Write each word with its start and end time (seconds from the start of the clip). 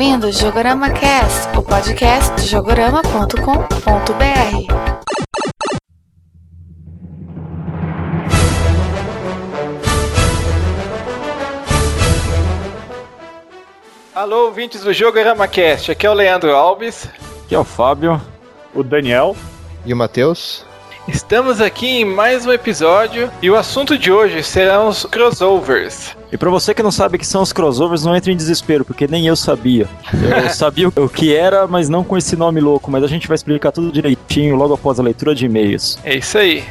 ouvindo 0.00 0.32
Jogorama 0.32 0.88
Cast, 0.88 1.54
o 1.58 1.62
podcast 1.62 2.34
de 2.36 2.46
jogorama.com.br. 2.46 3.36
Alô, 14.14 14.46
ouvintes 14.46 14.82
do 14.82 14.94
Jogorama 14.94 15.46
Cast, 15.46 15.92
aqui 15.92 16.06
é 16.06 16.10
o 16.10 16.14
Leandro 16.14 16.56
Alves. 16.56 17.06
Aqui 17.44 17.54
é 17.54 17.58
o 17.58 17.64
Fábio. 17.64 18.18
O 18.74 18.82
Daniel. 18.82 19.36
E 19.84 19.92
o 19.92 19.96
Matheus. 19.98 20.64
Estamos 21.06 21.60
aqui 21.60 21.86
em 21.86 22.04
mais 22.06 22.46
um 22.46 22.52
episódio 22.52 23.30
e 23.42 23.50
o 23.50 23.56
assunto 23.56 23.98
de 23.98 24.10
hoje 24.10 24.42
serão 24.42 24.88
os 24.88 25.04
crossovers. 25.04 26.16
E 26.32 26.36
pra 26.36 26.48
você 26.48 26.72
que 26.72 26.82
não 26.82 26.92
sabe 26.92 27.16
o 27.16 27.18
que 27.18 27.26
são 27.26 27.42
os 27.42 27.52
crossovers, 27.52 28.04
não 28.04 28.14
entre 28.14 28.32
em 28.32 28.36
desespero, 28.36 28.84
porque 28.84 29.06
nem 29.08 29.26
eu 29.26 29.34
sabia. 29.34 29.88
Eu 30.12 30.50
sabia 30.54 30.88
o 30.88 31.08
que 31.08 31.34
era, 31.34 31.66
mas 31.66 31.88
não 31.88 32.04
com 32.04 32.16
esse 32.16 32.36
nome 32.36 32.60
louco. 32.60 32.90
Mas 32.90 33.02
a 33.02 33.08
gente 33.08 33.26
vai 33.26 33.34
explicar 33.34 33.72
tudo 33.72 33.90
direitinho 33.90 34.54
logo 34.54 34.74
após 34.74 35.00
a 35.00 35.02
leitura 35.02 35.34
de 35.34 35.46
e-mails. 35.46 35.98
É 36.04 36.16
isso 36.16 36.38
aí. 36.38 36.64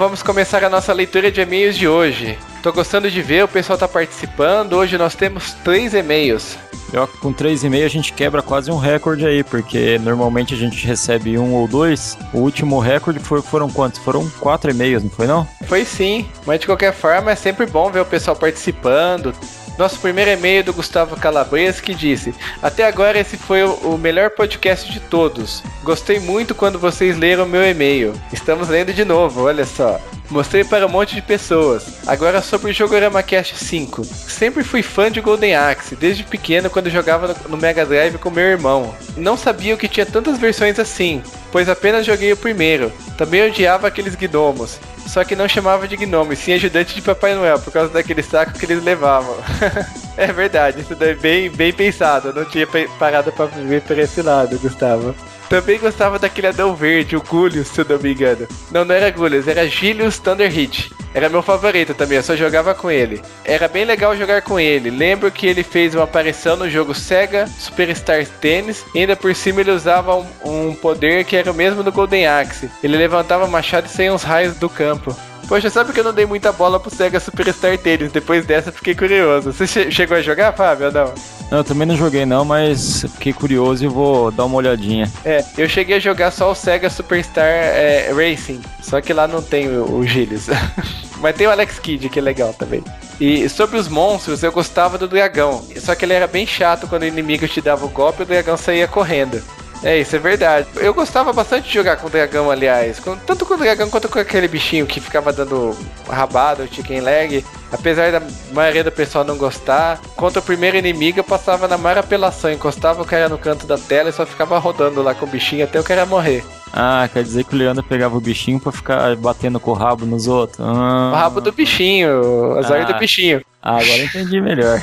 Vamos 0.00 0.22
começar 0.22 0.64
a 0.64 0.70
nossa 0.70 0.94
leitura 0.94 1.30
de 1.30 1.42
e-mails 1.42 1.76
de 1.76 1.86
hoje. 1.86 2.38
Tô 2.62 2.72
gostando 2.72 3.10
de 3.10 3.20
ver, 3.20 3.44
o 3.44 3.48
pessoal 3.48 3.78
tá 3.78 3.86
participando. 3.86 4.72
Hoje 4.72 4.96
nós 4.96 5.14
temos 5.14 5.52
três 5.62 5.92
e-mails. 5.92 6.56
Eu, 6.90 7.06
com 7.06 7.34
três 7.34 7.62
e 7.64 7.68
meio 7.68 7.84
a 7.84 7.88
gente 7.90 8.10
quebra 8.14 8.40
quase 8.40 8.70
um 8.70 8.78
recorde 8.78 9.26
aí, 9.26 9.44
porque 9.44 9.98
normalmente 9.98 10.54
a 10.54 10.56
gente 10.56 10.86
recebe 10.86 11.38
um 11.38 11.52
ou 11.52 11.68
dois. 11.68 12.16
O 12.32 12.38
último 12.38 12.78
recorde 12.80 13.18
foi, 13.18 13.42
foram 13.42 13.68
quantos? 13.68 14.00
Foram 14.00 14.26
quatro 14.40 14.70
e-mails, 14.70 15.02
não 15.02 15.10
foi 15.10 15.26
não? 15.26 15.46
Foi 15.66 15.84
sim, 15.84 16.26
mas 16.46 16.60
de 16.60 16.66
qualquer 16.66 16.94
forma 16.94 17.32
é 17.32 17.36
sempre 17.36 17.66
bom 17.66 17.90
ver 17.90 18.00
o 18.00 18.06
pessoal 18.06 18.34
participando. 18.34 19.34
Nosso 19.78 19.98
primeiro 19.98 20.30
e-mail 20.30 20.62
do 20.62 20.72
Gustavo 20.72 21.16
Calabres 21.16 21.80
que 21.80 21.94
disse: 21.94 22.34
Até 22.62 22.84
agora 22.84 23.18
esse 23.18 23.36
foi 23.36 23.64
o 23.64 23.96
melhor 23.96 24.30
podcast 24.30 24.90
de 24.90 25.00
todos. 25.00 25.62
Gostei 25.82 26.20
muito 26.20 26.54
quando 26.54 26.78
vocês 26.78 27.16
leram 27.16 27.46
meu 27.46 27.66
e-mail. 27.68 28.12
Estamos 28.32 28.68
lendo 28.68 28.92
de 28.92 29.04
novo, 29.04 29.42
olha 29.42 29.64
só. 29.64 30.00
Mostrei 30.30 30.62
para 30.62 30.86
um 30.86 30.90
monte 30.90 31.14
de 31.14 31.22
pessoas. 31.22 31.84
Agora 32.06 32.40
sobre 32.40 32.70
o 32.70 32.74
Jogorama 32.74 33.22
Cast 33.22 33.56
5. 33.56 34.04
Sempre 34.04 34.62
fui 34.62 34.82
fã 34.82 35.10
de 35.10 35.20
Golden 35.20 35.56
Axe, 35.56 35.96
desde 35.96 36.22
pequeno 36.22 36.70
quando 36.70 36.88
jogava 36.88 37.34
no, 37.48 37.56
Mega 37.56 37.84
Drive 37.84 38.18
com 38.18 38.30
meu 38.30 38.44
irmão. 38.44 38.94
Não 39.16 39.36
sabia 39.36 39.76
que 39.76 39.88
tinha 39.88 40.06
tantas 40.06 40.38
versões 40.38 40.78
assim, 40.78 41.22
pois 41.50 41.68
apenas 41.68 42.06
joguei 42.06 42.32
o 42.32 42.36
primeiro. 42.36 42.92
Também 43.18 43.46
odiava 43.46 43.88
aqueles 43.88 44.14
gnomos 44.14 44.78
só 45.10 45.24
que 45.24 45.34
não 45.34 45.48
chamava 45.48 45.88
de 45.88 45.96
gnome, 45.96 46.36
sim 46.36 46.52
ajudante 46.52 46.94
de 46.94 47.02
Papai 47.02 47.34
Noel, 47.34 47.58
por 47.58 47.72
causa 47.72 47.92
daquele 47.92 48.22
saco 48.22 48.52
que 48.52 48.64
eles 48.64 48.82
levavam. 48.82 49.36
é 50.16 50.32
verdade, 50.32 50.80
isso 50.80 50.94
daí 50.94 51.10
é 51.10 51.14
bem, 51.14 51.50
bem 51.50 51.72
pensado, 51.72 52.28
eu 52.28 52.32
não 52.32 52.44
tinha 52.44 52.66
parado 52.98 53.32
pra 53.32 53.46
ver 53.46 53.82
por 53.82 53.98
esse 53.98 54.22
lado, 54.22 54.58
Gustavo. 54.58 55.14
Também 55.50 55.80
gostava 55.80 56.16
daquele 56.16 56.46
Adão 56.46 56.76
Verde, 56.76 57.16
o 57.16 57.20
Gullius, 57.20 57.66
se 57.66 57.80
eu 57.80 57.84
não 57.84 57.98
me 57.98 58.12
engano. 58.12 58.46
Não, 58.70 58.84
não 58.84 58.94
era 58.94 59.10
Gullius, 59.10 59.48
era 59.48 59.66
Gilius 59.66 60.16
Thunder 60.16 60.48
Hit. 60.48 60.92
Era 61.12 61.28
meu 61.28 61.42
favorito 61.42 61.92
também, 61.92 62.18
eu 62.18 62.22
só 62.22 62.36
jogava 62.36 62.72
com 62.72 62.88
ele. 62.88 63.20
Era 63.44 63.66
bem 63.66 63.84
legal 63.84 64.16
jogar 64.16 64.42
com 64.42 64.60
ele. 64.60 64.90
Lembro 64.90 65.28
que 65.28 65.48
ele 65.48 65.64
fez 65.64 65.92
uma 65.92 66.04
aparição 66.04 66.56
no 66.56 66.70
jogo 66.70 66.94
Sega 66.94 67.48
Superstar 67.48 68.24
Tennis. 68.40 68.84
E 68.94 69.00
ainda 69.00 69.16
por 69.16 69.34
cima 69.34 69.60
ele 69.60 69.72
usava 69.72 70.14
um, 70.14 70.26
um 70.44 70.72
poder 70.72 71.24
que 71.24 71.34
era 71.34 71.50
o 71.50 71.54
mesmo 71.54 71.82
do 71.82 71.90
Golden 71.90 72.28
Axe. 72.28 72.70
Ele 72.80 72.96
levantava 72.96 73.48
machado 73.48 73.88
e 73.98 74.08
uns 74.08 74.22
raios 74.22 74.54
do 74.54 74.68
campo. 74.68 75.16
Poxa, 75.50 75.68
sabe 75.68 75.92
que 75.92 75.98
eu 75.98 76.04
não 76.04 76.12
dei 76.12 76.24
muita 76.24 76.52
bola 76.52 76.78
pro 76.78 76.94
Sega 76.94 77.18
Superstar 77.18 77.76
Tennis? 77.76 78.12
Depois 78.12 78.46
dessa 78.46 78.70
fiquei 78.70 78.94
curioso. 78.94 79.52
Você 79.52 79.66
che 79.66 79.90
chegou 79.90 80.16
a 80.16 80.22
jogar, 80.22 80.52
Fábio, 80.52 80.86
ou 80.86 80.92
não? 80.92 81.12
Não, 81.50 81.58
eu 81.58 81.64
também 81.64 81.88
não 81.88 81.96
joguei 81.96 82.24
não, 82.24 82.44
mas 82.44 83.04
fiquei 83.14 83.32
curioso 83.32 83.84
e 83.84 83.88
vou 83.88 84.30
dar 84.30 84.44
uma 84.44 84.54
olhadinha. 84.54 85.10
É, 85.24 85.44
eu 85.58 85.68
cheguei 85.68 85.96
a 85.96 85.98
jogar 85.98 86.30
só 86.30 86.52
o 86.52 86.54
Sega 86.54 86.88
Superstar 86.88 87.48
é, 87.48 88.12
Racing, 88.12 88.60
só 88.80 89.00
que 89.00 89.12
lá 89.12 89.26
não 89.26 89.42
tem 89.42 89.66
o, 89.66 89.96
o 89.96 90.06
Gilles. 90.06 90.46
mas 91.18 91.34
tem 91.34 91.48
o 91.48 91.50
Alex 91.50 91.80
Kidd, 91.80 92.08
que 92.08 92.20
é 92.20 92.22
legal 92.22 92.54
também. 92.54 92.84
E 93.20 93.48
sobre 93.48 93.76
os 93.76 93.88
monstros, 93.88 94.44
eu 94.44 94.52
gostava 94.52 94.96
do 94.96 95.08
dragão. 95.08 95.64
Só 95.78 95.96
que 95.96 96.04
ele 96.04 96.12
era 96.14 96.28
bem 96.28 96.46
chato 96.46 96.86
quando 96.86 97.02
o 97.02 97.06
inimigo 97.06 97.48
te 97.48 97.60
dava 97.60 97.84
o 97.84 97.88
golpe 97.88 98.20
e 98.20 98.22
o 98.22 98.26
dragão 98.26 98.56
saía 98.56 98.86
correndo. 98.86 99.42
É, 99.82 99.98
isso 99.98 100.14
é 100.14 100.18
verdade. 100.18 100.66
Eu 100.76 100.92
gostava 100.92 101.32
bastante 101.32 101.68
de 101.68 101.74
jogar 101.74 101.96
com 101.96 102.06
o 102.06 102.10
dragão, 102.10 102.50
aliás. 102.50 103.00
Com, 103.00 103.16
tanto 103.16 103.46
com 103.46 103.54
o 103.54 103.56
dragão 103.56 103.88
quanto 103.88 104.08
com 104.08 104.18
aquele 104.18 104.46
bichinho 104.46 104.86
que 104.86 105.00
ficava 105.00 105.32
dando 105.32 105.76
rabada, 106.08 106.64
o 106.64 106.68
chicken 106.68 107.00
leg. 107.00 107.44
Apesar 107.72 108.12
da 108.12 108.22
maioria 108.52 108.84
do 108.84 108.92
pessoal 108.92 109.24
não 109.24 109.36
gostar, 109.36 110.00
contra 110.16 110.40
o 110.40 110.42
primeiro 110.42 110.76
inimigo 110.76 111.20
eu 111.20 111.24
passava 111.24 111.66
na 111.66 111.78
maior 111.78 111.98
apelação. 111.98 112.50
Encostava 112.50 113.00
o 113.00 113.06
cara 113.06 113.28
no 113.28 113.38
canto 113.38 113.66
da 113.66 113.78
tela 113.78 114.10
e 114.10 114.12
só 114.12 114.26
ficava 114.26 114.58
rodando 114.58 115.02
lá 115.02 115.14
com 115.14 115.24
o 115.24 115.28
bichinho 115.28 115.64
até 115.64 115.80
o 115.80 115.84
cara 115.84 116.04
morrer. 116.04 116.44
Ah, 116.72 117.08
quer 117.12 117.22
dizer 117.22 117.44
que 117.44 117.54
o 117.54 117.58
Leandro 117.58 117.82
pegava 117.82 118.16
o 118.16 118.20
bichinho 118.20 118.60
pra 118.60 118.70
ficar 118.70 119.16
batendo 119.16 119.58
com 119.58 119.70
o 119.70 119.74
rabo 119.74 120.04
nos 120.04 120.28
outros. 120.28 120.60
Ah. 120.60 121.10
O 121.12 121.16
rabo 121.16 121.40
do 121.40 121.52
bichinho, 121.52 122.58
as 122.58 122.70
ah. 122.70 122.84
do 122.84 122.98
bichinho. 122.98 123.40
Ah, 123.62 123.76
agora 123.76 123.98
entendi 123.98 124.40
melhor. 124.40 124.80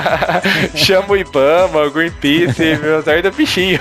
Chama 0.74 1.10
o 1.10 1.16
Ibama, 1.16 1.82
o 1.86 1.90
Greenpeace, 1.90 2.78
meu 2.80 2.98
azar 2.98 3.22
do 3.22 3.30
bichinho. 3.30 3.80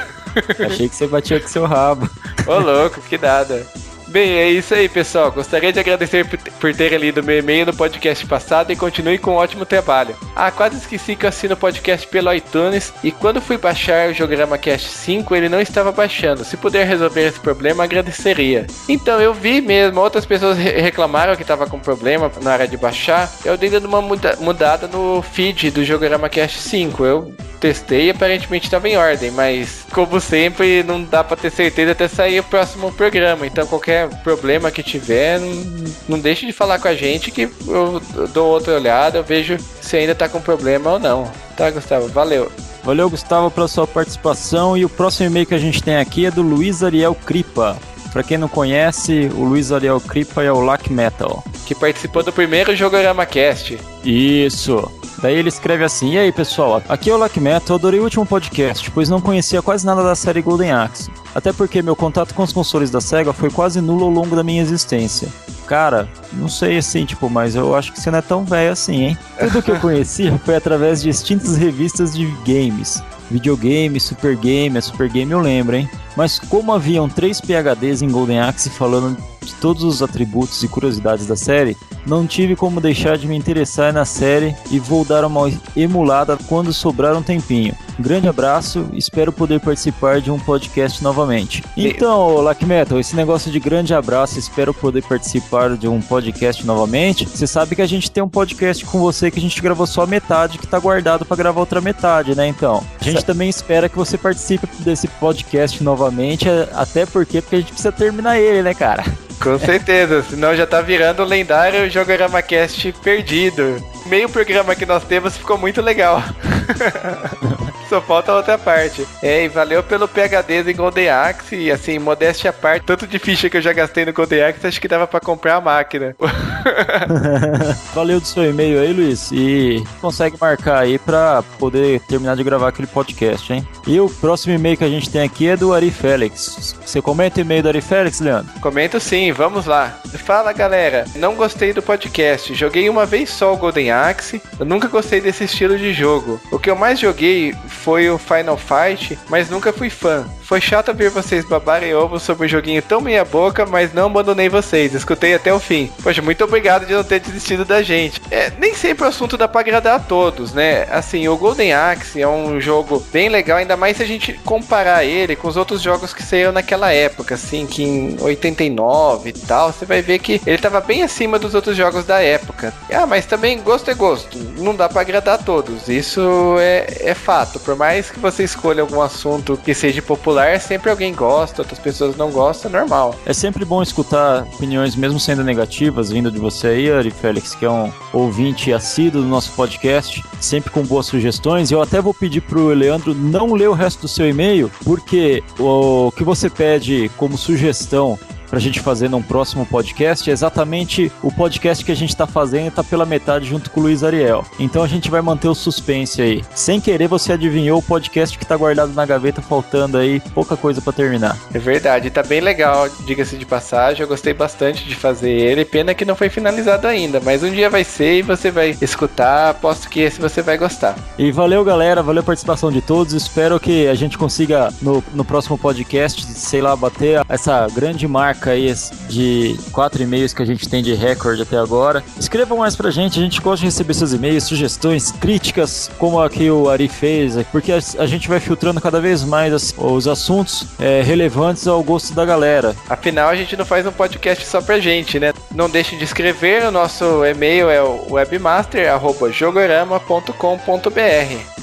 Achei 0.66 0.90
que 0.90 0.96
você 0.96 1.08
batia 1.08 1.40
com 1.40 1.48
seu 1.48 1.66
rabo. 1.66 2.10
Ô 2.46 2.60
louco, 2.60 3.02
que 3.02 3.18
nada. 3.18 3.66
Bem, 4.08 4.38
é 4.38 4.50
isso 4.50 4.74
aí, 4.74 4.88
pessoal. 4.88 5.32
Gostaria 5.32 5.74
de 5.74 5.80
agradecer 5.80 6.26
por 6.60 6.74
terem 6.74 6.98
lido 6.98 7.22
meu 7.22 7.40
e-mail 7.40 7.66
no 7.66 7.76
podcast 7.76 8.26
passado 8.26 8.72
e 8.72 8.76
continue 8.76 9.18
com 9.18 9.32
um 9.32 9.36
ótimo 9.36 9.66
trabalho. 9.66 10.16
Ah, 10.34 10.50
quase 10.50 10.78
esqueci 10.78 11.16
que 11.16 11.26
eu 11.26 11.30
assino 11.30 11.56
o 11.56 11.58
podcast 11.58 12.08
pelo 12.08 12.34
iTunes 12.34 12.94
e 13.04 13.12
quando 13.12 13.42
fui 13.42 13.58
baixar 13.58 14.10
o 14.10 14.14
Jogorama 14.14 14.58
Cast 14.58 14.88
5, 14.88 15.36
ele 15.36 15.50
não 15.50 15.60
estava 15.60 15.92
baixando. 15.92 16.46
Se 16.46 16.56
puder 16.56 16.88
resolver 16.88 17.28
esse 17.28 17.40
problema, 17.40 17.84
agradeceria. 17.84 18.66
Então, 18.88 19.20
eu 19.20 19.34
vi 19.34 19.60
mesmo, 19.60 20.00
outras 20.00 20.26
pessoas 20.26 20.58
reclamaram 20.58 21.36
que 21.36 21.42
estava 21.42 21.68
com 21.68 21.78
problema 21.78 22.32
na 22.42 22.54
hora 22.54 22.68
de 22.68 22.78
baixar. 22.78 23.30
Eu 23.44 23.58
dei 23.58 23.70
dando 23.70 23.86
uma 23.86 24.02
muda 24.02 24.38
mudada 24.40 24.88
no 24.88 25.22
feed 25.22 25.70
do 25.72 25.84
Jogorama 25.84 26.30
Cast 26.30 26.60
5. 26.62 27.06
Eu 27.06 27.34
testei 27.60 28.08
e 28.08 28.10
aparentemente 28.12 28.66
estava 28.66 28.88
em 28.88 28.98
ordem, 28.98 29.32
mas 29.32 29.86
como 29.92 30.20
sempre, 30.20 30.84
não 30.84 31.04
dá 31.04 31.24
para 31.24 31.38
ter 31.38 31.52
certeza 31.52 31.92
até 31.92 32.08
sair 32.08 32.40
o 32.40 32.44
próximo 32.44 32.92
programa. 32.92 33.46
Então, 33.46 33.66
qualquer 33.68 34.10
problema 34.24 34.72
que 34.72 34.84
tiver, 34.84 35.40
não, 35.40 35.94
não 36.10 36.20
deixe 36.20 36.46
de 36.46 36.54
falar 36.54 36.80
com 36.80 36.88
a 36.88 36.96
gente 36.96 37.32
que 37.32 37.50
eu 37.68 38.02
dou 38.34 38.50
outra 38.50 38.76
olhada, 38.76 39.18
eu 39.18 39.24
vejo 39.24 39.58
se 39.82 39.98
ainda 39.98 40.16
tá 40.16 40.30
com 40.30 40.40
problema 40.42 40.94
ou 40.94 41.00
não. 41.00 41.32
Tá, 41.56 41.70
Gustavo? 41.72 42.08
Valeu. 42.08 42.52
Valeu, 42.84 43.10
Gustavo, 43.10 43.52
pela 43.52 43.68
sua 43.68 43.86
participação. 43.86 44.78
E 44.78 44.86
o 44.86 44.90
próximo 44.90 45.28
e-mail 45.28 45.46
que 45.46 45.56
a 45.56 45.60
gente 45.60 45.84
tem 45.84 45.98
aqui 45.98 46.26
é 46.26 46.32
do 46.32 46.42
Luiz 46.42 46.84
Ariel 46.84 47.14
Cripa. 47.14 47.78
Para 48.12 48.24
quem 48.24 48.38
não 48.38 48.48
conhece, 48.48 49.30
o 49.36 49.44
Luiz 49.44 49.72
Ariel 49.72 50.00
Cripa 50.00 50.44
é 50.44 50.52
o 50.52 50.62
Lack 50.62 50.92
Metal. 50.92 51.44
Que 51.66 51.76
participou 51.76 52.24
do 52.24 52.32
primeiro 52.32 52.76
Jogorama 52.76 53.26
Cast. 53.26 53.78
Isso. 54.04 54.90
Daí 55.22 55.36
ele 55.36 55.50
escreve 55.50 55.84
assim: 55.84 56.14
E 56.14 56.18
aí 56.18 56.32
pessoal, 56.32 56.82
aqui 56.88 57.10
é 57.10 57.14
o 57.14 57.18
Lack 57.18 57.40
Metal, 57.40 57.70
eu 57.70 57.76
adorei 57.76 58.00
o 58.00 58.04
último 58.04 58.26
podcast, 58.26 58.90
pois 58.92 59.10
não 59.10 59.20
conhecia 59.20 59.62
quase 59.62 59.86
nada 59.86 60.04
da 60.04 60.16
série 60.16 60.42
Golden 60.42 60.72
Axe. 60.72 61.10
Até 61.34 61.52
porque 61.52 61.82
meu 61.82 61.96
contato 61.96 62.34
com 62.34 62.44
os 62.44 62.54
consoles 62.54 62.90
da 62.90 63.02
SEGA 63.02 63.34
foi 63.34 63.50
quase 63.50 63.82
nulo 63.82 64.06
ao 64.06 64.12
longo 64.12 64.36
da 64.36 64.44
minha 64.44 64.62
existência. 64.62 65.28
Cara, 65.68 66.08
não 66.34 66.48
sei 66.48 66.78
assim, 66.78 67.06
tipo, 67.06 67.30
mas 67.30 67.54
eu 67.56 67.76
acho 67.76 67.92
que 67.92 68.00
você 68.00 68.10
não 68.10 68.20
é 68.20 68.22
tão 68.22 68.46
velho 68.46 68.72
assim, 68.72 69.04
hein? 69.04 69.18
Tudo 69.38 69.62
que 69.62 69.70
eu 69.70 69.80
conhecia 69.80 70.40
foi 70.46 70.56
através 70.56 71.02
de 71.02 71.10
extintas 71.10 71.58
revistas 71.58 72.14
de 72.14 72.26
games. 72.46 73.04
Videogame, 73.30 74.00
Super 74.00 74.36
Game, 74.36 74.78
a 74.78 74.82
Super 74.82 75.10
Game 75.10 75.32
eu 75.32 75.40
lembro, 75.40 75.76
hein? 75.76 75.90
Mas 76.16 76.40
como 76.40 76.74
haviam 76.74 77.10
três 77.10 77.40
PHDs 77.42 78.02
em 78.02 78.10
Golden 78.10 78.40
Axe 78.40 78.70
falando 78.70 79.18
de 79.48 79.56
todos 79.56 79.84
os 79.84 80.04
atributos 80.04 80.62
e 80.64 80.68
curiosidades 80.68 81.26
da 81.26 81.36
série, 81.36 81.76
não 82.06 82.26
tive 82.26 82.56
como 82.56 82.80
deixar 82.80 83.18
de 83.18 83.28
me 83.28 83.36
interessar 83.36 83.92
na 83.92 84.06
série 84.06 84.56
e 84.72 84.80
vou 84.80 85.04
dar 85.04 85.26
uma 85.26 85.52
emulada 85.76 86.38
quando 86.48 86.72
sobrar 86.72 87.16
um 87.16 87.22
tempinho. 87.22 87.76
Grande 88.00 88.28
abraço, 88.28 88.88
espero 88.94 89.32
poder 89.34 89.60
participar 89.60 90.22
de 90.22 90.30
um 90.30 90.40
podcast 90.40 91.04
novamente. 91.04 91.64
Então, 91.76 92.38
Lack 92.42 92.64
Metal, 92.66 93.00
esse 93.00 93.16
negócio 93.16 93.52
de 93.52 93.60
grande 93.60 93.94
abraço, 93.94 94.38
espero 94.38 94.74
poder 94.74 95.04
participar 95.04 95.76
de 95.76 95.88
um 95.88 96.00
podcast 96.00 96.66
novamente. 96.66 97.26
Você 97.26 97.48
sabe 97.48 97.76
que 97.76 97.82
a 97.82 97.88
gente 97.88 98.12
tem 98.12 98.24
um 98.24 98.30
podcast 98.30 98.86
com 98.86 99.00
você 99.00 99.32
que 99.32 99.40
a 99.40 99.42
gente 99.42 99.60
gravou 99.62 99.88
só 99.88 100.04
a 100.04 100.08
metade, 100.08 100.60
que 100.60 100.68
tá 100.68 100.80
guardado 100.80 101.26
para 101.26 101.36
gravar 101.36 101.60
outra 101.60 101.82
metade, 101.82 102.36
né? 102.36 102.48
Então, 102.48 102.84
a 103.02 103.04
gente 103.04 103.26
também 103.26 103.50
espera 103.50 103.90
que 103.90 103.98
você 103.98 104.18
participe 104.18 104.68
desse 104.80 105.08
podcast 105.08 105.84
novamente, 105.84 106.48
até 106.74 107.06
porque, 107.06 107.42
porque 107.42 107.56
a 107.56 107.60
gente 107.60 107.72
precisa 107.72 107.92
terminar 107.92 108.40
ele, 108.40 108.62
né, 108.62 108.74
cara? 108.74 109.04
Com 109.40 109.60
certeza, 109.60 110.24
senão 110.24 110.56
já 110.56 110.66
tá 110.66 110.82
virando 110.82 111.22
o 111.22 111.26
lendário 111.26 111.90
Jogorama 111.90 112.42
Cast 112.42 112.92
perdido. 113.04 113.82
Meio 114.06 114.30
programa 114.30 114.76
que 114.76 114.86
nós 114.86 115.04
temos 115.04 115.38
ficou 115.38 115.58
muito 115.58 115.82
legal. 115.82 116.24
Só 117.90 118.02
falta 118.02 118.32
a 118.32 118.36
outra 118.36 118.58
parte. 118.58 119.08
É, 119.22 119.44
e 119.44 119.48
valeu 119.48 119.82
pelo 119.82 120.08
PHD 120.08 120.72
em 120.72 120.76
Golden 120.76 121.10
Axe. 121.10 121.56
E 121.56 121.72
assim, 121.72 122.00
modéstia 122.00 122.50
à 122.50 122.54
parte, 122.54 122.84
tanto 122.84 123.08
de 123.08 123.18
ficha 123.18 123.50
que 123.50 123.58
eu 123.58 123.62
já 123.62 123.72
gastei 123.72 124.06
no 124.06 124.14
Golden 124.14 124.44
Axe, 124.44 124.68
acho 124.68 124.82
que 124.82 124.88
dava 124.88 125.08
pra 125.08 125.20
comprar 125.20 125.56
a 125.56 125.62
máquina. 125.62 126.16
valeu 127.94 128.20
do 128.20 128.28
seu 128.28 128.50
e-mail 128.50 128.82
aí, 128.82 128.94
Luiz. 128.94 129.32
E 129.32 129.84
consegue 130.02 130.38
marcar 130.40 130.80
aí 130.80 131.00
pra 131.00 131.44
poder 131.60 132.02
terminar 132.02 132.36
de 132.36 132.44
gravar 132.44 132.70
aquele 132.70 132.88
podcast, 132.88 133.52
hein? 133.54 133.68
E 133.86 134.00
o 134.00 134.10
próximo 134.10 134.54
e-mail 134.54 134.78
que 134.78 134.84
a 134.84 134.90
gente 134.90 135.10
tem 135.10 135.22
aqui 135.22 135.48
é 135.48 135.56
do 135.56 135.74
Ari 135.74 135.92
Félix. 135.92 136.76
Você 136.86 137.02
comenta 137.02 137.40
o 137.40 137.42
e-mail 137.42 137.64
do 137.64 137.70
Ari 137.70 137.82
Félix, 137.82 138.20
Leandro? 138.20 138.52
Comento 138.60 139.00
sim, 139.00 139.32
vamos 139.32 139.66
lá. 139.66 139.98
Fala 140.18 140.52
galera, 140.52 141.06
não 141.16 141.36
gostei 141.36 141.72
do 141.72 141.82
podcast. 141.82 142.54
Joguei 142.54 142.90
uma 142.90 143.06
vez 143.06 143.30
só 143.30 143.54
o 143.54 143.58
Golden 143.58 143.92
Axe. 143.92 144.42
Eu 144.60 144.66
nunca 144.66 144.88
gostei 144.88 145.22
desse 145.22 145.46
estilo 145.46 145.78
de 145.78 145.94
jogo. 145.94 146.40
O 146.52 146.60
que 146.60 146.70
eu 146.70 146.76
mais 146.76 147.00
joguei 147.00 147.56
foi 147.78 148.10
o 148.10 148.18
Final 148.18 148.58
Fight, 148.58 149.18
mas 149.30 149.50
nunca 149.50 149.72
fui 149.72 149.90
fã. 149.90 150.26
Foi 150.42 150.62
chato 150.62 150.94
ver 150.94 151.10
vocês 151.10 151.46
babarem 151.46 151.94
ovo 151.94 152.20
sobre 152.20 152.46
um 152.46 152.50
joguinho 152.50 152.82
tão 152.82 153.02
meia 153.02 153.26
boca, 153.26 153.66
mas 153.66 153.94
não 153.94 154.06
abandonei 154.06 154.48
vocês, 154.48 154.94
escutei 154.94 155.36
até 155.36 155.54
o 155.54 155.60
fim. 155.60 155.92
Poxa, 156.02 156.22
muito 156.22 156.44
obrigado 156.44 156.86
de 156.86 156.94
não 156.94 157.04
ter 157.04 157.20
desistido 157.20 157.66
da 157.66 157.82
gente. 157.84 158.22
É, 158.32 158.52
nem 158.58 158.74
sempre 158.74 159.06
o 159.06 159.08
assunto 159.08 159.38
dá 159.38 159.48
pra 159.48 159.62
agradar 159.62 159.96
a 159.96 160.00
todos, 160.00 160.54
né? 160.54 160.88
Assim, 160.90 161.28
o 161.28 161.38
Golden 161.38 161.74
Axe 161.74 162.22
é 162.22 162.28
um 162.28 162.60
jogo 162.62 163.06
bem 163.12 163.30
legal, 163.30 163.58
ainda 163.58 163.76
mais 163.76 163.98
se 163.98 164.04
a 164.04 164.06
gente 164.06 164.34
comparar 164.46 165.04
ele 165.04 165.36
com 165.36 165.48
os 165.48 165.58
outros 165.58 165.82
jogos 165.82 166.14
que 166.14 166.24
saíram 166.24 166.52
naquela 166.52 166.94
época, 166.94 167.36
assim, 167.36 167.66
que 167.66 167.84
em 167.84 168.18
89 168.22 169.30
e 169.30 169.34
tal, 169.34 169.72
você 169.72 169.86
vai 169.86 170.02
ver 170.02 170.20
que 170.20 170.42
ele 170.46 170.58
tava 170.58 170.80
bem 170.80 171.04
acima 171.04 171.38
dos 171.38 171.54
outros 171.54 171.76
jogos 171.76 172.06
da 172.06 172.22
época. 172.22 172.74
Ah, 172.92 173.06
mas 173.06 173.26
também 173.26 173.62
gosto 173.62 173.92
é 173.92 173.94
gosto, 173.94 174.38
não 174.58 174.74
dá 174.74 174.88
pra 174.88 175.02
agradar 175.02 175.36
a 175.36 175.44
todos, 175.44 175.90
isso 175.90 176.56
é, 176.60 176.86
é 177.02 177.14
fato. 177.14 177.60
Por 177.68 177.76
mais 177.76 178.10
que 178.10 178.18
você 178.18 178.46
escolha 178.46 178.82
algum 178.82 179.02
assunto 179.02 179.58
que 179.58 179.74
seja 179.74 180.02
popular, 180.02 180.58
sempre 180.58 180.90
alguém 180.90 181.14
gosta, 181.14 181.64
outras 181.64 181.78
pessoas 181.78 182.16
não 182.16 182.32
gostam, 182.32 182.72
é 182.72 182.74
normal. 182.80 183.14
É 183.26 183.34
sempre 183.34 183.66
bom 183.66 183.84
escutar 183.84 184.44
opiniões, 184.44 184.96
mesmo 184.96 185.20
sendo 185.20 185.44
negativas, 185.44 186.10
vindo 186.10 186.32
de 186.32 186.40
você 186.40 186.68
aí, 186.68 186.90
Ari 186.90 187.12
Félix, 187.12 187.54
que 187.54 187.66
é 187.66 187.70
um 187.70 187.92
ouvinte 188.14 188.72
assíduo 188.72 189.22
do 189.22 189.28
nosso 189.28 189.52
podcast, 189.52 190.24
sempre 190.40 190.72
com 190.72 190.82
boas 190.84 191.08
sugestões. 191.08 191.70
Eu 191.70 191.82
até 191.82 192.00
vou 192.00 192.14
pedir 192.14 192.40
pro 192.40 192.68
Leandro 192.68 193.14
não 193.14 193.54
ler 193.54 193.68
o 193.68 193.74
resto 193.74 194.04
do 194.04 194.08
seu 194.08 194.30
e-mail, 194.30 194.72
porque 194.86 195.44
o 195.60 196.10
que 196.16 196.24
você 196.24 196.50
pede 196.50 197.12
como 197.18 197.38
sugestão 197.38 198.18
pra 198.50 198.60
gente 198.60 198.80
fazer 198.80 199.10
num 199.10 199.22
próximo 199.22 199.66
podcast 199.66 200.30
é 200.30 200.34
exatamente 200.34 201.12
o 201.22 201.32
podcast 201.32 201.84
que 201.84 201.92
a 201.92 201.96
gente 201.96 202.16
tá 202.16 202.26
fazendo 202.26 202.68
e 202.68 202.72
tá 202.72 202.84
pela 202.84 203.06
metade 203.06 203.46
junto 203.46 203.70
com 203.70 203.80
o 203.80 203.84
Luiz 203.84 204.04
Ariel. 204.04 204.46
Então 204.60 204.84
a 204.84 204.88
gente 204.88 205.10
vai 205.10 205.22
manter 205.22 205.48
o 205.48 205.56
suspense 205.56 206.22
aí. 206.22 206.44
Sem 206.56 206.80
querer, 206.80 207.08
você 207.08 207.34
adivinhou 207.34 207.80
o 207.80 207.84
podcast 207.84 208.38
que 208.38 208.46
tá 208.46 208.56
guardado 208.56 208.94
na 208.94 209.06
gaveta, 209.06 209.42
faltando 209.42 209.98
aí 209.98 210.20
pouca 210.34 210.56
coisa 210.56 210.82
para 210.82 210.94
terminar. 210.94 211.38
É 211.54 211.60
verdade, 211.60 212.10
tá 212.10 212.24
bem 212.24 212.40
legal, 212.40 212.88
diga-se 213.06 213.38
de 213.38 213.46
passagem. 213.46 214.02
Eu 214.02 214.08
gostei 214.08 214.34
bastante 214.34 214.86
de 214.86 214.96
fazer 214.96 215.32
ele. 215.32 215.66
Pena 215.66 215.94
que 215.94 216.06
não 216.06 216.16
foi 216.16 216.30
finalizado 216.30 216.88
ainda, 216.88 217.20
mas 217.20 217.44
um 217.44 217.52
dia 217.52 217.70
vai 217.70 217.84
ser 217.84 218.20
e 218.20 218.22
você 218.22 218.50
vai 218.50 218.78
escutar. 218.82 219.50
Aposto 219.50 219.90
que 219.90 220.00
esse 220.00 220.20
você 220.20 220.42
vai 220.42 220.58
gostar. 220.58 220.96
E 221.18 221.32
valeu, 221.32 221.64
galera. 221.64 222.02
Valeu 222.02 222.22
a 222.22 222.26
participação 222.26 222.72
de 222.72 222.82
todos. 222.82 223.14
Espero 223.14 223.60
que 223.60 223.88
a 223.88 223.96
gente 223.96 224.18
consiga 224.18 224.70
no, 224.82 225.04
no 225.14 225.26
próximo 225.26 225.58
podcast, 225.58 226.24
sei 226.34 226.62
lá, 226.62 226.76
bater 226.76 227.22
essa 227.28 227.68
grande 227.74 228.08
marca 228.08 228.37
marca 228.38 228.52
aí 228.52 228.72
de 229.10 229.60
quatro 229.72 230.00
e-mails 230.02 230.34
que 230.34 230.44
a 230.44 230.46
gente 230.46 230.70
tem 230.70 230.84
de 230.84 230.94
recorde 230.94 231.42
até 231.42 231.58
agora. 231.58 232.04
Escrevam 232.20 232.60
mais 232.60 232.76
pra 232.76 232.92
gente, 232.92 233.18
a 233.20 233.24
gente 233.24 233.42
gosta 233.42 233.62
de 233.62 233.66
receber 233.66 233.96
seus 233.96 234.14
e-mails, 234.14 234.44
sugestões, 234.44 235.12
críticas, 235.12 235.90
como 235.98 236.22
aqui 236.22 236.48
o 236.50 236.70
Ari 236.70 236.88
fez, 236.88 237.36
porque 237.52 237.72
a, 237.72 237.80
gente 238.06 238.30
vai 238.30 238.40
filtrando 238.40 238.80
cada 238.80 239.02
vez 239.02 239.24
mais 239.24 239.74
os 239.78 240.08
assuntos 240.08 240.68
é, 240.80 241.02
relevantes 241.02 241.68
ao 241.68 241.82
gosto 241.84 242.14
da 242.14 242.24
galera. 242.24 242.76
Afinal, 242.90 243.30
a 243.30 243.36
gente 243.36 243.58
não 243.58 243.66
faz 243.66 243.88
um 243.88 243.92
podcast 243.92 244.46
só 244.46 244.62
pra 244.62 244.80
gente, 244.80 245.20
né? 245.20 245.34
Não 245.54 245.70
deixe 245.70 245.96
de 245.96 246.04
escrever, 246.04 246.68
o 246.68 246.72
nosso 246.72 247.24
e-mail 247.26 247.70
é 247.70 247.82
o 247.82 248.06
webmaster.jogorama.com.br. 248.12 251.00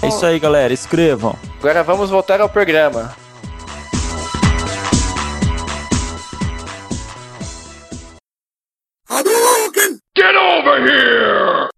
É 0.03 0.09
isso 0.09 0.27
aí, 0.27 0.41
galera, 0.41 0.73
escrevam. 0.73 1.37
Agora 1.59 1.83
vamos 1.83 2.09
voltar 2.11 2.41
ao 2.41 2.49
programa. 2.49 3.24
Get 9.15 10.35
over 10.35 10.81
here! 10.83 11.69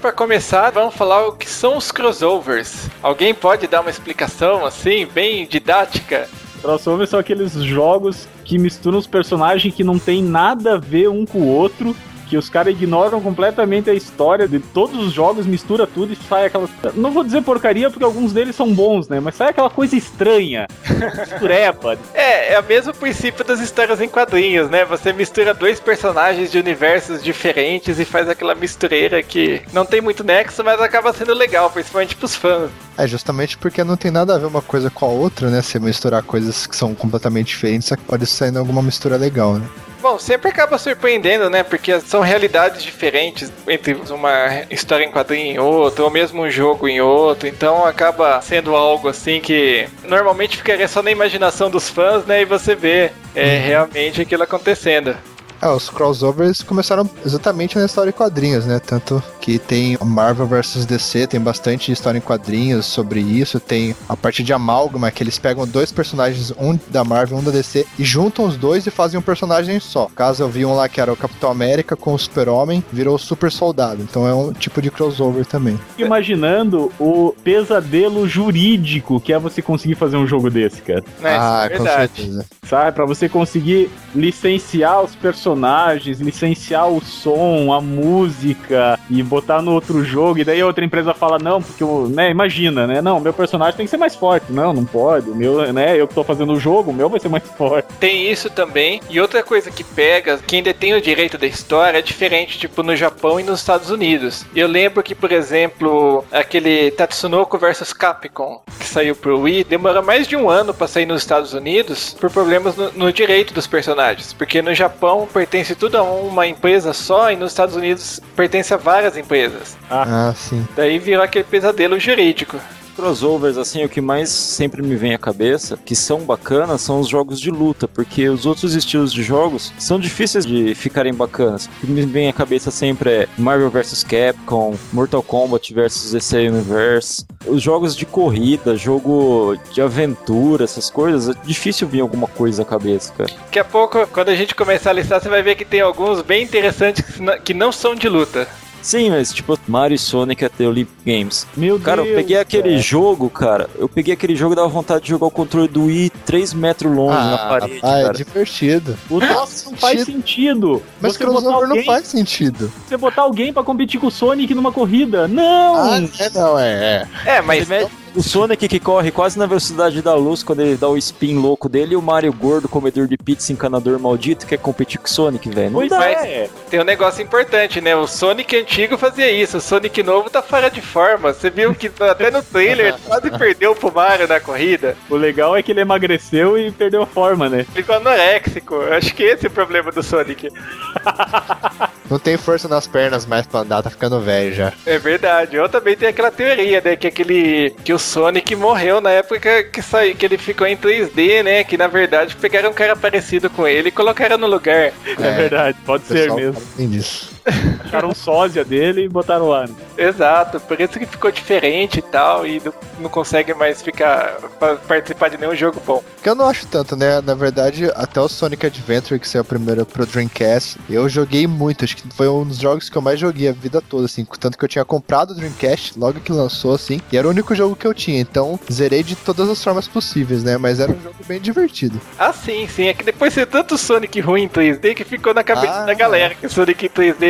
Para 0.00 0.10
começar, 0.10 0.70
vamos 0.70 0.96
falar 0.96 1.28
o 1.28 1.32
que 1.34 1.48
são 1.48 1.76
os 1.76 1.92
crossovers. 1.92 2.88
Alguém 3.00 3.32
pode 3.32 3.68
dar 3.68 3.80
uma 3.80 3.90
explicação 3.90 4.66
assim, 4.66 5.06
bem 5.06 5.46
didática? 5.46 6.28
Crossovers 6.62 7.10
são 7.10 7.20
aqueles 7.20 7.52
jogos 7.52 8.26
que 8.44 8.58
misturam 8.58 8.98
os 8.98 9.06
personagens 9.06 9.72
que 9.72 9.84
não 9.84 10.00
tem 10.00 10.20
nada 10.20 10.74
a 10.74 10.78
ver 10.78 11.08
um 11.08 11.24
com 11.24 11.42
o 11.42 11.46
outro 11.46 11.94
que 12.30 12.36
os 12.36 12.48
caras 12.48 12.72
ignoram 12.72 13.20
completamente 13.20 13.90
a 13.90 13.92
história 13.92 14.46
de 14.46 14.60
todos 14.60 14.96
os 15.04 15.12
jogos, 15.12 15.46
mistura 15.46 15.84
tudo 15.84 16.12
e 16.12 16.16
sai 16.16 16.46
aquela. 16.46 16.68
Não 16.94 17.10
vou 17.10 17.24
dizer 17.24 17.42
porcaria, 17.42 17.90
porque 17.90 18.04
alguns 18.04 18.32
deles 18.32 18.54
são 18.54 18.72
bons, 18.72 19.08
né? 19.08 19.18
Mas 19.18 19.34
sai 19.34 19.48
aquela 19.48 19.68
coisa 19.68 19.96
estranha. 19.96 20.68
Mistureba. 20.88 21.98
é, 22.14 22.54
é 22.54 22.60
o 22.60 22.62
mesmo 22.62 22.94
princípio 22.94 23.44
das 23.44 23.58
histórias 23.58 24.00
em 24.00 24.08
quadrinhos, 24.08 24.70
né? 24.70 24.84
Você 24.84 25.12
mistura 25.12 25.52
dois 25.52 25.80
personagens 25.80 26.52
de 26.52 26.58
universos 26.60 27.20
diferentes 27.20 27.98
e 27.98 28.04
faz 28.04 28.28
aquela 28.28 28.54
mistureira 28.54 29.20
que 29.24 29.60
não 29.72 29.84
tem 29.84 30.00
muito 30.00 30.22
nexo, 30.22 30.62
mas 30.62 30.80
acaba 30.80 31.12
sendo 31.12 31.34
legal, 31.34 31.68
principalmente 31.68 32.14
pros 32.14 32.36
fãs. 32.36 32.70
É, 32.96 33.08
justamente 33.08 33.58
porque 33.58 33.82
não 33.82 33.96
tem 33.96 34.12
nada 34.12 34.36
a 34.36 34.38
ver 34.38 34.46
uma 34.46 34.62
coisa 34.62 34.88
com 34.88 35.04
a 35.04 35.08
outra, 35.08 35.50
né? 35.50 35.60
Você 35.62 35.80
misturar 35.80 36.22
coisas 36.22 36.64
que 36.64 36.76
são 36.76 36.94
completamente 36.94 37.48
diferentes, 37.48 37.88
só 37.88 37.96
que 37.96 38.04
pode 38.04 38.24
sair 38.24 38.56
alguma 38.56 38.82
mistura 38.82 39.16
legal, 39.16 39.54
né? 39.54 39.66
Bom, 40.00 40.18
sempre 40.18 40.48
acaba 40.48 40.78
surpreendendo, 40.78 41.50
né? 41.50 41.62
Porque 41.62 42.00
são 42.00 42.20
realidades 42.20 42.82
diferentes 42.82 43.52
entre 43.68 43.94
uma 44.10 44.64
história 44.70 45.04
em 45.04 45.10
quadrinho 45.10 45.54
em 45.54 45.58
outra, 45.58 46.04
ou 46.04 46.10
mesmo 46.10 46.42
um 46.42 46.50
jogo 46.50 46.88
em 46.88 47.00
outro. 47.00 47.46
Então 47.46 47.84
acaba 47.84 48.40
sendo 48.40 48.74
algo 48.74 49.08
assim 49.08 49.40
que 49.40 49.86
normalmente 50.04 50.56
ficaria 50.56 50.88
só 50.88 51.02
na 51.02 51.10
imaginação 51.10 51.68
dos 51.68 51.90
fãs, 51.90 52.24
né? 52.24 52.40
E 52.40 52.44
você 52.46 52.74
vê 52.74 53.12
é, 53.34 53.56
uhum. 53.56 53.66
realmente 53.66 54.22
aquilo 54.22 54.42
acontecendo. 54.42 55.14
É, 55.62 55.68
os 55.68 55.90
crossovers 55.90 56.62
começaram 56.62 57.08
exatamente 57.24 57.78
na 57.78 57.84
história 57.84 58.08
em 58.08 58.14
quadrinhos, 58.14 58.64
né? 58.64 58.80
Tanto 58.80 59.22
que 59.40 59.58
tem 59.58 59.96
Marvel 60.04 60.46
vs 60.46 60.84
DC, 60.84 61.26
tem 61.26 61.40
bastante 61.40 61.90
história 61.90 62.18
em 62.18 62.20
quadrinhos 62.20 62.86
sobre 62.86 63.20
isso. 63.20 63.58
Tem 63.58 63.94
a 64.08 64.16
parte 64.16 64.42
de 64.42 64.52
amálgama, 64.52 65.10
que 65.10 65.22
eles 65.22 65.38
pegam 65.38 65.66
dois 65.66 65.90
personagens, 65.90 66.52
um 66.58 66.78
da 66.88 67.02
Marvel 67.02 67.38
um 67.38 67.42
da 67.42 67.50
DC, 67.50 67.86
e 67.98 68.04
juntam 68.04 68.44
os 68.44 68.56
dois 68.56 68.86
e 68.86 68.90
fazem 68.90 69.18
um 69.18 69.22
personagem 69.22 69.80
só. 69.80 70.08
Caso 70.14 70.42
eu 70.42 70.48
vi 70.48 70.64
um 70.64 70.74
lá 70.74 70.88
que 70.88 71.00
era 71.00 71.12
o 71.12 71.16
Capitão 71.16 71.50
América 71.50 71.96
com 71.96 72.14
o 72.14 72.18
Super-Homem, 72.18 72.84
virou 72.92 73.14
o 73.14 73.18
Super 73.18 73.50
Soldado. 73.50 74.02
Então 74.02 74.26
é 74.26 74.34
um 74.34 74.52
tipo 74.52 74.82
de 74.82 74.90
crossover 74.90 75.46
também. 75.46 75.78
Imaginando 75.98 76.92
o 76.98 77.34
pesadelo 77.42 78.28
jurídico 78.28 79.20
que 79.20 79.32
é 79.32 79.38
você 79.38 79.62
conseguir 79.62 79.94
fazer 79.94 80.16
um 80.16 80.26
jogo 80.26 80.50
desse, 80.50 80.82
cara. 80.82 81.04
É, 81.22 81.36
ah, 81.36 81.68
é 81.70 81.76
com 81.76 81.84
certeza. 81.84 82.46
Sabe, 82.62 82.92
pra 82.92 83.04
você 83.04 83.28
conseguir 83.28 83.90
licenciar 84.14 85.02
os 85.02 85.14
personagens, 85.14 86.20
licenciar 86.20 86.88
o 86.88 87.00
som, 87.00 87.72
a 87.72 87.80
música 87.80 88.98
e 89.08 89.22
botar 89.30 89.62
no 89.62 89.72
outro 89.72 90.04
jogo, 90.04 90.40
e 90.40 90.44
daí 90.44 90.60
a 90.60 90.66
outra 90.66 90.84
empresa 90.84 91.14
fala, 91.14 91.38
não, 91.38 91.62
porque, 91.62 91.84
o- 91.84 92.08
né, 92.08 92.30
imagina, 92.30 92.86
né? 92.86 93.00
Não, 93.00 93.20
meu 93.20 93.32
personagem 93.32 93.76
tem 93.76 93.86
que 93.86 93.90
ser 93.90 93.96
mais 93.96 94.16
forte. 94.16 94.46
Não, 94.50 94.72
não 94.72 94.84
pode. 94.84 95.30
O 95.30 95.34
meu, 95.34 95.72
né, 95.72 95.98
eu 95.98 96.08
que 96.08 96.14
tô 96.14 96.24
fazendo 96.24 96.52
o 96.52 96.58
jogo, 96.60 96.90
o 96.90 96.94
meu 96.94 97.08
vai 97.08 97.20
ser 97.20 97.28
mais 97.28 97.44
forte. 97.56 97.86
Tem 98.00 98.28
isso 98.30 98.50
também. 98.50 99.00
E 99.08 99.20
outra 99.20 99.42
coisa 99.42 99.70
que 99.70 99.84
pega, 99.84 100.38
quem 100.46 100.62
detém 100.62 100.94
o 100.94 101.00
direito 101.00 101.38
da 101.38 101.46
história 101.46 101.98
é 101.98 102.02
diferente, 102.02 102.58
tipo, 102.58 102.82
no 102.82 102.96
Japão 102.96 103.38
e 103.38 103.42
nos 103.44 103.60
Estados 103.60 103.90
Unidos. 103.90 104.44
Eu 104.54 104.66
lembro 104.66 105.02
que, 105.02 105.14
por 105.14 105.30
exemplo, 105.30 106.24
aquele 106.32 106.90
Tatsunoko 106.90 107.56
vs 107.56 107.92
Capcom, 107.92 108.60
que 108.78 108.86
saiu 108.86 109.14
pro 109.14 109.38
Wii, 109.40 109.64
demorou 109.64 110.02
mais 110.02 110.26
de 110.26 110.34
um 110.36 110.50
ano 110.50 110.74
pra 110.74 110.88
sair 110.88 111.06
nos 111.06 111.22
Estados 111.22 111.54
Unidos 111.54 112.16
por 112.18 112.30
problemas 112.30 112.74
no, 112.76 112.90
no 112.92 113.12
direito 113.12 113.54
dos 113.54 113.66
personagens. 113.66 114.32
Porque 114.32 114.60
no 114.62 114.74
Japão 114.74 115.28
pertence 115.32 115.74
tudo 115.74 115.96
a 115.98 116.02
uma 116.02 116.46
empresa 116.46 116.92
só 116.92 117.30
e 117.30 117.36
nos 117.36 117.52
Estados 117.52 117.76
Unidos 117.76 118.20
pertence 118.34 118.72
a 118.74 118.76
várias 118.76 119.16
empresas. 119.20 119.76
Ah, 119.90 120.32
sim. 120.36 120.66
Daí 120.74 120.98
virou 120.98 121.22
aquele 121.22 121.44
pesadelo 121.44 121.98
jurídico. 121.98 122.58
Crossovers, 122.96 123.56
assim, 123.56 123.82
o 123.82 123.88
que 123.88 124.00
mais 124.00 124.28
sempre 124.28 124.82
me 124.82 124.94
vem 124.94 125.14
à 125.14 125.18
cabeça, 125.18 125.78
que 125.86 125.96
são 125.96 126.20
bacanas, 126.20 126.82
são 126.82 127.00
os 127.00 127.08
jogos 127.08 127.40
de 127.40 127.50
luta, 127.50 127.88
porque 127.88 128.28
os 128.28 128.44
outros 128.44 128.74
estilos 128.74 129.10
de 129.10 129.22
jogos 129.22 129.72
são 129.78 129.98
difíceis 129.98 130.44
de 130.44 130.74
ficarem 130.74 131.14
bacanas. 131.14 131.64
O 131.82 131.86
que 131.86 131.86
me 131.86 132.02
vem 132.02 132.28
à 132.28 132.32
cabeça 132.32 132.70
sempre 132.70 133.10
é 133.10 133.28
Marvel 133.38 133.70
vs 133.70 134.04
Capcom, 134.04 134.76
Mortal 134.92 135.22
Kombat 135.22 135.72
vs 135.72 136.12
DC 136.12 136.48
Universe, 136.48 137.24
os 137.46 137.62
jogos 137.62 137.96
de 137.96 138.04
corrida, 138.04 138.76
jogo 138.76 139.56
de 139.72 139.80
aventura, 139.80 140.64
essas 140.64 140.90
coisas, 140.90 141.34
é 141.34 141.40
difícil 141.42 141.88
vir 141.88 142.00
alguma 142.00 142.26
coisa 142.26 142.62
à 142.62 142.64
cabeça, 142.66 143.14
cara. 143.16 143.30
Daqui 143.44 143.58
a 143.58 143.64
pouco, 143.64 144.06
quando 144.08 144.28
a 144.28 144.36
gente 144.36 144.54
começar 144.54 144.90
a 144.90 144.94
listar, 144.94 145.22
você 145.22 145.28
vai 145.30 145.42
ver 145.42 145.54
que 145.54 145.64
tem 145.64 145.80
alguns 145.80 146.20
bem 146.20 146.42
interessantes 146.42 147.02
que 147.44 147.54
não 147.54 147.72
são 147.72 147.94
de 147.94 148.08
luta. 148.10 148.46
Sim, 148.82 149.10
mas 149.10 149.32
tipo, 149.32 149.58
Mario 149.68 149.94
e 149.94 149.98
Sonic 149.98 150.44
até 150.44 150.66
Olympic 150.66 150.94
Games. 151.04 151.46
Meu 151.56 151.78
Cara, 151.78 152.00
eu 152.00 152.04
Deus, 152.04 152.16
peguei 152.16 152.38
aquele 152.38 152.70
cara. 152.70 152.78
jogo, 152.78 153.30
cara. 153.30 153.70
Eu 153.78 153.88
peguei 153.88 154.14
aquele 154.14 154.34
jogo 154.34 154.52
e 154.54 154.56
dava 154.56 154.68
vontade 154.68 155.04
de 155.04 155.10
jogar 155.10 155.26
o 155.26 155.30
controle 155.30 155.68
do 155.68 155.84
Wii 155.86 156.10
3 156.24 156.54
metros 156.54 156.94
longe 156.94 157.16
na 157.18 157.38
parede, 157.38 157.80
ah, 157.82 157.98
é 157.98 158.02
cara. 158.04 158.14
divertido. 158.14 158.96
O 159.10 159.18
troço 159.20 159.70
não 159.70 159.78
faz 159.78 160.02
sentido. 160.04 160.82
Mas 161.00 161.12
você 161.12 161.18
crossover 161.18 161.50
não 161.52 161.70
alguém, 161.70 161.84
faz 161.84 162.06
sentido. 162.06 162.72
você 162.88 162.96
botar 162.96 163.22
alguém 163.22 163.52
pra 163.52 163.62
competir 163.62 164.00
com 164.00 164.06
o 164.06 164.10
Sonic 164.10 164.54
numa 164.54 164.72
corrida. 164.72 165.26
Não! 165.28 165.76
Ah, 165.76 166.00
é, 166.18 166.30
não, 166.30 166.58
é, 166.58 167.06
é. 167.26 167.36
É, 167.36 167.40
mas 167.42 167.66
Você 167.66 167.74
mete 167.74 167.90
o 168.14 168.22
Sonic 168.22 168.68
que 168.68 168.80
corre 168.80 169.10
quase 169.10 169.38
na 169.38 169.46
velocidade 169.46 170.02
da 170.02 170.14
luz 170.14 170.42
quando 170.42 170.60
ele 170.60 170.76
dá 170.76 170.88
o 170.88 170.96
spin 170.96 171.36
louco 171.36 171.68
dele 171.68 171.94
e 171.94 171.96
o 171.96 172.02
Mario 172.02 172.32
gordo, 172.32 172.68
comedor 172.68 173.06
de 173.06 173.16
pizza, 173.16 173.52
encanador 173.52 173.98
maldito, 173.98 174.46
quer 174.46 174.58
competir 174.58 174.98
com 174.98 175.06
o 175.06 175.10
Sonic, 175.10 175.48
velho. 175.48 175.70
Não 175.70 175.78
pois 175.80 175.90
dá. 175.90 176.04
é. 176.04 176.48
tem 176.68 176.80
um 176.80 176.84
negócio 176.84 177.22
importante, 177.22 177.80
né? 177.80 177.94
O 177.94 178.06
Sonic 178.06 178.56
antigo 178.56 178.98
fazia 178.98 179.30
isso, 179.30 179.58
o 179.58 179.60
Sonic 179.60 180.02
novo 180.02 180.30
tá 180.30 180.42
fora 180.42 180.70
de 180.70 180.80
forma. 180.80 181.32
Você 181.32 181.50
viu 181.50 181.74
que 181.74 181.90
até 182.00 182.30
no 182.30 182.42
trailer 182.42 182.96
quase 183.06 183.30
perdeu 183.30 183.74
pro 183.74 183.92
Mario 183.92 184.26
na 184.26 184.40
corrida. 184.40 184.96
O 185.08 185.16
legal 185.16 185.56
é 185.56 185.62
que 185.62 185.72
ele 185.72 185.80
emagreceu 185.80 186.58
e 186.58 186.70
perdeu 186.70 187.02
a 187.02 187.06
forma, 187.06 187.48
né? 187.48 187.64
Ficou 187.72 187.96
anoréxico. 187.96 188.74
Eu 188.74 188.94
Acho 188.94 189.14
que 189.14 189.22
esse 189.22 189.46
é 189.46 189.48
o 189.48 189.52
problema 189.52 189.90
do 189.92 190.02
Sonic. 190.02 190.48
Não 192.10 192.18
tem 192.18 192.36
força 192.36 192.66
nas 192.66 192.88
pernas 192.88 193.24
mais 193.24 193.46
pra 193.46 193.60
andar, 193.60 193.82
tá 193.84 193.90
ficando 193.90 194.20
velho 194.20 194.52
já. 194.52 194.72
É 194.84 194.98
verdade. 194.98 195.54
Eu 195.54 195.68
também 195.68 195.96
tenho 195.96 196.10
aquela 196.10 196.30
teoria, 196.30 196.82
né? 196.84 196.96
Que 196.96 197.06
aquele. 197.06 197.70
Que 197.84 197.92
o 197.92 197.99
Sonic 198.00 198.56
morreu 198.56 199.00
na 199.00 199.10
época 199.10 199.62
que 199.64 199.82
saiu, 199.82 200.16
que 200.16 200.24
ele 200.24 200.38
ficou 200.38 200.66
em 200.66 200.76
3D, 200.76 201.42
né? 201.42 201.64
Que 201.64 201.76
na 201.76 201.86
verdade 201.86 202.34
pegaram 202.36 202.70
um 202.70 202.74
cara 202.74 202.96
parecido 202.96 203.48
com 203.50 203.66
ele 203.66 203.88
e 203.88 203.92
colocaram 203.92 204.38
no 204.38 204.46
lugar. 204.46 204.92
É, 205.06 205.30
verdade, 205.36 205.78
pode 205.84 206.04
ser 206.04 206.32
mesmo. 206.32 206.60
Tem 206.76 206.88
disso. 206.88 207.30
Acharam 207.84 208.10
um 208.10 208.14
sósia 208.14 208.64
dele 208.64 209.04
e 209.04 209.08
botaram 209.08 209.48
lá. 209.48 209.66
né? 209.66 209.74
Exato, 209.96 210.60
por 210.60 210.80
isso 210.80 210.98
que 210.98 211.06
ficou 211.06 211.30
diferente 211.30 211.98
e 211.98 212.02
tal, 212.02 212.46
e 212.46 212.60
não, 213.00 213.08
consegue 213.10 213.52
mais 213.54 213.82
ficar 213.82 214.36
pa- 214.58 214.76
participar 214.76 215.28
de 215.28 215.36
nenhum 215.38 215.54
jogo 215.54 215.80
bom. 215.84 216.02
Que 216.22 216.28
eu 216.28 216.34
não 216.34 216.46
acho 216.46 216.66
tanto, 216.66 216.94
né? 216.96 217.20
Na 217.20 217.34
verdade, 217.34 217.90
até 217.94 218.20
o 218.20 218.28
Sonic 218.28 218.66
Adventure, 218.66 219.18
que 219.18 219.28
saiu 219.28 219.44
primeiro 219.44 219.84
pro 219.84 220.06
Dreamcast, 220.06 220.78
eu 220.88 221.08
joguei 221.08 221.46
muito. 221.46 221.84
Acho 221.84 221.96
que 221.96 222.04
foi 222.14 222.28
um 222.28 222.44
dos 222.46 222.58
jogos 222.58 222.88
que 222.88 222.96
eu 222.96 223.02
mais 223.02 223.18
joguei 223.18 223.48
a 223.48 223.52
vida 223.52 223.80
toda, 223.80 224.04
assim. 224.06 224.24
Tanto 224.38 224.56
que 224.56 224.64
eu 224.64 224.68
tinha 224.68 224.84
comprado 224.84 225.30
o 225.30 225.34
Dreamcast 225.34 225.98
logo 225.98 226.20
que 226.20 226.32
lançou, 226.32 226.74
assim. 226.74 227.00
E 227.10 227.16
era 227.16 227.26
o 227.26 227.30
único 227.30 227.54
jogo 227.54 227.74
que 227.76 227.86
eu 227.86 227.94
tinha. 227.94 228.20
Então, 228.20 228.58
zerei 228.70 229.02
de 229.02 229.16
todas 229.16 229.48
as 229.48 229.62
formas 229.62 229.88
possíveis, 229.88 230.42
né? 230.44 230.56
Mas 230.56 230.78
era 230.80 230.92
um 230.92 231.00
jogo 231.02 231.16
bem 231.26 231.40
divertido. 231.40 232.00
Ah, 232.18 232.32
sim, 232.32 232.66
sim. 232.68 232.86
É 232.86 232.94
que 232.94 233.04
depois 233.04 233.34
de 233.34 233.44
tanto 233.46 233.76
Sonic 233.78 234.20
ruim 234.20 234.42
em 234.44 234.48
3D 234.48 234.94
que 234.94 235.04
ficou 235.04 235.32
na 235.34 235.42
cabeça 235.42 235.82
Ah. 235.82 235.84
da 235.86 235.94
galera 235.94 236.34
que 236.34 236.48
Sonic 236.48 236.86
em 236.86 236.88
3D 236.88 237.29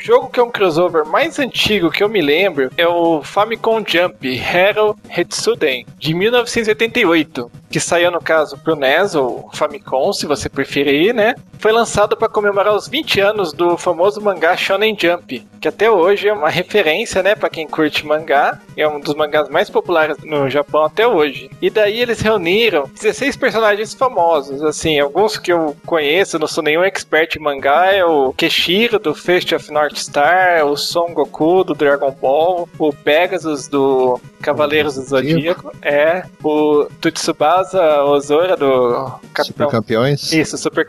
O 0.00 0.02
jogo 0.02 0.30
que 0.30 0.40
é 0.40 0.42
um 0.42 0.50
crossover 0.50 1.04
mais 1.04 1.38
antigo 1.38 1.90
que 1.90 2.02
eu 2.02 2.08
me 2.08 2.22
lembro 2.22 2.70
é 2.74 2.88
o 2.88 3.22
Famicom 3.22 3.84
Jump 3.86 4.26
Hero 4.26 4.98
Hetsuden, 5.14 5.84
de 5.98 6.14
1988, 6.14 7.52
que 7.70 7.78
saiu 7.78 8.10
no 8.10 8.18
caso 8.18 8.56
pro 8.56 8.74
NES 8.74 9.14
ou 9.14 9.50
Famicom, 9.52 10.10
se 10.14 10.24
você 10.24 10.48
preferir, 10.48 11.14
né? 11.14 11.34
Foi 11.60 11.72
lançado 11.72 12.16
para 12.16 12.26
comemorar 12.26 12.74
os 12.74 12.88
20 12.88 13.20
anos 13.20 13.52
do 13.52 13.76
famoso 13.76 14.18
mangá 14.18 14.56
Shonen 14.56 14.96
Jump, 14.98 15.46
que 15.60 15.68
até 15.68 15.90
hoje 15.90 16.26
é 16.26 16.32
uma 16.32 16.48
referência, 16.48 17.22
né, 17.22 17.34
para 17.34 17.50
quem 17.50 17.66
curte 17.66 18.06
mangá, 18.06 18.58
é 18.74 18.88
um 18.88 18.98
dos 18.98 19.14
mangás 19.14 19.46
mais 19.50 19.68
populares 19.68 20.16
no 20.24 20.48
Japão 20.48 20.84
até 20.84 21.06
hoje. 21.06 21.50
E 21.60 21.68
daí 21.68 22.00
eles 22.00 22.22
reuniram 22.22 22.88
16 22.98 23.36
personagens 23.36 23.92
famosos, 23.92 24.62
assim, 24.62 24.98
alguns 24.98 25.36
que 25.36 25.52
eu 25.52 25.76
conheço, 25.84 26.38
não 26.38 26.46
sou 26.46 26.64
nenhum 26.64 26.82
expert 26.82 27.36
em 27.36 27.42
mangá, 27.42 27.92
é 27.92 28.02
o 28.02 28.32
Keshiro 28.32 28.98
do 28.98 29.14
Fist 29.14 29.52
of 29.52 29.70
North 29.70 29.98
Star, 29.98 30.64
o 30.64 30.78
Son 30.78 31.12
Goku 31.12 31.62
do 31.62 31.74
Dragon 31.74 32.10
Ball, 32.10 32.66
o 32.78 32.90
Pegasus 32.90 33.68
do 33.68 34.18
Cavaleiros 34.40 34.94
do 34.94 35.02
Zodíaco, 35.02 35.70
é, 35.82 36.24
o 36.42 36.86
Tutsubasa 37.02 38.02
Ozora 38.04 38.56
do 38.56 39.10
Super 39.10 39.28
Capitão. 39.34 39.68
campeões. 39.68 40.32
Isso, 40.32 40.56
Super 40.56 40.86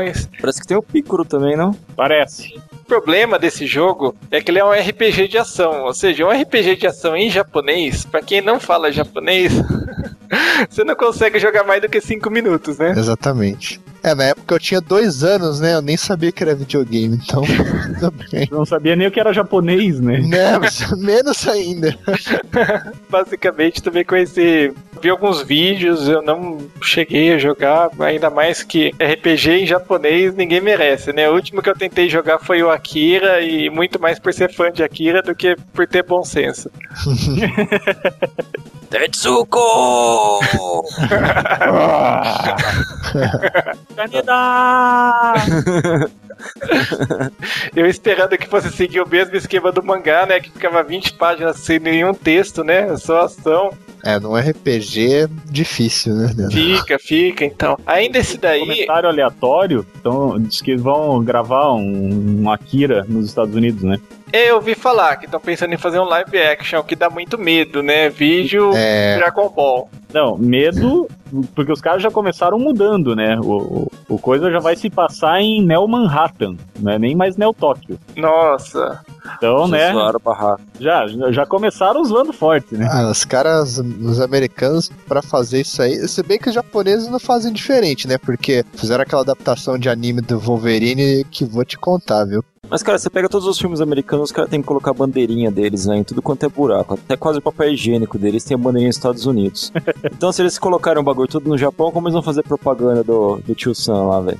Campeões. 0.00 0.28
Parece 0.40 0.60
que 0.60 0.66
tem 0.66 0.76
o 0.76 0.82
Piccolo 0.82 1.24
também, 1.24 1.56
não? 1.56 1.72
Parece. 1.96 2.54
O 2.72 2.84
problema 2.84 3.38
desse 3.38 3.66
jogo 3.66 4.16
é 4.30 4.40
que 4.40 4.50
ele 4.50 4.58
é 4.58 4.64
um 4.64 4.72
RPG 4.72 5.28
de 5.28 5.38
ação, 5.38 5.84
ou 5.84 5.94
seja, 5.94 6.26
um 6.26 6.30
RPG 6.30 6.76
de 6.76 6.86
ação 6.86 7.16
em 7.16 7.30
japonês, 7.30 8.04
pra 8.04 8.20
quem 8.20 8.40
não 8.40 8.58
fala 8.58 8.90
japonês, 8.90 9.52
você 10.68 10.82
não 10.82 10.96
consegue 10.96 11.38
jogar 11.38 11.64
mais 11.64 11.80
do 11.80 11.88
que 11.88 12.00
5 12.00 12.28
minutos, 12.30 12.78
né? 12.78 12.90
Exatamente. 12.96 13.80
É, 14.02 14.14
na 14.14 14.24
época 14.24 14.54
eu 14.54 14.58
tinha 14.58 14.80
dois 14.80 15.22
anos, 15.22 15.60
né? 15.60 15.74
Eu 15.74 15.82
nem 15.82 15.96
sabia 15.96 16.32
que 16.32 16.42
era 16.42 16.54
videogame, 16.54 17.20
então 17.22 17.42
não 18.50 18.64
sabia 18.64 18.96
nem 18.96 19.06
o 19.06 19.10
que 19.10 19.20
era 19.20 19.32
japonês, 19.32 20.00
né? 20.00 20.18
Né, 20.18 20.58
mas 20.58 20.90
menos 20.96 21.46
ainda. 21.46 21.96
Basicamente, 23.10 23.82
também 23.82 24.04
conheci, 24.04 24.72
vi 25.02 25.10
alguns 25.10 25.42
vídeos, 25.42 26.08
eu 26.08 26.22
não 26.22 26.58
cheguei 26.82 27.32
a 27.34 27.38
jogar, 27.38 27.90
ainda 28.00 28.30
mais 28.30 28.62
que 28.62 28.94
RPG 28.98 29.50
em 29.50 29.66
japonês 29.66 30.34
ninguém 30.34 30.60
merece, 30.60 31.12
né? 31.12 31.28
O 31.28 31.34
último 31.34 31.62
que 31.62 31.68
eu 31.68 31.76
tentei 31.76 32.08
jogar 32.08 32.38
foi 32.38 32.62
o 32.62 32.70
Akira, 32.70 33.40
e 33.42 33.68
muito 33.68 34.00
mais 34.00 34.18
por 34.18 34.32
ser 34.32 34.52
fã 34.52 34.70
de 34.72 34.82
Akira 34.82 35.22
do 35.22 35.34
que 35.34 35.56
por 35.72 35.86
ter 35.86 36.02
bom 36.02 36.24
senso. 36.24 36.70
Tetsuko! 38.90 40.40
Kaneda! 43.94 45.34
Eu 47.76 47.86
esperando 47.86 48.36
que 48.36 48.48
fosse 48.48 48.70
seguir 48.70 49.00
o 49.00 49.08
mesmo 49.08 49.36
esquema 49.36 49.70
do 49.70 49.82
mangá, 49.82 50.24
né? 50.26 50.40
Que 50.40 50.50
ficava 50.50 50.82
20 50.82 51.14
páginas 51.14 51.58
sem 51.58 51.78
nenhum 51.78 52.14
texto, 52.14 52.64
né? 52.64 52.96
Só 52.96 53.24
ação. 53.24 53.70
É, 54.02 54.18
num 54.18 54.34
RPG 54.34 55.14
é 55.14 55.28
difícil, 55.46 56.14
né? 56.14 56.34
Fica, 56.50 56.98
fica, 56.98 57.44
então. 57.44 57.78
Ainda 57.86 58.18
esse 58.18 58.38
daí. 58.38 58.60
Comentário 58.60 59.08
aleatório. 59.08 59.86
Então, 59.98 60.40
diz 60.40 60.62
que 60.62 60.76
vão 60.76 61.22
gravar 61.22 61.74
um, 61.74 62.42
um 62.42 62.50
Akira 62.50 63.04
nos 63.06 63.26
Estados 63.26 63.54
Unidos, 63.54 63.82
né? 63.82 63.98
Eu 64.32 64.56
ouvi 64.56 64.74
falar 64.74 65.16
que 65.16 65.24
estão 65.24 65.40
pensando 65.40 65.74
em 65.74 65.78
fazer 65.78 65.98
um 65.98 66.04
live 66.04 66.38
action, 66.38 66.82
que 66.82 66.94
dá 66.94 67.10
muito 67.10 67.36
medo, 67.38 67.82
né? 67.82 68.08
Vídeo 68.08 68.72
É, 68.74 69.16
Dragon 69.16 69.48
Ball. 69.48 69.88
Não, 70.12 70.36
medo, 70.36 71.08
porque 71.54 71.70
os 71.70 71.80
caras 71.80 72.02
já 72.02 72.10
começaram 72.10 72.58
mudando, 72.58 73.14
né? 73.14 73.38
O, 73.38 73.52
o, 73.52 73.92
o 74.08 74.18
coisa 74.18 74.50
já 74.50 74.58
vai 74.58 74.74
se 74.74 74.90
passar 74.90 75.40
em 75.40 75.64
Neo 75.64 75.86
Manhattan, 75.86 76.56
não 76.80 76.92
é 76.92 76.98
nem 76.98 77.14
mais 77.14 77.36
Neo 77.36 77.52
Tóquio. 77.52 77.98
Nossa. 78.16 79.00
Então, 79.36 79.68
Já 79.68 79.76
né? 79.76 79.92
zoaram. 79.92 80.20
Já, 80.80 81.06
já 81.30 81.46
começaram 81.46 82.04
zoando 82.04 82.32
forte, 82.32 82.74
né? 82.74 82.88
Ah, 82.90 83.10
os 83.10 83.24
caras, 83.24 83.78
os 83.78 84.20
americanos, 84.20 84.90
pra 85.06 85.22
fazer 85.22 85.60
isso 85.60 85.80
aí, 85.80 86.08
se 86.08 86.22
bem 86.22 86.38
que 86.38 86.48
os 86.48 86.54
japoneses 86.54 87.08
não 87.08 87.20
fazem 87.20 87.52
diferente, 87.52 88.08
né? 88.08 88.18
Porque 88.18 88.64
fizeram 88.74 89.02
aquela 89.02 89.22
adaptação 89.22 89.78
de 89.78 89.88
anime 89.88 90.20
do 90.20 90.38
Wolverine 90.38 91.24
que 91.30 91.44
vou 91.44 91.64
te 91.64 91.78
contar, 91.78 92.24
viu? 92.24 92.44
Mas, 92.68 92.82
cara, 92.82 92.98
você 92.98 93.08
pega 93.10 93.28
todos 93.28 93.48
os 93.48 93.58
filmes 93.58 93.80
americanos, 93.80 94.30
os 94.30 94.32
caras 94.32 94.50
têm 94.50 94.60
que 94.60 94.66
colocar 94.66 94.90
a 94.90 94.94
bandeirinha 94.94 95.50
deles, 95.50 95.86
né? 95.86 95.96
Em 95.96 96.04
tudo 96.04 96.22
quanto 96.22 96.44
é 96.44 96.48
buraco. 96.48 96.94
Até 96.94 97.16
quase 97.16 97.38
o 97.38 97.42
papel 97.42 97.72
higiênico 97.72 98.18
deles 98.18 98.44
tem 98.44 98.54
a 98.54 98.58
bandeirinha 98.58 98.90
dos 98.90 98.96
Estados 98.96 99.26
Unidos. 99.26 99.72
então, 100.04 100.30
se 100.30 100.42
eles 100.42 100.58
colocarem 100.58 101.00
o 101.00 101.04
bagulho 101.04 101.28
tudo 101.28 101.48
no 101.48 101.58
Japão, 101.58 101.90
como 101.90 102.06
eles 102.06 102.14
vão 102.14 102.22
fazer 102.22 102.42
propaganda 102.42 103.02
do, 103.02 103.38
do 103.38 103.54
tio 103.54 103.74
Sam 103.74 104.04
lá, 104.04 104.20
velho? 104.20 104.38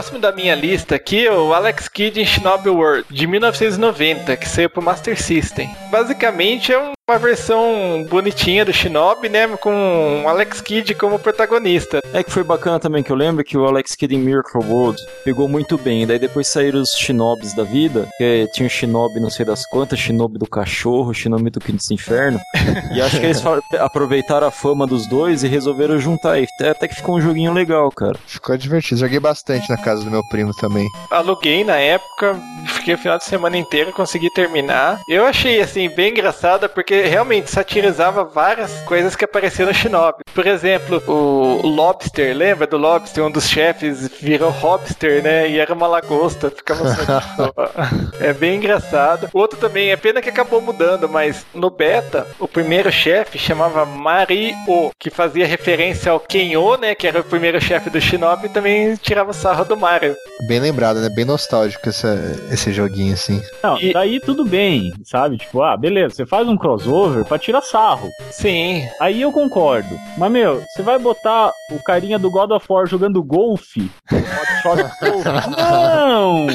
Próximo 0.00 0.18
da 0.18 0.32
minha 0.32 0.54
lista 0.54 0.94
aqui 0.94 1.26
é 1.26 1.30
o 1.30 1.52
Alex 1.52 1.86
Kidd 1.86 2.18
em 2.22 2.24
Shinobi 2.24 2.70
World, 2.70 3.04
de 3.10 3.26
1990, 3.26 4.34
que 4.34 4.48
saiu 4.48 4.70
pro 4.70 4.80
Master 4.80 5.20
System. 5.22 5.68
Basicamente 5.90 6.72
é 6.72 6.78
um- 6.78 6.92
uma 7.10 7.18
versão 7.18 8.06
bonitinha 8.08 8.64
do 8.64 8.72
Shinobi, 8.72 9.28
né? 9.28 9.48
Com 9.56 10.22
o 10.24 10.28
Alex 10.28 10.60
Kidd 10.60 10.94
como 10.94 11.18
protagonista. 11.18 12.00
É 12.12 12.22
que 12.22 12.30
foi 12.30 12.44
bacana 12.44 12.78
também 12.78 13.02
que 13.02 13.10
eu 13.10 13.16
lembro 13.16 13.42
que 13.42 13.58
o 13.58 13.66
Alex 13.66 13.96
Kidd 13.96 14.14
em 14.14 14.18
Miracle 14.18 14.64
World 14.64 14.96
pegou 15.24 15.48
muito 15.48 15.76
bem. 15.76 16.06
Daí 16.06 16.20
depois 16.20 16.46
saíram 16.46 16.80
os 16.80 16.92
Shinobis 16.92 17.52
da 17.52 17.64
vida, 17.64 18.08
que 18.16 18.46
tinha 18.54 18.68
o 18.68 18.70
Shinobi 18.70 19.18
não 19.18 19.28
sei 19.28 19.44
das 19.44 19.66
quantas, 19.66 19.98
Shinobi 19.98 20.38
do 20.38 20.48
cachorro, 20.48 21.12
Shinobi 21.12 21.50
do 21.50 21.58
Quinto 21.58 21.82
Inferno. 21.92 22.38
e 22.94 23.00
acho 23.00 23.18
que 23.18 23.26
eles 23.26 23.42
aproveitaram 23.80 24.46
a 24.46 24.52
fama 24.52 24.86
dos 24.86 25.08
dois 25.08 25.42
e 25.42 25.48
resolveram 25.48 25.98
juntar. 25.98 26.38
E 26.38 26.46
até, 26.54 26.70
até 26.70 26.86
que 26.86 26.94
ficou 26.94 27.16
um 27.16 27.20
joguinho 27.20 27.52
legal, 27.52 27.90
cara. 27.90 28.16
Ficou 28.24 28.56
divertido. 28.56 29.00
Joguei 29.00 29.18
bastante 29.18 29.68
na 29.68 29.76
casa 29.76 30.04
do 30.04 30.10
meu 30.12 30.22
primo 30.28 30.54
também. 30.54 30.86
Aluguei 31.10 31.64
na 31.64 31.76
época, 31.76 32.38
fiquei 32.80 32.94
o 32.94 32.98
final 32.98 33.18
de 33.18 33.24
semana 33.24 33.56
inteiro, 33.56 33.92
consegui 33.92 34.30
terminar. 34.32 35.00
Eu 35.08 35.24
achei, 35.26 35.60
assim, 35.60 35.88
bem 35.88 36.10
engraçada, 36.10 36.68
porque 36.68 37.02
realmente 37.02 37.50
satirizava 37.50 38.24
várias 38.24 38.72
coisas 38.82 39.14
que 39.14 39.24
apareciam 39.24 39.68
no 39.68 39.74
Shinobi. 39.74 40.24
Por 40.34 40.46
exemplo, 40.46 41.02
o 41.06 41.66
Lobster, 41.66 42.34
lembra 42.36 42.66
do 42.66 42.76
Lobster? 42.76 43.24
Um 43.24 43.30
dos 43.30 43.48
chefes 43.48 44.08
virou 44.20 44.50
Hobster, 44.50 45.22
né? 45.22 45.48
E 45.48 45.58
era 45.58 45.72
uma 45.72 45.86
lagosta, 45.86 46.50
ficava 46.50 46.84
só 46.94 47.52
É 48.20 48.32
bem 48.32 48.56
engraçado. 48.56 49.28
O 49.32 49.38
outro 49.38 49.58
também, 49.58 49.90
é 49.90 49.96
pena 49.96 50.20
que 50.22 50.28
acabou 50.28 50.60
mudando, 50.60 51.08
mas 51.08 51.44
no 51.54 51.70
beta, 51.70 52.26
o 52.38 52.48
primeiro 52.48 52.90
chefe 52.90 53.38
chamava 53.38 53.84
Mario, 53.84 54.54
que 54.98 55.10
fazia 55.10 55.46
referência 55.46 56.12
ao 56.12 56.20
Kenyo, 56.20 56.76
né? 56.76 56.94
Que 56.94 57.06
era 57.06 57.20
o 57.20 57.24
primeiro 57.24 57.60
chefe 57.60 57.90
do 57.90 58.00
Shinobi, 58.00 58.46
e 58.46 58.50
também 58.50 58.94
tirava 58.96 59.32
sarro 59.32 59.64
do 59.64 59.76
Mario. 59.76 60.16
Bem 60.48 60.60
lembrado, 60.60 61.00
né? 61.00 61.08
Bem 61.08 61.24
nostálgico 61.24 61.88
essa- 61.88 62.18
esse 62.50 62.69
joguinho, 62.72 63.14
assim. 63.14 63.40
Não, 63.62 63.78
E- 63.78 63.92
daí 63.92 64.20
tudo 64.20 64.44
bem, 64.44 64.92
sabe? 65.04 65.36
Tipo, 65.38 65.62
ah, 65.62 65.76
beleza, 65.76 66.14
você 66.14 66.26
faz 66.26 66.46
um 66.48 66.56
crossover 66.56 67.24
pra 67.24 67.38
tirar 67.38 67.60
sarro. 67.62 68.08
Sim, 68.30 68.86
Aí 69.00 69.22
eu 69.22 69.32
concordo. 69.32 69.98
Mas, 70.18 70.30
meu, 70.30 70.62
você 70.68 70.82
vai 70.82 70.98
botar 70.98 71.52
o 71.70 71.82
carinha 71.82 72.18
do 72.18 72.30
God 72.30 72.50
of 72.52 72.66
War 72.68 72.86
jogando 72.86 73.22
golfe? 73.22 73.90
Hot 74.12 74.62
shot 74.62 74.82
golfe? 75.00 75.50
Não! 75.56 76.46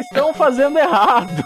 Estão 0.00 0.32
fazendo 0.32 0.78
errado. 0.78 1.42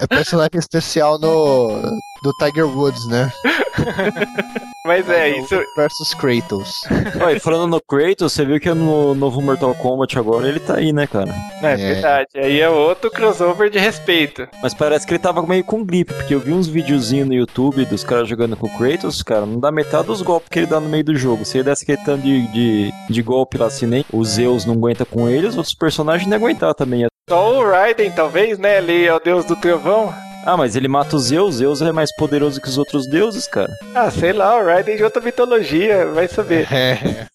É 0.00 0.06
personagem 0.06 0.58
especial 0.58 1.18
no 1.18 1.80
do 2.22 2.32
Tiger 2.34 2.66
Woods, 2.66 3.06
né? 3.06 3.32
mas 4.84 5.08
é 5.08 5.38
isso. 5.38 5.60
Versus 5.76 6.14
Kratos. 6.14 6.80
Olha, 7.20 7.40
falando 7.40 7.70
no 7.70 7.80
Kratos, 7.80 8.32
você 8.32 8.44
viu 8.44 8.60
que 8.60 8.72
no 8.72 9.14
novo 9.14 9.40
Mortal 9.40 9.74
Kombat 9.74 10.18
agora 10.18 10.48
ele 10.48 10.60
tá 10.60 10.76
aí, 10.76 10.92
né, 10.92 11.06
cara? 11.06 11.34
É, 11.62 11.72
É. 11.72 11.76
verdade. 11.76 12.28
Aí 12.36 12.60
é 12.60 12.68
outro 12.68 13.10
crossover 13.10 13.70
de 13.70 13.78
respeito. 13.78 14.46
Mas 14.62 14.74
parece 14.74 15.06
que 15.06 15.12
ele 15.12 15.18
tava 15.18 15.42
meio 15.46 15.64
com 15.64 15.84
gripe, 15.84 16.12
porque 16.14 16.34
eu 16.34 16.40
vi 16.40 16.52
uns 16.52 16.66
videozinhos 16.68 17.28
no 17.28 17.34
YouTube 17.34 17.84
dos 17.84 18.04
caras 18.04 18.28
jogando 18.28 18.56
com 18.56 18.66
o 18.66 18.78
Kratos, 18.78 19.22
cara, 19.22 19.46
não 19.46 19.58
dá 19.58 19.70
metade 19.70 20.06
dos 20.06 20.22
golpes 20.22 20.48
que 20.48 20.58
ele 20.58 20.66
dá 20.66 20.80
no 20.80 20.88
meio 20.88 21.04
do 21.04 21.14
jogo. 21.16 21.44
Se 21.44 21.58
ele 21.58 21.64
desse 21.64 21.84
aquele 21.84 22.04
tanto 22.04 22.22
de, 22.22 22.46
de, 22.48 22.92
de 23.08 23.22
golpe 23.22 23.58
lá, 23.58 23.70
se 23.70 23.86
nem 23.86 24.04
o 24.12 24.24
Zeus 24.24 24.64
não 24.64 24.74
aguenta 24.74 25.04
com 25.04 25.28
ele, 25.28 25.46
os 25.46 25.56
outros 25.56 25.74
personagens 25.74 26.26
não 26.28 26.36
iam 26.36 26.44
aguentar 26.44 26.74
também. 26.74 27.06
Só 27.28 27.60
o 27.60 27.70
Raiden, 27.70 28.10
talvez, 28.10 28.58
né? 28.58 28.78
Ele 28.78 29.04
é 29.06 29.14
o 29.14 29.20
deus 29.20 29.44
do 29.44 29.54
trovão. 29.56 30.12
Ah, 30.44 30.56
mas 30.56 30.74
ele 30.76 30.88
mata 30.88 31.16
o 31.16 31.18
Zeus, 31.18 31.56
Zeus 31.56 31.82
é 31.82 31.92
mais 31.92 32.14
poderoso 32.16 32.60
que 32.60 32.68
os 32.68 32.78
outros 32.78 33.06
deuses, 33.08 33.46
cara. 33.46 33.70
Ah, 33.94 34.10
sei 34.10 34.32
lá, 34.32 34.58
o 34.58 34.64
Raiden 34.64 34.96
de 34.96 35.04
outra 35.04 35.20
mitologia, 35.20 36.06
vai 36.06 36.26
saber. 36.28 36.66
É. 36.72 37.26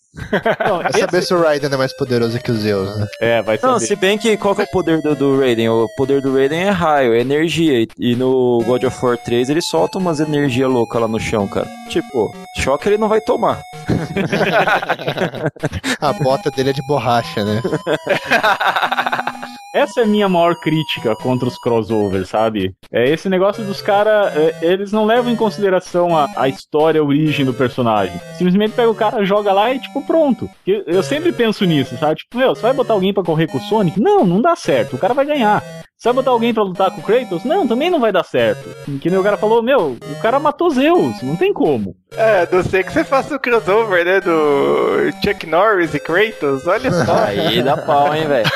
Não, 0.65 0.81
Vai 0.81 0.93
saber 0.93 1.21
se 1.24 1.33
o 1.33 1.41
Raiden 1.41 1.69
é 1.74 1.75
mais 1.75 1.91
poderoso 1.97 2.39
que 2.39 2.50
o 2.50 2.55
Zeus, 2.55 2.97
né? 2.97 3.05
É, 3.19 3.41
vai 3.41 3.59
Não, 3.62 3.74
saber. 3.74 3.85
se 3.85 3.95
bem 3.97 4.17
que 4.17 4.38
qual 4.38 4.55
que 4.55 4.62
é 4.62 4.63
o 4.63 4.71
poder 4.71 5.01
do, 5.01 5.13
do 5.13 5.37
Raiden? 5.37 5.68
O 5.68 5.85
poder 5.98 6.22
do 6.22 6.33
Raiden 6.33 6.63
é 6.63 6.70
raio, 6.70 7.13
é 7.13 7.20
energia. 7.20 7.81
E, 7.81 7.87
e 8.00 8.15
no 8.15 8.63
God 8.65 8.85
of 8.85 9.05
War 9.05 9.18
3 9.18 9.50
ele 9.50 9.61
solta 9.61 9.98
umas 9.98 10.22
energias 10.22 10.72
loucas 10.72 11.01
lá 11.01 11.07
no 11.09 11.20
chão, 11.20 11.46
cara. 11.50 11.68
Tipo, 11.89 12.33
choque 12.59 12.87
ele 12.87 12.98
não 12.98 13.09
vai 13.09 13.20
tomar. 13.20 13.61
A 16.00 16.13
bota 16.13 16.50
dele 16.50 16.70
é 16.70 16.74
de 16.74 16.81
borracha, 16.87 17.44
né? 17.44 17.61
Essa 19.75 20.00
é 20.00 20.03
a 20.05 20.07
minha 20.07 20.29
maior 20.29 20.55
crítica 20.55 21.14
contra 21.18 21.50
os 21.50 21.57
crossovers, 21.59 22.29
sabe? 22.29 22.74
É 22.90 23.09
esse 23.09 23.27
negócio 23.27 23.61
dos 23.61 23.81
caras, 23.81 24.33
eles 24.61 24.94
não 24.94 25.03
levam 25.03 25.29
em 25.29 25.35
consideração 25.35 26.18
a, 26.18 26.29
a 26.38 26.48
história, 26.48 27.01
a 27.01 27.03
origem 27.03 27.46
do 27.46 27.53
personagem. 27.53 28.18
Simplesmente 28.38 28.74
pega 28.74 28.90
o 28.90 28.96
cara, 28.96 29.25
joga 29.25 29.51
lá 29.51 29.74
e 29.74 29.79
tipo, 29.81 30.01
pronto. 30.07 30.50
Eu, 30.66 30.81
eu 30.88 31.03
sempre 31.03 31.33
penso 31.33 31.66
nisso, 31.66 31.98
sabe? 31.98 32.16
Tipo, 32.16 32.38
meu, 32.38 32.55
você 32.55 32.61
vai 32.61 32.72
botar 32.72 32.94
alguém 32.94 33.14
pra 33.14 33.22
correr 33.22 33.48
com 33.48 33.57
o 33.57 33.61
Sonic? 33.61 34.00
Não, 34.00 34.25
não 34.25 34.42
dá 34.42 34.55
certo. 34.55 34.96
O 34.96 35.00
cara 35.00 35.14
vai 35.14 35.25
ganhar. 35.25 35.61
Você 36.05 36.09
vai 36.09 36.22
botar 36.22 36.31
alguém 36.31 36.53
pra 36.53 36.61
lutar 36.61 36.91
com 36.91 37.01
o 37.01 37.03
Kratos? 37.03 37.44
Não, 37.44 37.68
também 37.68 37.89
não 37.89 38.00
vai 38.00 38.11
dar 38.11 38.24
certo. 38.24 38.70
Que 39.00 39.09
nem 39.09 39.18
o 39.18 39.24
cara 39.24 39.37
falou, 39.37 39.63
meu, 39.63 39.98
o 40.00 40.22
cara 40.22 40.39
matou 40.39 40.70
Zeus, 40.70 41.20
não 41.24 41.35
tem 41.35 41.51
como. 41.51 41.98
É, 42.11 42.48
não 42.51 42.61
sei 42.63 42.83
que 42.83 42.94
você 42.94 43.03
faça 43.03 43.35
o 43.35 43.39
crossover, 43.39 44.05
né? 44.05 44.22
Do 44.22 45.11
Chuck 45.24 45.48
Norris 45.48 45.96
e 45.96 46.00
Kratos, 46.00 46.68
olha 46.68 46.91
só. 46.91 47.24
Aí 47.24 47.63
dá 47.63 47.75
pau, 47.77 48.13
hein, 48.13 48.27
velho. 48.27 48.46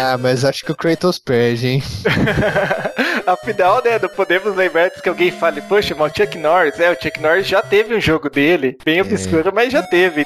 Ah, 0.00 0.16
mas 0.16 0.44
acho 0.44 0.64
que 0.64 0.70
o 0.70 0.76
Kratos 0.76 1.18
perde, 1.18 1.66
hein? 1.66 1.82
Afinal, 3.26 3.82
né, 3.84 3.98
não 4.00 4.08
podemos 4.08 4.54
lembrar 4.54 4.90
que 4.90 5.08
alguém 5.08 5.32
fale, 5.32 5.60
poxa, 5.60 5.94
mas 5.98 6.12
o 6.12 6.16
Chuck 6.16 6.38
Norris, 6.38 6.78
é, 6.78 6.90
o 6.90 6.94
Chuck 6.94 7.20
Norris 7.20 7.48
já 7.48 7.60
teve 7.60 7.94
um 7.94 8.00
jogo 8.00 8.30
dele, 8.30 8.78
bem 8.84 9.00
obscuro, 9.00 9.50
mas 9.52 9.72
já 9.72 9.82
teve. 9.82 10.24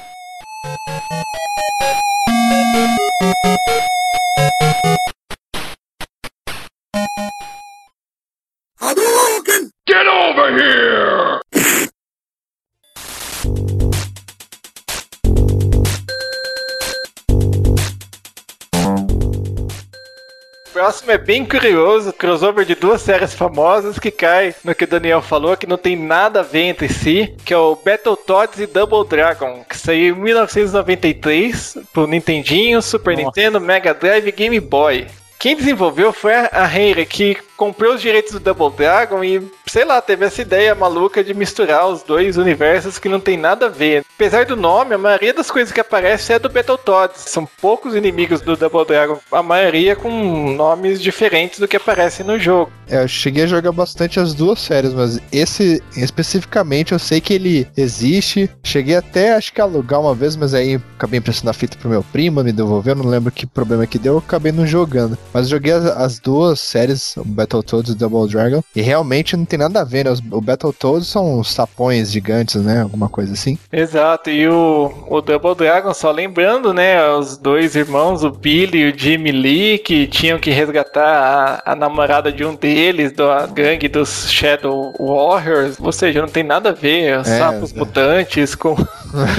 Próximo 20.85 21.13
é 21.13 21.17
bem 21.17 21.47
curioso, 21.47 22.13
crossover 22.13 22.67
de 22.67 22.75
duas 22.75 23.01
séries 23.01 23.33
famosas 23.33 23.99
que 23.99 24.11
cai 24.11 24.55
no 24.63 24.75
que 24.75 24.85
o 24.85 24.87
Daniel 24.87 25.23
falou, 25.23 25.57
que 25.57 25.67
não 25.67 25.79
tem 25.79 25.97
nada 25.97 26.41
a 26.41 26.43
ver 26.43 26.65
entre 26.65 26.91
si, 26.91 27.35
que 27.43 27.55
é 27.55 27.57
o 27.57 27.75
Battletoads 27.75 28.61
e 28.61 28.67
Double 28.67 29.09
Dragon, 29.09 29.65
que 29.67 29.79
saiu 29.79 30.15
em 30.15 30.21
1993 30.21 31.79
pro 31.91 32.07
Nintendinho, 32.07 32.83
Super 32.83 33.17
Nossa. 33.17 33.25
Nintendo, 33.25 33.59
Mega 33.63 33.95
Drive 33.95 34.29
e 34.29 34.33
Game 34.33 34.61
Boy. 34.61 35.07
Quem 35.39 35.57
desenvolveu 35.57 36.13
foi 36.13 36.35
a 36.35 36.51
a 36.53 36.67
Rare, 36.67 37.07
que 37.07 37.39
comprou 37.57 37.95
os 37.95 38.03
direitos 38.03 38.33
do 38.33 38.41
Double 38.41 38.77
Dragon 38.77 39.25
e, 39.25 39.43
sei 39.67 39.87
lá, 39.87 40.03
teve 40.03 40.27
essa 40.27 40.43
ideia 40.43 40.75
maluca 40.75 41.25
de 41.25 41.33
misturar 41.33 41.87
os 41.87 42.03
dois 42.03 42.37
universos 42.37 42.99
que 42.99 43.09
não 43.09 43.21
tem 43.21 43.39
nada 43.39 43.67
a 43.67 43.71
ver. 43.71 44.04
Apesar 44.17 44.47
do 44.47 44.57
nome, 44.57 44.95
a 44.95 44.99
maioria 44.99 45.35
das 45.35 45.51
coisas 45.51 45.73
que 45.73 45.81
aparecem 45.81 46.37
é 46.37 46.39
do 46.39 46.49
Battletoads. 46.49 47.21
São 47.27 47.47
poucos 47.61 47.95
inimigos 47.95 48.41
do 48.41 48.57
Double 48.57 48.85
Dragon, 48.87 49.19
a 49.33 49.43
maioria 49.43 49.97
com 49.97 50.55
nomes 50.55 51.01
diferentes 51.03 51.59
do 51.59 51.67
que 51.67 51.77
aparece 51.77 52.23
no 52.23 52.39
jogo. 52.39 52.71
É, 52.89 53.03
eu 53.03 53.09
cheguei 53.09 53.45
a 53.45 53.47
jogar 53.47 53.73
bastante 53.73 54.21
as 54.21 54.33
duas 54.35 54.61
séries, 54.61 54.93
mas 54.93 55.19
esse 55.33 55.83
especificamente 55.97 56.93
eu 56.93 56.99
sei 56.99 57.21
que 57.21 57.33
ele 57.35 57.67
existe. 57.77 58.49
Cheguei 58.63 58.95
até 58.97 59.35
acho 59.35 59.53
que 59.53 59.61
a 59.61 59.65
alugar 59.65 60.01
uma 60.01 60.15
vez, 60.15 60.37
mas 60.37 60.55
aí 60.55 60.81
acabei 60.97 61.19
emprestando 61.19 61.51
a 61.51 61.55
fita 61.55 61.77
pro 61.79 61.89
meu 61.91 62.03
primo, 62.05 62.43
me 62.45 62.53
devolveu, 62.53 62.95
não 62.95 63.07
lembro 63.07 63.33
que 63.33 63.47
problema 63.47 63.87
que 63.87 63.99
deu, 63.99 64.15
eu 64.15 64.19
acabei 64.19 64.53
não 64.53 64.67
jogando. 64.67 65.19
Mas 65.33 65.49
joguei 65.49 65.73
as, 65.73 65.85
as 65.87 66.19
duas 66.21 66.61
séries, 66.61 67.17
o 67.17 67.25
Battletoads 67.25 67.91
e 67.91 67.95
o 67.95 67.97
Double 67.99 68.31
Dragon, 68.31 68.63
e 68.77 68.81
realmente 68.81 69.37
não 69.37 69.45
tem 69.45 69.59
nada 69.59 69.81
a 69.81 69.85
ver, 69.85 70.05
né? 70.05 70.11
Os- 70.13 70.23
o 70.31 70.41
Battletoads 70.41 71.09
são 71.09 71.41
uns 71.41 71.53
sapões 71.53 72.13
gigantes, 72.13 72.57
né? 72.63 72.83
Alguma 72.83 73.09
coisa 73.09 73.33
assim. 73.33 73.59
Exato. 73.73 74.04
Exato, 74.05 74.29
e 74.29 74.47
o, 74.47 74.93
o 75.09 75.23
Double 75.23 75.55
Dragon, 75.55 75.95
só 75.95 76.11
lembrando, 76.11 76.75
né, 76.75 77.09
os 77.09 77.39
dois 77.39 77.75
irmãos, 77.75 78.23
o 78.23 78.31
Billy 78.31 78.81
e 78.81 78.91
o 78.91 78.99
Jimmy 78.99 79.33
Lee, 79.33 79.79
que 79.79 80.07
tinham 80.07 80.39
que 80.39 80.51
resgatar 80.51 81.63
a, 81.65 81.73
a 81.73 81.75
namorada 81.75 82.31
de 82.31 82.45
um 82.45 82.55
deles, 82.55 83.13
da 83.13 83.47
gangue 83.47 83.89
dos 83.89 84.31
Shadow 84.31 84.93
Warriors, 85.01 85.79
ou 85.81 85.91
seja, 85.91 86.21
não 86.21 86.29
tem 86.29 86.43
nada 86.43 86.69
a 86.69 86.73
ver, 86.73 87.19
os 87.19 87.29
É, 87.29 87.39
sapos 87.39 87.73
é. 87.73 87.79
mutantes 87.79 88.55
com... 88.55 88.77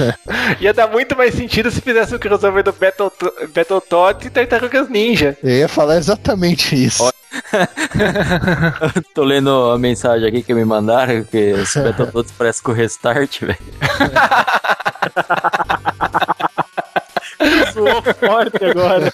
Ia 0.60 0.74
dar 0.74 0.88
muito 0.88 1.16
mais 1.16 1.32
sentido 1.34 1.70
se 1.70 1.80
fizesse 1.80 2.16
o 2.16 2.18
crossover 2.18 2.64
do 2.64 2.72
Battle, 2.72 3.12
Battletoads 3.54 4.26
e 4.26 4.30
Tartarugas 4.30 4.88
Ninja. 4.88 5.36
Eu 5.44 5.50
ia 5.50 5.68
falar 5.68 5.96
exatamente 5.96 6.74
isso. 6.74 7.08
Tô 9.14 9.24
lendo 9.24 9.70
a 9.70 9.78
mensagem 9.78 10.28
aqui 10.28 10.42
que 10.42 10.54
me 10.54 10.64
mandaram, 10.64 11.24
que 11.24 11.52
os 11.52 11.72
Battletoads 11.74 12.32
parecem 12.32 12.62
com 12.62 12.72
o 12.72 12.74
Restart, 12.74 13.40
velho. 13.40 13.58
Soou 17.72 18.02
forte 18.02 18.64
agora. 18.64 19.12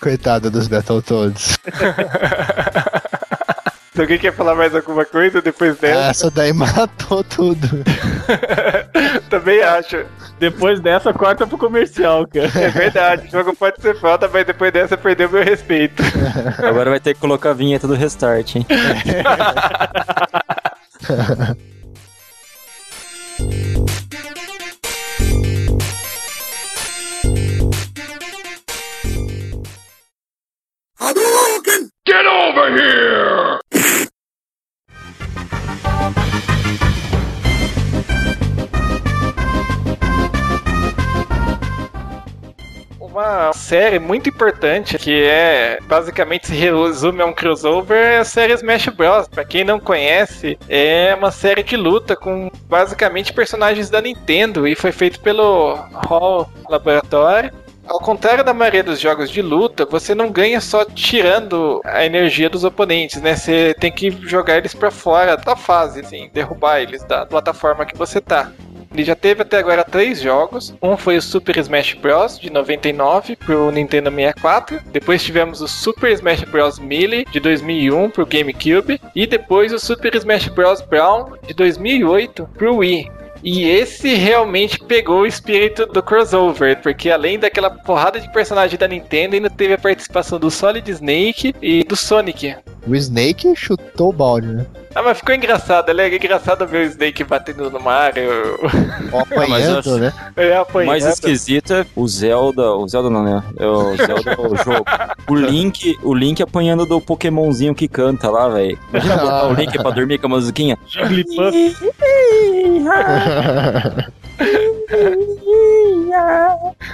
Coitada 0.00 0.50
dos 0.50 0.68
Battletoads. 0.68 1.58
Se 3.94 4.00
alguém 4.02 4.18
quer 4.18 4.34
falar 4.34 4.54
mais 4.54 4.74
alguma 4.74 5.06
coisa 5.06 5.40
depois 5.40 5.78
dessa, 5.78 6.10
Essa 6.10 6.30
daí 6.30 6.52
matou 6.52 7.24
tudo. 7.24 7.82
também 9.30 9.62
acho. 9.62 10.04
Depois 10.38 10.80
dessa, 10.80 11.12
corta 11.12 11.46
pro 11.46 11.58
comercial, 11.58 12.26
cara. 12.26 12.46
É 12.46 12.68
verdade, 12.68 13.28
o 13.28 13.30
jogo 13.30 13.56
pode 13.56 13.80
ser 13.80 13.98
foda, 13.98 14.28
mas 14.32 14.46
depois 14.46 14.72
dessa 14.72 14.96
perdeu 14.96 15.30
meu 15.30 15.42
respeito. 15.42 16.02
Agora 16.58 16.90
vai 16.90 17.00
ter 17.00 17.14
que 17.14 17.20
colocar 17.20 17.50
a 17.50 17.54
vinheta 17.54 17.86
do 17.86 17.94
Restart, 17.94 18.56
hein? 18.56 18.66
Uma 43.16 43.50
série 43.54 43.98
muito 43.98 44.28
importante 44.28 44.98
que 44.98 45.24
é 45.24 45.78
basicamente 45.88 46.48
se 46.48 46.52
resume 46.52 47.22
a 47.22 47.24
um 47.24 47.32
crossover 47.32 47.96
é 47.96 48.18
a 48.18 48.24
série 48.26 48.52
Smash 48.52 48.88
Bros. 48.88 49.26
Pra 49.26 49.42
quem 49.42 49.64
não 49.64 49.80
conhece, 49.80 50.58
é 50.68 51.14
uma 51.14 51.30
série 51.30 51.62
de 51.62 51.78
luta 51.78 52.14
com 52.14 52.50
basicamente 52.68 53.32
personagens 53.32 53.88
da 53.88 54.02
Nintendo 54.02 54.68
e 54.68 54.74
foi 54.74 54.92
feito 54.92 55.18
pelo 55.20 55.76
Hall 55.94 56.46
Laboratory. 56.68 57.50
Ao 57.88 57.98
contrário 58.00 58.44
da 58.44 58.52
maioria 58.52 58.84
dos 58.84 59.00
jogos 59.00 59.30
de 59.30 59.40
luta, 59.40 59.86
você 59.86 60.14
não 60.14 60.30
ganha 60.30 60.60
só 60.60 60.84
tirando 60.84 61.80
a 61.86 62.04
energia 62.04 62.50
dos 62.50 62.64
oponentes, 62.64 63.22
né? 63.22 63.34
Você 63.34 63.74
tem 63.80 63.90
que 63.90 64.10
jogar 64.28 64.58
eles 64.58 64.74
pra 64.74 64.90
fora 64.90 65.38
da 65.38 65.56
fase, 65.56 66.00
assim, 66.00 66.28
derrubar 66.34 66.80
eles 66.80 67.02
da 67.04 67.24
plataforma 67.24 67.86
que 67.86 67.96
você 67.96 68.20
tá. 68.20 68.52
Ele 68.96 69.04
já 69.04 69.14
teve 69.14 69.42
até 69.42 69.58
agora 69.58 69.84
três 69.84 70.22
jogos. 70.22 70.74
Um 70.82 70.96
foi 70.96 71.18
o 71.18 71.22
Super 71.22 71.58
Smash 71.58 71.92
Bros. 71.92 72.38
de 72.38 72.48
99 72.48 73.36
pro 73.36 73.70
Nintendo 73.70 74.10
64. 74.10 74.80
Depois 74.86 75.22
tivemos 75.22 75.60
o 75.60 75.68
Super 75.68 76.12
Smash 76.12 76.44
Bros. 76.44 76.78
Melee 76.78 77.26
de 77.30 77.38
2001 77.38 78.08
pro 78.08 78.24
GameCube. 78.24 78.98
E 79.14 79.26
depois 79.26 79.70
o 79.74 79.78
Super 79.78 80.14
Smash 80.14 80.48
Bros. 80.48 80.80
Brown 80.80 81.34
de 81.46 81.52
2008 81.52 82.48
pro 82.56 82.76
Wii. 82.76 83.10
E 83.42 83.68
esse 83.68 84.14
realmente 84.14 84.82
pegou 84.82 85.20
o 85.20 85.26
espírito 85.26 85.84
do 85.84 86.02
crossover, 86.02 86.80
porque 86.80 87.10
além 87.10 87.38
daquela 87.38 87.68
porrada 87.68 88.18
de 88.18 88.32
personagem 88.32 88.78
da 88.78 88.88
Nintendo, 88.88 89.34
ainda 89.34 89.50
teve 89.50 89.74
a 89.74 89.78
participação 89.78 90.38
do 90.40 90.50
Solid 90.50 90.90
Snake 90.90 91.54
e 91.60 91.84
do 91.84 91.94
Sonic. 91.94 92.56
O 92.88 92.96
Snake 92.96 93.54
chutou 93.54 94.08
o 94.08 94.12
balde, 94.12 94.46
né? 94.46 94.66
Ah, 94.98 95.02
mas 95.02 95.18
ficou 95.18 95.34
engraçado, 95.34 95.90
é 95.90 96.14
engraçado 96.14 96.66
ver 96.66 96.86
o 96.86 96.90
Snake 96.90 97.22
batendo 97.22 97.70
no 97.70 97.78
Mario, 97.78 98.30
apanhando, 99.12 99.78
acho- 99.80 99.98
né? 99.98 100.10
é, 100.34 100.58
O 100.58 100.62
apanhando. 100.62 100.88
mais 100.88 101.04
esquisito 101.04 101.74
é 101.74 101.86
o 101.94 102.08
Zelda. 102.08 102.72
O 102.72 102.88
Zelda 102.88 103.10
não, 103.10 103.22
né? 103.22 103.42
É 103.58 103.66
o 103.66 103.94
Zelda 103.94 104.30
é 104.32 104.40
o 104.40 104.56
jogo. 104.56 104.84
O 105.28 105.34
Link, 105.36 105.98
o 106.02 106.14
Link 106.14 106.42
apanhando 106.42 106.86
do 106.86 106.98
Pokémonzinho 106.98 107.74
que 107.74 107.86
canta 107.88 108.30
lá, 108.30 108.48
velho. 108.48 108.78
Imagina 108.88 109.16
botar 109.20 109.48
o 109.48 109.52
Link 109.52 109.76
pra 109.82 109.90
dormir 109.90 110.16
com 110.18 110.28
a 110.28 110.30
musiquinha. 110.30 110.78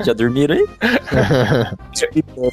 Já 0.05 0.13
dormiram 0.13 0.57
aí? 0.57 0.67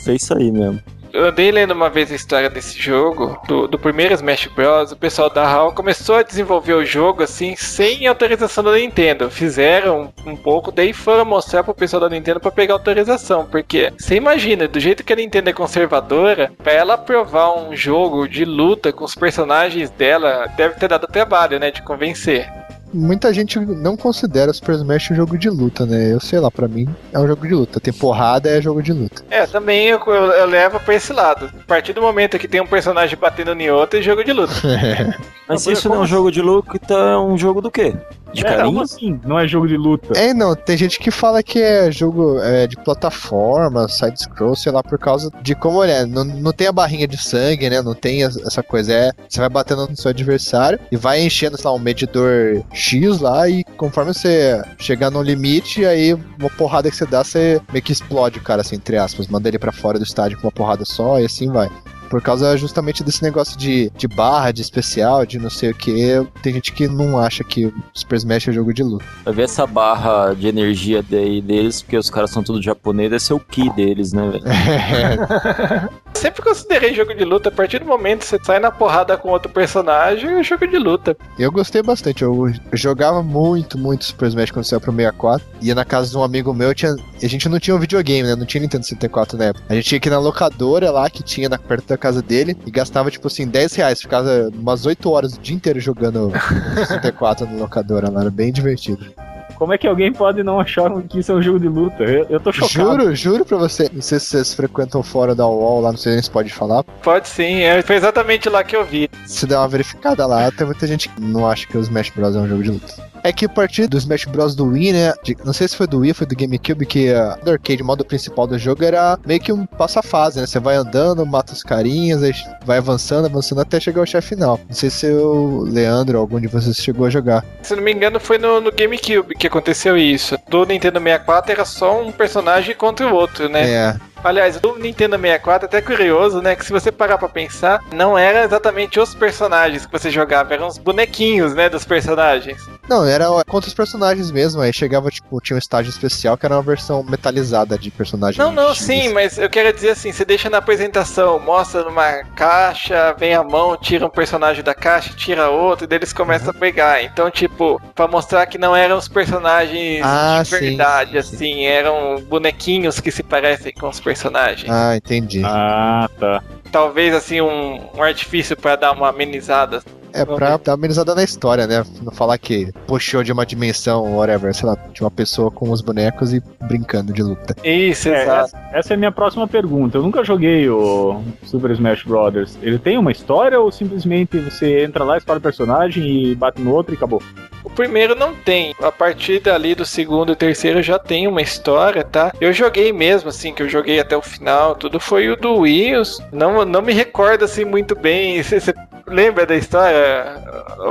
É 0.08 0.14
isso 0.14 0.38
aí 0.38 0.52
mesmo. 0.52 0.80
Eu 1.12 1.26
andei 1.26 1.52
lendo 1.52 1.72
uma 1.72 1.90
vez 1.90 2.12
a 2.12 2.16
história 2.16 2.50
desse 2.50 2.80
jogo, 2.80 3.42
do, 3.48 3.68
do 3.68 3.80
primeiro 3.80 4.14
Smash 4.14 4.48
Bros. 4.48 4.92
O 4.92 4.96
pessoal 4.98 5.30
da 5.30 5.44
HAL 5.44 5.74
começou 5.74 6.16
a 6.16 6.24
desenvolver 6.24 6.74
o 6.74 6.86
jogo 6.86 7.24
assim, 7.24 7.56
sem 7.56 8.06
autorização 8.06 8.64
da 8.64 8.74
Nintendo. 8.74 9.30
Fizeram 9.30 10.14
um, 10.26 10.36
pouco, 10.36 10.72
daí 10.72 10.94
foram 10.94 11.26
mostrar 11.26 11.64
pro 11.64 11.74
pessoal 11.74 12.02
da 12.02 12.10
Nintendo 12.10 12.40
pra 12.40 12.52
pegar 12.52 12.76
autorização. 12.76 13.46
Porque 13.46 13.92
você 13.98 14.16
imagina, 14.16 14.68
do 14.68 14.80
jeito 14.80 15.04
que 15.04 15.14
a 15.14 15.16
Nintendo 15.16 15.50
é 15.50 15.54
conservadora, 15.54 16.52
pra 16.64 16.74
ela 16.74 16.94
aprovar 16.94 17.58
um 17.58 17.76
jogo 17.76 18.28
de 18.28 18.46
luta 18.46 18.94
com 18.94 19.04
os 19.04 19.16
personagens 19.16 19.90
dela, 19.90 20.48
deve 20.56 20.76
ter 20.76 20.88
dado 20.88 21.08
trabalho, 21.08 21.60
né? 21.60 21.72
De 21.72 21.82
convencer. 21.82 22.48
Muita 22.94 23.34
gente 23.34 23.60
não 23.60 23.96
considera 23.96 24.54
Super 24.54 24.76
Smash 24.76 25.12
um 25.12 25.16
jogo 25.16 25.38
de 25.38 25.50
luta, 25.50 25.86
né? 25.86 26.14
Eu 26.14 26.20
sei 26.20 26.40
lá, 26.40 26.50
pra 26.50 26.68
mim 26.68 26.88
é 27.14 27.20
um 27.20 27.28
jogo 27.28 27.48
de 27.48 27.54
luta. 27.54 27.80
Tem 27.80 27.94
porrada, 27.94 28.50
é 28.50 28.62
jogo 28.62 28.82
de 28.82 28.94
luta. 28.94 29.24
É, 29.30 29.46
também 29.46 29.88
eu, 29.88 30.00
eu, 30.00 30.14
eu 30.14 30.46
levo 30.48 30.80
pra 30.80 30.96
esse 30.96 31.14
lado. 31.14 31.52
A 31.62 31.68
partir 31.68 31.94
do 31.94 32.02
momento 32.02 32.40
que 32.40 32.48
tem 32.48 32.62
um 32.62 32.68
personagem 32.68 33.18
batendo 33.18 33.54
em 33.54 33.70
outro, 33.70 34.00
é 34.00 34.02
jogo 34.02 34.24
de 34.24 34.34
luta. 34.34 34.54
Mas 35.48 35.64
se 35.64 35.72
isso 35.72 35.90
não 35.90 35.96
é 35.96 35.98
um 35.98 36.02
como 36.02 36.10
jogo 36.10 36.32
de 36.32 36.42
luta, 36.42 36.94
é 36.94 37.18
um 37.18 37.38
jogo 37.38 37.62
do 37.62 37.72
quê? 37.72 37.96
De 38.34 38.42
É, 38.42 38.50
como 38.50 38.58
carinho? 38.58 38.82
assim? 38.82 39.20
Não 39.26 39.40
é 39.40 39.48
jogo 39.48 39.68
de 39.68 39.76
luta. 39.78 40.18
É, 40.18 40.34
não, 40.34 40.56
tem 40.56 40.78
gente 40.78 41.00
que 41.00 41.10
fala 41.12 41.42
que 41.42 41.60
é 41.60 41.92
jogo 41.92 42.40
é, 42.42 42.68
de 42.68 42.76
plataforma, 42.78 43.88
side-scroll, 43.88 44.56
sei 44.56 44.72
lá, 44.72 44.84
por 44.84 44.98
causa 45.00 45.32
de 45.42 45.56
como 45.56 45.84
ele 45.84 45.92
é. 45.94 46.06
Não, 46.06 46.24
não 46.24 46.52
tem 46.52 46.68
a 46.68 46.72
barrinha 46.72 47.08
de 47.08 47.18
sangue, 47.18 47.70
né? 47.70 47.82
Não 47.82 47.94
tem 47.96 48.22
es- 48.22 48.38
essa 48.38 48.62
coisa. 48.64 48.94
É, 48.94 49.12
você 49.28 49.40
vai 49.40 49.50
batendo 49.50 49.88
no 49.88 49.96
seu 49.96 50.10
adversário 50.10 50.80
e 50.92 50.96
vai 50.98 51.22
enchendo, 51.22 51.58
sei 51.58 51.70
lá, 51.70 51.76
um 51.76 51.80
medidor 51.80 52.64
X 52.74 53.20
lá 53.20 53.48
e 53.50 53.64
conforme 53.78 54.14
você 54.14 54.62
chegar 54.78 55.10
no 55.10 55.22
limite, 55.22 55.86
aí 55.86 56.14
uma 56.14 56.50
porrada 56.58 56.90
que 56.90 56.96
você 56.96 57.06
dá, 57.06 57.24
você 57.24 57.62
meio 57.72 57.84
que 57.84 57.92
explode 57.92 58.40
o 58.40 58.44
cara, 58.44 58.62
assim, 58.62 58.76
entre 58.76 58.98
aspas. 58.98 59.28
Manda 59.28 59.48
ele 59.48 59.60
pra 59.60 59.72
fora 59.72 59.98
do 59.98 60.04
estádio 60.04 60.38
com 60.40 60.46
uma 60.48 60.52
porrada 60.52 60.86
só 60.86 61.20
e 61.20 61.26
assim 61.26 61.52
vai. 61.52 61.70
Por 62.10 62.22
causa 62.22 62.58
justamente 62.58 63.04
desse 63.04 63.22
negócio 63.22 63.58
de, 63.58 63.92
de 63.96 64.08
barra, 64.08 64.52
de 64.52 64.62
especial, 64.62 65.26
de 65.26 65.38
não 65.38 65.50
sei 65.50 65.72
o 65.72 65.76
que. 65.76 66.26
Tem 66.42 66.54
gente 66.54 66.74
que 66.74 66.88
não 66.88 67.20
acha 67.20 67.44
que 67.44 67.68
o 67.68 67.74
Super 67.94 68.16
Smash 68.18 68.48
é 68.48 68.52
jogo 68.52 68.74
de 68.74 68.84
luta. 68.84 69.06
Vai 69.24 69.34
ver 69.34 69.44
essa 69.44 69.68
barra 69.68 70.34
de 70.34 70.48
energia 70.48 71.04
daí 71.08 71.42
deles, 71.42 71.82
porque 71.82 71.98
os 71.98 72.10
caras 72.10 72.32
são 72.32 72.44
tudo 72.44 72.62
japonês, 72.62 73.10
deve 73.10 73.24
ser 73.24 73.34
o 73.34 73.40
ki 73.40 73.70
deles, 73.74 74.14
né, 74.14 74.30
velho? 74.30 74.44
Sempre 76.14 76.42
considerei 76.42 76.94
jogo 76.94 77.14
de 77.14 77.24
luta. 77.24 77.50
A 77.50 77.52
partir 77.52 77.80
do 77.80 77.86
momento 77.86 78.20
que 78.20 78.26
você 78.26 78.40
sai 78.44 78.60
na 78.60 78.72
porrada 78.72 79.18
com 79.18 79.30
outro 79.30 79.52
personagem, 79.52 80.40
é 80.40 80.44
jogo 80.44 80.68
de 80.68 80.78
luta. 80.78 81.16
Eu 81.38 81.52
gostei 81.52 81.82
bastante. 81.82 82.24
Eu 82.24 82.52
jogava 82.74 83.24
muito, 83.24 83.78
muito 83.78 84.06
Super 84.06 84.28
Smash 84.28 84.52
quando 84.52 84.66
saiu 84.66 84.82
pro 84.82 84.92
64. 84.92 85.48
Ia 85.62 85.76
na 85.76 85.86
casa 85.86 86.10
de 86.12 86.18
um 86.18 86.24
amigo 86.24 86.54
meu, 86.54 86.74
tinha... 86.74 86.94
a 87.22 87.28
gente 87.28 87.48
não 87.48 87.60
tinha 87.60 87.76
um 87.76 87.80
videogame, 87.80 88.28
né? 88.28 88.36
Não 88.36 88.46
tinha 88.46 88.62
Nintendo 88.62 88.84
64 88.84 89.38
na 89.38 89.46
época. 89.46 89.66
A 89.70 89.76
gente 89.76 89.92
ia 89.92 89.98
aqui 89.98 90.10
na 90.10 90.20
locadora 90.20 90.92
lá, 90.92 91.10
que 91.10 91.24
tinha 91.24 91.48
na, 91.48 91.58
perto 91.58 91.88
da 91.88 91.98
casa 91.98 92.22
dele, 92.22 92.58
e 92.66 92.72
gastava, 92.72 93.10
tipo 93.10 93.28
assim, 93.28 93.48
10 93.48 93.76
reais. 93.76 94.02
Ficava 94.02 94.50
umas 94.54 94.86
8 94.86 95.10
horas 95.10 95.36
o 95.36 95.40
dia 95.40 95.56
inteiro 95.56 95.80
jogando 95.80 96.32
64 96.76 97.46
na 97.46 97.60
locadora 97.60 98.10
lá. 98.10 98.22
Era 98.22 98.32
bem 98.32 98.52
divertido. 98.52 99.14
Como 99.60 99.74
é 99.74 99.78
que 99.78 99.86
alguém 99.86 100.14
pode 100.14 100.42
não 100.42 100.58
achar 100.58 100.90
que 101.04 101.20
isso 101.20 101.34
é 101.34 101.36
um 101.36 101.42
jogo 101.42 101.60
de 101.60 101.68
luta? 101.68 102.02
Eu, 102.06 102.26
eu 102.30 102.40
tô 102.40 102.50
chocado. 102.50 103.02
Juro, 103.02 103.14
juro 103.16 103.46
pra 103.46 103.58
você. 103.58 103.90
Não 103.92 104.02
sei 104.02 104.18
se 104.18 104.28
vocês 104.28 104.54
frequentam 104.54 105.04
fora 105.04 105.36
da 105.36 105.46
UOL 105.46 105.82
lá, 105.82 105.92
não 105.92 105.98
sei 105.98 106.22
se 106.24 106.32
pode 106.32 106.50
falar. 106.50 106.82
Pode 107.04 107.28
sim, 107.28 107.60
é, 107.64 107.82
foi 107.82 107.98
exatamente 107.98 108.48
lá 108.48 108.64
que 108.64 108.74
eu 108.74 108.86
vi. 108.86 109.10
Se 109.26 109.46
der 109.46 109.58
uma 109.58 109.68
verificada 109.68 110.26
lá, 110.26 110.50
tem 110.50 110.66
muita 110.66 110.88
gente 110.88 111.10
que 111.10 111.22
não 111.22 111.46
acha 111.46 111.68
que 111.68 111.78
o 111.78 111.82
Smash 111.82 112.10
Bros. 112.12 112.38
é 112.38 112.40
um 112.40 112.48
jogo 112.48 112.64
de 112.64 112.72
luta. 112.72 113.10
É 113.24 113.32
que 113.32 113.46
a 113.46 113.50
partir 113.50 113.88
do 113.88 113.98
Smash 113.98 114.26
Bros. 114.26 114.56
do 114.56 114.66
Wii, 114.66 114.94
né? 114.94 115.14
de- 115.24 115.38
não 115.44 115.54
sei 115.54 115.68
se 115.68 115.76
foi 115.76 115.88
do 115.88 116.00
Wii 116.00 116.12
ou 116.12 116.16
foi 116.16 116.28
do 116.28 116.36
GameCube, 116.36 116.86
que 116.86 117.14
a 117.14 117.36
do 117.44 117.52
arcade, 117.52 117.82
o 117.82 117.86
modo 117.86 118.04
principal 118.06 118.48
do 118.48 118.58
jogo 118.58 118.84
era 118.84 119.18
meio 119.26 119.40
que 119.40 119.52
um 119.52 119.66
passa-fase, 119.66 120.40
né? 120.40 120.46
Você 120.48 120.60
vai 120.60 120.76
andando, 120.76 121.26
mata 121.26 121.54
os 121.54 121.64
carinhas, 121.64 122.22
vai 122.66 122.78
avançando, 122.78 123.26
avançando 123.26 123.62
até 123.62 123.80
chegar 123.80 124.02
ao 124.02 124.06
chefe 124.06 124.30
final. 124.30 124.60
Não 124.68 124.76
sei 124.76 124.90
se 124.90 125.08
o 125.12 125.62
Leandro 125.64 126.18
ou 126.18 126.22
algum 126.22 126.40
de 126.40 126.48
vocês 126.48 126.76
chegou 126.78 127.06
a 127.06 127.10
jogar. 127.10 127.44
Se 127.62 127.76
não 127.76 127.84
me 127.84 127.92
engano, 127.94 128.20
foi 128.20 128.38
no, 128.38 128.62
no 128.62 128.72
GameCube 128.72 129.36
que 129.36 129.48
aconteceu 129.48 129.98
isso. 129.98 130.38
Do 130.50 130.66
Nintendo 130.66 131.00
64 131.00 131.52
era 131.52 131.66
só 131.66 132.02
um 132.02 132.12
personagem 132.12 132.76
contra 132.76 133.08
o 133.08 133.14
outro, 133.14 133.50
né? 133.50 133.70
É. 133.70 133.96
Aliás, 134.22 134.60
o 134.62 134.78
Nintendo 134.78 135.16
64 135.18 135.66
é 135.66 135.68
até 135.68 135.82
curioso, 135.82 136.42
né? 136.42 136.54
Que 136.54 136.66
se 136.66 136.74
você 136.74 136.92
parar 136.92 137.18
pra 137.18 137.30
pensar, 137.30 137.82
não 137.94 138.18
era 138.18 138.44
exatamente 138.44 139.00
os 139.00 139.16
personagens 139.16 139.86
que 139.86 139.92
você 139.94 140.10
jogava, 140.12 140.54
eram 140.54 140.68
os 140.68 140.78
bonequinhos, 140.78 141.54
né? 141.56 141.70
Dos 141.70 141.86
personagens. 141.86 142.62
Não, 142.90 143.06
era 143.10 143.26
contra 143.48 143.68
os 143.68 143.74
personagens 143.74 144.32
mesmo. 144.32 144.62
Aí 144.62 144.72
chegava, 144.74 145.10
tipo, 145.10 145.40
tinha 145.42 145.56
um 145.56 145.60
estágio 145.60 145.90
especial 145.90 146.38
que 146.38 146.46
era 146.46 146.56
uma 146.56 146.62
versão 146.62 147.04
metalizada 147.04 147.78
de 147.78 147.90
personagem. 147.92 148.40
Não, 148.40 148.52
não, 148.52 148.74
X. 148.74 148.86
sim, 148.86 149.10
mas 149.14 149.38
eu 149.38 149.50
quero 149.50 149.74
dizer 149.74 149.92
assim: 149.92 150.12
você 150.12 150.24
deixa 150.26 150.50
na 150.50 150.58
apresentação, 150.60 151.40
mostra 151.40 151.84
numa 151.84 152.24
caixa, 152.36 153.14
vem 153.18 153.34
a 153.34 153.44
mão, 153.44 153.78
tira 153.78 154.06
um 154.06 154.10
personagem 154.10 154.64
da 154.64 154.74
caixa, 154.74 155.14
tira 155.16 155.50
outro, 155.50 155.86
e 155.86 155.88
daí 155.88 156.00
eles 156.00 156.14
começam 156.14 156.50
a 156.52 156.54
pegar. 156.54 157.04
Então, 157.04 157.30
tipo, 157.30 157.82
pra 157.96 158.08
mostrar 158.08 158.46
que 158.46 158.58
não 158.58 158.76
eram 158.76 158.98
os 158.98 159.08
personagens 159.08 160.02
Ah, 160.04 160.42
de 160.44 160.50
sim, 160.50 160.60
verdade, 160.60 161.12
sim, 161.24 161.36
assim, 161.36 161.64
eram 161.66 162.22
bonequinhos 162.28 163.00
que 163.00 163.12
se 163.12 163.24
parecem 163.24 163.74
com 163.74 163.90
os 163.90 164.00
personagens. 164.00 164.70
Ah, 164.72 164.96
entendi. 164.96 165.42
Ah, 165.44 166.10
tá. 166.20 166.44
Talvez, 166.72 167.14
assim, 167.16 167.42
um, 167.42 167.80
um 167.96 168.04
artifício 168.04 168.56
pra 168.56 168.76
dar 168.76 168.92
uma 168.92 169.10
amenizada. 169.10 169.82
É 170.14 170.26
pra 170.26 170.58
dar 170.58 170.72
uma 170.72 170.74
amenizada 170.76 171.14
na 171.16 171.24
história, 171.24 171.68
né? 171.68 171.84
Não 172.02 172.12
falar 172.12 172.38
que 172.38 172.72
puxou 172.88 173.24
de 173.24 173.32
uma 173.32 173.46
dimensão, 173.46 174.16
whatever, 174.18 174.54
sei 174.54 174.68
lá, 174.68 174.78
de 174.94 175.02
uma 175.02 175.12
pessoa 175.12 175.52
com 175.52 175.70
os 175.72 175.82
bonecos 175.82 176.34
e 176.34 176.42
brincando 176.62 177.14
de 177.14 177.22
luta. 177.24 177.56
Isso, 177.64 178.10
É, 178.10 178.24
exato. 178.24 178.56
essa, 178.56 178.78
essa 178.78 178.94
é 178.94 178.96
a 178.96 178.98
minha 178.98 179.12
próxima 179.12 179.48
pergunta. 179.48 179.98
Eu 179.98 180.04
nunca 180.04 180.24
joguei 180.24 180.70
o 180.70 181.22
Super 181.46 181.72
Smash 181.72 182.04
Bros. 182.04 182.58
Ele 182.62 182.80
tem 182.80 182.98
uma 182.98 183.12
história 183.12 183.60
ou 183.60 183.72
simplesmente 183.72 184.38
você 184.40 184.84
entra 184.84 185.04
lá, 185.04 185.18
escolhe 185.18 185.40
o 185.40 185.42
personagem 185.42 186.04
e 186.06 186.36
bate 186.36 186.62
no 186.62 186.74
outro 186.74 186.94
e 186.94 186.98
acabou? 186.98 187.22
O 187.64 187.70
primeiro 187.70 188.16
não 188.16 188.34
tem. 188.34 188.74
A 188.82 188.92
partir 188.92 189.42
dali 189.42 189.76
do 189.76 189.86
segundo 189.86 190.32
e 190.32 190.36
terceiro 190.36 190.82
já 190.82 190.98
tem 190.98 191.28
uma 191.28 191.42
história, 191.42 192.04
tá? 192.04 192.32
Eu 192.40 192.54
joguei 192.54 192.92
mesmo, 192.94 193.30
assim, 193.30 193.54
que 193.54 193.62
eu 193.62 193.70
joguei 193.70 194.00
até 194.00 194.16
o 194.16 194.22
final, 194.22 194.76
tudo 194.76 195.00
foi 195.00 195.30
o 195.30 195.36
do 195.36 195.58
Wii. 195.58 195.90
Não, 196.32 196.64
não 196.66 196.82
me 196.82 196.94
recordo, 196.94 197.44
assim, 197.46 197.66
muito 197.66 197.96
bem. 197.96 198.42
Você 198.44 198.74
lembra 199.10 199.46
da 199.46 199.56
história, 199.56 200.44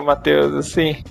Matheus, 0.05 0.55
assim? 0.55 1.03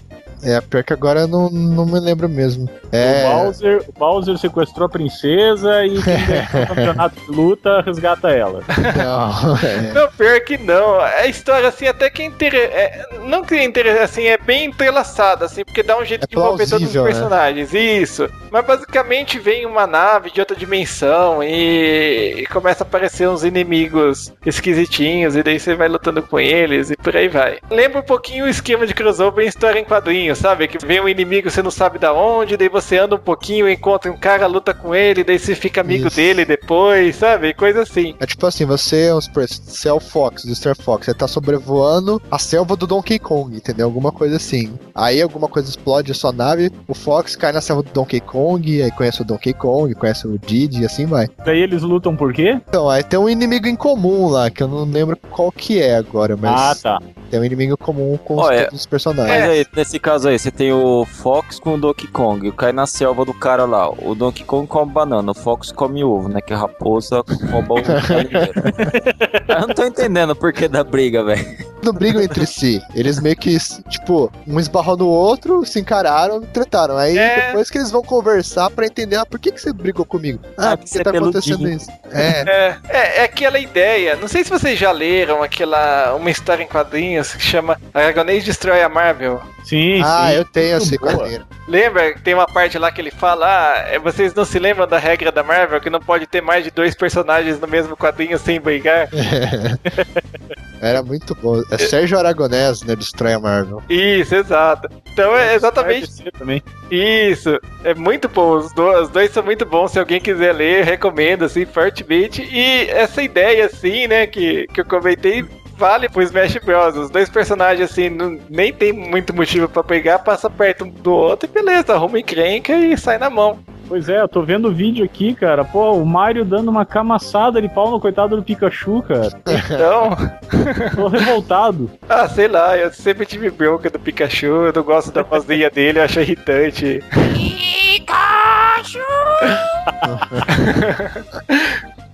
É, 0.43 0.61
pior 0.61 0.83
que 0.83 0.93
agora 0.93 1.21
eu 1.21 1.27
não, 1.27 1.49
não 1.49 1.85
me 1.85 1.99
lembro 1.99 2.29
mesmo. 2.29 2.69
É. 2.91 3.25
O, 3.27 3.43
Bowser, 3.43 3.83
o 3.87 3.91
Bowser 3.91 4.37
sequestrou 4.37 4.85
a 4.85 4.89
princesa 4.89 5.85
e 5.85 6.01
quem 6.01 6.17
ganhou 6.25 6.63
o 6.63 6.67
campeonato 6.67 7.19
de 7.19 7.31
luta 7.31 7.81
resgata 7.81 8.29
ela. 8.29 8.63
Não, 8.95 9.57
é. 9.57 9.93
Não, 9.93 10.11
pior 10.11 10.39
que 10.41 10.57
não. 10.57 10.99
A 10.99 11.27
história, 11.27 11.67
assim, 11.67 11.87
até 11.87 12.09
que 12.09 12.21
é 12.21 12.25
interessante. 12.25 13.19
Não 13.25 13.43
que 13.43 13.55
é 13.55 13.63
interessante, 13.63 14.03
assim, 14.03 14.25
é 14.25 14.37
bem 14.37 14.65
entrelaçada, 14.65 15.45
assim, 15.45 15.63
porque 15.63 15.83
dá 15.83 15.97
um 15.97 16.05
jeito 16.05 16.23
É 16.23 16.27
de 16.27 16.35
envolver 16.35 16.67
todos 16.67 16.87
os 16.87 16.95
né? 16.95 17.03
personagens. 17.03 17.73
Isso. 17.73 18.29
Mas 18.51 18.65
basicamente 18.65 19.39
vem 19.39 19.65
uma 19.65 19.85
nave 19.85 20.31
de 20.31 20.39
outra 20.39 20.55
dimensão 20.55 21.43
e... 21.43 22.41
e 22.41 22.45
começa 22.47 22.83
a 22.83 22.87
aparecer 22.87 23.27
uns 23.27 23.43
inimigos 23.43 24.33
esquisitinhos, 24.45 25.35
e 25.35 25.43
daí 25.43 25.59
você 25.59 25.75
vai 25.75 25.87
lutando 25.87 26.21
com 26.21 26.39
eles 26.39 26.89
e 26.91 26.95
por 26.95 27.15
aí 27.15 27.27
vai. 27.27 27.59
Lembra 27.69 27.99
um 27.99 28.03
pouquinho 28.03 28.45
o 28.45 28.47
esquema 28.47 28.85
de 28.85 28.93
crossover 28.93 29.45
em 29.45 29.47
história 29.47 29.79
em 29.79 29.83
quadrinhos, 29.83 30.26
sabe? 30.35 30.67
Que 30.67 30.85
vem 30.85 30.99
um 30.99 31.07
inimigo, 31.09 31.49
você 31.49 31.61
não 31.61 31.71
sabe 31.71 31.99
da 31.99 32.13
onde, 32.13 32.57
daí 32.57 32.69
você 32.69 32.97
anda 32.97 33.15
um 33.15 33.19
pouquinho, 33.19 33.69
encontra 33.69 34.11
um 34.11 34.17
cara, 34.17 34.47
luta 34.47 34.73
com 34.73 34.93
ele, 34.93 35.23
daí 35.23 35.39
você 35.39 35.55
fica 35.55 35.81
amigo 35.81 36.07
Isso. 36.07 36.15
dele 36.15 36.45
depois, 36.45 37.15
sabe? 37.15 37.53
Coisa 37.53 37.81
assim. 37.81 38.15
É 38.19 38.25
tipo 38.25 38.45
assim, 38.45 38.65
você, 38.65 39.09
você 39.11 39.89
é 39.89 39.93
o 39.93 39.99
Fox, 39.99 40.45
do 40.45 40.55
Star 40.55 40.75
Fox, 40.75 41.05
você 41.05 41.13
tá 41.13 41.27
sobrevoando 41.27 42.21
a 42.29 42.39
selva 42.39 42.75
do 42.75 42.87
Donkey 42.87 43.19
Kong, 43.19 43.55
entendeu? 43.55 43.85
Alguma 43.85 44.11
coisa 44.11 44.37
assim. 44.37 44.73
Aí 44.93 45.21
alguma 45.21 45.47
coisa 45.47 45.69
explode 45.69 46.11
a 46.11 46.15
sua 46.15 46.31
nave, 46.31 46.71
o 46.87 46.93
Fox 46.93 47.35
cai 47.35 47.51
na 47.51 47.61
selva 47.61 47.83
do 47.83 47.91
Donkey 47.91 48.19
Kong, 48.19 48.81
aí 48.81 48.91
conhece 48.91 49.21
o 49.21 49.25
Donkey 49.25 49.53
Kong, 49.53 49.93
conhece 49.95 50.27
o 50.27 50.37
Diddy 50.37 50.81
e 50.81 50.85
assim 50.85 51.05
vai. 51.05 51.27
Daí 51.45 51.59
eles 51.59 51.81
lutam 51.81 52.15
por 52.15 52.33
quê? 52.33 52.59
Então, 52.67 52.89
aí 52.89 53.03
tem 53.03 53.19
um 53.19 53.29
inimigo 53.29 53.67
em 53.67 53.75
comum 53.75 54.27
lá, 54.27 54.49
que 54.49 54.61
eu 54.63 54.67
não 54.67 54.83
lembro 54.85 55.17
qual 55.29 55.51
que 55.51 55.81
é 55.81 55.95
agora, 55.95 56.35
mas 56.37 56.51
Ah, 56.51 56.75
tá. 56.99 57.01
Tem 57.27 57.39
um 57.39 57.43
inimigo 57.43 57.77
comum 57.77 58.17
com 58.23 58.35
os, 58.35 58.45
Olha, 58.45 58.63
todos 58.65 58.79
os 58.81 58.85
personagens. 58.85 59.39
Mas 59.39 59.49
aí, 59.49 59.65
nesse 59.75 59.99
caso 59.99 60.27
aí, 60.29 60.37
você 60.39 60.51
tem 60.51 60.71
o 60.71 61.05
Fox 61.05 61.59
com 61.59 61.75
o 61.75 61.77
Donkey 61.77 62.07
Kong. 62.07 62.51
Cai 62.53 62.71
na 62.71 62.85
selva 62.87 63.23
do 63.25 63.33
cara 63.33 63.65
lá. 63.65 63.89
O 63.89 64.15
Donkey 64.15 64.43
Kong 64.43 64.67
come 64.67 64.91
banana, 64.91 65.31
o 65.31 65.35
Fox 65.35 65.71
come 65.71 66.03
ovo, 66.03 66.29
né? 66.29 66.41
Que 66.41 66.53
a 66.53 66.57
raposa 66.57 67.23
rouba 67.51 67.75
o. 67.75 67.77
Eu 69.47 69.67
não 69.67 69.73
tô 69.73 69.83
entendendo 69.85 70.31
o 70.31 70.35
porquê 70.35 70.67
da 70.67 70.83
briga, 70.83 71.23
velho. 71.23 71.45
Não 71.83 71.93
brigam 71.93 72.21
entre 72.21 72.45
si. 72.45 72.81
Eles 72.93 73.19
meio 73.19 73.35
que, 73.37 73.55
tipo, 73.89 74.31
um 74.45 74.59
esbarrou 74.59 74.97
no 74.97 75.07
outro, 75.07 75.65
se 75.65 75.79
encararam, 75.79 76.41
tretaram. 76.41 76.97
Aí 76.97 77.17
É. 77.17 77.47
depois 77.47 77.69
que 77.69 77.77
eles 77.77 77.91
vão 77.91 78.01
conversar 78.03 78.69
pra 78.71 78.85
entender, 78.85 79.15
ah, 79.15 79.25
por 79.25 79.39
que, 79.39 79.51
que 79.51 79.61
você 79.61 79.71
brigou 79.71 80.05
comigo? 80.05 80.39
Ah, 80.57 80.71
Ah, 80.71 80.77
porque 80.77 80.89
você 80.89 80.99
é 80.99 81.03
tá 81.03 81.11
acontecendo 81.11 81.59
peludinho. 81.59 81.77
isso. 81.77 81.87
É. 82.11 82.41
É, 82.41 82.77
é, 82.89 83.17
é 83.19 83.23
aquela 83.23 83.59
ideia. 83.59 84.15
Não 84.15 84.27
sei 84.27 84.43
se 84.43 84.49
vocês 84.49 84.77
já 84.79 84.91
leram 84.91 85.43
aquela 85.43 86.15
uma 86.15 86.29
história 86.31 86.63
em 86.63 86.67
quadrinhos 86.67 87.16
que 87.23 87.41
chama 87.41 87.79
Dragonês 87.93 88.43
Destrói 88.43 88.81
a 88.81 88.89
Marvel. 88.89 89.41
Sim, 89.63 90.01
Ah, 90.03 90.27
sim. 90.29 90.35
eu 90.37 90.45
tenho 90.45 90.71
Muito 90.77 90.83
esse 90.83 90.97
boa. 90.97 91.13
quadrinho. 91.13 91.45
Lembra 91.67 92.13
que 92.13 92.21
tem 92.21 92.33
uma 92.33 92.47
parte 92.47 92.77
lá 92.77 92.89
que 92.91 93.01
ele 93.01 93.11
fala: 93.11 93.45
ah, 93.45 93.77
é, 93.89 93.99
vocês 93.99 94.33
não 94.33 94.45
se 94.45 94.57
lembram 94.59 94.87
da 94.87 94.97
regra 94.97 95.31
da 95.31 95.43
Marvel 95.43 95.81
que 95.81 95.89
não 95.89 95.99
pode 95.99 96.25
ter 96.27 96.41
mais 96.41 96.63
de 96.63 96.71
dois 96.71 96.95
personagens 96.95 97.59
no 97.59 97.67
mesmo 97.67 97.97
quadrinho 97.97 98.37
sem 98.39 98.59
brigar? 98.61 99.09
Era 100.79 101.01
muito 101.01 101.33
bom. 101.35 101.61
É 101.71 101.77
Sérgio 101.77 102.17
Aragonés, 102.19 102.83
né? 102.83 102.95
Destrói 102.95 103.33
a 103.33 103.39
Marvel. 103.39 103.81
Isso, 103.89 104.35
exato. 104.35 104.87
Então 105.11 105.35
é 105.35 105.55
exatamente 105.55 106.01
DC 106.07 106.31
também. 106.37 106.61
isso. 106.91 107.59
É 107.83 107.95
muito 107.95 108.29
bom. 108.29 108.57
Os, 108.57 108.71
do- 108.73 109.01
os 109.01 109.09
dois 109.09 109.31
são 109.31 109.41
muito 109.43 109.65
bons. 109.65 109.91
Se 109.91 109.99
alguém 109.99 110.21
quiser 110.21 110.53
ler, 110.53 110.85
recomendo, 110.85 111.45
assim, 111.45 111.65
fortemente. 111.65 112.43
E 112.43 112.89
essa 112.91 113.23
ideia, 113.23 113.65
assim, 113.65 114.05
né, 114.07 114.27
que, 114.27 114.67
que 114.67 114.79
eu 114.81 114.85
comentei. 114.85 115.43
Vale 115.77 116.09
pro 116.09 116.21
Smash 116.23 116.57
Bros. 116.63 116.95
Os 116.97 117.09
dois 117.09 117.29
personagens, 117.29 117.89
assim, 117.91 118.09
não- 118.09 118.39
nem 118.49 118.73
tem 118.73 118.91
muito 118.91 119.33
motivo 119.35 119.69
pra 119.69 119.83
pegar, 119.83 120.19
passa 120.19 120.49
perto 120.49 120.85
um 120.85 120.89
do 120.89 121.13
outro 121.13 121.47
e 121.49 121.53
beleza, 121.53 121.93
arruma 121.93 122.19
encrenca 122.19 122.73
e 122.73 122.97
sai 122.97 123.17
na 123.17 123.29
mão. 123.29 123.59
Pois 123.87 124.09
é, 124.09 124.19
eu 124.19 124.27
tô 124.27 124.41
vendo 124.41 124.67
o 124.67 124.73
vídeo 124.73 125.05
aqui, 125.05 125.33
cara. 125.33 125.63
Pô, 125.63 125.93
o 125.93 126.05
Mario 126.05 126.43
dando 126.43 126.69
uma 126.69 126.85
camaçada 126.85 127.61
de 127.61 127.69
pau 127.69 127.89
no 127.89 128.01
coitado 128.01 128.35
do 128.35 128.43
Pikachu, 128.43 129.01
cara. 129.01 129.29
Então, 129.47 130.09
Tô 130.93 131.07
revoltado. 131.07 131.89
ah, 132.09 132.27
sei 132.27 132.49
lá, 132.49 132.77
eu 132.77 132.91
sempre 132.91 133.25
tive 133.25 133.49
bronca 133.49 133.89
do 133.89 133.97
Pikachu, 133.97 134.45
eu 134.65 134.73
não 134.73 134.83
gosto 134.83 135.09
da 135.11 135.23
vozinha 135.23 135.69
dele, 135.69 135.99
eu 135.99 136.03
acho 136.03 136.19
irritante. 136.19 137.01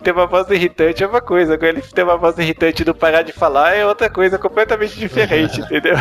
ter 0.03 0.11
uma 0.11 0.27
voz 0.27 0.49
irritante 0.49 1.01
é 1.03 1.07
uma 1.07 1.21
coisa, 1.21 1.53
agora 1.53 1.69
ele 1.69 1.81
ter 1.81 2.03
uma 2.03 2.17
voz 2.17 2.37
irritante 2.37 2.83
e 2.83 2.85
não 2.85 2.93
parar 2.93 3.21
de 3.21 3.31
falar 3.31 3.73
é 3.73 3.85
outra 3.85 4.09
coisa 4.09 4.37
completamente 4.37 4.99
diferente, 4.99 5.61
entendeu? 5.61 5.95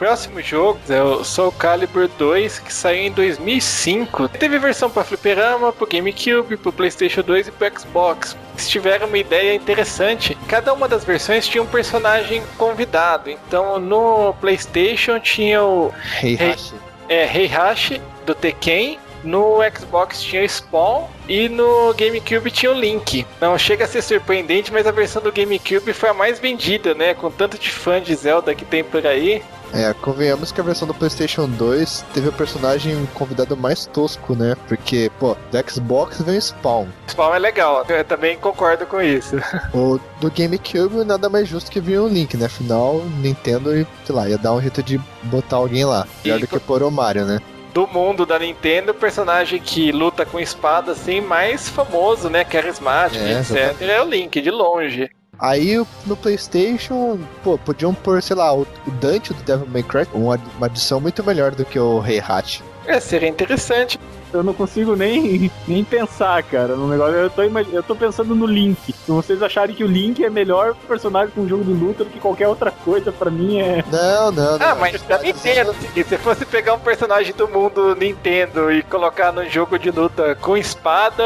Próximo 0.00 0.40
jogo 0.40 0.80
é 0.88 1.02
o 1.02 1.22
Soul 1.22 1.52
Calibur 1.52 2.08
2, 2.16 2.60
que 2.60 2.72
saiu 2.72 3.02
em 3.02 3.12
2005. 3.12 4.30
Teve 4.30 4.58
versão 4.58 4.88
para 4.88 5.04
fliperama, 5.04 5.74
pro 5.74 5.86
GameCube, 5.86 6.56
pro 6.56 6.72
PlayStation 6.72 7.20
2 7.20 7.48
e 7.48 7.50
pro 7.50 7.78
Xbox. 7.78 8.34
Eles 8.54 8.66
tiveram 8.66 9.08
uma 9.08 9.18
ideia 9.18 9.54
interessante. 9.54 10.34
Cada 10.48 10.72
uma 10.72 10.88
das 10.88 11.04
versões 11.04 11.46
tinha 11.46 11.62
um 11.62 11.66
personagem 11.66 12.42
convidado. 12.56 13.28
Então 13.28 13.78
no 13.78 14.32
PlayStation 14.40 15.20
tinha 15.20 15.62
o 15.62 15.92
Heihachi. 16.22 16.74
é, 17.06 17.36
Heihachi 17.36 18.00
do 18.24 18.34
Tekken. 18.34 18.98
No 19.22 19.58
Xbox 19.78 20.22
tinha 20.22 20.42
o 20.42 20.48
Spawn 20.48 21.08
e 21.28 21.46
no 21.46 21.92
GameCube 21.92 22.50
tinha 22.50 22.72
o 22.72 22.74
Link. 22.74 23.26
Não 23.38 23.58
chega 23.58 23.84
a 23.84 23.86
ser 23.86 24.00
surpreendente, 24.00 24.72
mas 24.72 24.86
a 24.86 24.92
versão 24.92 25.20
do 25.20 25.30
GameCube 25.30 25.92
foi 25.92 26.08
a 26.08 26.14
mais 26.14 26.38
vendida, 26.38 26.94
né? 26.94 27.12
Com 27.12 27.30
tanto 27.30 27.58
de 27.58 27.68
fã 27.68 28.00
de 28.00 28.14
Zelda 28.14 28.54
que 28.54 28.64
tem 28.64 28.82
por 28.82 29.06
aí. 29.06 29.42
É, 29.72 29.92
convenhamos 29.94 30.50
que 30.52 30.60
a 30.60 30.64
versão 30.64 30.86
do 30.86 30.94
PlayStation 30.94 31.48
2 31.48 32.04
teve 32.12 32.28
o 32.28 32.32
personagem 32.32 33.06
convidado 33.14 33.56
mais 33.56 33.86
tosco, 33.86 34.34
né? 34.34 34.56
Porque, 34.68 35.10
pô, 35.18 35.36
do 35.50 35.70
Xbox 35.70 36.20
vem 36.22 36.38
o 36.38 36.42
Spawn. 36.42 36.86
Spawn 37.08 37.34
é 37.34 37.38
legal, 37.38 37.84
eu 37.88 38.04
também 38.04 38.36
concordo 38.36 38.86
com 38.86 39.00
isso. 39.00 39.36
O 39.72 40.00
do 40.20 40.30
GameCube 40.30 41.04
nada 41.04 41.28
mais 41.28 41.48
justo 41.48 41.70
que 41.70 41.80
vir 41.80 42.00
um 42.00 42.08
Link, 42.08 42.36
né? 42.36 42.46
Afinal, 42.46 43.02
Nintendo, 43.20 43.70
sei 44.04 44.14
lá, 44.14 44.28
ia 44.28 44.36
dar 44.36 44.52
um 44.52 44.60
jeito 44.60 44.82
de 44.82 44.98
botar 45.24 45.56
alguém 45.56 45.84
lá. 45.84 46.06
Melhor 46.24 46.40
do 46.40 46.46
que 46.46 46.58
pôr 46.60 46.82
o 46.82 46.90
Mario, 46.90 47.24
né? 47.24 47.40
Do 47.72 47.86
mundo 47.86 48.26
da 48.26 48.38
Nintendo, 48.38 48.90
o 48.90 48.94
personagem 48.94 49.60
que 49.60 49.92
luta 49.92 50.26
com 50.26 50.40
espada 50.40 50.92
assim 50.92 51.20
mais 51.20 51.68
famoso, 51.68 52.28
né? 52.28 52.44
Carismático, 52.44 53.22
É, 53.24 53.40
etc. 53.40 53.80
É 53.80 54.02
o 54.02 54.08
Link, 54.08 54.40
de 54.40 54.50
longe. 54.50 55.08
Aí 55.40 55.82
no 56.06 56.16
PlayStation, 56.16 57.18
pô, 57.42 57.56
podiam 57.56 57.94
pôr, 57.94 58.22
sei 58.22 58.36
lá, 58.36 58.54
o, 58.54 58.66
Dante 59.00 59.32
do 59.32 59.42
Devil 59.42 59.66
May 59.68 59.82
Cry, 59.82 60.06
uma, 60.12 60.38
uma 60.56 60.66
adição 60.66 61.00
muito 61.00 61.24
melhor 61.24 61.54
do 61.54 61.64
que 61.64 61.78
o 61.78 61.98
Rei 61.98 62.20
Hat. 62.20 62.62
É, 62.86 63.00
seria 63.00 63.28
interessante. 63.28 63.98
Eu 64.32 64.42
não 64.42 64.54
consigo 64.54 64.94
nem, 64.94 65.50
nem 65.66 65.84
pensar, 65.84 66.42
cara, 66.42 66.76
no 66.76 66.88
negócio. 66.88 67.14
Eu 67.14 67.30
tô, 67.30 67.42
eu 67.42 67.82
tô 67.82 67.96
pensando 67.96 68.34
no 68.34 68.46
Link. 68.46 68.92
Se 68.92 69.10
vocês 69.10 69.42
acharem 69.42 69.74
que 69.74 69.84
o 69.84 69.86
Link 69.86 70.24
é 70.24 70.30
melhor 70.30 70.74
personagem 70.86 71.30
com 71.34 71.42
um 71.42 71.48
jogo 71.48 71.64
de 71.64 71.72
luta 71.72 72.04
do 72.04 72.10
que 72.10 72.20
qualquer 72.20 72.48
outra 72.48 72.70
coisa, 72.70 73.10
pra 73.10 73.30
mim 73.30 73.58
é. 73.58 73.84
Não, 73.90 74.32
não, 74.32 74.58
não. 74.58 74.66
Ah, 74.66 74.74
mas 74.74 75.02
da 75.02 75.18
Nintendo. 75.18 75.74
Se 75.74 76.04
você 76.04 76.18
fosse 76.18 76.46
pegar 76.46 76.74
um 76.74 76.80
personagem 76.80 77.34
do 77.34 77.48
mundo 77.48 77.94
Nintendo 77.96 78.72
e 78.72 78.82
colocar 78.82 79.32
num 79.32 79.48
jogo 79.48 79.78
de 79.78 79.90
luta 79.90 80.34
com 80.36 80.56
espada, 80.56 81.24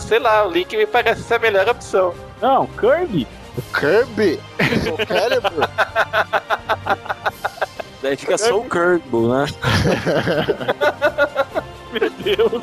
sei 0.00 0.18
lá, 0.18 0.46
o 0.46 0.50
Link 0.50 0.76
me 0.76 0.86
parece 0.86 1.22
ser 1.22 1.34
a 1.34 1.38
melhor 1.38 1.68
opção. 1.68 2.14
Não, 2.40 2.66
Kirby? 2.66 3.26
O 3.56 3.62
Kirby, 3.76 4.38
o 4.92 5.06
Calibur. 5.06 5.68
Daí 8.00 8.16
fica 8.16 8.38
só 8.38 8.58
o 8.58 8.68
Kerbal, 8.68 9.28
né? 9.28 9.46
Meu 12.36 12.48
Deus. 12.48 12.62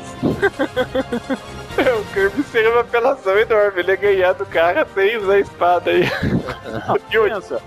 O 1.76 2.04
Kirby 2.14 2.42
seria 2.44 2.70
uma 2.70 2.80
apelação 2.80 3.38
enorme. 3.38 3.80
Ele 3.80 3.90
ia 3.90 3.96
ganhar 3.96 4.32
do 4.32 4.46
cara 4.46 4.86
sem 4.94 5.18
usar 5.18 5.34
a 5.34 5.40
espada 5.40 5.90
aí. 5.90 6.10
Pensa, 7.12 7.60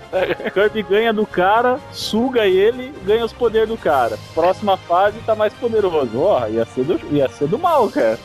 Kirby 0.52 0.82
ganha 0.82 1.12
do 1.12 1.24
cara, 1.24 1.78
suga 1.92 2.44
ele, 2.46 2.92
ganha 3.04 3.24
os 3.24 3.32
poderes 3.32 3.68
do 3.68 3.76
cara. 3.76 4.18
Próxima 4.34 4.76
fase 4.76 5.18
tá 5.20 5.36
mais 5.36 5.52
poderoso. 5.54 6.20
Ó, 6.20 6.44
ia, 6.48 6.64
ser 6.64 6.84
do, 6.84 7.00
ia 7.14 7.28
ser 7.28 7.46
do 7.46 7.56
mal, 7.58 7.88
cara. 7.88 8.18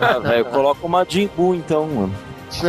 Ah, 0.00 0.18
velho, 0.18 0.44
coloca 0.46 0.84
uma 0.84 1.04
Jingu 1.08 1.54
então, 1.54 1.86
mano. 1.86 2.14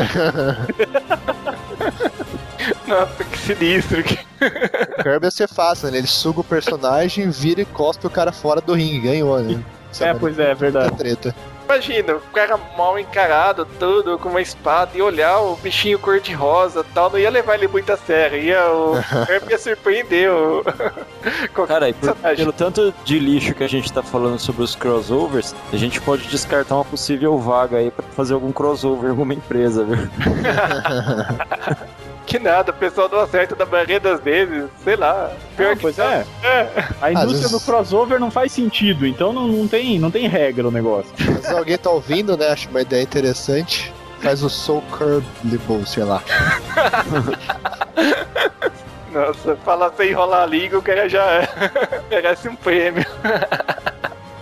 Nossa, 2.88 3.24
que 3.26 3.38
sinistro. 3.40 4.00
O 4.00 4.04
Kirby 5.04 5.26
ia 5.26 5.32
ser 5.32 5.50
fácil, 5.50 5.92
né? 5.92 5.98
Ele 5.98 6.08
suga 6.08 6.40
o 6.40 6.44
personagem, 6.46 7.30
vira 7.30 7.62
e 7.62 7.66
cospe 7.66 8.08
o 8.08 8.10
cara 8.10 8.32
fora 8.32 8.62
do 8.62 8.74
ringue, 8.74 9.02
ganhou, 9.02 9.38
né? 9.40 9.62
É, 10.02 10.14
pois 10.14 10.38
é, 10.40 10.52
é 10.52 10.56
verdade. 10.56 10.90
Muita 10.90 11.04
treta. 11.04 11.36
Imagina, 11.66 12.16
o 12.16 12.20
cara 12.34 12.60
mal 12.78 13.00
encarado, 13.00 13.66
tudo, 13.80 14.20
com 14.20 14.28
uma 14.30 14.42
espada, 14.42 14.92
e 14.96 15.02
olhar 15.02 15.40
o 15.40 15.56
bichinho 15.56 15.98
cor-de-rosa 15.98 16.82
e 16.82 16.94
tal, 16.94 17.10
não 17.10 17.18
ia 17.18 17.30
levar 17.30 17.56
ele 17.56 17.70
muito 17.70 17.92
a 17.92 17.98
sério. 17.98 18.38
Ia, 18.38 18.70
o 18.70 18.96
ia 19.50 19.58
surpreender 19.58 20.30
o. 20.30 20.62
Cara, 21.66 21.88
e 21.90 21.94
por- 21.94 22.14
pelo 22.16 22.52
tanto 22.52 22.94
de 23.06 23.18
lixo 23.18 23.56
que 23.56 23.64
a 23.64 23.70
gente 23.70 23.92
tá 23.92 24.04
falando 24.04 24.38
sobre 24.40 24.62
os 24.64 24.76
crossovers, 24.76 25.56
a 25.72 25.78
gente 25.78 26.02
pode 26.02 26.28
descartar 26.28 26.76
uma 26.76 26.86
possível 26.86 27.38
vaga 27.40 27.78
aí 27.78 27.90
pra 27.90 28.04
fazer 28.12 28.34
algum 28.34 28.52
crossover 28.52 29.06
em 29.08 29.12
alguma 29.12 29.34
empresa, 29.34 29.86
viu? 29.86 29.98
Que 32.26 32.40
nada, 32.40 32.72
o 32.72 32.76
pessoal 32.76 33.10
não 33.10 33.20
acerta 33.20 33.56
da 33.56 33.66
maioria 33.66 34.00
das 34.00 34.20
vezes, 34.22 34.66
sei 34.84 34.96
lá. 34.96 35.32
Pior 35.58 35.72
Ah, 35.72 35.76
que 35.76 35.82
pois 35.82 36.00
é. 36.00 36.26
É. 36.44 36.68
A 37.02 37.12
indústria 37.12 37.42
vezes- 37.42 37.52
do 37.52 37.60
crossover 37.62 38.20
não 38.20 38.32
faz 38.32 38.52
sentido, 38.52 39.06
então 39.06 39.34
não, 39.34 39.48
não, 39.48 39.68
tem, 39.68 40.00
não 40.00 40.10
tem 40.10 40.28
regra 40.28 40.68
o 40.68 40.72
negócio. 40.72 41.12
Mas 41.20 41.52
alguém 41.52 41.78
tá 41.78 41.90
ouvindo, 41.90 42.38
né? 42.38 42.48
Acho 42.50 42.70
uma 42.70 42.82
ideia 42.82 43.04
interessante. 43.04 43.94
Faz 44.22 44.42
o 44.42 44.50
Soul 44.50 44.82
Kirby, 44.98 45.60
sei 45.86 46.04
lá. 46.06 46.24
Nossa, 49.12 49.56
falar 49.58 49.92
sem 49.96 50.10
enrolar 50.10 50.44
a 50.44 50.46
língua, 50.46 50.80
o 50.80 50.82
cara 50.82 51.08
já 51.08 51.48
merece 52.10 52.50
um 52.50 52.56
prêmio. 52.56 53.06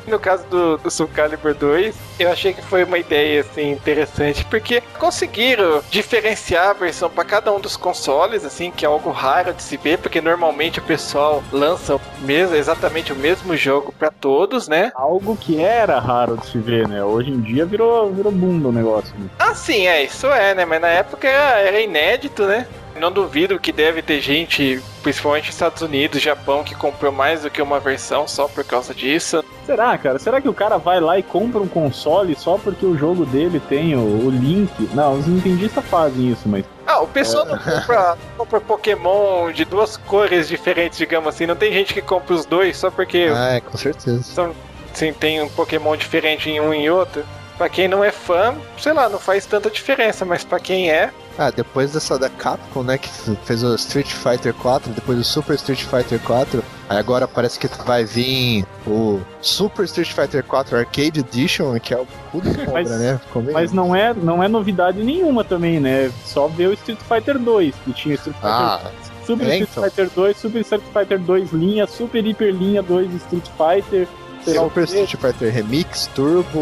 No 0.07 0.19
caso 0.19 0.45
do, 0.47 0.77
do 0.77 0.89
Soul 0.91 1.09
Calibur 1.13 1.53
2, 1.53 1.95
eu 2.19 2.31
achei 2.31 2.53
que 2.53 2.61
foi 2.61 2.83
uma 2.83 2.97
ideia 2.97 3.41
assim 3.41 3.71
interessante, 3.71 4.43
porque 4.45 4.81
conseguiram 4.97 5.81
diferenciar 5.89 6.69
a 6.69 6.73
versão 6.73 7.09
para 7.09 7.23
cada 7.23 7.51
um 7.53 7.59
dos 7.59 7.77
consoles, 7.77 8.43
assim, 8.43 8.71
que 8.71 8.85
é 8.85 8.87
algo 8.87 9.11
raro 9.11 9.53
de 9.53 9.61
se 9.61 9.77
ver, 9.77 9.97
porque 9.99 10.19
normalmente 10.21 10.79
o 10.79 10.83
pessoal 10.83 11.43
lança 11.51 11.99
mesmo, 12.21 12.55
exatamente 12.55 13.13
o 13.13 13.15
mesmo 13.15 13.55
jogo 13.55 13.93
para 13.97 14.09
todos, 14.11 14.67
né? 14.67 14.91
Algo 14.95 15.35
que 15.37 15.61
era 15.61 15.99
raro 15.99 16.37
de 16.37 16.47
se 16.47 16.57
ver, 16.57 16.87
né? 16.87 17.03
Hoje 17.03 17.29
em 17.29 17.39
dia 17.39 17.65
virou, 17.65 18.11
virou 18.11 18.31
boom 18.31 18.67
o 18.67 18.71
negócio. 18.71 19.13
né? 19.17 19.29
Ah, 19.39 19.53
sim, 19.53 19.87
é, 19.87 20.03
isso 20.03 20.27
é, 20.27 20.55
né? 20.55 20.65
Mas 20.65 20.81
na 20.81 20.87
época 20.89 21.27
era, 21.27 21.59
era 21.59 21.79
inédito, 21.79 22.45
né? 22.45 22.65
Não 22.95 23.11
duvido 23.11 23.59
que 23.59 23.71
deve 23.71 24.01
ter 24.01 24.19
gente, 24.21 24.81
principalmente 25.01 25.45
nos 25.47 25.55
Estados 25.55 25.81
Unidos, 25.81 26.21
Japão, 26.21 26.63
que 26.63 26.75
comprou 26.75 27.11
mais 27.11 27.41
do 27.43 27.49
que 27.49 27.61
uma 27.61 27.79
versão 27.79 28.27
só 28.27 28.47
por 28.47 28.63
causa 28.63 28.93
disso. 28.93 29.43
Será, 29.65 29.97
cara? 29.97 30.19
Será 30.19 30.41
que 30.41 30.49
o 30.49 30.53
cara 30.53 30.77
vai 30.77 30.99
lá 30.99 31.17
e 31.17 31.23
compra 31.23 31.59
um 31.61 31.67
console 31.67 32.35
só 32.35 32.57
porque 32.57 32.85
o 32.85 32.97
jogo 32.97 33.25
dele 33.25 33.61
tem 33.69 33.95
o, 33.95 34.25
o 34.25 34.29
link? 34.29 34.71
Não, 34.93 35.13
os 35.13 35.27
nintendistas 35.27 35.83
fazem 35.85 36.31
isso, 36.31 36.47
mas. 36.47 36.65
Ah, 36.85 36.99
o 37.01 37.07
pessoal 37.07 37.45
não 37.45 37.57
compra, 37.57 38.17
compra 38.37 38.59
Pokémon 38.61 39.51
de 39.51 39.63
duas 39.65 39.95
cores 39.97 40.47
diferentes, 40.47 40.97
digamos 40.97 41.29
assim. 41.29 41.45
Não 41.45 41.55
tem 41.55 41.71
gente 41.71 41.93
que 41.93 42.01
compra 42.01 42.33
os 42.35 42.45
dois 42.45 42.75
só 42.77 42.91
porque 42.91 43.29
Ah, 43.33 43.55
é, 43.55 43.61
com 43.61 43.77
certeza. 43.77 44.21
são, 44.23 44.51
assim, 44.93 45.13
tem 45.13 45.41
um 45.41 45.47
Pokémon 45.49 45.95
diferente 45.95 46.49
em 46.49 46.59
um 46.59 46.73
e 46.73 46.89
outro. 46.89 47.23
Pra 47.57 47.69
quem 47.69 47.87
não 47.87 48.03
é 48.03 48.11
fã, 48.11 48.55
sei 48.79 48.91
lá, 48.91 49.07
não 49.07 49.19
faz 49.19 49.45
tanta 49.45 49.69
diferença, 49.69 50.25
mas 50.25 50.43
pra 50.43 50.59
quem 50.59 50.89
é, 50.91 51.11
Ah, 51.37 51.49
depois 51.49 51.91
dessa 51.93 52.19
da 52.19 52.29
Capcom, 52.29 52.83
né, 52.83 52.97
que 52.97 53.09
fez 53.45 53.63
o 53.63 53.73
Street 53.75 54.07
Fighter 54.11 54.53
4, 54.53 54.91
depois 54.91 55.17
o 55.17 55.23
Super 55.23 55.55
Street 55.55 55.81
Fighter 55.83 56.19
4, 56.19 56.63
aí 56.89 56.97
agora 56.97 57.27
parece 57.27 57.57
que 57.57 57.67
vai 57.85 58.03
vir 58.03 58.65
o 58.85 59.19
Super 59.41 59.85
Street 59.85 60.11
Fighter 60.11 60.43
4 60.43 60.77
Arcade 60.77 61.21
Edition, 61.21 61.79
que 61.79 61.93
é 61.93 61.97
o 61.97 62.05
cu 62.31 62.41
cobra, 62.41 62.71
Mas- 62.73 62.89
né? 62.91 63.19
Mas 63.53 63.71
não 63.71 63.95
é, 63.95 64.13
não 64.13 64.43
é 64.43 64.47
novidade 64.47 65.01
nenhuma 65.03 65.43
também, 65.43 65.79
né? 65.79 66.11
Só 66.25 66.47
ver 66.47 66.67
o 66.67 66.73
Street 66.73 66.99
Fighter 66.99 67.39
2, 67.39 67.73
que 67.85 67.93
tinha 67.93 68.15
Street 68.15 68.35
Fighter 68.35 68.51
Ah, 68.51 68.81
Super 69.25 69.45
é, 69.47 69.49
Street 69.59 69.69
então. 69.71 69.83
Fighter 69.83 70.09
2, 70.13 70.37
Super 70.37 70.59
Street 70.61 70.83
Fighter 70.93 71.19
2 71.19 71.51
linha, 71.53 71.87
Super 71.87 72.25
Hiper 72.25 72.53
linha 72.53 72.81
2 72.83 73.13
Street 73.15 73.45
Fighter. 73.57 74.07
Super. 74.43 74.83
Street 74.83 75.15
Fighter 75.15 75.51
Remix, 75.53 76.07
Turbo, 76.15 76.59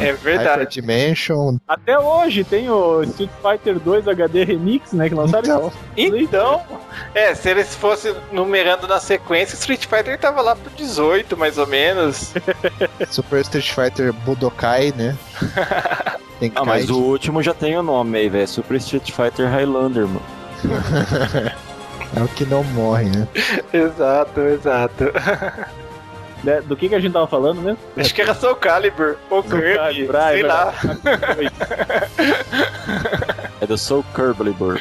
é 0.00 0.10
Hyper 0.10 0.16
verdade. 0.18 0.66
Dimension. 0.80 1.56
Até 1.66 1.98
hoje 1.98 2.44
tem 2.44 2.68
o 2.70 3.02
Street 3.02 3.30
Fighter 3.42 3.78
2 3.78 4.08
HD 4.08 4.44
Remix, 4.44 4.92
né? 4.92 5.08
Que 5.08 5.14
lançaram. 5.14 5.72
Então, 5.96 6.18
Então, 6.18 6.62
é, 7.14 7.34
se 7.34 7.48
eles 7.50 7.74
fossem 7.74 8.14
numerando 8.32 8.86
na 8.86 9.00
sequência, 9.00 9.54
Street 9.54 9.86
Fighter 9.86 10.18
tava 10.18 10.40
lá 10.42 10.54
pro 10.56 10.70
18, 10.76 11.36
mais 11.36 11.58
ou 11.58 11.66
menos. 11.66 12.32
Super 13.10 13.40
Street 13.40 13.70
Fighter 13.72 14.12
Budokai, 14.12 14.92
né? 14.96 15.16
Tem 16.40 16.50
Ah, 16.56 16.64
mas 16.64 16.86
Kaiji. 16.86 16.92
o 16.92 16.96
último 17.04 17.42
já 17.42 17.54
tem 17.54 17.78
o 17.78 17.82
nome 17.82 18.18
aí, 18.18 18.28
velho. 18.28 18.48
Super 18.48 18.76
Street 18.78 19.10
Fighter 19.12 19.48
Highlander, 19.48 20.06
mano. 20.06 20.22
É 22.16 22.22
o 22.22 22.28
que 22.28 22.44
não 22.44 22.62
morre, 22.62 23.06
né? 23.06 23.26
exato, 23.72 24.40
exato. 24.42 25.04
Né? 26.44 26.60
Do 26.60 26.76
que, 26.76 26.88
que 26.88 26.94
a 26.94 27.00
gente 27.00 27.12
tava 27.12 27.26
falando 27.26 27.60
mesmo? 27.60 27.78
Acho 27.96 28.14
que 28.14 28.22
era 28.22 28.34
só 28.34 28.52
o 28.52 28.56
Calibur, 28.56 29.16
ou 29.30 29.42
Soul 29.42 29.60
Kirby, 29.60 29.76
Calibur, 29.76 30.16
ah, 30.16 30.30
é 30.30 30.34
sei 30.34 30.42
lá. 30.42 30.74
É 33.60 33.66
do 33.66 33.78
Soul 33.78 34.04
Calibur. 34.14 34.80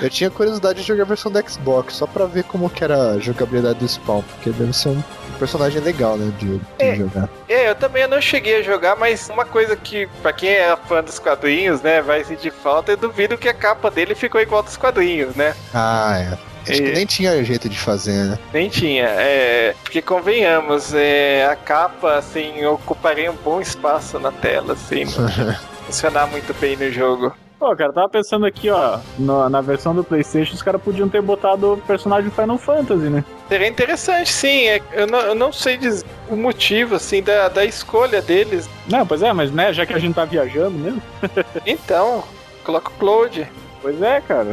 Eu 0.00 0.08
tinha 0.08 0.30
curiosidade 0.30 0.80
de 0.80 0.86
jogar 0.88 1.02
a 1.02 1.06
versão 1.06 1.30
do 1.30 1.50
Xbox, 1.50 1.94
só 1.96 2.06
pra 2.06 2.24
ver 2.24 2.44
como 2.44 2.70
que 2.70 2.82
era 2.82 3.10
a 3.12 3.18
jogabilidade 3.18 3.78
do 3.78 3.86
Spawn, 3.86 4.22
porque 4.22 4.50
deve 4.50 4.72
ser 4.72 4.88
um 4.88 5.02
personagem 5.38 5.82
legal, 5.82 6.16
né, 6.16 6.32
de, 6.38 6.56
de 6.58 6.62
É. 6.78 6.96
jogar. 6.96 7.28
É, 7.48 7.68
eu 7.68 7.74
também 7.74 8.06
não 8.08 8.20
cheguei 8.20 8.60
a 8.60 8.62
jogar, 8.62 8.96
mas 8.96 9.28
uma 9.28 9.44
coisa 9.44 9.76
que, 9.76 10.08
pra 10.22 10.32
quem 10.32 10.48
é 10.48 10.74
fã 10.88 11.02
dos 11.04 11.18
quadrinhos, 11.18 11.82
né, 11.82 12.00
vai 12.00 12.24
sentir 12.24 12.50
falta, 12.50 12.92
eu 12.92 12.96
duvido 12.96 13.36
que 13.36 13.48
a 13.48 13.54
capa 13.54 13.90
dele 13.90 14.14
ficou 14.14 14.40
igual 14.40 14.62
dos 14.62 14.76
quadrinhos, 14.78 15.34
né? 15.36 15.54
Ah, 15.74 16.18
é. 16.18 16.38
Acho 16.68 16.82
que 16.82 16.88
É. 16.90 16.92
nem 16.94 17.06
tinha 17.06 17.44
jeito 17.44 17.68
de 17.68 17.78
fazer, 17.78 18.12
né? 18.24 18.38
Nem 18.52 18.68
tinha, 18.68 19.04
é. 19.06 19.74
Porque 19.82 20.00
convenhamos, 20.02 20.94
é, 20.94 21.46
a 21.46 21.56
capa, 21.56 22.14
assim, 22.14 22.64
ocuparia 22.66 23.30
um 23.30 23.36
bom 23.36 23.60
espaço 23.60 24.18
na 24.18 24.30
tela, 24.32 24.74
assim, 24.74 25.04
funcionar 25.86 26.26
muito 26.28 26.54
bem 26.60 26.76
no 26.76 26.90
jogo. 26.90 27.34
Pô, 27.58 27.76
cara, 27.76 27.92
tava 27.92 28.08
pensando 28.08 28.44
aqui, 28.44 28.68
ó, 28.70 28.98
na, 29.16 29.48
na 29.48 29.60
versão 29.60 29.94
do 29.94 30.02
PlayStation, 30.02 30.52
os 30.54 30.62
caras 30.62 30.82
podiam 30.82 31.08
ter 31.08 31.22
botado 31.22 31.74
o 31.74 31.76
personagem 31.76 32.28
Final 32.28 32.58
Fantasy, 32.58 33.08
né? 33.08 33.24
Seria 33.48 33.68
interessante, 33.68 34.32
sim. 34.32 34.66
é- 34.66 34.82
eu, 34.92 35.06
não, 35.06 35.20
eu 35.20 35.34
não 35.36 35.52
sei 35.52 35.76
dizer 35.76 36.04
o 36.28 36.34
motivo, 36.34 36.96
assim, 36.96 37.22
da, 37.22 37.48
da 37.48 37.64
escolha 37.64 38.20
deles. 38.20 38.68
Não, 38.88 39.06
pois 39.06 39.22
é, 39.22 39.32
mas 39.32 39.52
né, 39.52 39.72
já 39.72 39.86
que 39.86 39.92
a 39.92 39.98
gente 40.00 40.14
tá 40.14 40.24
viajando 40.24 40.72
mesmo. 40.76 41.00
Então, 41.64 42.24
coloca 42.64 42.90
o 42.90 42.94
Cloud. 42.94 43.46
Pois 43.80 44.02
é, 44.02 44.20
cara. 44.20 44.46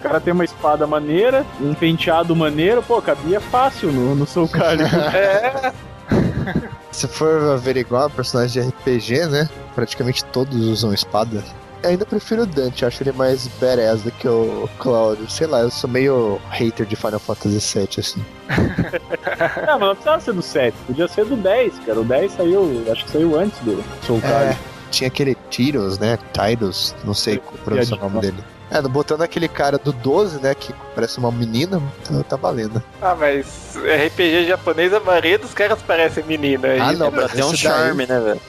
O 0.00 0.02
cara 0.02 0.18
tem 0.18 0.32
uma 0.32 0.44
espada 0.44 0.86
maneira, 0.86 1.44
um 1.60 1.74
penteado 1.74 2.34
maneiro, 2.34 2.82
pô, 2.82 3.02
cabia 3.02 3.38
fácil 3.38 3.92
no, 3.92 4.14
no 4.14 4.26
Soul 4.26 4.48
Calibur. 4.48 4.88
É, 5.14 5.72
Se 6.90 7.06
for 7.06 7.52
averiguar 7.52 8.08
personagem 8.10 8.62
de 8.62 8.68
RPG, 8.68 9.26
né? 9.26 9.48
Praticamente 9.74 10.24
todos 10.24 10.56
usam 10.56 10.92
espada. 10.92 11.44
Eu 11.82 11.90
ainda 11.90 12.04
prefiro 12.04 12.42
o 12.42 12.46
Dante, 12.46 12.84
acho 12.84 13.02
ele 13.02 13.12
mais 13.12 13.46
badass 13.60 14.02
do 14.02 14.10
que 14.10 14.26
o 14.26 14.68
Cloud. 14.78 15.30
Sei 15.32 15.46
lá, 15.46 15.60
eu 15.60 15.70
sou 15.70 15.88
meio 15.88 16.40
hater 16.50 16.84
de 16.86 16.96
Final 16.96 17.20
Fantasy 17.20 17.78
VII, 17.78 17.88
assim. 17.98 18.24
não, 19.66 19.78
mas 19.78 19.80
não 19.80 19.94
precisava 19.94 20.20
ser 20.20 20.32
do 20.32 20.42
7, 20.42 20.74
podia 20.86 21.08
ser 21.08 21.24
do 21.26 21.36
10, 21.36 21.78
cara. 21.86 22.00
O 22.00 22.04
10 22.04 22.32
saiu, 22.32 22.84
acho 22.90 23.04
que 23.04 23.10
saiu 23.12 23.38
antes 23.38 23.58
do 23.60 23.84
Soul 24.06 24.18
É, 24.18 24.28
Calibur. 24.28 24.56
tinha 24.90 25.08
aquele 25.08 25.34
Tyros, 25.50 25.98
né? 25.98 26.18
Tyros, 26.32 26.94
não 27.04 27.14
sei 27.14 27.38
qual 27.38 27.54
pronunciar 27.64 27.98
o 28.00 28.02
nome 28.10 28.20
dele. 28.20 28.44
É, 28.70 28.80
botando 28.82 29.22
aquele 29.22 29.48
cara 29.48 29.78
do 29.78 29.92
12, 29.92 30.40
né? 30.40 30.54
Que 30.54 30.72
parece 30.94 31.18
uma 31.18 31.32
menina, 31.32 31.82
tá, 32.04 32.22
tá 32.22 32.36
valendo. 32.36 32.80
Ah, 33.02 33.16
mas 33.18 33.74
RPG 33.76 34.46
japonês, 34.46 34.94
a 34.94 35.00
maioria 35.00 35.38
dos 35.38 35.52
caras 35.52 35.80
parecem 35.82 36.22
menina. 36.24 36.68
Ah, 36.78 36.88
Aí- 36.90 36.96
não, 36.96 37.10
Pra 37.10 37.22
mas 37.22 37.32
ter 37.32 37.42
um 37.44 37.52
esse 37.52 37.64
daí- 37.64 37.72
charme, 37.72 38.06
né, 38.06 38.20
velho? 38.20 38.40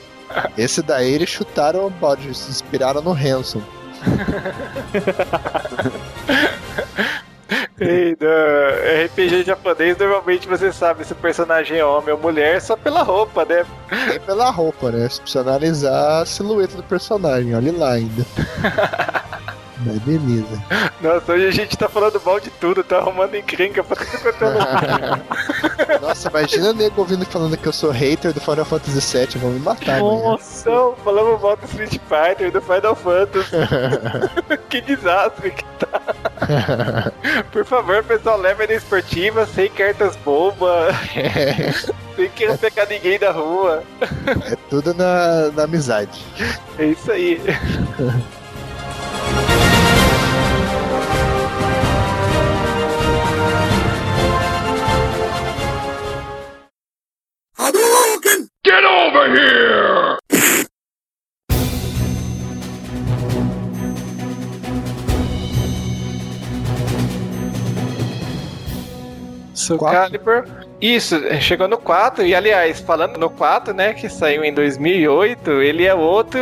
Esse 0.58 0.82
daí 0.82 1.12
eles 1.14 1.28
chutaram 1.30 1.88
o 1.88 1.90
bode, 1.90 2.34
se 2.34 2.50
inspiraram 2.52 3.02
no 3.02 3.12
Hanson. 3.12 3.62
Ei, 7.80 8.16
no 8.20 9.06
RPG 9.06 9.44
japonês, 9.44 9.98
normalmente 9.98 10.48
você 10.48 10.72
sabe 10.72 11.04
se 11.04 11.12
o 11.14 11.16
personagem 11.16 11.78
é 11.80 11.84
homem 11.86 12.14
ou 12.14 12.20
mulher 12.20 12.62
só 12.62 12.78
pela 12.78 13.02
roupa, 13.02 13.44
né? 13.44 13.66
Nem 14.08 14.20
pela 14.20 14.50
roupa, 14.52 14.92
né? 14.92 15.10
Se 15.10 15.20
precisa 15.20 15.42
analisar 15.42 16.22
a 16.22 16.26
silhueta 16.26 16.78
do 16.78 16.84
personagem, 16.84 17.54
olha 17.56 17.74
lá 17.76 17.94
ainda. 17.94 18.26
Mas 19.86 19.98
beleza. 20.00 20.64
Nossa, 21.02 21.34
hoje 21.34 21.48
a 21.48 21.52
gente 21.52 21.78
tá 21.78 21.90
falando 21.90 22.22
mal 22.24 22.40
de 22.40 22.50
tudo, 22.52 22.84
tá 22.84 22.98
arrumando 22.98 23.36
encrenca 23.36 23.84
pra 23.84 23.96
tudo 23.96 24.20
quanto 24.22 24.46
é. 24.46 25.98
Nossa, 26.00 26.30
imagina 26.30 26.70
o 26.70 26.74
nego 26.74 27.02
ouvindo 27.02 27.26
falando 27.26 27.58
que 27.58 27.68
eu 27.68 27.74
sou 27.74 27.92
hater 27.92 28.34
do 28.34 28.40
Final 28.40 28.66
Fantasy 28.66 29.18
VII, 29.18 29.42
vão 29.42 29.52
me 29.52 29.60
matar, 29.60 29.94
né? 29.94 30.00
Nossa, 30.00 30.70
não, 30.70 30.96
falamos 30.98 31.42
mal 31.42 31.56
do 31.58 31.66
Street 31.66 32.00
Fighter, 32.08 32.52
do 32.52 32.62
Final 32.62 32.96
Fantasy. 32.96 33.52
que 34.70 34.82
desastre 34.82 35.52
que 35.52 35.64
tá. 35.80 37.12
Por 37.52 37.66
favor, 37.66 38.04
pessoal, 38.04 38.38
leve 38.38 38.68
na 38.68 38.74
esportiva, 38.74 39.46
sem 39.48 39.70
cartas 39.70 40.16
bombas, 40.18 40.96
sem 42.16 42.30
querer 42.30 42.58
pegar 42.58 42.86
ninguém 42.86 43.18
da 43.18 43.32
rua. 43.32 43.84
É 44.46 44.56
tudo 44.70 44.94
na, 44.94 45.52
na 45.52 45.64
amizade. 45.64 46.24
É 46.78 46.86
isso 46.86 47.12
aí. 47.12 47.42
Soul 69.54 69.78
Quatro? 69.78 70.20
Calibur. 70.20 70.71
Isso, 70.82 71.16
chegou 71.40 71.68
no 71.68 71.78
4, 71.78 72.26
e 72.26 72.34
aliás, 72.34 72.80
falando 72.80 73.18
no 73.18 73.30
4, 73.30 73.74
né, 73.74 73.94
que 73.94 74.10
saiu 74.10 74.44
em 74.44 74.54
2008, 74.54 75.62
ele 75.62 75.86
é 75.86 75.94
outro 75.94 76.40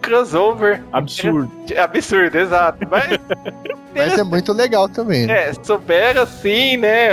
crossover. 0.00 0.82
Absurdo. 0.92 1.50
Absurdo, 1.76 2.36
exato. 2.38 2.78
Mas 2.90 3.18
Mas 3.94 4.18
é 4.18 4.24
muito 4.24 4.54
legal 4.54 4.88
também. 4.88 5.26
né? 5.26 5.48
É, 5.50 5.52
souberam 5.62 6.22
assim, 6.22 6.78
né, 6.78 7.08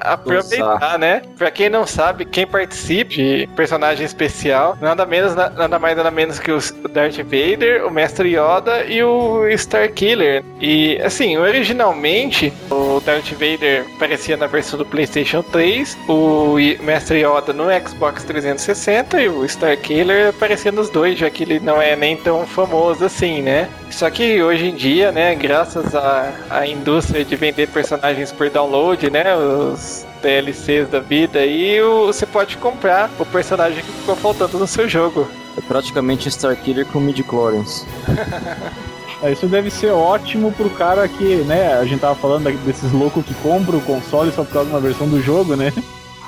aproveitar, 0.00 0.98
né? 0.98 1.22
Pra 1.38 1.50
quem 1.50 1.70
não 1.70 1.86
sabe, 1.86 2.26
quem 2.26 2.46
participa 2.46 3.10
de 3.14 3.48
personagem 3.56 4.04
especial, 4.04 4.76
nada 4.78 5.06
menos, 5.06 5.34
na- 5.34 5.48
nada 5.48 5.78
mais, 5.78 5.96
nada 5.96 6.10
menos 6.10 6.38
que 6.38 6.52
o 6.52 6.58
Darth 6.90 7.16
Vader, 7.16 7.86
o 7.86 7.90
Mestre 7.90 8.28
Yoda 8.36 8.84
e 8.84 9.02
o 9.02 9.48
Starkiller. 9.48 10.44
E, 10.60 11.00
assim, 11.02 11.38
originalmente, 11.38 12.52
o 12.70 13.00
Darth 13.00 13.30
Vader 13.32 13.86
aparecia 13.96 14.36
na 14.36 14.46
versão 14.46 14.78
do 14.78 14.84
PlayStation 14.84 15.42
3, 15.42 15.96
o 16.06 16.17
I- 16.58 16.78
Mestre 16.82 17.18
Yoda 17.24 17.52
no 17.52 17.64
Xbox 17.86 18.24
360 18.24 19.20
e 19.20 19.28
o 19.28 19.44
Starkiller 19.44 20.28
aparecia 20.30 20.72
nos 20.72 20.88
dois, 20.90 21.18
já 21.18 21.28
que 21.30 21.42
ele 21.42 21.60
não 21.60 21.80
é 21.80 21.94
nem 21.96 22.16
tão 22.16 22.46
famoso 22.46 23.04
assim, 23.04 23.42
né? 23.42 23.68
Só 23.90 24.08
que 24.10 24.42
hoje 24.42 24.66
em 24.68 24.74
dia, 24.74 25.10
né, 25.12 25.34
graças 25.34 25.94
à, 25.94 26.32
à 26.50 26.66
indústria 26.66 27.24
de 27.24 27.36
vender 27.36 27.68
personagens 27.68 28.30
por 28.32 28.48
download, 28.50 29.10
né, 29.10 29.34
os 29.36 30.04
DLCs 30.22 30.88
da 30.88 31.00
vida, 31.00 31.38
aí 31.40 31.80
o- 31.82 32.06
você 32.06 32.26
pode 32.26 32.56
comprar 32.58 33.10
o 33.18 33.24
personagem 33.26 33.82
que 33.82 33.90
ficou 33.92 34.16
faltando 34.16 34.58
no 34.58 34.66
seu 34.66 34.88
jogo. 34.88 35.26
É 35.56 35.60
praticamente 35.60 36.28
Starkiller 36.28 36.86
com 36.86 37.00
midi-chlorians. 37.00 37.84
É, 39.20 39.32
Isso 39.32 39.48
deve 39.48 39.68
ser 39.68 39.90
ótimo 39.90 40.52
pro 40.52 40.70
cara 40.70 41.08
que, 41.08 41.24
né, 41.38 41.74
a 41.74 41.84
gente 41.84 41.98
tava 41.98 42.14
falando 42.14 42.48
desses 42.64 42.92
loucos 42.92 43.24
que 43.26 43.34
compram 43.42 43.78
o 43.78 43.82
console 43.82 44.30
só 44.30 44.44
por 44.44 44.52
causa 44.52 44.68
de 44.68 44.74
uma 44.76 44.80
versão 44.80 45.08
do 45.08 45.20
jogo, 45.20 45.56
né? 45.56 45.72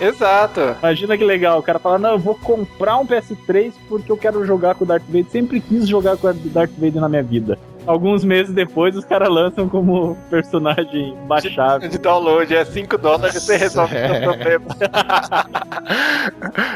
Exato. 0.00 0.76
Imagina 0.78 1.16
que 1.18 1.24
legal, 1.24 1.58
o 1.58 1.62
cara 1.62 1.78
fala, 1.78 1.98
não, 1.98 2.12
eu 2.12 2.18
vou 2.18 2.34
comprar 2.34 2.96
um 2.98 3.06
PS3 3.06 3.72
porque 3.88 4.10
eu 4.10 4.16
quero 4.16 4.44
jogar 4.44 4.74
com 4.74 4.84
o 4.84 4.86
Darth 4.86 5.04
Vader, 5.06 5.26
sempre 5.26 5.60
quis 5.60 5.86
jogar 5.86 6.16
com 6.16 6.26
o 6.28 6.32
Darth 6.32 6.72
Vader 6.78 7.00
na 7.00 7.08
minha 7.08 7.22
vida. 7.22 7.58
Alguns 7.86 8.24
meses 8.24 8.54
depois, 8.54 8.96
os 8.96 9.04
caras 9.04 9.28
lançam 9.28 9.68
como 9.68 10.16
personagem 10.28 11.16
baixável. 11.26 11.88
De 11.88 11.98
download, 11.98 12.54
é 12.54 12.64
5 12.64 12.98
dólares 12.98 13.42
você 13.42 13.56
resolve 13.56 13.94
o 13.94 13.98
É. 13.98 14.20
seu 14.20 14.32
problema. 14.32 14.66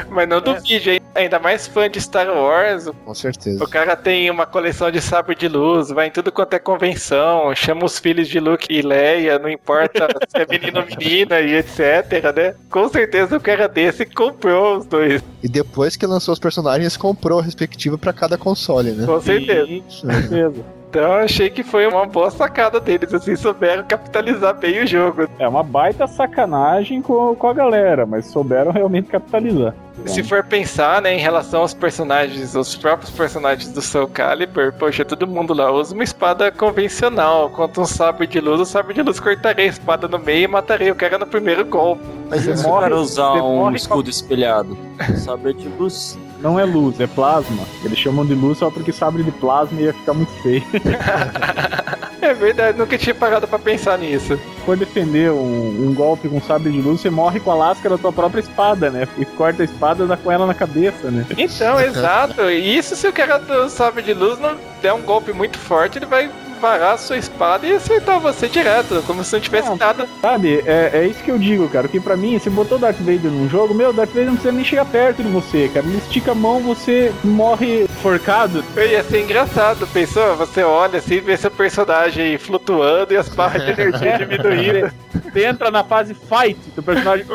Mas 0.09 0.27
não 0.27 0.41
duvide, 0.41 0.89
hein? 0.91 0.99
ainda 1.13 1.39
mais 1.39 1.65
fã 1.67 1.89
de 1.89 1.99
Star 2.01 2.27
Wars, 2.27 2.89
Com 3.05 3.13
certeza. 3.13 3.63
O 3.63 3.67
cara 3.69 3.95
tem 3.95 4.29
uma 4.29 4.45
coleção 4.45 4.91
de 4.91 4.99
sabre 5.01 5.33
de 5.35 5.47
luz, 5.47 5.89
vai 5.89 6.07
em 6.07 6.11
tudo 6.11 6.29
quanto 6.31 6.53
é 6.55 6.59
convenção, 6.59 7.53
chama 7.55 7.85
os 7.85 7.97
filhos 7.97 8.27
de 8.27 8.37
Luke 8.39 8.67
e 8.69 8.81
Leia, 8.81 9.39
não 9.39 9.49
importa 9.49 10.07
se 10.27 10.37
é 10.37 10.45
menino 10.49 10.79
ou 10.81 10.85
menina 10.85 11.39
e 11.39 11.55
etc, 11.55 12.35
né? 12.35 12.55
Com 12.69 12.89
certeza 12.89 13.37
o 13.37 13.39
cara 13.39 13.67
desse 13.69 14.05
comprou 14.05 14.77
os 14.77 14.85
dois, 14.85 15.23
E 15.41 15.47
depois 15.47 15.95
que 15.95 16.05
lançou 16.05 16.33
os 16.33 16.39
personagens, 16.39 16.97
comprou 16.97 17.39
a 17.39 17.43
respectiva 17.43 17.97
pra 17.97 18.11
cada 18.11 18.37
console, 18.37 18.91
né? 18.91 19.05
com 19.05 19.21
certeza. 19.21 19.67
Sim, 19.67 19.81
com 19.81 19.89
certeza. 20.11 20.75
Então 20.95 21.11
eu 21.11 21.25
achei 21.25 21.49
que 21.49 21.61
foi 21.61 21.85
uma 21.85 22.05
boa 22.05 22.31
sacada 22.31 22.79
deles, 22.79 23.13
assim, 23.13 23.35
souberam 23.35 23.83
capitalizar 23.83 24.53
bem 24.55 24.81
o 24.81 24.87
jogo. 24.87 25.27
É 25.37 25.45
uma 25.45 25.61
baita 25.61 26.07
sacanagem 26.07 27.01
com, 27.01 27.35
com 27.35 27.47
a 27.49 27.53
galera, 27.53 28.05
mas 28.05 28.27
souberam 28.27 28.71
realmente 28.71 29.09
capitalizar. 29.09 29.73
Se 30.05 30.23
for 30.23 30.41
pensar, 30.45 31.01
né, 31.01 31.13
em 31.13 31.19
relação 31.19 31.61
aos 31.61 31.73
personagens, 31.73 32.55
os 32.55 32.77
próprios 32.77 33.11
personagens 33.11 33.73
do 33.73 33.81
Soul 33.81 34.07
Calibur, 34.07 34.71
poxa, 34.79 35.03
todo 35.03 35.27
mundo 35.27 35.53
lá 35.53 35.69
usa 35.69 35.93
uma 35.93 36.03
espada 36.03 36.49
convencional, 36.49 37.49
contra 37.49 37.81
um 37.81 37.85
sabre 37.85 38.25
de 38.25 38.39
luz, 38.39 38.61
o 38.61 38.65
sabre 38.65 38.93
de 38.93 39.01
luz 39.01 39.19
cortaria 39.19 39.65
a 39.65 39.67
espada 39.67 40.07
no 40.07 40.17
meio 40.17 40.45
e 40.45 40.47
mataria 40.47 40.93
o 40.93 40.95
cara 40.95 41.17
no 41.17 41.27
primeiro 41.27 41.65
golpe. 41.65 42.03
Mas 42.29 42.45
e 42.47 42.63
morre- 42.65 42.83
cara 42.83 42.95
usar 42.95 43.33
um 43.33 43.75
escudo 43.75 44.09
espelhado? 44.09 44.77
Saber 45.17 45.55
de 45.55 45.67
luz. 45.67 46.17
Não 46.39 46.59
é 46.59 46.65
luz, 46.65 46.99
é 46.99 47.07
plasma. 47.07 47.63
Eles 47.83 47.97
chamam 47.97 48.25
de 48.25 48.33
luz 48.33 48.57
só 48.57 48.69
porque 48.69 48.91
sabre 48.91 49.23
de 49.23 49.31
plasma 49.31 49.79
ia 49.79 49.93
ficar 49.93 50.13
muito 50.13 50.31
feio. 50.41 50.63
É 52.25 52.33
verdade, 52.33 52.75
nunca 52.75 52.97
tinha 52.97 53.13
parado 53.13 53.47
pra 53.47 53.59
pensar 53.59 53.99
nisso. 53.99 54.35
Se 54.35 54.65
for 54.65 54.75
defender 54.75 55.31
um, 55.31 55.87
um 55.87 55.93
golpe 55.93 56.27
com 56.27 56.41
sabre 56.41 56.71
de 56.71 56.81
luz, 56.81 56.99
você 56.99 57.09
morre 57.11 57.39
com 57.39 57.51
a 57.51 57.55
lasca 57.55 57.87
da 57.87 57.99
tua 57.99 58.11
própria 58.11 58.39
espada, 58.39 58.89
né? 58.89 59.07
E 59.19 59.25
corta 59.25 59.61
a 59.61 59.65
espada 59.65 60.03
e 60.03 60.07
dá 60.07 60.17
com 60.17 60.31
ela 60.31 60.47
na 60.47 60.53
cabeça, 60.55 61.11
né? 61.11 61.23
Então, 61.37 61.77
exato. 61.79 62.41
E 62.49 62.77
isso 62.77 62.95
se 62.95 63.07
o 63.07 63.13
cara 63.13 63.37
do 63.37 63.69
sabre 63.69 64.01
de 64.01 64.13
luz 64.15 64.39
não 64.39 64.57
der 64.81 64.93
um 64.93 65.03
golpe 65.03 65.31
muito 65.33 65.59
forte, 65.59 65.99
ele 65.99 66.07
vai 66.07 66.27
varar 66.59 66.95
a 66.95 66.97
sua 66.97 67.17
espada 67.17 67.65
e 67.65 67.73
acertar 67.73 68.19
você 68.19 68.47
direto, 68.47 69.03
como 69.05 69.23
se 69.23 69.33
não 69.33 69.39
tivesse 69.39 69.69
Não. 69.69 69.77
nada. 69.77 70.07
Sabe, 70.21 70.63
é, 70.65 70.91
é 70.93 71.07
isso 71.07 71.23
que 71.23 71.31
eu 71.31 71.37
digo, 71.37 71.67
cara. 71.69 71.87
Que 71.87 71.99
pra 71.99 72.15
mim, 72.17 72.37
se 72.39 72.49
botou 72.49 72.77
Darth 72.77 72.97
Vader 72.99 73.31
num 73.31 73.49
jogo, 73.49 73.73
meu, 73.73 73.93
Darth 73.93 74.09
Vader 74.09 74.25
não 74.25 74.33
precisa 74.33 74.53
nem 74.53 74.65
chegar 74.65 74.85
perto 74.85 75.23
de 75.23 75.29
você, 75.29 75.69
cara. 75.73 75.85
Ele 75.85 75.97
estica 75.97 76.31
a 76.31 76.35
mão, 76.35 76.59
você 76.61 77.13
morre 77.23 77.87
forcado. 78.01 78.63
Ia 78.77 79.03
ser 79.03 79.23
engraçado, 79.23 79.87
pensou? 79.87 80.35
Você 80.37 80.63
olha 80.63 80.99
assim, 80.99 81.19
vê 81.19 81.37
seu 81.37 81.51
personagem 81.51 82.37
flutuando 82.37 83.13
e 83.13 83.17
as 83.17 83.29
barras 83.29 83.63
de 83.63 83.71
energia 83.71 84.17
diminuindo. 84.17 84.91
Você 85.35 85.45
entra 85.45 85.69
na 85.69 85.83
fase 85.83 86.13
fight, 86.13 86.57
teu 86.73 86.81
personagem 86.81 87.25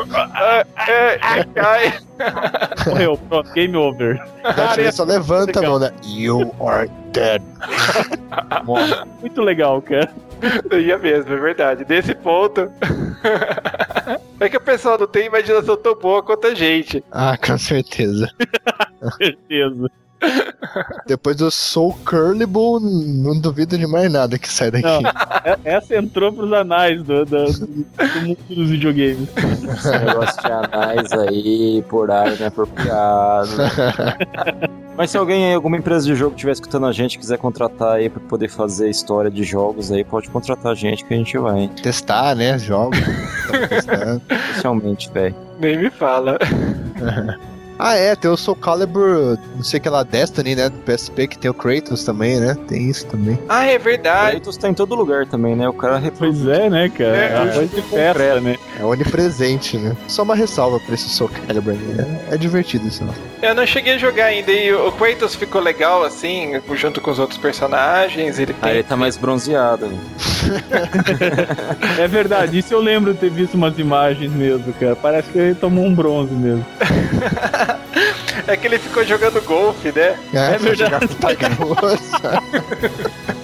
é, 0.87 1.19
é, 1.19 1.43
cai. 1.53 1.99
morreu, 2.87 3.17
pronto, 3.29 3.53
game 3.53 3.77
over. 3.77 4.17
Darth 4.43 4.75
Vader 4.75 4.93
só 4.93 5.03
levanta 5.03 5.59
a 5.59 5.61
mão, 5.61 5.77
né? 5.77 5.91
You 6.03 6.51
are 6.59 6.89
dead. 7.11 7.41
Muito 9.21 9.41
legal, 9.41 9.81
cara. 9.81 10.11
Ia 10.71 10.97
mesmo, 10.97 11.33
é 11.33 11.37
verdade. 11.37 11.85
Nesse 11.87 12.15
ponto. 12.15 12.69
É 14.39 14.49
que 14.49 14.57
o 14.57 14.61
pessoal 14.61 14.97
não 14.97 15.05
tem 15.05 15.27
imaginação 15.27 15.77
tão 15.77 15.93
boa 15.93 16.23
quanto 16.23 16.47
a 16.47 16.55
gente. 16.55 17.03
Ah, 17.11 17.37
com 17.37 17.55
certeza. 17.59 18.27
Certeza. 19.17 19.87
Depois 21.07 21.35
do 21.35 21.49
Soul 21.51 21.97
Curlible, 22.05 22.79
não 22.81 23.39
duvido 23.39 23.77
de 23.77 23.87
mais 23.87 24.11
nada 24.11 24.37
que 24.37 24.47
sai 24.47 24.71
daqui. 24.71 24.85
Não. 24.85 25.01
É- 25.43 25.57
Essa 25.65 25.95
entrou 25.97 26.31
pros 26.31 26.53
anais 26.53 27.01
do, 27.03 27.25
do, 27.25 27.45
do 27.45 28.21
mundo 28.21 28.37
dos 28.49 28.69
videogames. 28.69 29.27
Esse 29.35 29.91
negócio 29.91 30.41
de 30.41 30.51
anais 30.51 31.11
aí, 31.11 31.83
por 31.89 32.11
área 32.11 32.35
inapropriado. 32.35 33.49
Mas 34.95 35.09
se 35.09 35.17
alguém 35.17 35.45
aí, 35.47 35.53
alguma 35.53 35.77
empresa 35.77 36.05
de 36.05 36.13
jogo 36.15 36.35
estiver 36.35 36.51
escutando 36.51 36.85
a 36.85 36.91
gente, 36.91 37.17
quiser 37.17 37.37
contratar 37.37 37.93
aí 37.95 38.09
pra 38.09 38.19
poder 38.21 38.49
fazer 38.49 38.89
história 38.89 39.31
de 39.31 39.43
jogos 39.43 39.91
aí, 39.91 40.03
pode 40.03 40.29
contratar 40.29 40.71
a 40.73 40.75
gente 40.75 41.03
que 41.05 41.13
a 41.13 41.17
gente 41.17 41.35
vai, 41.37 41.61
hein? 41.61 41.71
Testar, 41.81 42.35
né? 42.35 42.59
Jogos. 42.59 42.99
Especialmente, 43.71 45.09
velho. 45.11 45.35
Nem 45.59 45.77
me 45.77 45.89
fala. 45.89 46.37
Ah, 47.83 47.95
é, 47.95 48.15
tem 48.15 48.29
o 48.29 48.37
Soul 48.37 48.55
Calibur, 48.57 49.39
não 49.55 49.63
sei 49.63 49.79
o 49.79 49.81
que 49.81 49.89
lá, 49.89 50.03
Destiny, 50.03 50.53
né? 50.55 50.69
Do 50.69 50.77
PSP, 50.79 51.27
que 51.27 51.35
tem 51.39 51.49
o 51.49 51.53
Kratos 51.53 52.03
também, 52.03 52.39
né? 52.39 52.55
Tem 52.67 52.87
isso 52.87 53.07
também. 53.07 53.39
Ah, 53.49 53.65
é 53.65 53.79
verdade. 53.79 54.33
Kratos 54.33 54.55
tá 54.55 54.69
em 54.69 54.73
todo 54.75 54.93
lugar 54.93 55.25
também, 55.25 55.55
né? 55.55 55.67
O 55.67 55.73
cara 55.73 55.99
Pois 56.15 56.45
é, 56.45 56.69
né, 56.69 56.89
cara? 56.89 57.17
É, 57.17 57.25
É 57.47 57.51
coisa 57.53 57.75
de 57.75 57.81
festa, 57.81 58.39
né? 58.39 58.55
É 58.79 58.85
onipresente, 58.85 59.77
né? 59.79 59.97
Só 60.07 60.21
uma 60.21 60.35
ressalva 60.35 60.79
pra 60.85 60.93
esse 60.93 61.09
Soul 61.09 61.31
Calibur 61.47 61.73
aí. 61.73 61.95
É, 62.29 62.35
é 62.35 62.37
divertido 62.37 62.87
isso. 62.87 63.03
Né? 63.03 63.13
Eu 63.41 63.55
não 63.55 63.65
cheguei 63.65 63.95
a 63.95 63.97
jogar 63.97 64.25
ainda 64.25 64.51
e 64.51 64.71
o 64.71 64.91
Kratos 64.91 65.33
ficou 65.33 65.59
legal, 65.59 66.03
assim, 66.03 66.61
junto 66.75 67.01
com 67.01 67.09
os 67.09 67.17
outros 67.17 67.39
personagens. 67.39 68.37
Ele 68.37 68.55
Ah, 68.61 68.65
tem. 68.67 68.73
ele 68.75 68.83
tá 68.83 68.95
mais 68.95 69.17
bronzeado. 69.17 69.89
É 71.99 72.07
verdade, 72.07 72.57
isso 72.57 72.73
eu 72.73 72.79
lembro 72.81 73.13
de 73.13 73.19
ter 73.19 73.29
visto 73.29 73.53
umas 73.55 73.77
imagens 73.77 74.31
mesmo, 74.31 74.73
cara. 74.73 74.95
Parece 74.95 75.29
que 75.29 75.37
ele 75.37 75.55
tomou 75.55 75.85
um 75.85 75.93
bronze 75.93 76.33
mesmo. 76.33 76.65
É 78.47 78.55
que 78.57 78.67
ele 78.67 78.79
ficou 78.79 79.03
jogando 79.03 79.41
golfe, 79.43 79.91
né? 79.91 80.17
É, 80.33 80.57
verdade. 80.57 81.07
com 81.19 81.27
Nossa. 81.75 82.43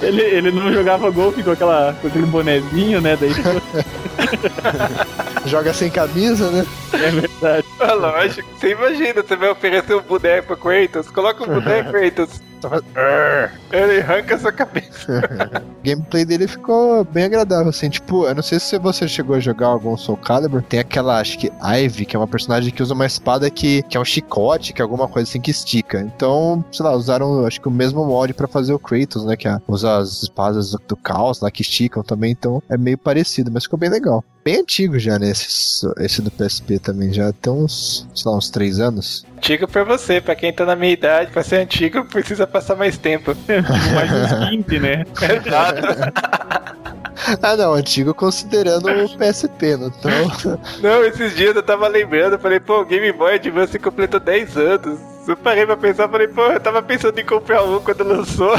Ele, 0.02 0.22
ele 0.22 0.52
não 0.52 0.72
jogava 0.72 1.10
golfe 1.10 1.44
com, 1.44 1.52
aquela, 1.52 1.96
com 2.02 2.08
aquele 2.08 2.26
bonezinho, 2.26 3.02
né? 3.02 3.18
Daí 3.20 3.34
ficou- 3.34 3.62
Joga 5.46 5.74
sem 5.74 5.90
camisa, 5.90 6.50
né? 6.52 6.66
é 6.94 7.12
verdade. 7.12 7.66
Ah, 7.80 7.94
lógico. 7.94 8.48
Você 8.60 8.72
imagina, 8.72 9.24
você 9.24 9.36
vai 9.36 9.50
oferecer 9.50 9.96
um 9.96 10.02
boneco 10.02 10.48
pro 10.48 10.58
Kratos. 10.58 11.10
Coloca 11.10 11.44
um 11.44 11.48
boneco, 11.48 11.92
Kratos. 11.94 12.42
Só 12.62 12.70
faz-. 12.70 12.84
Ele 13.72 14.01
arranca 14.01 14.38
sua 14.38 14.51
cabeça. 14.51 15.22
Gameplay 15.84 16.26
dele 16.26 16.47
ficou 16.47 17.03
bem 17.05 17.26
agradável, 17.26 17.70
assim. 17.70 17.89
Tipo, 17.89 18.28
eu 18.28 18.36
não 18.36 18.43
sei 18.43 18.60
se 18.60 18.78
você 18.78 19.08
chegou 19.08 19.36
a 19.36 19.39
jogar 19.39 19.68
algum 19.68 19.95
Soul 19.97 20.18
Calibur. 20.18 20.62
Tem 20.62 20.80
aquela, 20.80 21.20
acho 21.20 21.38
que 21.38 21.51
Ivy, 21.62 22.05
que 22.05 22.16
é 22.16 22.20
uma 22.20 22.28
personagem 22.28 22.72
que 22.72 22.82
usa 22.82 22.93
uma 22.93 23.05
espada 23.05 23.49
que, 23.49 23.84
que 23.84 23.97
é 23.97 23.99
um 23.99 24.05
chicote, 24.05 24.74
que 24.74 24.82
é 24.82 24.84
alguma 24.84 25.08
coisa 25.08 25.30
assim 25.30 25.41
que 25.41 25.51
estica. 25.51 25.99
Então, 25.99 26.64
sei 26.72 26.86
lá, 26.86 26.93
usaram, 26.93 27.45
acho 27.45 27.62
que 27.62 27.68
o 27.68 27.72
mesmo 27.72 28.05
mod 28.05 28.34
pra 28.34 28.47
fazer 28.47 28.74
o 28.74 28.80
Kratos, 28.80 29.26
né? 29.26 29.36
Que 29.36 29.47
é, 29.47 29.60
usa 29.68 29.97
as 29.97 30.24
espadas 30.24 30.72
do, 30.72 30.82
do 30.88 30.95
caos 30.95 31.41
lá 31.41 31.51
que 31.51 31.62
esticam 31.62 32.03
também. 32.03 32.32
Então, 32.32 32.62
é 32.70 32.78
meio 32.78 32.97
parecido, 32.97 33.51
mas 33.51 33.64
ficou 33.64 33.80
bem 33.80 33.89
legal. 33.89 34.24
Bem 34.43 34.62
antigo 34.62 34.97
já, 34.97 35.20
né? 35.20 35.30
Esse, 35.30 35.86
esse 35.99 36.22
do 36.22 36.32
PSP 36.32 36.80
também. 36.80 37.12
Já 37.12 37.34
tem 37.34 37.51
uns, 37.51 38.08
sei 38.16 38.32
lá, 38.32 38.38
uns 38.38 38.49
três 38.49 38.80
anos. 38.80 39.26
Antigo 39.38 39.68
pra 39.68 39.84
você, 39.84 40.20
pra 40.20 40.36
quem 40.36 40.52
tá 40.52 40.66
na 40.66 40.76
minha 40.76 40.92
idade, 40.92 41.32
pra 41.32 41.44
ser 41.44 41.58
antigo 41.58 42.04
precisa 42.06 42.48
passar 42.48 42.76
mais 42.76 42.98
tempo. 42.98 43.36
Mais 43.48 44.12
uns 44.12 44.50
15, 44.50 44.80
né? 44.80 45.06
Exato. 45.22 46.78
Ah, 47.42 47.58
não, 47.58 47.74
antigo 47.74 48.14
considerando 48.14 48.88
o 48.88 49.18
PSP, 49.18 49.76
não 49.76 49.88
então. 49.88 50.60
Não, 50.82 51.04
esses 51.04 51.36
dias 51.36 51.54
eu 51.56 51.64
tava 51.64 51.88
lembrando, 51.88 52.40
falei, 52.40 52.60
pô, 52.60 52.82
o 52.82 52.86
Game 52.86 53.12
Boy 53.12 53.34
Advance 53.34 53.78
completou 53.80 54.20
10 54.20 54.56
anos. 54.56 55.00
Eu 55.28 55.36
parei 55.36 55.66
pra 55.66 55.76
pensar, 55.76 56.08
falei, 56.08 56.28
pô, 56.30 56.44
eu 56.44 56.60
tava 56.60 56.82
pensando 56.82 57.20
em 57.20 57.26
comprar 57.26 57.64
um 57.64 57.82
quando 57.82 58.04
lançou. 58.06 58.54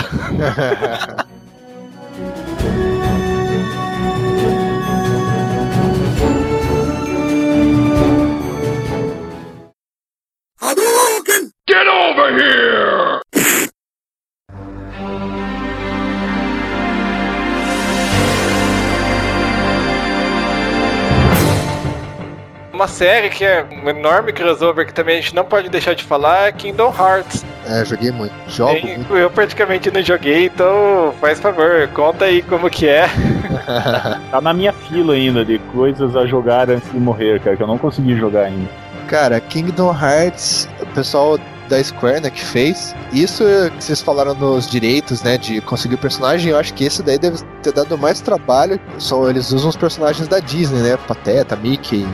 Uma 22.72 22.86
série 22.86 23.28
que 23.28 23.44
é 23.44 23.64
um 23.82 23.88
enorme 23.88 24.32
crossover 24.32 24.86
que 24.86 24.94
também 24.94 25.18
a 25.18 25.20
gente 25.20 25.34
não 25.34 25.44
pode 25.44 25.68
deixar 25.68 25.94
de 25.94 26.04
falar 26.04 26.46
é 26.48 26.52
Kingdom 26.52 26.94
Hearts. 26.96 27.44
é, 27.66 27.84
joguei 27.84 28.12
muito. 28.12 28.32
Jogo 28.46 28.72
Tem- 28.74 28.98
muito. 28.98 29.16
eu 29.16 29.28
praticamente 29.30 29.90
não 29.90 30.00
joguei, 30.00 30.46
então 30.46 31.12
faz 31.20 31.40
favor, 31.40 31.88
conta 31.92 32.26
aí 32.26 32.40
como 32.42 32.70
que 32.70 32.86
é. 32.88 33.06
Tá 34.30 34.40
na 34.40 34.52
minha 34.54 34.72
fila 34.72 35.14
ainda 35.14 35.44
de 35.44 35.58
coisas 35.72 36.14
a 36.14 36.24
jogar 36.24 36.70
antes 36.70 36.88
de 36.92 36.98
morrer, 36.98 37.40
cara, 37.40 37.56
que 37.56 37.62
eu 37.62 37.66
não 37.66 37.78
consegui 37.78 38.16
jogar 38.16 38.42
ainda. 38.44 38.68
Cara, 39.08 39.40
Kingdom 39.40 39.90
Hearts, 39.92 40.68
o 40.80 40.86
pessoal 40.86 41.36
da 41.68 41.82
Square, 41.82 42.20
né, 42.22 42.30
que 42.30 42.44
fez. 42.44 42.94
Isso 43.12 43.44
que 43.76 43.84
vocês 43.84 44.00
falaram 44.00 44.34
nos 44.34 44.68
direitos, 44.68 45.22
né, 45.22 45.38
de 45.38 45.60
conseguir 45.60 45.94
o 45.94 45.98
personagem, 45.98 46.50
eu 46.52 46.58
acho 46.58 46.72
que 46.74 46.84
esse 46.84 47.02
daí 47.02 47.18
deve 47.18 47.38
ter 47.62 47.72
dado 47.72 47.96
mais 47.98 48.20
trabalho. 48.20 48.80
Só 48.98 49.28
eles 49.28 49.52
usam 49.52 49.68
os 49.70 49.76
personagens 49.76 50.26
da 50.26 50.40
Disney, 50.40 50.80
né, 50.80 50.98
Pateta, 51.06 51.54
Mickey, 51.56 52.06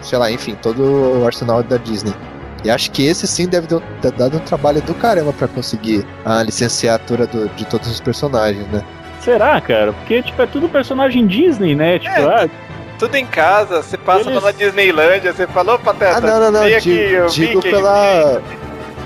sei 0.00 0.18
lá, 0.18 0.30
enfim, 0.30 0.54
todo 0.62 0.82
o 1.20 1.26
arsenal 1.26 1.62
da 1.62 1.76
Disney. 1.76 2.14
E 2.64 2.70
acho 2.70 2.90
que 2.90 3.06
esse 3.06 3.26
sim 3.26 3.46
deve 3.48 3.66
ter 4.02 4.12
dado 4.12 4.36
um 4.36 4.40
trabalho 4.40 4.82
do 4.82 4.94
caramba 4.94 5.32
pra 5.32 5.48
conseguir 5.48 6.06
a 6.24 6.42
licenciatura 6.42 7.26
do- 7.26 7.48
de 7.50 7.64
todos 7.64 7.88
os 7.90 8.00
personagens, 8.00 8.66
né? 8.68 8.82
Será, 9.20 9.60
cara? 9.60 9.92
Porque, 9.92 10.22
tipo, 10.22 10.40
é 10.40 10.46
tudo 10.46 10.68
personagem 10.68 11.26
Disney, 11.26 11.74
né? 11.74 11.98
Tipo, 11.98 12.14
É. 12.20 12.44
ah, 12.44 12.48
Tudo 12.98 13.14
em 13.14 13.24
casa, 13.24 13.82
você 13.82 13.96
passa 13.96 14.28
Eles- 14.28 14.38
pela 14.38 14.52
Disneylândia, 14.52 15.32
você 15.32 15.46
falou, 15.46 15.78
Pateta? 15.78 16.18
Ah, 16.18 16.20
não, 16.20 16.38
não, 16.38 16.50
não, 16.52 16.68
digo, 16.68 16.90
eu 16.90 17.26
digo 17.28 17.54
Mickey, 17.56 17.70
pela. 17.70 18.42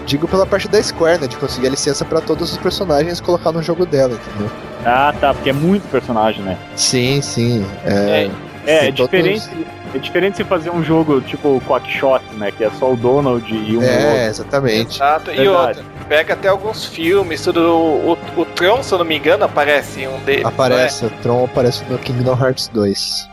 Digo 0.07 0.29
pela 0.29 0.45
parte 0.47 0.69
da 0.69 0.83
Square, 0.83 1.21
né? 1.21 1.27
De 1.27 1.37
conseguir 1.37 1.67
a 1.69 1.71
licença 1.71 2.05
pra 2.05 2.21
todos 2.21 2.53
os 2.53 2.59
personagens 2.59 3.21
colocar 3.21 3.53
no 3.53 3.63
jogo 3.63 3.87
dela, 3.87 4.15
entendeu? 4.15 4.51
ah, 4.85 5.15
tá, 5.19 5.33
porque 5.33 5.49
é 5.51 5.53
muito 5.53 5.89
personagem, 5.91 6.43
né? 6.43 6.59
Sim, 6.77 7.23
sim. 7.23 7.65
É, 7.87 8.29
É, 8.67 8.89
é 8.89 8.93
todos- 8.93 9.11
diferente. 9.11 9.49
É 9.95 9.99
diferente 9.99 10.37
você 10.37 10.45
fazer 10.45 10.71
um 10.71 10.83
jogo 10.83 11.21
tipo 11.21 11.63
Quackshot, 11.69 12.21
né? 12.35 12.51
Que 12.51 12.65
é 12.65 12.71
só 12.81 12.93
o 12.93 12.97
Donald 12.97 13.47
e 13.55 13.77
um 13.77 13.83
é 13.83 14.07
outro. 14.09 14.21
exatamente. 14.23 14.97
Exato, 14.97 15.31
e 15.31 15.49
outra, 15.49 15.85
pega 16.09 16.35
até 16.35 16.49
alguns 16.49 16.85
filmes, 16.85 17.41
tudo. 17.43 17.61
O, 17.61 18.13
o, 18.37 18.41
o 18.41 18.45
Tron, 18.45 18.83
se 18.83 18.93
eu 18.93 18.99
não 18.99 19.05
me 19.05 19.17
engano, 19.17 19.45
aparece 19.45 20.01
em 20.01 20.09
um 20.09 20.19
deles. 20.25 20.45
Aparece, 20.45 21.07
o 21.07 21.11
Tron 21.23 21.45
aparece 21.45 21.85
no 21.89 21.97
Kingdom 21.99 22.37
Hearts 22.39 22.69
2. 22.75 23.31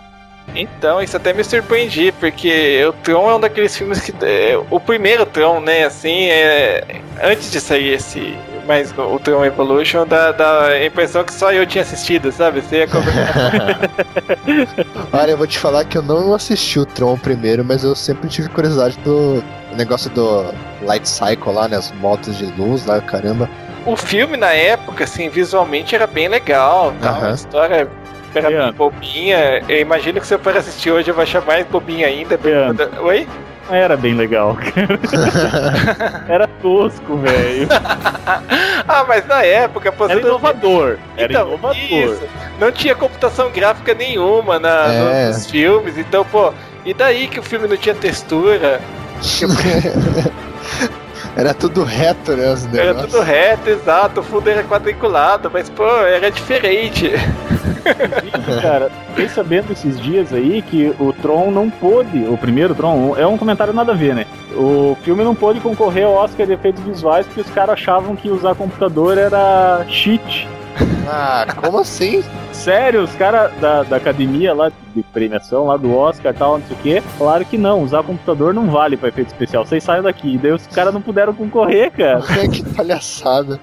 Então, 0.56 1.02
isso 1.02 1.16
até 1.16 1.34
me 1.34 1.44
surpreendi, 1.44 2.12
porque 2.14 2.84
o 2.86 2.94
Tron 2.94 3.30
é 3.32 3.36
um 3.36 3.40
daqueles 3.40 3.76
filmes 3.76 4.02
que. 4.02 4.14
é, 4.26 4.60
o 4.70 4.80
primeiro 4.80 5.26
Tron, 5.26 5.62
né, 5.62 5.86
assim, 5.86 6.26
é, 6.30 6.84
antes 7.24 7.52
de 7.52 7.60
sair 7.62 7.94
esse. 7.94 8.36
Mas 8.68 8.94
o 8.96 9.18
Tron 9.20 9.44
Evolution 9.44 10.06
dá, 10.06 10.32
dá 10.32 10.66
a 10.68 10.86
impressão 10.86 11.24
que 11.24 11.34
só 11.34 11.52
eu 11.52 11.66
tinha 11.66 11.82
assistido, 11.82 12.32
sabe? 12.32 12.62
Você 12.62 12.78
ia. 12.82 12.88
Olha, 15.12 15.32
eu 15.32 15.38
vou 15.38 15.48
te 15.48 15.58
falar 15.58 15.86
que 15.86 15.98
eu 15.98 16.02
não 16.02 16.34
assisti 16.34 16.80
o 16.80 16.86
Tron 16.86 17.18
primeiro, 17.18 17.66
mas 17.66 17.84
eu 17.84 17.96
sempre 17.96 18.30
tive 18.30 18.50
curiosidade 18.50 18.98
do 19.00 19.44
negócio 19.76 20.10
do 20.12 20.54
Light 20.84 21.08
Cycle 21.08 21.54
lá, 21.54 21.68
né? 21.68 21.78
As 21.78 21.92
motos 21.94 22.38
de 22.38 22.46
luz 22.46 22.86
lá, 22.86 23.02
caramba. 23.02 23.50
o 23.86 23.96
filme 23.96 24.38
na 24.38 24.54
época, 24.54 25.06
assim, 25.06 25.28
visualmente 25.28 25.96
era 25.96 26.06
bem 26.06 26.28
legal, 26.28 26.94
tal, 27.02 27.16
Aham. 27.16 27.32
a 27.32 27.34
história 27.34 27.90
era 28.40 28.50
bem 28.50 28.74
bobinha. 28.74 29.62
Eu 29.68 29.80
imagino 29.80 30.20
que 30.22 30.28
se 30.28 30.34
eu 30.34 30.40
for 30.40 30.56
assistir 30.56 30.92
hoje 30.92 31.10
eu 31.10 31.14
vou 31.16 31.24
achar 31.24 31.42
mais 31.46 31.66
bobinha 31.68 32.08
ainda. 32.08 32.40
Oi? 33.02 33.28
Era 33.70 33.96
bem 33.96 34.14
legal, 34.16 34.56
cara. 34.58 35.00
Era 36.28 36.48
tosco, 36.62 37.18
velho. 37.18 37.68
Ah, 38.88 39.06
mas 39.08 39.26
na 39.28 39.44
época, 39.44 39.92
pô, 39.92 40.06
Era 40.06 40.20
inovador. 40.20 40.98
Era 41.16 41.32
Então, 41.32 41.48
inovador. 41.50 41.76
isso. 41.78 42.22
Não 42.60 42.72
tinha 42.72 42.96
computação 42.96 43.50
gráfica 43.52 43.94
nenhuma 43.94 44.60
na, 44.60 44.92
É. 44.92 45.28
nos 45.28 45.50
filmes, 45.50 45.98
então, 45.98 46.26
pô, 46.26 46.52
e 46.84 46.94
daí 46.94 47.28
que 47.28 47.40
o 47.40 47.44
filme 47.44 47.68
não 47.68 47.78
tinha 47.78 47.96
textura? 47.96 48.82
Era 51.36 51.54
tudo 51.54 51.84
reto, 51.84 52.36
né? 52.36 52.52
Os 52.52 52.66
Era 52.66 52.86
negócios. 52.88 53.12
tudo 53.12 53.24
reto, 53.24 53.70
exato, 53.70 54.20
o 54.20 54.24
fundo 54.24 54.50
era 54.50 54.64
quadriculado, 54.64 55.50
mas, 55.52 55.70
pô, 55.70 55.86
era 55.86 56.30
diferente. 56.30 57.12
Cara, 58.62 58.92
fiquei 59.10 59.30
sabendo 59.30 59.72
esses 59.72 60.00
dias 60.00 60.32
aí 60.34 60.62
que 60.62 60.94
o 61.00 61.12
Tron 61.14 61.50
não 61.52 61.70
pôde, 61.70 62.26
o 62.28 62.38
primeiro 62.38 62.76
Tron, 62.76 63.16
é 63.18 63.26
um 63.26 63.38
comentário 63.38 63.74
nada 63.74 63.94
a 63.94 63.96
ver, 63.96 64.14
né? 64.14 64.26
O 64.56 64.96
filme 65.04 65.24
não 65.24 65.34
pôde 65.34 65.60
concorrer 65.60 66.06
ao 66.06 66.14
Oscar 66.14 66.46
de 66.46 66.54
efeitos 66.54 66.84
visuais 66.84 67.26
porque 67.26 67.42
os 67.42 67.50
caras 67.50 67.74
achavam 67.74 68.16
que 68.16 68.30
usar 68.30 68.54
computador 68.54 69.18
era 69.18 69.86
cheat. 69.88 70.48
Ah, 71.08 71.46
como 71.62 71.80
assim? 71.80 72.24
Sério, 72.52 73.04
os 73.04 73.14
caras 73.16 73.52
da, 73.60 73.84
da 73.84 73.98
academia 73.98 74.54
lá 74.54 74.72
de 74.96 75.04
premiação, 75.04 75.66
lá 75.66 75.78
do 75.78 75.96
Oscar 75.96 76.34
e 76.34 76.38
tal, 76.38 76.60
não 76.60 76.68
sei 76.68 76.76
o 76.76 76.80
quê, 76.80 77.04
falaram 77.18 77.46
que 77.46 77.58
não, 77.58 77.82
usar 77.82 78.04
computador 78.04 78.54
não 78.54 78.70
vale 78.70 78.96
pra 78.98 79.10
efeito 79.10 79.28
especial, 79.30 79.66
vocês 79.66 79.84
saiam 79.84 80.04
daqui. 80.04 80.36
E 80.36 80.38
daí 80.38 80.52
os 80.52 80.68
caras 80.68 80.94
não 80.94 81.02
puderam 81.02 81.34
concorrer, 81.34 81.92
cara. 81.92 82.22
que 82.48 82.64
palhaçada. 82.76 83.60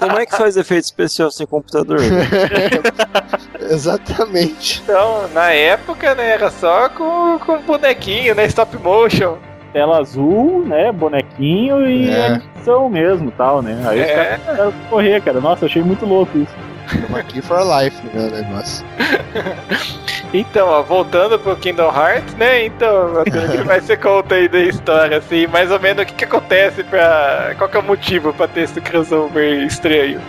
Como 0.00 0.18
é 0.18 0.26
que 0.26 0.36
faz 0.36 0.56
efeito 0.56 0.84
especial 0.84 1.30
sem 1.30 1.46
computador? 1.46 2.00
Exatamente. 3.70 4.82
Então, 4.84 5.28
na 5.32 5.50
época, 5.50 6.14
né, 6.14 6.30
era 6.30 6.50
só 6.50 6.88
com, 6.88 7.38
com 7.38 7.60
bonequinho, 7.62 8.34
né, 8.34 8.46
stop 8.46 8.76
motion. 8.78 9.36
Tela 9.72 9.98
azul, 9.98 10.64
né, 10.66 10.90
bonequinho 10.90 11.86
e 11.86 12.08
É. 12.10 12.40
animação 12.58 12.88
mesmo 12.88 13.30
tal, 13.30 13.62
né? 13.62 13.80
Aí 13.86 14.00
os 14.00 14.06
É. 14.08 14.14
caras 14.14 14.40
puderam 14.42 14.72
concorrer, 14.72 15.22
cara. 15.22 15.40
Nossa, 15.40 15.66
achei 15.66 15.82
muito 15.82 16.04
louco 16.04 16.36
isso. 16.38 16.54
Estamos 16.92 17.18
aqui 17.18 17.42
for 17.42 17.60
life, 17.82 17.96
né, 18.06 18.28
o 18.28 18.30
negócio. 18.30 18.84
Então, 20.34 20.68
ó, 20.68 20.82
voltando 20.82 21.38
pro 21.38 21.56
Kingdom 21.56 21.90
Hearts, 21.90 22.34
né? 22.34 22.66
Então, 22.66 23.14
o 23.22 23.24
que 23.24 23.64
mais 23.64 23.84
você 23.84 23.96
conta 23.96 24.34
aí 24.34 24.46
da 24.46 24.58
história, 24.60 25.16
assim, 25.16 25.46
mais 25.46 25.70
ou 25.70 25.80
menos 25.80 26.02
o 26.02 26.06
que, 26.06 26.12
que 26.12 26.24
acontece 26.24 26.84
pra. 26.84 27.54
Qual 27.56 27.70
que 27.70 27.78
é 27.78 27.80
o 27.80 27.82
motivo 27.82 28.30
pra 28.34 28.46
ter 28.46 28.62
esse 28.64 28.78
crossover 28.78 29.62
estranho? 29.64 30.20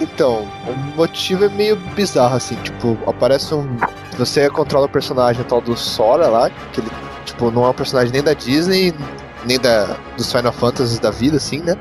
Então, 0.00 0.48
o 0.66 0.96
motivo 0.96 1.44
é 1.44 1.48
meio 1.50 1.76
bizarro, 1.76 2.34
assim, 2.36 2.54
tipo, 2.62 2.96
aparece 3.06 3.54
um. 3.54 3.76
Você 4.16 4.48
controla 4.48 4.86
o 4.86 4.88
personagem 4.88 5.44
tal 5.44 5.60
do 5.60 5.76
Sora 5.76 6.28
lá, 6.28 6.48
que 6.72 6.80
ele, 6.80 6.88
tipo, 7.26 7.50
não 7.50 7.66
é 7.66 7.68
um 7.68 7.74
personagem 7.74 8.10
nem 8.10 8.22
da 8.22 8.32
Disney, 8.32 8.94
nem 9.44 9.58
da, 9.58 9.96
dos 10.16 10.30
Final 10.32 10.52
Fantasy 10.52 11.00
da 11.00 11.10
vida, 11.10 11.36
assim, 11.36 11.60
né? 11.60 11.76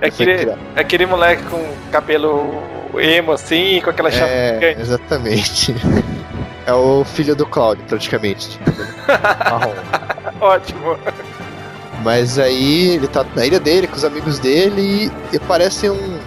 É 0.00 0.06
aquele, 0.08 0.32
é 0.50 0.56
aquele 0.76 1.06
moleque 1.06 1.42
com 1.44 1.64
cabelo 1.90 2.62
emo, 2.98 3.32
assim, 3.32 3.80
com 3.82 3.90
aquela 3.90 4.10
chapa 4.10 4.26
É, 4.30 4.76
exatamente. 4.80 5.74
É 6.66 6.72
o 6.72 7.04
filho 7.04 7.36
do 7.36 7.46
Cloud, 7.46 7.80
praticamente. 7.86 8.58
Marrom. 9.48 9.72
Ótimo. 10.40 10.98
Mas 12.02 12.40
aí 12.40 12.88
ele 12.96 13.06
tá 13.06 13.24
na 13.36 13.46
ilha 13.46 13.60
dele, 13.60 13.86
com 13.86 13.94
os 13.94 14.04
amigos 14.04 14.40
dele, 14.40 15.08
e 15.32 15.36
aparece 15.36 15.88
um, 15.88 16.18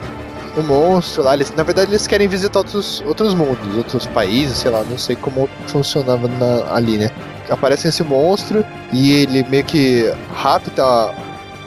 um 0.57 0.61
monstro 0.63 1.23
lá. 1.23 1.33
Eles, 1.33 1.53
na 1.57 1.63
verdade, 1.63 1.91
eles 1.91 2.07
querem 2.07 2.29
visitar 2.29 2.59
outros, 2.59 3.03
outros 3.05 3.33
mundos, 3.33 3.75
outros 3.75 4.05
países, 4.07 4.59
sei 4.59 4.71
lá, 4.71 4.81
não 4.89 4.97
sei 4.97 5.17
como 5.17 5.49
funcionava 5.67 6.29
na- 6.29 6.73
ali, 6.73 6.97
né? 6.97 7.11
Aparece 7.49 7.87
esse 7.87 8.03
monstro 8.03 8.65
e 8.91 9.11
ele 9.11 9.43
meio 9.49 9.63
que 9.63 10.11
rapta 10.33 10.83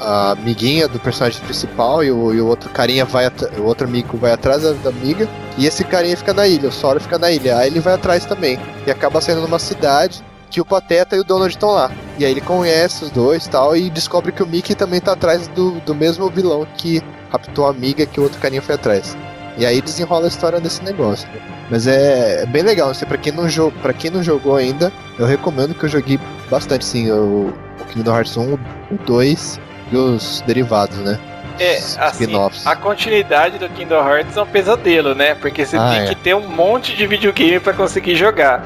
a, 0.01 0.33
amiguinha 0.33 0.89
do 0.89 0.99
personagem 0.99 1.41
principal 1.43 2.03
e 2.03 2.11
o, 2.11 2.35
e 2.35 2.41
o 2.41 2.47
outro 2.47 2.69
carinha 2.71 3.05
vai 3.05 3.31
o 3.59 3.63
outro 3.63 3.87
amigo 3.87 4.17
vai 4.17 4.33
atrás 4.33 4.63
da, 4.63 4.73
da 4.73 4.91
amiga 4.91 5.29
e 5.57 5.67
esse 5.67 5.85
carinha 5.85 6.17
fica 6.17 6.35
na 6.35 6.47
ilha, 6.47 6.69
o 6.69 6.73
Sora 6.73 6.99
fica 6.99 7.19
na 7.19 7.31
ilha, 7.31 7.57
aí 7.59 7.69
ele 7.69 7.81
vai 7.81 7.95
atrás 7.95 8.25
também 8.25 8.59
e 8.87 8.91
acaba 8.91 9.21
saindo 9.21 9.43
numa 9.43 9.59
cidade 9.59 10.25
que 10.53 10.61
o 10.61 10.65
Pateta 10.67 11.17
e 11.17 11.21
o 11.21 11.25
Donald 11.25 11.51
estão 11.51 11.71
lá. 11.71 11.91
E 12.19 12.25
aí 12.27 12.31
ele 12.31 12.43
conhece 12.43 13.05
os 13.05 13.11
dois 13.11 13.49
tal, 13.49 13.75
e 13.75 13.89
descobre 13.89 14.31
que 14.31 14.43
o 14.43 14.47
Mickey 14.47 14.75
também 14.75 15.01
tá 15.01 15.13
atrás 15.13 15.49
do, 15.49 15.81
do 15.81 15.95
mesmo 15.95 16.29
vilão 16.29 16.67
que 16.77 17.03
raptou 17.31 17.67
a 17.67 17.71
amiga 17.71 18.05
que 18.05 18.21
o 18.21 18.25
outro 18.25 18.39
carinha 18.39 18.61
foi 18.61 18.75
atrás. 18.75 19.17
E 19.57 19.67
aí 19.67 19.81
desenrola 19.83 20.25
a 20.25 20.29
história 20.29 20.61
desse 20.61 20.83
negócio. 20.83 21.29
né? 21.29 21.41
Mas 21.71 21.87
é, 21.87 22.43
é 22.43 22.47
bem 22.47 22.63
legal, 22.63 22.91
assim, 22.91 23.05
pra 23.07 23.17
quem, 23.19 23.33
não 23.33 23.47
pra 23.83 23.93
quem 23.93 24.11
não 24.11 24.23
jogou 24.23 24.57
ainda, 24.57 24.93
eu 25.19 25.27
recomendo 25.27 25.75
que 25.75 25.85
eu 25.85 25.89
joguei 25.89 26.19
bastante, 26.51 26.85
sim, 26.85 27.11
o, 27.11 27.53
o 27.81 27.85
Kingdom 27.93 28.15
Hearts 28.15 28.37
1, 28.37 28.55
o 28.55 28.59
2 29.07 29.61
e 29.91 29.97
os 29.97 30.43
derivados, 30.47 30.97
né? 30.99 31.19
É, 31.61 31.77
assim, 31.99 32.27
a 32.65 32.75
continuidade 32.75 33.59
do 33.59 33.69
Kingdom 33.69 33.97
Hearts 34.09 34.37
é 34.37 34.43
um 34.43 34.47
pesadelo, 34.47 35.15
né? 35.15 35.35
Porque 35.35 35.65
você 35.67 35.77
Ah, 35.77 35.91
tem 35.91 36.01
é. 36.01 36.07
que 36.07 36.15
ter 36.15 36.35
um 36.35 36.49
monte 36.49 36.97
de 36.97 37.07
videogame 37.07 37.61
pra 37.61 37.73
conseguir 37.75 38.17
jogar. 38.17 38.65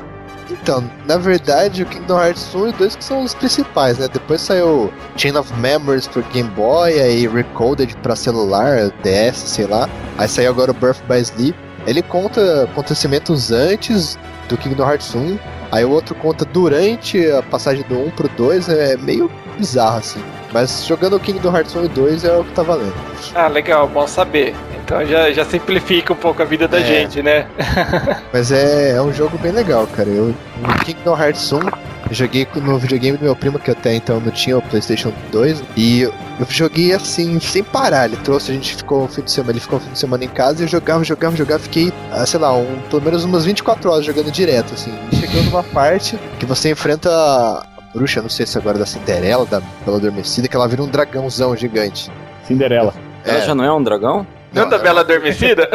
Então, 0.50 0.88
na 1.06 1.16
verdade, 1.16 1.82
o 1.82 1.86
Kingdom 1.86 2.20
Hearts 2.20 2.54
1 2.54 2.68
e 2.68 2.72
2 2.72 2.96
que 2.96 3.04
são 3.04 3.22
os 3.22 3.34
principais, 3.34 3.98
né? 3.98 4.08
Depois 4.12 4.40
saiu 4.40 4.92
Chain 5.16 5.36
of 5.36 5.52
Memories 5.54 6.06
pro 6.06 6.22
Game 6.32 6.48
Boy, 6.50 7.00
aí 7.00 7.26
Recoded 7.26 7.96
pra 8.02 8.14
celular, 8.14 8.90
DS, 9.02 9.36
sei 9.36 9.66
lá. 9.66 9.88
Aí 10.18 10.28
saiu 10.28 10.50
agora 10.50 10.70
o 10.70 10.74
Birth 10.74 11.02
by 11.08 11.20
Sleep. 11.20 11.56
Ele 11.86 12.02
conta 12.02 12.64
acontecimentos 12.64 13.52
antes 13.52 14.18
do 14.48 14.56
Kingdom 14.56 14.88
Hearts 14.88 15.14
1, 15.14 15.38
aí 15.70 15.84
o 15.84 15.90
outro 15.90 16.14
conta 16.16 16.44
durante 16.44 17.24
a 17.30 17.42
passagem 17.42 17.84
do 17.88 17.98
1 17.98 18.10
pro 18.10 18.28
2, 18.28 18.68
é 18.68 18.96
meio 18.96 19.30
bizarro 19.56 19.98
assim. 19.98 20.22
Mas 20.52 20.84
jogando 20.84 21.16
o 21.16 21.20
Kingdom 21.20 21.54
Hearts 21.54 21.74
1 21.74 21.84
e 21.84 21.88
2 21.88 22.24
é 22.24 22.36
o 22.36 22.44
que 22.44 22.52
tá 22.52 22.62
valendo. 22.62 22.94
Ah, 23.34 23.48
legal, 23.48 23.86
bom 23.88 24.06
saber. 24.06 24.54
Então 24.86 25.04
já, 25.04 25.32
já 25.32 25.44
simplifica 25.44 26.12
um 26.12 26.16
pouco 26.16 26.40
a 26.40 26.44
vida 26.44 26.68
da 26.68 26.78
É. 26.78 26.84
gente, 26.84 27.20
né? 27.20 27.44
Mas 28.32 28.52
é, 28.52 28.92
é 28.92 29.02
um 29.02 29.12
jogo 29.12 29.36
bem 29.36 29.50
legal, 29.50 29.84
cara. 29.88 30.08
Eu, 30.08 30.32
o 30.62 30.84
Kingdom 30.84 31.20
Hearts 31.20 31.52
1, 31.52 31.58
eu 31.58 31.68
joguei 32.12 32.46
no 32.54 32.78
videogame 32.78 33.18
do 33.18 33.24
meu 33.24 33.34
primo, 33.34 33.58
que 33.58 33.68
até 33.68 33.96
então 33.96 34.20
não 34.20 34.30
tinha 34.30 34.56
o 34.56 34.62
PlayStation 34.62 35.12
2, 35.32 35.60
e 35.76 36.02
eu 36.02 36.12
joguei 36.48 36.92
assim, 36.92 37.40
sem 37.40 37.64
parar. 37.64 38.04
Ele 38.06 38.16
trouxe, 38.18 38.52
a 38.52 38.54
gente 38.54 38.76
ficou 38.76 39.02
um 39.02 39.08
fim 39.08 39.22
de 39.22 39.32
semana, 39.32 39.50
ele 39.54 39.58
ficou 39.60 39.80
um 39.80 39.82
fim 39.82 39.90
de 39.90 39.98
semana 39.98 40.24
em 40.24 40.28
casa 40.28 40.62
e 40.62 40.64
eu 40.66 40.68
jogava, 40.68 41.02
jogava, 41.02 41.34
jogava. 41.34 41.60
Fiquei, 41.64 41.92
ah, 42.12 42.24
sei 42.24 42.38
lá, 42.38 42.52
um, 42.56 42.78
pelo 42.88 43.02
menos 43.02 43.24
umas 43.24 43.44
24 43.44 43.90
horas 43.90 44.04
jogando 44.06 44.30
direto, 44.30 44.72
assim. 44.74 44.94
E 45.10 45.16
chegou 45.16 45.42
numa 45.42 45.64
parte 45.64 46.16
que 46.38 46.46
você 46.46 46.70
enfrenta 46.70 47.10
a 47.10 47.66
bruxa, 47.92 48.22
não 48.22 48.28
sei 48.28 48.46
se 48.46 48.56
agora 48.56 48.76
é 48.76 48.78
da 48.78 48.86
Cinderela, 48.86 49.44
da 49.46 49.60
Bela 49.84 49.96
Adormecida, 49.96 50.46
que 50.46 50.54
ela 50.54 50.68
vira 50.68 50.80
um 50.84 50.86
dragãozão 50.86 51.56
gigante. 51.56 52.08
Cinderela. 52.44 52.94
Ela 53.24 53.40
já 53.40 53.52
não 53.52 53.64
é 53.64 53.72
um 53.72 53.82
dragão? 53.82 54.24
Não, 54.56 54.68
da 54.68 54.78
Bela 54.78 55.02
Adormecida? 55.02 55.68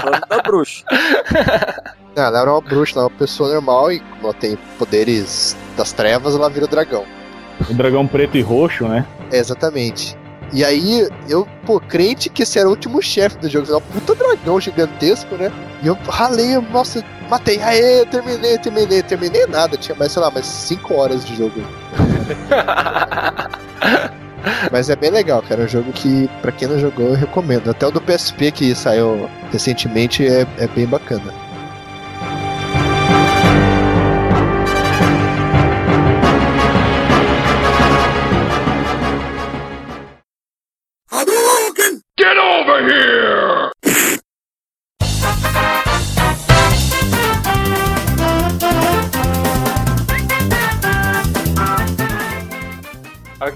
Falando 0.00 0.26
da 0.28 0.42
bruxa. 0.42 0.84
Não, 2.14 2.24
ela 2.24 2.40
era 2.40 2.50
uma 2.50 2.60
bruxa, 2.60 2.94
ela 2.96 3.04
é 3.04 3.08
uma 3.08 3.18
pessoa 3.18 3.52
normal 3.52 3.92
e 3.92 4.00
como 4.00 4.24
ela 4.24 4.34
tem 4.34 4.58
poderes 4.78 5.56
das 5.76 5.92
trevas, 5.92 6.34
ela 6.34 6.50
vira 6.50 6.66
dragão. 6.66 7.04
O 7.70 7.74
dragão 7.74 8.06
preto 8.06 8.36
e 8.36 8.42
roxo, 8.42 8.86
né? 8.86 9.06
É, 9.30 9.38
exatamente. 9.38 10.16
E 10.52 10.62
aí, 10.62 11.08
eu, 11.28 11.48
pô, 11.64 11.80
crente 11.80 12.28
que 12.28 12.42
esse 12.42 12.58
era 12.58 12.68
o 12.68 12.72
último 12.72 13.00
chefe 13.00 13.38
do 13.38 13.48
jogo, 13.48 13.72
é 13.72 13.76
um 13.76 13.80
puta 13.80 14.14
dragão 14.14 14.60
gigantesco, 14.60 15.34
né? 15.36 15.50
E 15.82 15.86
eu 15.86 15.96
ralei, 16.06 16.56
eu, 16.56 16.60
nossa, 16.60 17.02
matei, 17.30 17.58
aê, 17.62 18.04
terminei, 18.04 18.58
terminei, 18.58 19.02
terminei 19.02 19.46
nada, 19.46 19.78
tinha 19.78 19.96
mais, 19.96 20.12
sei 20.12 20.20
lá, 20.20 20.30
mais 20.30 20.44
5 20.44 20.92
horas 20.92 21.24
de 21.24 21.36
jogo. 21.36 21.54
Mas 24.70 24.90
é 24.90 24.96
bem 24.96 25.10
legal, 25.10 25.42
cara, 25.42 25.62
é 25.62 25.64
um 25.64 25.68
jogo 25.68 25.92
que, 25.92 26.28
pra 26.40 26.52
quem 26.52 26.68
não 26.68 26.78
jogou, 26.78 27.08
eu 27.08 27.14
recomendo. 27.14 27.70
Até 27.70 27.86
o 27.86 27.90
do 27.90 28.00
PSP 28.00 28.50
que 28.50 28.74
saiu 28.74 29.28
recentemente 29.50 30.26
é, 30.26 30.46
é 30.58 30.66
bem 30.68 30.86
bacana. 30.86 31.32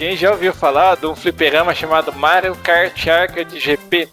Alguém 0.07 0.17
já 0.17 0.31
ouviu 0.31 0.55
falar 0.55 0.95
de 0.95 1.05
um 1.05 1.17
fliperama 1.17 1.75
chamado 1.75 2.13
Mario 2.13 2.55
Kart 2.63 3.09
Arcade 3.09 3.59
GP? 3.59 4.09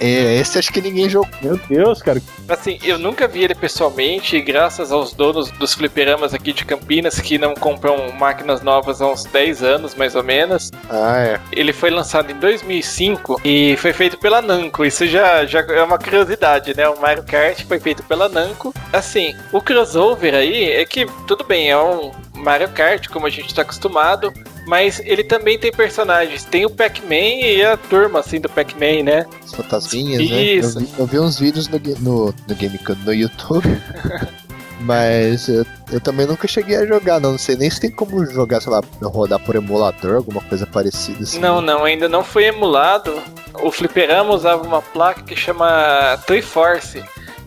É, 0.00 0.34
esse 0.40 0.58
acho 0.58 0.72
que 0.72 0.80
ninguém 0.80 1.08
jogou. 1.08 1.30
Meu 1.40 1.56
Deus, 1.68 2.02
cara. 2.02 2.20
Assim, 2.48 2.80
eu 2.82 2.98
nunca 2.98 3.28
vi 3.28 3.44
ele 3.44 3.54
pessoalmente, 3.54 4.40
graças 4.40 4.90
aos 4.90 5.12
donos 5.12 5.48
dos 5.52 5.72
fliperamas 5.72 6.34
aqui 6.34 6.52
de 6.52 6.64
Campinas, 6.64 7.20
que 7.20 7.38
não 7.38 7.54
compram 7.54 8.10
máquinas 8.10 8.60
novas 8.60 9.00
há 9.00 9.06
uns 9.06 9.22
10 9.22 9.62
anos, 9.62 9.94
mais 9.94 10.16
ou 10.16 10.24
menos. 10.24 10.72
Ah, 10.90 11.20
é. 11.20 11.40
Ele 11.52 11.72
foi 11.72 11.90
lançado 11.90 12.32
em 12.32 12.40
2005 12.40 13.40
e 13.44 13.76
foi 13.76 13.92
feito 13.92 14.18
pela 14.18 14.42
Namco. 14.42 14.84
Isso 14.84 15.06
já, 15.06 15.46
já 15.46 15.60
é 15.60 15.82
uma 15.84 15.96
curiosidade, 15.96 16.76
né? 16.76 16.88
O 16.88 17.00
Mario 17.00 17.22
Kart 17.22 17.64
foi 17.68 17.78
feito 17.78 18.02
pela 18.02 18.28
Namco. 18.28 18.74
Assim, 18.92 19.32
o 19.52 19.60
crossover 19.60 20.34
aí 20.34 20.72
é 20.72 20.84
que, 20.84 21.06
tudo 21.28 21.44
bem, 21.44 21.70
é 21.70 21.78
um 21.78 22.10
Mario 22.34 22.68
Kart, 22.70 23.06
como 23.08 23.26
a 23.26 23.30
gente 23.30 23.46
está 23.46 23.62
acostumado, 23.62 24.32
mas 24.66 25.00
ele 25.04 25.22
também 25.22 25.58
tem 25.58 25.70
personagens. 25.70 26.44
Tem 26.44 26.66
o 26.66 26.70
Pac-Man 26.70 27.14
e 27.14 27.64
a 27.64 27.76
turma, 27.76 28.20
assim, 28.20 28.40
do 28.40 28.48
Pac-Man, 28.48 29.04
né? 29.04 29.26
Os 29.44 29.54
fantasminhas, 29.54 30.20
Isso. 30.22 30.80
né? 30.80 30.86
Eu 30.86 30.86
vi, 30.86 31.00
eu 31.00 31.06
vi 31.06 31.18
uns 31.20 31.38
vídeos 31.38 31.68
no, 31.68 31.78
no, 32.00 32.34
no 32.48 32.54
GameCube, 32.54 33.04
no 33.04 33.14
YouTube. 33.14 33.66
Mas 34.80 35.48
eu, 35.48 35.64
eu 35.90 36.00
também 36.00 36.26
nunca 36.26 36.46
cheguei 36.46 36.76
a 36.76 36.86
jogar, 36.86 37.18
não. 37.18 37.32
Não 37.32 37.38
sei 37.38 37.56
nem 37.56 37.70
se 37.70 37.80
tem 37.80 37.90
como 37.90 38.24
jogar, 38.26 38.60
sei 38.60 38.70
lá, 38.70 38.82
rodar 39.02 39.38
por 39.40 39.56
emulador, 39.56 40.16
alguma 40.16 40.42
coisa 40.42 40.66
parecida 40.66 41.22
assim. 41.22 41.38
Não, 41.38 41.60
não, 41.60 41.84
ainda 41.84 42.08
não 42.08 42.22
foi 42.22 42.44
emulado. 42.44 43.22
O 43.62 43.70
fliperama 43.70 44.34
usava 44.34 44.62
uma 44.62 44.82
placa 44.82 45.22
que 45.22 45.34
chama 45.34 46.18
Triforce, 46.26 47.02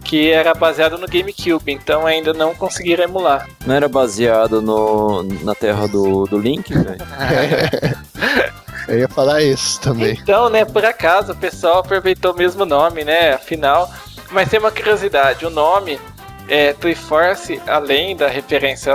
que 0.09 0.31
era 0.31 0.55
baseado 0.55 0.97
no 0.97 1.05
GameCube, 1.05 1.71
então 1.71 2.07
ainda 2.07 2.33
não 2.33 2.55
conseguiram 2.55 3.03
emular. 3.03 3.47
Não 3.63 3.75
era 3.75 3.87
baseado 3.87 4.59
no, 4.59 5.21
na 5.43 5.53
terra 5.53 5.87
do, 5.87 6.25
do 6.25 6.39
Link, 6.39 6.73
velho? 6.73 6.97
Eu 8.87 8.97
ia 8.97 9.07
falar 9.07 9.43
isso 9.43 9.79
também. 9.79 10.17
Então, 10.19 10.49
né, 10.49 10.65
por 10.65 10.83
acaso 10.83 11.33
o 11.33 11.35
pessoal 11.35 11.77
aproveitou 11.77 12.33
o 12.33 12.35
mesmo 12.35 12.65
nome, 12.65 13.03
né? 13.03 13.33
Afinal, 13.33 13.87
mas 14.31 14.49
tem 14.49 14.59
uma 14.59 14.71
curiosidade, 14.71 15.45
o 15.45 15.51
nome 15.51 15.99
é 16.47 16.73
Triforce, 16.73 17.61
além 17.67 18.15
da 18.15 18.27
referência 18.27 18.91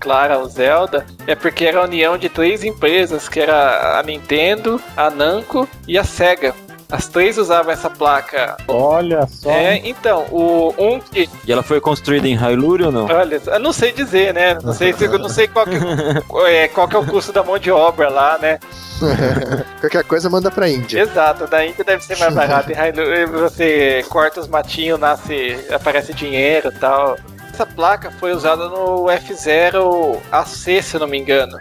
clara 0.00 0.36
ao 0.36 0.46
Zelda, 0.46 1.04
é 1.26 1.34
porque 1.34 1.66
era 1.66 1.80
a 1.80 1.84
união 1.84 2.16
de 2.16 2.30
três 2.30 2.64
empresas, 2.64 3.28
que 3.28 3.38
era 3.38 3.98
a 3.98 4.02
Nintendo, 4.02 4.80
a 4.96 5.10
Namco 5.10 5.68
e 5.86 5.98
a 5.98 6.04
Sega. 6.04 6.54
As 6.90 7.08
três 7.08 7.36
usavam 7.36 7.72
essa 7.72 7.90
placa. 7.90 8.56
Olha 8.68 9.26
só. 9.26 9.50
É, 9.50 9.76
então, 9.88 10.24
o 10.30 10.72
um 10.78 11.00
que 11.00 11.28
E 11.44 11.52
ela 11.52 11.62
foi 11.62 11.80
construída 11.80 12.28
em 12.28 12.34
Hyrule 12.36 12.84
ou 12.84 12.92
não? 12.92 13.06
Olha, 13.06 13.40
eu 13.44 13.58
não 13.60 13.72
sei 13.72 13.90
dizer, 13.92 14.32
né? 14.32 14.56
Não 14.62 14.72
sei, 14.72 14.92
se- 14.92 15.04
eu 15.04 15.18
não 15.18 15.28
sei 15.28 15.48
qual 15.48 15.66
que, 15.66 15.74
é, 16.48 16.68
qual 16.68 16.86
que 16.86 16.94
é 16.94 16.98
o 16.98 17.06
custo 17.06 17.32
da 17.32 17.42
mão 17.42 17.58
de 17.58 17.70
obra 17.70 18.08
lá, 18.08 18.38
né? 18.38 18.58
Qualquer 19.80 20.04
coisa 20.04 20.30
manda 20.30 20.50
pra 20.50 20.68
Índia. 20.68 21.00
Exato, 21.00 21.46
da 21.46 21.64
Índia 21.66 21.84
deve 21.84 22.02
ser 22.02 22.16
mais 22.18 22.32
barato. 22.34 22.70
Em 22.72 22.74
Hyrule, 22.74 23.26
Você 23.26 24.04
corta 24.08 24.40
os 24.40 24.48
matinhos, 24.48 24.98
nasce, 24.98 25.58
aparece 25.70 26.14
dinheiro 26.14 26.72
e 26.74 26.78
tal. 26.78 27.16
Essa 27.56 27.64
placa 27.66 28.10
foi 28.10 28.32
usada 28.34 28.68
no 28.68 29.06
F0 29.06 30.20
AC, 30.30 30.82
se 30.82 30.98
não 30.98 31.06
me 31.06 31.16
engano. 31.18 31.58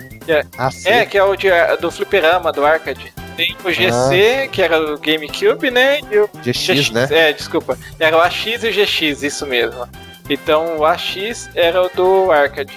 Ah, 0.57 0.69
sim. 0.69 0.89
É, 0.89 1.05
que 1.05 1.17
é 1.17 1.23
o 1.23 1.35
de- 1.35 1.49
do 1.79 1.89
fliperama, 1.89 2.51
do 2.51 2.65
arcade. 2.65 3.13
Tem 3.37 3.55
o 3.63 3.71
GC, 3.71 4.49
que 4.51 4.61
era 4.61 4.79
o 4.93 4.97
GameCube, 4.99 5.71
né? 5.71 5.99
E 6.11 6.19
o 6.19 6.29
GX, 6.43 6.89
né? 6.91 7.07
É, 7.09 7.33
desculpa. 7.33 7.77
Era 7.99 8.17
o 8.17 8.21
AX 8.21 8.45
e 8.63 8.67
o 8.67 8.71
GX, 8.73 9.23
isso 9.23 9.45
mesmo. 9.45 9.87
Então 10.29 10.77
o 10.79 10.85
AX 10.85 11.49
era 11.55 11.81
o 11.81 11.89
do 11.89 12.31
arcade. 12.31 12.73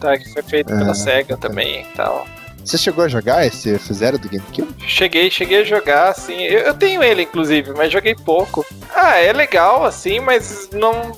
Tá, 0.00 0.16
que 0.16 0.32
foi 0.32 0.42
feito 0.42 0.68
pela 0.68 0.92
Ah, 0.92 0.94
SEGA 0.94 1.36
tá. 1.36 1.48
também 1.48 1.82
e 1.82 1.84
tal. 1.96 2.26
Você 2.64 2.76
chegou 2.78 3.04
a 3.04 3.08
jogar 3.08 3.44
esse 3.46 3.70
F0 3.72 4.18
do 4.18 4.28
GameCube? 4.28 4.74
Cheguei, 4.86 5.30
cheguei 5.30 5.60
a 5.62 5.64
jogar, 5.64 6.08
assim. 6.10 6.42
Eu, 6.42 6.60
eu 6.60 6.74
tenho 6.74 7.02
ele, 7.02 7.22
inclusive, 7.22 7.72
mas 7.76 7.90
joguei 7.92 8.14
pouco. 8.14 8.64
Ah, 8.94 9.16
é 9.16 9.32
legal, 9.32 9.84
assim, 9.84 10.20
mas 10.20 10.68
não. 10.72 11.12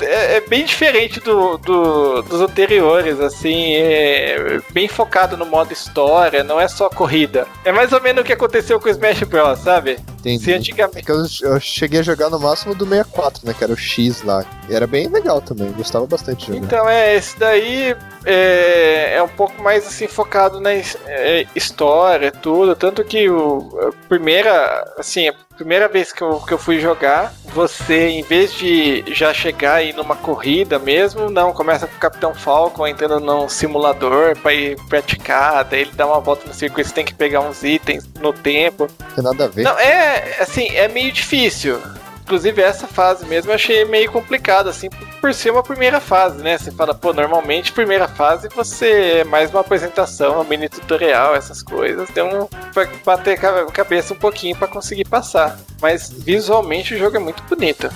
É, 0.00 0.36
é 0.36 0.40
bem 0.40 0.64
diferente 0.64 1.20
do, 1.20 1.56
do- 1.58 2.22
dos 2.22 2.40
anteriores, 2.40 3.18
assim. 3.20 3.74
É 3.76 4.60
bem 4.72 4.88
focado 4.88 5.36
no 5.36 5.46
modo 5.46 5.72
história, 5.72 6.44
não 6.44 6.60
é 6.60 6.68
só 6.68 6.88
corrida. 6.88 7.46
É 7.64 7.72
mais 7.72 7.92
ou 7.92 8.00
menos 8.00 8.22
o 8.22 8.24
que 8.24 8.32
aconteceu 8.32 8.78
com 8.80 8.88
o 8.88 8.90
Smash 8.92 9.22
Bros, 9.22 9.58
sabe? 9.60 9.98
Entendi. 10.20 10.44
Se 10.44 10.52
É 10.52 10.56
antigamente. 10.56 11.02
que 11.04 11.10
eu, 11.12 11.24
eu 11.42 11.60
cheguei 11.60 12.00
a 12.00 12.02
jogar 12.02 12.28
no 12.30 12.38
máximo 12.38 12.74
do 12.74 12.84
64, 12.86 13.46
né? 13.46 13.54
Que 13.56 13.64
era 13.64 13.72
o 13.72 13.76
X 13.76 14.22
lá. 14.22 14.44
E 14.68 14.74
era 14.74 14.86
bem 14.86 15.08
legal 15.08 15.40
também, 15.40 15.70
gostava 15.72 16.06
bastante 16.06 16.46
de 16.46 16.52
jogar. 16.54 16.66
Então, 16.66 16.88
é, 16.88 17.14
esse 17.16 17.38
daí 17.38 17.96
é, 18.26 19.14
é 19.14 19.22
um 19.22 19.28
pouco 19.28 19.62
mais 19.62 19.86
assim 19.86 20.08
focado 20.08 20.60
na 20.60 20.72
é, 20.72 21.46
história, 21.54 22.32
tudo. 22.32 22.74
Tanto 22.74 23.04
que 23.04 23.30
o, 23.30 23.70
a 23.88 24.08
primeira, 24.08 24.94
assim, 24.98 25.28
a 25.28 25.34
primeira 25.56 25.86
vez 25.86 26.12
que 26.12 26.22
eu, 26.22 26.40
que 26.40 26.52
eu 26.52 26.58
fui 26.58 26.80
jogar, 26.80 27.32
você, 27.54 28.08
em 28.08 28.22
vez 28.24 28.52
de 28.52 29.04
já 29.14 29.32
chegar 29.32 29.74
aí 29.74 29.92
numa 29.92 30.16
corrida 30.16 30.76
mesmo, 30.76 31.30
não, 31.30 31.52
começa 31.52 31.86
com 31.86 31.94
o 31.94 32.00
Capitão 32.00 32.34
Falcon 32.34 32.88
entrando 32.88 33.20
num 33.20 33.48
simulador 33.48 34.36
pra 34.38 34.52
ir 34.52 34.76
praticar, 34.88 35.64
daí 35.64 35.82
ele 35.82 35.92
dá 35.94 36.06
uma 36.06 36.20
volta 36.20 36.48
no 36.48 36.52
circuito, 36.52 36.88
você 36.88 36.94
tem 36.96 37.04
que 37.04 37.14
pegar 37.14 37.40
uns 37.40 37.62
itens 37.62 38.08
no 38.20 38.32
tempo. 38.32 38.88
Não 39.00 39.14
tem 39.14 39.24
nada 39.24 39.44
a 39.44 39.48
ver. 39.48 39.62
Não, 39.62 39.78
é, 39.78 40.36
assim, 40.40 40.68
é 40.74 40.88
meio 40.88 41.12
difícil. 41.12 41.80
Inclusive, 42.22 42.60
essa 42.60 42.88
fase 42.88 43.24
mesmo 43.24 43.52
eu 43.52 43.54
achei 43.54 43.84
meio 43.84 44.10
complicado, 44.10 44.68
assim, 44.68 44.90
por- 45.28 45.34
ser 45.34 45.50
uma 45.50 45.62
primeira 45.62 46.00
fase, 46.00 46.42
né? 46.42 46.56
Você 46.58 46.70
fala, 46.70 46.94
pô, 46.94 47.12
normalmente, 47.12 47.72
primeira 47.72 48.06
fase 48.08 48.48
você 48.54 49.20
é 49.20 49.24
mais 49.24 49.50
uma 49.50 49.60
apresentação, 49.60 50.40
um 50.40 50.44
mini 50.44 50.68
tutorial, 50.68 51.34
essas 51.34 51.62
coisas. 51.62 52.08
Tem 52.10 52.22
um. 52.22 52.48
bater 53.04 53.38
a 53.44 53.66
cabeça 53.66 54.14
um 54.14 54.16
pouquinho 54.16 54.56
pra 54.56 54.68
conseguir 54.68 55.04
passar. 55.08 55.58
Mas 55.80 56.10
visualmente 56.10 56.94
o 56.94 56.98
jogo 56.98 57.16
é 57.16 57.20
muito 57.20 57.42
bonito. 57.44 57.90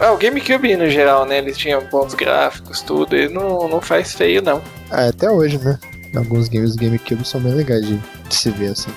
Ah, 0.00 0.12
o 0.12 0.16
GameCube 0.16 0.76
no 0.76 0.88
geral, 0.90 1.24
né? 1.24 1.38
Eles 1.38 1.56
tinham 1.56 1.80
bons 1.90 2.14
gráficos, 2.14 2.82
tudo, 2.82 3.16
e 3.16 3.28
não, 3.28 3.68
não 3.68 3.80
faz 3.80 4.12
feio, 4.12 4.42
não. 4.42 4.60
Ah, 4.90 5.06
até 5.08 5.30
hoje, 5.30 5.56
né? 5.58 5.78
Alguns 6.16 6.48
games 6.48 6.74
do 6.74 6.82
GameCube 6.84 7.24
são 7.26 7.40
bem 7.40 7.54
legais 7.54 7.84
de 7.86 8.00
se 8.30 8.50
ver, 8.50 8.72
assim. 8.72 8.90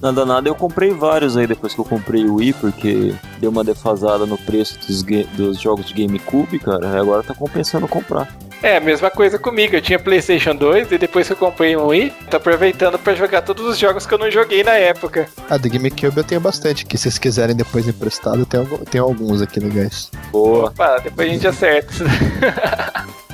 Nada, 0.00 0.24
nada, 0.24 0.48
eu 0.48 0.54
comprei 0.54 0.90
vários 0.90 1.36
aí 1.36 1.46
depois 1.46 1.74
que 1.74 1.80
eu 1.80 1.84
comprei 1.84 2.24
o 2.24 2.36
Wii, 2.36 2.52
porque 2.54 3.14
deu 3.38 3.50
uma 3.50 3.64
defasada 3.64 4.26
no 4.26 4.38
preço 4.38 4.78
dos, 4.78 5.02
dos 5.02 5.60
jogos 5.60 5.86
de 5.86 5.94
GameCube, 5.94 6.58
cara, 6.58 6.86
e 6.86 6.96
agora 6.96 7.22
tá 7.22 7.34
compensando 7.34 7.88
comprar. 7.88 8.28
É, 8.62 8.76
a 8.76 8.80
mesma 8.80 9.10
coisa 9.10 9.38
comigo. 9.38 9.76
Eu 9.76 9.80
tinha 9.80 9.98
PlayStation 9.98 10.54
2 10.54 10.90
e 10.92 10.98
depois 10.98 11.26
que 11.26 11.32
eu 11.32 11.36
comprei 11.36 11.76
um 11.76 11.86
Wii, 11.86 12.12
tô 12.30 12.36
aproveitando 12.36 12.98
pra 12.98 13.14
jogar 13.14 13.42
todos 13.42 13.64
os 13.64 13.78
jogos 13.78 14.04
que 14.04 14.12
eu 14.12 14.18
não 14.18 14.30
joguei 14.30 14.64
na 14.64 14.72
época. 14.72 15.28
Ah, 15.48 15.56
do 15.56 15.70
GameCube 15.70 16.16
eu 16.16 16.24
tenho 16.24 16.40
bastante, 16.40 16.84
que 16.84 16.96
se 16.96 17.04
vocês 17.04 17.18
quiserem 17.18 17.54
depois 17.54 17.86
emprestado, 17.86 18.46
tem 18.90 19.00
alguns 19.00 19.40
aqui 19.40 19.60
legais. 19.60 20.10
Boa. 20.32 20.68
Opa, 20.68 20.98
depois 20.98 21.28
a 21.28 21.32
gente 21.32 21.46
acerta. 21.46 21.92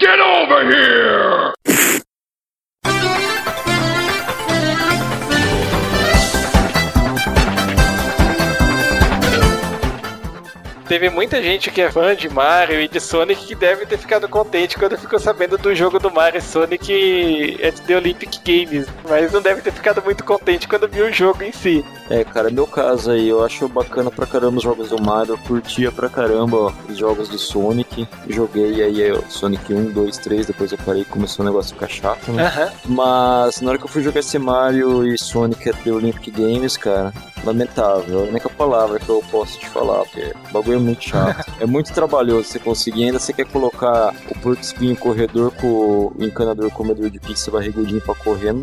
Get 0.00 0.18
over 0.18 0.68
here! 0.70 1.54
Teve 10.86 11.08
muita 11.08 11.42
gente 11.42 11.70
que 11.70 11.80
é 11.80 11.90
fã 11.90 12.14
de 12.14 12.28
Mario 12.28 12.80
e 12.80 12.88
de 12.88 13.00
Sonic 13.00 13.46
que 13.46 13.54
deve 13.54 13.86
ter 13.86 13.96
ficado 13.96 14.28
contente 14.28 14.76
quando 14.78 14.98
ficou 14.98 15.18
sabendo 15.18 15.56
do 15.56 15.74
jogo 15.74 15.98
do 15.98 16.10
Mario 16.10 16.38
e 16.38 16.42
Sonic 16.42 17.56
é 17.60 17.70
de 17.70 17.80
The 17.80 17.96
Olympic 17.96 18.38
Games, 18.44 18.86
mas 19.08 19.32
não 19.32 19.40
deve 19.40 19.62
ter 19.62 19.72
ficado 19.72 20.02
muito 20.04 20.22
contente 20.24 20.68
quando 20.68 20.86
viu 20.86 21.06
o 21.06 21.12
jogo 21.12 21.42
em 21.42 21.52
si. 21.52 21.84
É, 22.10 22.22
cara, 22.22 22.50
meu 22.50 22.66
caso 22.66 23.10
aí, 23.10 23.28
eu 23.28 23.42
acho 23.42 23.66
bacana 23.66 24.10
pra 24.10 24.26
caramba 24.26 24.58
os 24.58 24.62
jogos 24.62 24.90
do 24.90 25.02
Mario, 25.02 25.34
eu 25.34 25.38
curtia 25.38 25.90
pra 25.90 26.08
caramba 26.08 26.56
ó, 26.56 26.72
os 26.88 26.98
jogos 26.98 27.28
do 27.28 27.38
Sonic, 27.38 28.06
joguei 28.28 28.82
aí 28.82 29.12
ó, 29.12 29.20
Sonic 29.30 29.72
1, 29.72 29.92
2, 29.92 30.18
3, 30.18 30.46
depois 30.46 30.70
eu 30.70 30.78
parei 30.84 31.02
e 31.02 31.06
começou 31.06 31.44
o 31.44 31.48
negócio 31.48 31.72
a 31.72 31.74
ficar 31.74 31.88
chato, 31.88 32.30
né? 32.30 32.44
Aham. 32.44 32.72
Mas 32.86 33.60
na 33.62 33.70
hora 33.70 33.78
que 33.78 33.84
eu 33.84 33.88
fui 33.88 34.02
jogar 34.02 34.20
esse 34.20 34.38
Mario 34.38 35.06
e 35.06 35.16
Sonic 35.16 35.68
at 35.68 35.76
the 35.82 35.90
Olympic 35.90 36.30
Games, 36.30 36.76
cara, 36.76 37.12
lamentável. 37.44 38.20
É 38.20 38.26
a 38.26 38.28
única 38.28 38.48
palavra 38.48 38.98
que 38.98 39.08
eu 39.08 39.22
posso 39.30 39.58
te 39.58 39.68
falar, 39.68 40.04
porque 40.04 40.32
o 40.50 40.52
bagulho 40.52 40.80
é 40.84 40.86
muito 40.86 41.04
chato. 41.04 41.52
é 41.60 41.66
muito 41.66 41.92
trabalhoso 41.92 42.48
você 42.48 42.58
conseguir. 42.58 43.04
Ainda 43.04 43.18
você 43.18 43.32
quer 43.32 43.46
colocar 43.46 44.14
o 44.30 44.38
porco 44.38 44.60
espinho 44.60 44.96
corredor 44.96 45.50
com 45.52 45.66
o 45.66 46.14
encanador 46.20 46.70
comedor 46.70 47.10
de 47.10 47.18
pizza 47.18 47.50
barrigudinho 47.50 48.00
pra 48.00 48.14
dá. 48.14 48.54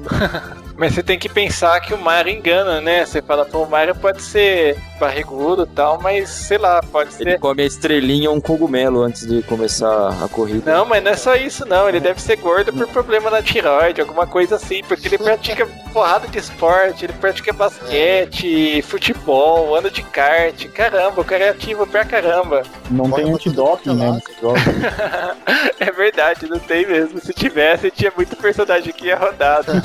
Mas 0.77 0.93
você 0.93 1.03
tem 1.03 1.19
que 1.19 1.29
pensar 1.29 1.79
que 1.81 1.93
o 1.93 1.97
Mario 1.97 2.33
engana, 2.33 2.81
né? 2.81 3.05
Você 3.05 3.21
fala, 3.21 3.45
pô, 3.45 3.63
o 3.63 3.69
Mario 3.69 3.95
pode 3.95 4.21
ser 4.21 4.77
barrigudo 4.99 5.63
e 5.63 5.75
tal, 5.75 5.99
mas 5.99 6.29
sei 6.29 6.59
lá, 6.59 6.81
pode 6.81 7.09
Ele 7.19 7.31
ser. 7.31 7.39
come 7.39 7.63
a 7.63 7.65
estrelinha 7.65 8.29
ou 8.29 8.35
um 8.35 8.41
cogumelo 8.41 9.01
antes 9.01 9.25
de 9.27 9.41
começar 9.41 10.09
a 10.23 10.27
corrida. 10.27 10.71
Não, 10.71 10.85
mas 10.85 11.03
não 11.03 11.11
é 11.11 11.15
só 11.15 11.35
isso, 11.35 11.67
não. 11.67 11.89
Ele 11.89 11.99
deve 11.99 12.21
ser 12.21 12.35
gordo 12.37 12.71
por 12.71 12.87
problema 12.87 13.29
na 13.29 13.41
tiroide, 13.41 13.99
alguma 13.99 14.27
coisa 14.27 14.55
assim, 14.55 14.83
porque 14.83 15.07
ele 15.07 15.17
pratica 15.17 15.67
porrada 15.91 16.27
de 16.27 16.37
esporte, 16.37 17.05
ele 17.05 17.13
pratica 17.13 17.51
basquete, 17.51 18.81
futebol, 18.83 19.75
anda 19.75 19.89
de 19.89 20.03
kart. 20.03 20.67
Caramba, 20.69 21.21
o 21.21 21.25
cara 21.25 21.45
é 21.45 21.49
ativo 21.49 21.85
pra 21.87 22.00
caramba. 22.05 22.63
Não 22.89 23.05
Bora 23.09 23.21
tem 23.21 23.31
pra 23.31 23.35
antidoping, 23.35 23.95
né? 23.95 24.19
É 25.79 25.91
verdade, 25.91 26.47
não 26.47 26.59
tem 26.59 26.85
mesmo. 26.85 27.19
Se 27.19 27.33
tivesse, 27.33 27.89
tinha 27.89 28.11
muito 28.15 28.35
personagem 28.35 28.93
que 28.93 29.07
ia 29.07 29.17
rodado. 29.17 29.71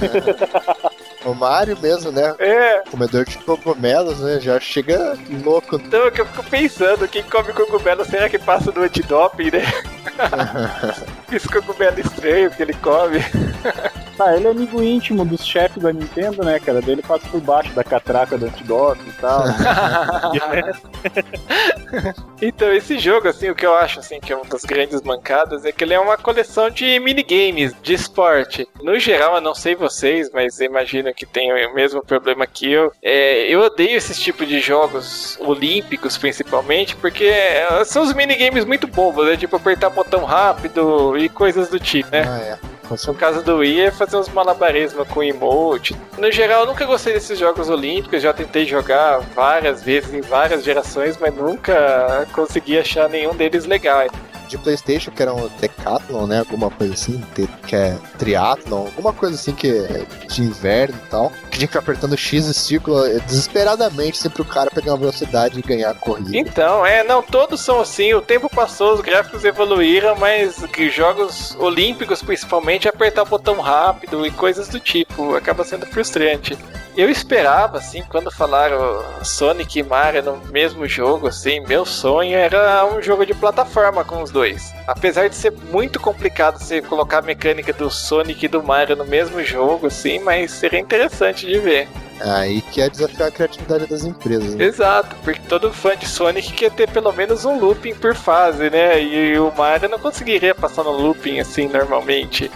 O 1.24 1.34
Mario 1.34 1.76
mesmo, 1.82 2.12
né? 2.12 2.36
É, 2.38 2.82
Comedor 2.88 3.24
de 3.24 3.36
cogumelos, 3.38 4.20
né? 4.20 4.38
Já 4.40 4.60
chega 4.60 5.18
louco. 5.44 5.74
então 5.74 6.06
é 6.06 6.10
que 6.12 6.20
eu 6.20 6.26
fico 6.26 6.44
pensando, 6.44 7.08
quem 7.08 7.24
come 7.24 7.52
cogumelo, 7.52 8.04
será 8.04 8.28
que 8.28 8.38
passa 8.38 8.70
do 8.70 8.82
antidoping, 8.82 9.50
né? 9.50 9.62
Esse 11.32 11.48
cogumelo 11.48 11.98
estranho 11.98 12.48
que 12.52 12.62
ele 12.62 12.74
come. 12.74 13.18
Tá, 14.16 14.34
ele 14.34 14.46
é 14.46 14.50
amigo 14.50 14.82
íntimo 14.82 15.24
dos 15.24 15.46
chefes 15.46 15.82
da 15.82 15.92
Nintendo, 15.92 16.42
né, 16.42 16.58
cara? 16.58 16.80
Dele 16.80 17.02
passa 17.02 17.28
por 17.28 17.40
baixo 17.40 17.72
da 17.74 17.84
catraca 17.84 18.38
do 18.38 18.46
antidoping 18.46 19.08
e 19.08 19.12
tal. 19.12 19.44
Então, 22.40 22.72
esse 22.72 22.98
jogo, 22.98 23.28
assim, 23.28 23.48
o 23.48 23.54
que 23.54 23.64
eu 23.64 23.74
acho, 23.74 24.00
assim, 24.00 24.20
que 24.20 24.32
é 24.32 24.36
uma 24.36 24.44
das 24.44 24.62
grandes 24.62 25.00
mancadas 25.02 25.64
é 25.64 25.72
que 25.72 25.82
ele 25.82 25.94
é 25.94 25.98
uma 25.98 26.18
coleção 26.18 26.68
de 26.68 26.98
minigames, 27.00 27.74
de 27.82 27.94
esporte. 27.94 28.68
No 28.82 28.98
geral, 28.98 29.36
eu 29.36 29.40
não 29.40 29.54
sei 29.54 29.74
vocês, 29.74 30.30
mas 30.32 30.60
imagino 30.60 31.12
que 31.14 31.24
tem 31.24 31.50
o 31.66 31.74
mesmo 31.74 32.04
problema 32.04 32.46
que 32.46 32.70
eu. 32.70 32.92
É, 33.02 33.48
eu 33.48 33.60
odeio 33.60 33.96
esse 33.96 34.14
tipo 34.20 34.44
de 34.44 34.60
jogos 34.60 35.38
olímpicos, 35.40 36.18
principalmente, 36.18 36.94
porque 36.96 37.24
é, 37.24 37.84
são 37.84 38.02
os 38.02 38.12
minigames 38.12 38.64
muito 38.64 38.86
bobos, 38.86 39.26
né? 39.26 39.36
Tipo, 39.36 39.56
apertar 39.56 39.90
botão 39.90 40.24
rápido 40.24 41.16
e 41.16 41.28
coisas 41.28 41.68
do 41.68 41.80
tipo, 41.80 42.10
né? 42.10 42.24
Ah, 42.26 42.38
é. 42.38 42.58
No 43.06 43.14
caso 43.14 43.42
do 43.42 43.56
Wii 43.56 43.80
é 43.80 43.90
fazer 43.90 44.16
uns 44.16 44.28
malabarismos 44.28 45.08
com 45.08 45.22
emote. 45.22 45.96
No 46.18 46.30
geral, 46.30 46.60
eu 46.60 46.66
nunca 46.66 46.84
gostei 46.84 47.12
desses 47.12 47.38
jogos 47.38 47.68
olímpicos, 47.68 48.22
já 48.22 48.32
tentei 48.32 48.64
jogar 48.64 49.18
várias 49.34 49.82
vezes 49.82 50.14
em 50.14 50.20
várias 50.20 50.64
gerações, 50.64 51.18
mas 51.18 51.34
nunca 51.34 52.26
consegui 52.32 52.78
achar 52.78 53.08
nenhum 53.08 53.34
deles 53.34 53.66
legal. 53.66 54.06
De 54.48 54.58
Playstation, 54.58 55.10
que 55.10 55.22
era 55.22 55.34
um 55.34 55.48
Decathlon, 55.60 56.26
né? 56.26 56.40
Alguma 56.40 56.70
coisa 56.70 56.94
assim, 56.94 57.22
que 57.66 57.76
é 57.76 57.96
Triathlon, 58.18 58.86
alguma 58.86 59.12
coisa 59.12 59.34
assim 59.34 59.52
que 59.52 59.68
é 59.68 60.06
de 60.28 60.42
inverno 60.42 60.98
e 61.04 61.08
tal. 61.08 61.32
Que 61.50 61.58
tinha 61.58 61.68
que 61.68 61.78
apertando 61.78 62.16
X 62.16 62.46
e 62.46 62.54
círculo 62.54 63.04
é, 63.04 63.18
desesperadamente 63.20 64.18
sempre 64.18 64.42
o 64.42 64.44
cara 64.44 64.70
pegar 64.70 64.92
uma 64.92 64.98
velocidade 64.98 65.58
e 65.58 65.62
ganhar 65.62 65.90
a 65.90 65.94
corrida. 65.94 66.36
Então, 66.36 66.84
é, 66.84 67.02
não, 67.04 67.22
todos 67.22 67.60
são 67.60 67.80
assim, 67.80 68.14
o 68.14 68.20
tempo 68.20 68.48
passou, 68.48 68.94
os 68.94 69.00
gráficos 69.00 69.44
evoluíram, 69.44 70.16
mas 70.16 70.64
que 70.66 70.90
jogos 70.90 71.56
olímpicos, 71.58 72.22
principalmente, 72.22 72.88
apertar 72.88 73.22
o 73.22 73.26
botão 73.26 73.60
rápido 73.60 74.26
e 74.26 74.30
coisas 74.30 74.68
do 74.68 74.80
tipo, 74.80 75.34
acaba 75.34 75.64
sendo 75.64 75.86
frustrante. 75.86 76.56
Eu 76.96 77.10
esperava, 77.10 77.76
assim, 77.76 78.02
quando 78.08 78.30
falaram 78.30 79.04
Sonic 79.22 79.78
e 79.78 79.82
Mario 79.82 80.22
no 80.22 80.38
mesmo 80.46 80.88
jogo, 80.88 81.28
assim, 81.28 81.60
meu 81.60 81.84
sonho 81.84 82.34
era 82.34 82.86
um 82.86 83.02
jogo 83.02 83.26
de 83.26 83.34
plataforma 83.34 84.02
com 84.02 84.22
os 84.22 84.30
dois. 84.30 84.72
Apesar 84.86 85.28
de 85.28 85.34
ser 85.34 85.52
muito 85.70 86.00
complicado 86.00 86.58
você 86.58 86.80
colocar 86.80 87.18
a 87.18 87.22
mecânica 87.22 87.70
do 87.74 87.90
Sonic 87.90 88.46
e 88.46 88.48
do 88.48 88.62
Mario 88.62 88.96
no 88.96 89.04
mesmo 89.04 89.44
jogo, 89.44 89.88
assim, 89.88 90.20
mas 90.20 90.50
seria 90.52 90.80
interessante 90.80 91.46
de 91.46 91.58
ver. 91.58 91.86
Aí 92.18 92.62
que 92.62 92.80
é 92.80 92.88
desafiar 92.88 93.28
a 93.28 93.30
criatividade 93.30 93.86
das 93.86 94.02
empresas. 94.02 94.54
Né? 94.54 94.64
Exato, 94.64 95.14
porque 95.22 95.40
todo 95.46 95.70
fã 95.74 95.94
de 95.94 96.08
Sonic 96.08 96.50
quer 96.54 96.70
ter 96.70 96.88
pelo 96.88 97.12
menos 97.12 97.44
um 97.44 97.58
looping 97.58 97.94
por 97.94 98.14
fase, 98.14 98.70
né? 98.70 99.02
E 99.02 99.38
o 99.38 99.52
Mario 99.54 99.90
não 99.90 99.98
conseguiria 99.98 100.54
passar 100.54 100.82
no 100.82 100.92
looping 100.92 101.40
assim 101.40 101.68
normalmente. 101.68 102.50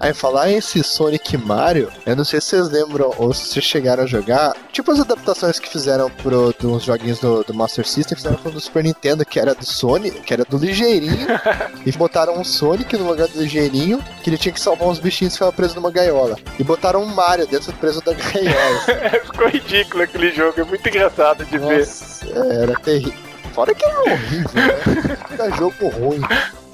Aí 0.00 0.12
falar 0.12 0.50
esse 0.50 0.82
Sonic 0.82 1.36
Mario, 1.36 1.90
eu 2.04 2.16
não 2.16 2.24
sei 2.24 2.40
se 2.40 2.48
vocês 2.48 2.68
lembram 2.68 3.12
ou 3.18 3.32
se 3.32 3.46
vocês 3.48 3.64
chegaram 3.64 4.04
a 4.04 4.06
jogar, 4.06 4.54
tipo 4.72 4.90
as 4.90 5.00
adaptações 5.00 5.58
que 5.58 5.68
fizeram 5.68 6.10
pro 6.10 6.54
dos 6.58 6.84
joguinhos 6.84 7.18
do, 7.18 7.42
do 7.44 7.54
Master 7.54 7.86
System, 7.86 8.16
fizeram 8.16 8.36
pro 8.36 8.50
do 8.50 8.60
Super 8.60 8.84
Nintendo, 8.84 9.24
que 9.24 9.38
era 9.38 9.54
do 9.54 9.64
Sonic, 9.64 10.20
que 10.20 10.32
era 10.32 10.44
do 10.44 10.58
Ligeirinho, 10.58 11.26
e 11.84 11.92
botaram 11.92 12.38
um 12.38 12.44
Sonic 12.44 12.96
no 12.96 13.06
lugar 13.06 13.28
do 13.28 13.40
Ligeirinho, 13.40 14.02
que 14.22 14.30
ele 14.30 14.38
tinha 14.38 14.52
que 14.52 14.60
salvar 14.60 14.88
uns 14.88 14.98
bichinhos 14.98 15.32
que 15.32 15.36
estavam 15.36 15.54
presos 15.54 15.74
numa 15.74 15.90
gaiola. 15.90 16.36
E 16.58 16.64
botaram 16.64 17.02
um 17.02 17.06
Mario 17.06 17.46
dentro 17.46 17.72
preso 17.74 18.00
da 18.02 18.12
gaiola. 18.12 18.80
Ficou 19.24 19.48
ridículo 19.48 20.02
aquele 20.02 20.30
jogo, 20.32 20.60
é 20.60 20.64
muito 20.64 20.86
engraçado 20.88 21.44
de 21.44 21.58
Nossa, 21.58 22.24
ver. 22.24 22.36
É, 22.36 22.62
era 22.62 22.74
terrível. 22.80 23.24
Fora 23.54 23.72
que 23.72 23.84
era 23.84 24.00
horrível, 24.00 24.50
né? 24.54 25.16
Cada 25.36 25.50
jogo 25.50 25.88
ruim. 25.88 26.20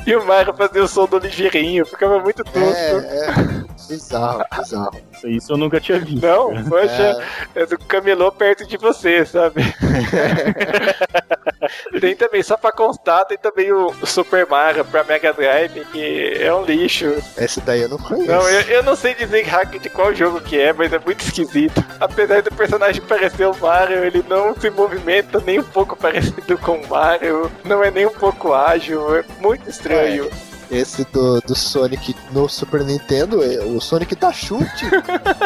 E 0.06 0.16
o 0.16 0.26
Mario 0.26 0.54
fazia 0.54 0.82
o 0.82 0.88
som 0.88 1.06
do 1.06 1.18
ligeirinho, 1.18 1.84
ficava 1.86 2.18
muito 2.18 2.42
tosco. 2.42 2.58
É, 2.58 3.26
é. 3.26 3.64
Bizarro, 3.88 4.44
bizarro. 4.56 5.09
Isso 5.24 5.52
eu 5.52 5.56
nunca 5.56 5.80
tinha 5.80 5.98
visto. 5.98 6.24
Não, 6.24 6.64
poxa, 6.64 7.22
é, 7.54 7.62
é 7.62 7.66
do 7.66 7.78
camelô 7.78 8.30
perto 8.32 8.66
de 8.66 8.76
você, 8.76 9.24
sabe? 9.24 9.62
tem 12.00 12.16
também, 12.16 12.42
só 12.42 12.56
pra 12.56 12.72
constar, 12.72 13.24
tem 13.26 13.38
também 13.38 13.72
o 13.72 13.92
Super 14.06 14.46
Mario 14.46 14.84
pra 14.84 15.04
Mega 15.04 15.32
Drive, 15.32 15.84
que 15.92 16.38
é 16.40 16.52
um 16.54 16.64
lixo. 16.64 17.22
Esse 17.36 17.60
daí 17.60 17.82
eu 17.82 17.88
não 17.88 17.98
conheço. 17.98 18.30
Não, 18.30 18.48
eu, 18.48 18.60
eu 18.62 18.82
não 18.82 18.96
sei 18.96 19.14
dizer 19.14 19.42
hack 19.42 19.78
de 19.78 19.90
qual 19.90 20.14
jogo 20.14 20.40
que 20.40 20.58
é, 20.58 20.72
mas 20.72 20.92
é 20.92 20.98
muito 20.98 21.20
esquisito. 21.20 21.84
Apesar 21.98 22.42
do 22.42 22.50
personagem 22.54 23.02
parecer 23.02 23.46
o 23.46 23.56
Mario, 23.56 24.04
ele 24.04 24.24
não 24.28 24.54
se 24.54 24.70
movimenta 24.70 25.40
nem 25.40 25.60
um 25.60 25.64
pouco 25.64 25.96
parecido 25.96 26.58
com 26.58 26.72
o 26.72 26.88
Mario, 26.88 27.50
não 27.64 27.82
é 27.82 27.90
nem 27.90 28.06
um 28.06 28.14
pouco 28.14 28.52
ágil, 28.52 29.16
é 29.16 29.24
muito 29.40 29.68
estranho. 29.68 30.26
É 30.46 30.49
esse 30.70 31.04
do, 31.06 31.40
do 31.40 31.54
Sonic 31.54 32.14
no 32.32 32.48
Super 32.48 32.84
Nintendo, 32.84 33.42
é, 33.42 33.64
o 33.64 33.80
Sonic 33.80 34.14
dá 34.14 34.32
chute. 34.32 34.86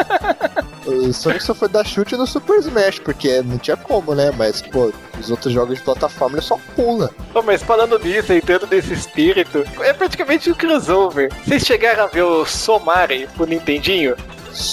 o 0.85 1.11
Sonic 1.13 1.43
só 1.43 1.53
foi 1.53 1.67
dar 1.67 1.85
chute 1.85 2.15
no 2.15 2.27
Super 2.27 2.59
Smash, 2.59 2.99
porque 2.99 3.41
não 3.41 3.57
tinha 3.57 3.77
como, 3.77 4.13
né? 4.13 4.31
Mas, 4.37 4.61
pô, 4.61 4.91
os 5.19 5.29
outros 5.29 5.53
jogos 5.53 5.77
de 5.77 5.83
plataforma 5.83 6.37
ele 6.37 6.45
só 6.45 6.57
pula. 6.75 7.09
Oh, 7.33 7.41
mas 7.41 7.63
falando 7.63 7.97
nisso, 7.99 8.33
entrando 8.33 8.67
desse 8.67 8.93
espírito, 8.93 9.65
é 9.79 9.93
praticamente 9.93 10.49
um 10.49 10.53
crossover. 10.53 11.31
Vocês 11.45 11.63
chegaram 11.63 12.03
a 12.03 12.07
ver 12.07 12.23
o 12.23 12.45
Somari 12.45 13.27
pro 13.35 13.45
Nintendinho? 13.45 14.15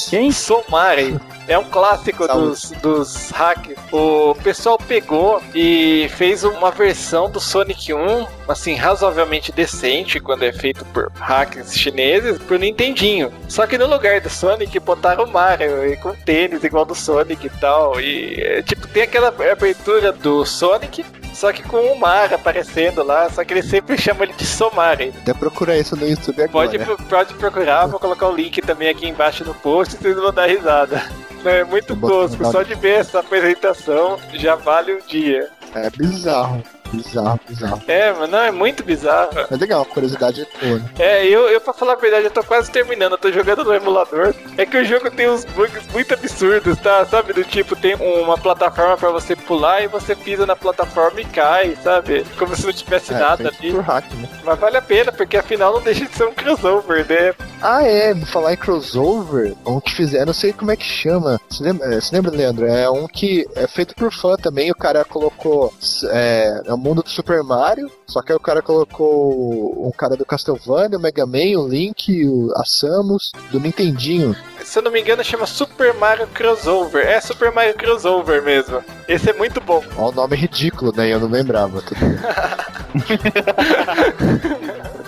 Quem? 0.09 0.31
Somari. 0.31 1.19
É 1.49 1.59
um 1.59 1.64
clássico 1.64 2.26
dos, 2.26 2.70
dos 2.82 3.30
hacks. 3.30 3.76
O 3.90 4.34
pessoal 4.43 4.78
pegou 4.78 5.43
e 5.55 6.09
fez 6.16 6.45
uma 6.45 6.70
versão 6.70 7.28
do 7.30 7.40
Sonic 7.40 7.93
1, 7.93 8.26
assim, 8.49 8.74
razoavelmente 8.74 9.51
decente, 9.53 10.20
quando 10.20 10.45
é 10.45 10.53
feito 10.53 10.84
por 10.86 11.11
hackers 11.16 11.74
chineses, 11.74 12.38
pro 12.38 12.59
Nintendinho. 12.59 13.32
Só 13.49 13.66
que 13.66 13.76
no 13.76 13.86
lugar 13.86 14.20
do 14.20 14.30
Sonic 14.30 14.78
botaram 14.80 15.24
o 15.24 15.30
Mario, 15.30 15.86
e 15.86 15.97
com 15.97 16.14
tênis 16.14 16.62
igual 16.62 16.84
do 16.84 16.95
Sonic 16.95 17.47
e 17.47 17.51
tal. 17.51 18.01
E, 18.01 18.34
é, 18.40 18.62
tipo, 18.62 18.86
tem 18.86 19.03
aquela 19.03 19.28
abertura 19.28 20.12
do 20.12 20.45
Sonic, 20.47 21.05
só 21.33 21.53
que 21.53 21.62
com 21.62 21.78
o 21.93 21.99
Mario 21.99 22.37
aparecendo 22.37 23.03
lá, 23.03 23.28
só 23.30 23.45
que 23.45 23.55
ele 23.55 23.62
sempre 23.62 23.97
chama 24.01 24.24
ele 24.24 24.33
de 24.35 24.47
Somari. 24.47 25.12
Até 25.22 25.35
procurar 25.35 25.76
isso 25.76 25.97
no 25.97 26.09
YouTube 26.09 26.43
agora. 26.43 26.68
Pode, 26.68 27.05
pode 27.05 27.35
procurar, 27.35 27.87
vou 27.87 27.99
colocar 27.99 28.28
o 28.28 28.35
link 28.35 28.61
também 28.62 28.89
aqui 28.89 29.09
embaixo 29.09 29.45
no 29.45 29.55
post 29.55 29.95
e 29.95 29.99
vocês 29.99 30.16
vão 30.16 30.33
dar 30.33 30.47
risada. 30.47 31.03
É 31.45 31.64
muito 31.64 31.97
tosco, 31.97 32.45
só 32.53 32.62
de 32.62 32.76
ver 32.76 33.01
essa 33.01 33.18
apresentação 33.18 34.16
já 34.35 34.55
vale 34.55 34.93
o 34.93 35.03
dia. 35.03 35.51
É 35.74 35.91
bizarro. 35.91 36.62
Bizarro, 36.93 37.40
bizarro. 37.49 37.82
É, 37.88 38.12
mas 38.12 38.30
não, 38.30 38.38
é 38.40 38.51
muito 38.51 38.82
bizarro. 38.84 39.30
É 39.51 39.57
legal, 39.57 39.84
curiosidade 39.84 40.47
toda. 40.61 40.78
Né? 40.78 40.90
É, 40.99 41.26
eu, 41.26 41.49
eu 41.49 41.61
pra 41.61 41.72
falar 41.72 41.95
a 41.95 41.97
verdade, 41.97 42.26
eu 42.26 42.30
tô 42.30 42.43
quase 42.45 42.70
terminando, 42.70 43.12
eu 43.12 43.18
tô 43.18 43.32
jogando 43.32 43.64
no 43.64 43.74
emulador. 43.74 44.34
É 44.57 44.66
que 44.66 44.76
o 44.76 44.84
jogo 44.84 45.11
tem 45.11 45.30
uns 45.30 45.45
bugs 45.45 45.82
muito 45.93 46.12
absurdos, 46.14 46.78
tá? 46.78 47.05
Sabe? 47.07 47.32
Do 47.32 47.45
tipo, 47.45 47.74
tem 47.74 47.95
uma 47.95 48.36
plataforma 48.36 48.97
pra 48.97 49.11
você 49.11 49.34
pular 49.34 49.82
e 49.82 49.86
você 49.86 50.14
pisa 50.14 50.47
na 50.47 50.57
plataforma 50.57 51.20
e 51.20 51.24
cai, 51.24 51.76
sabe? 51.82 52.24
Como 52.38 52.55
se 52.55 52.66
não 52.66 52.72
tivesse 52.72 53.12
é, 53.12 53.18
nada 53.18 53.49
ali. 53.49 53.72
Por 53.72 53.82
hack, 53.82 54.05
né? 54.14 54.28
Mas 54.45 54.59
vale 54.59 54.76
a 54.76 54.82
pena, 54.82 55.12
porque 55.12 55.36
afinal 55.36 55.72
não 55.72 55.80
deixa 55.80 56.05
de 56.05 56.14
ser 56.14 56.24
um 56.24 56.32
crossover, 56.32 57.07
né? 57.09 57.34
Ah, 57.61 57.82
é, 57.82 58.14
falar 58.26 58.53
em 58.53 58.57
crossover, 58.57 59.55
um 59.64 59.80
que 59.80 59.95
fizeram, 59.95 60.26
não 60.26 60.34
sei 60.34 60.53
como 60.53 60.70
é 60.70 60.76
que 60.76 60.84
chama. 60.84 61.40
Você 61.49 61.62
lembra, 61.62 62.01
você 62.01 62.14
lembra, 62.14 62.36
Leandro? 62.36 62.66
É 62.66 62.90
um 62.90 63.07
que 63.07 63.47
é 63.55 63.66
feito 63.66 63.95
por 63.95 64.12
fã 64.12 64.36
também, 64.36 64.70
o 64.70 64.74
cara 64.74 65.05
colocou. 65.05 65.72
É, 66.11 66.62
é 66.66 66.74
um 66.74 66.78
mundo 66.83 67.03
do 67.03 67.09
Super 67.09 67.45
Mario, 67.45 67.89
só 68.13 68.21
que 68.21 68.31
aí 68.31 68.37
o 68.37 68.41
cara 68.41 68.61
colocou 68.61 69.89
um 69.89 69.91
cara 69.91 70.17
do 70.17 70.27
Castlevania, 70.27 70.99
o 70.99 71.01
Mega 71.01 71.25
Man, 71.25 71.59
o 71.59 71.67
Link, 71.67 72.27
o, 72.27 72.53
a 72.55 72.63
Samus, 72.67 73.33
do 73.51 73.59
Nintendinho. 73.59 74.37
Se 74.63 74.79
eu 74.79 74.83
não 74.83 74.91
me 74.91 75.01
engano, 75.01 75.25
chama 75.25 75.47
Super 75.47 75.95
Mario 75.95 76.27
Crossover. 76.29 77.07
É 77.07 77.21
Super 77.23 77.51
Mario 77.53 77.75
Crossover 77.75 78.43
mesmo. 78.43 78.85
Esse 79.09 79.31
é 79.31 79.33
muito 79.33 79.61
bom. 79.61 79.83
Olha 79.97 80.09
o 80.09 80.13
nome 80.13 80.37
ridículo, 80.37 80.93
né? 80.95 81.09
Eu 81.09 81.21
não 81.21 81.29
lembrava. 81.29 81.83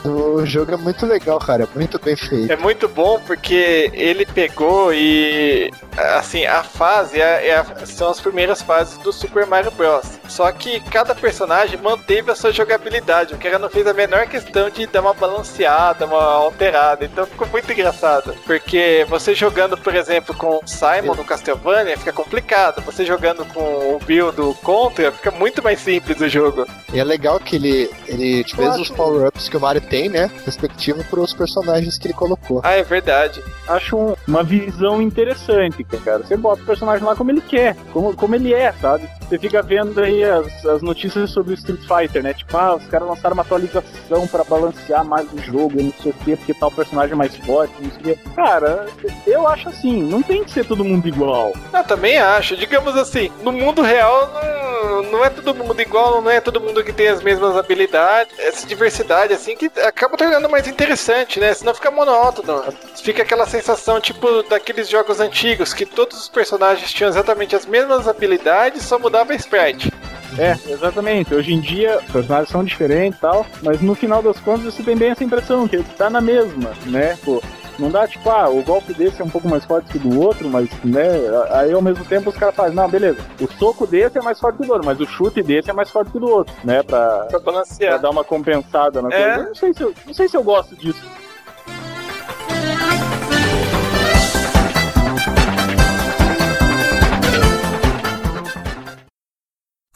o 0.04 0.44
jogo 0.44 0.72
é 0.72 0.76
muito 0.76 1.06
legal, 1.06 1.38
cara. 1.38 1.64
É 1.64 1.68
muito 1.78 1.98
bem 1.98 2.16
feito. 2.16 2.52
É 2.52 2.56
muito 2.56 2.88
bom 2.88 3.20
porque 3.26 3.90
ele 3.92 4.26
pegou 4.26 4.92
e. 4.92 5.70
Assim, 6.16 6.44
a 6.44 6.62
fase 6.64 7.20
é, 7.20 7.48
é 7.48 7.64
são 7.86 8.10
as 8.10 8.20
primeiras 8.20 8.60
fases 8.60 8.98
do 8.98 9.12
Super 9.12 9.46
Mario 9.46 9.70
Bros. 9.70 10.18
Só 10.28 10.50
que 10.50 10.80
cada 10.80 11.14
personagem 11.14 11.80
manteve 11.80 12.30
a 12.30 12.34
sua 12.34 12.52
jogabilidade. 12.52 12.93
O 13.34 13.38
que 13.38 13.48
ela 13.48 13.58
não 13.58 13.68
fez 13.68 13.86
a 13.86 13.92
menor 13.92 14.26
questão 14.26 14.70
de 14.70 14.86
dar 14.86 15.00
uma 15.00 15.14
balanceada, 15.14 16.06
uma 16.06 16.22
alterada. 16.22 17.04
Então 17.04 17.26
ficou 17.26 17.46
muito 17.48 17.70
engraçado. 17.72 18.34
Porque 18.46 19.04
você 19.08 19.34
jogando, 19.34 19.76
por 19.76 19.94
exemplo, 19.94 20.34
com 20.34 20.60
o 20.62 20.66
Simon 20.66 21.14
no 21.14 21.24
Castlevania 21.24 21.98
fica 21.98 22.12
complicado. 22.12 22.82
Você 22.82 23.04
jogando 23.04 23.44
com 23.52 23.60
o 23.60 24.00
Bill 24.04 24.30
do 24.30 24.54
Contra 24.54 25.10
fica 25.10 25.30
muito 25.30 25.62
mais 25.62 25.80
simples 25.80 26.20
o 26.20 26.28
jogo. 26.28 26.66
E 26.92 27.00
é 27.00 27.04
legal 27.04 27.40
que 27.40 27.56
ele, 27.56 27.90
ele 28.06 28.44
tipo, 28.44 28.62
os 28.62 28.90
power-ups 28.90 29.48
que 29.48 29.56
o 29.56 29.60
Mario 29.60 29.80
tem, 29.80 30.08
né? 30.08 30.30
Respectivo 30.44 31.02
para 31.04 31.20
os 31.20 31.34
personagens 31.34 31.98
que 31.98 32.06
ele 32.06 32.14
colocou. 32.14 32.60
Ah, 32.62 32.74
é 32.74 32.82
verdade. 32.82 33.42
Acho 33.66 33.96
um, 33.96 34.14
uma 34.28 34.42
visão 34.42 35.02
interessante, 35.02 35.82
cara. 35.84 36.18
Você 36.18 36.36
bota 36.36 36.62
o 36.62 36.66
personagem 36.66 37.04
lá 37.04 37.16
como 37.16 37.30
ele 37.30 37.40
quer, 37.40 37.76
como, 37.92 38.14
como 38.14 38.34
ele 38.34 38.54
é, 38.54 38.72
sabe? 38.72 39.08
Você 39.28 39.38
fica 39.38 39.62
vendo 39.62 40.00
aí 40.00 40.22
as, 40.22 40.64
as 40.66 40.82
notícias 40.82 41.30
sobre 41.30 41.52
o 41.52 41.54
Street 41.54 41.80
Fighter, 41.80 42.22
né? 42.22 42.34
Tipo, 42.34 42.56
ah, 42.56 42.78
os 42.84 42.90
caras 42.90 43.08
lançaram 43.08 43.34
uma 43.34 43.42
atualização 43.42 44.26
para 44.30 44.44
balancear 44.44 45.04
mais 45.04 45.26
o 45.32 45.38
jogo, 45.38 45.82
não 45.82 45.92
sei 46.02 46.12
o 46.12 46.14
quê, 46.24 46.36
porque 46.36 46.54
tal 46.54 46.70
personagem 46.70 47.12
é 47.12 47.16
mais 47.16 47.34
forte, 47.36 47.74
não 47.80 47.90
sei 47.90 48.00
o 48.00 48.04
quê. 48.04 48.18
Cara, 48.36 48.86
eu 49.26 49.48
acho 49.48 49.68
assim, 49.68 50.02
não 50.02 50.22
tem 50.22 50.44
que 50.44 50.50
ser 50.50 50.64
todo 50.64 50.84
mundo 50.84 51.08
igual. 51.08 51.52
Eu 51.72 51.84
também 51.84 52.18
acho. 52.18 52.56
Digamos 52.56 52.96
assim, 52.96 53.30
no 53.42 53.52
mundo 53.52 53.82
real 53.82 54.30
não, 54.32 55.02
não 55.12 55.24
é 55.24 55.30
todo 55.30 55.54
mundo 55.54 55.80
igual, 55.80 56.20
não 56.20 56.30
é 56.30 56.40
todo 56.40 56.60
mundo 56.60 56.84
que 56.84 56.92
tem 56.92 57.08
as 57.08 57.22
mesmas 57.22 57.56
habilidades. 57.56 58.38
Essa 58.38 58.66
diversidade, 58.66 59.32
assim, 59.32 59.56
que 59.56 59.70
acaba 59.80 60.16
tornando 60.16 60.48
mais 60.48 60.66
interessante, 60.68 61.40
né? 61.40 61.52
Senão 61.54 61.74
fica 61.74 61.90
monótono. 61.90 62.62
Fica 63.02 63.22
aquela 63.22 63.46
sensação, 63.46 64.00
tipo, 64.00 64.42
daqueles 64.44 64.88
jogos 64.88 65.20
antigos, 65.20 65.72
que 65.72 65.86
todos 65.86 66.18
os 66.18 66.28
personagens 66.28 66.92
tinham 66.92 67.08
exatamente 67.08 67.56
as 67.56 67.66
mesmas 67.66 68.06
habilidades, 68.06 68.82
só 68.82 68.98
mudava 68.98 69.32
a 69.32 69.36
sprite. 69.36 69.92
É, 70.38 70.56
exatamente. 70.70 71.34
Hoje 71.34 71.52
em 71.52 71.60
dia, 71.60 71.98
os 71.98 72.10
personagens 72.10 72.48
são 72.48 72.64
diferentes 72.64 73.18
e 73.18 73.20
tal, 73.20 73.46
mas 73.62 73.80
no 73.80 73.94
final 73.94 74.22
das 74.22 74.38
contas 74.40 74.74
você 74.74 74.82
tem 74.82 74.96
bem 74.96 75.10
essa 75.10 75.24
impressão, 75.24 75.68
que 75.68 75.76
ele 75.76 75.84
tá 75.96 76.10
na 76.10 76.20
mesma, 76.20 76.72
né? 76.86 77.16
Pô, 77.24 77.42
não 77.78 77.90
dá 77.90 78.06
tipo, 78.06 78.28
ah, 78.30 78.48
o 78.48 78.62
golpe 78.62 78.94
desse 78.94 79.20
é 79.20 79.24
um 79.24 79.30
pouco 79.30 79.48
mais 79.48 79.64
forte 79.64 79.90
que 79.90 79.98
o 79.98 80.00
do 80.00 80.20
outro, 80.20 80.48
mas, 80.48 80.68
né, 80.84 81.08
aí 81.50 81.72
ao 81.72 81.82
mesmo 81.82 82.04
tempo 82.04 82.30
os 82.30 82.36
caras 82.36 82.54
fazem, 82.54 82.74
não, 82.74 82.88
beleza, 82.88 83.18
o 83.40 83.50
soco 83.58 83.86
desse 83.86 84.18
é 84.18 84.22
mais 84.22 84.38
forte 84.38 84.58
que 84.58 84.62
o 84.62 84.66
do 84.66 84.72
outro, 84.72 84.86
mas 84.86 85.00
o 85.00 85.06
chute 85.06 85.42
desse 85.42 85.70
é 85.70 85.72
mais 85.72 85.90
forte 85.90 86.10
que 86.10 86.16
o 86.16 86.20
do 86.20 86.28
outro, 86.28 86.54
né, 86.62 86.82
pra, 86.82 87.26
pra 87.26 87.38
balancear. 87.40 87.92
Pra 87.94 88.02
dar 88.02 88.10
uma 88.10 88.24
compensada 88.24 89.02
na 89.02 89.08
é. 89.12 89.34
coisa. 89.34 89.48
não 89.48 89.54
sei, 89.54 89.74
se 89.74 89.82
eu, 89.82 89.94
não 90.06 90.14
sei 90.14 90.28
se 90.28 90.36
eu 90.36 90.42
gosto 90.42 90.76
disso. 90.76 91.02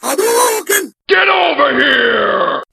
Get 0.01 1.27
over 1.27 1.77
here! 1.77 2.63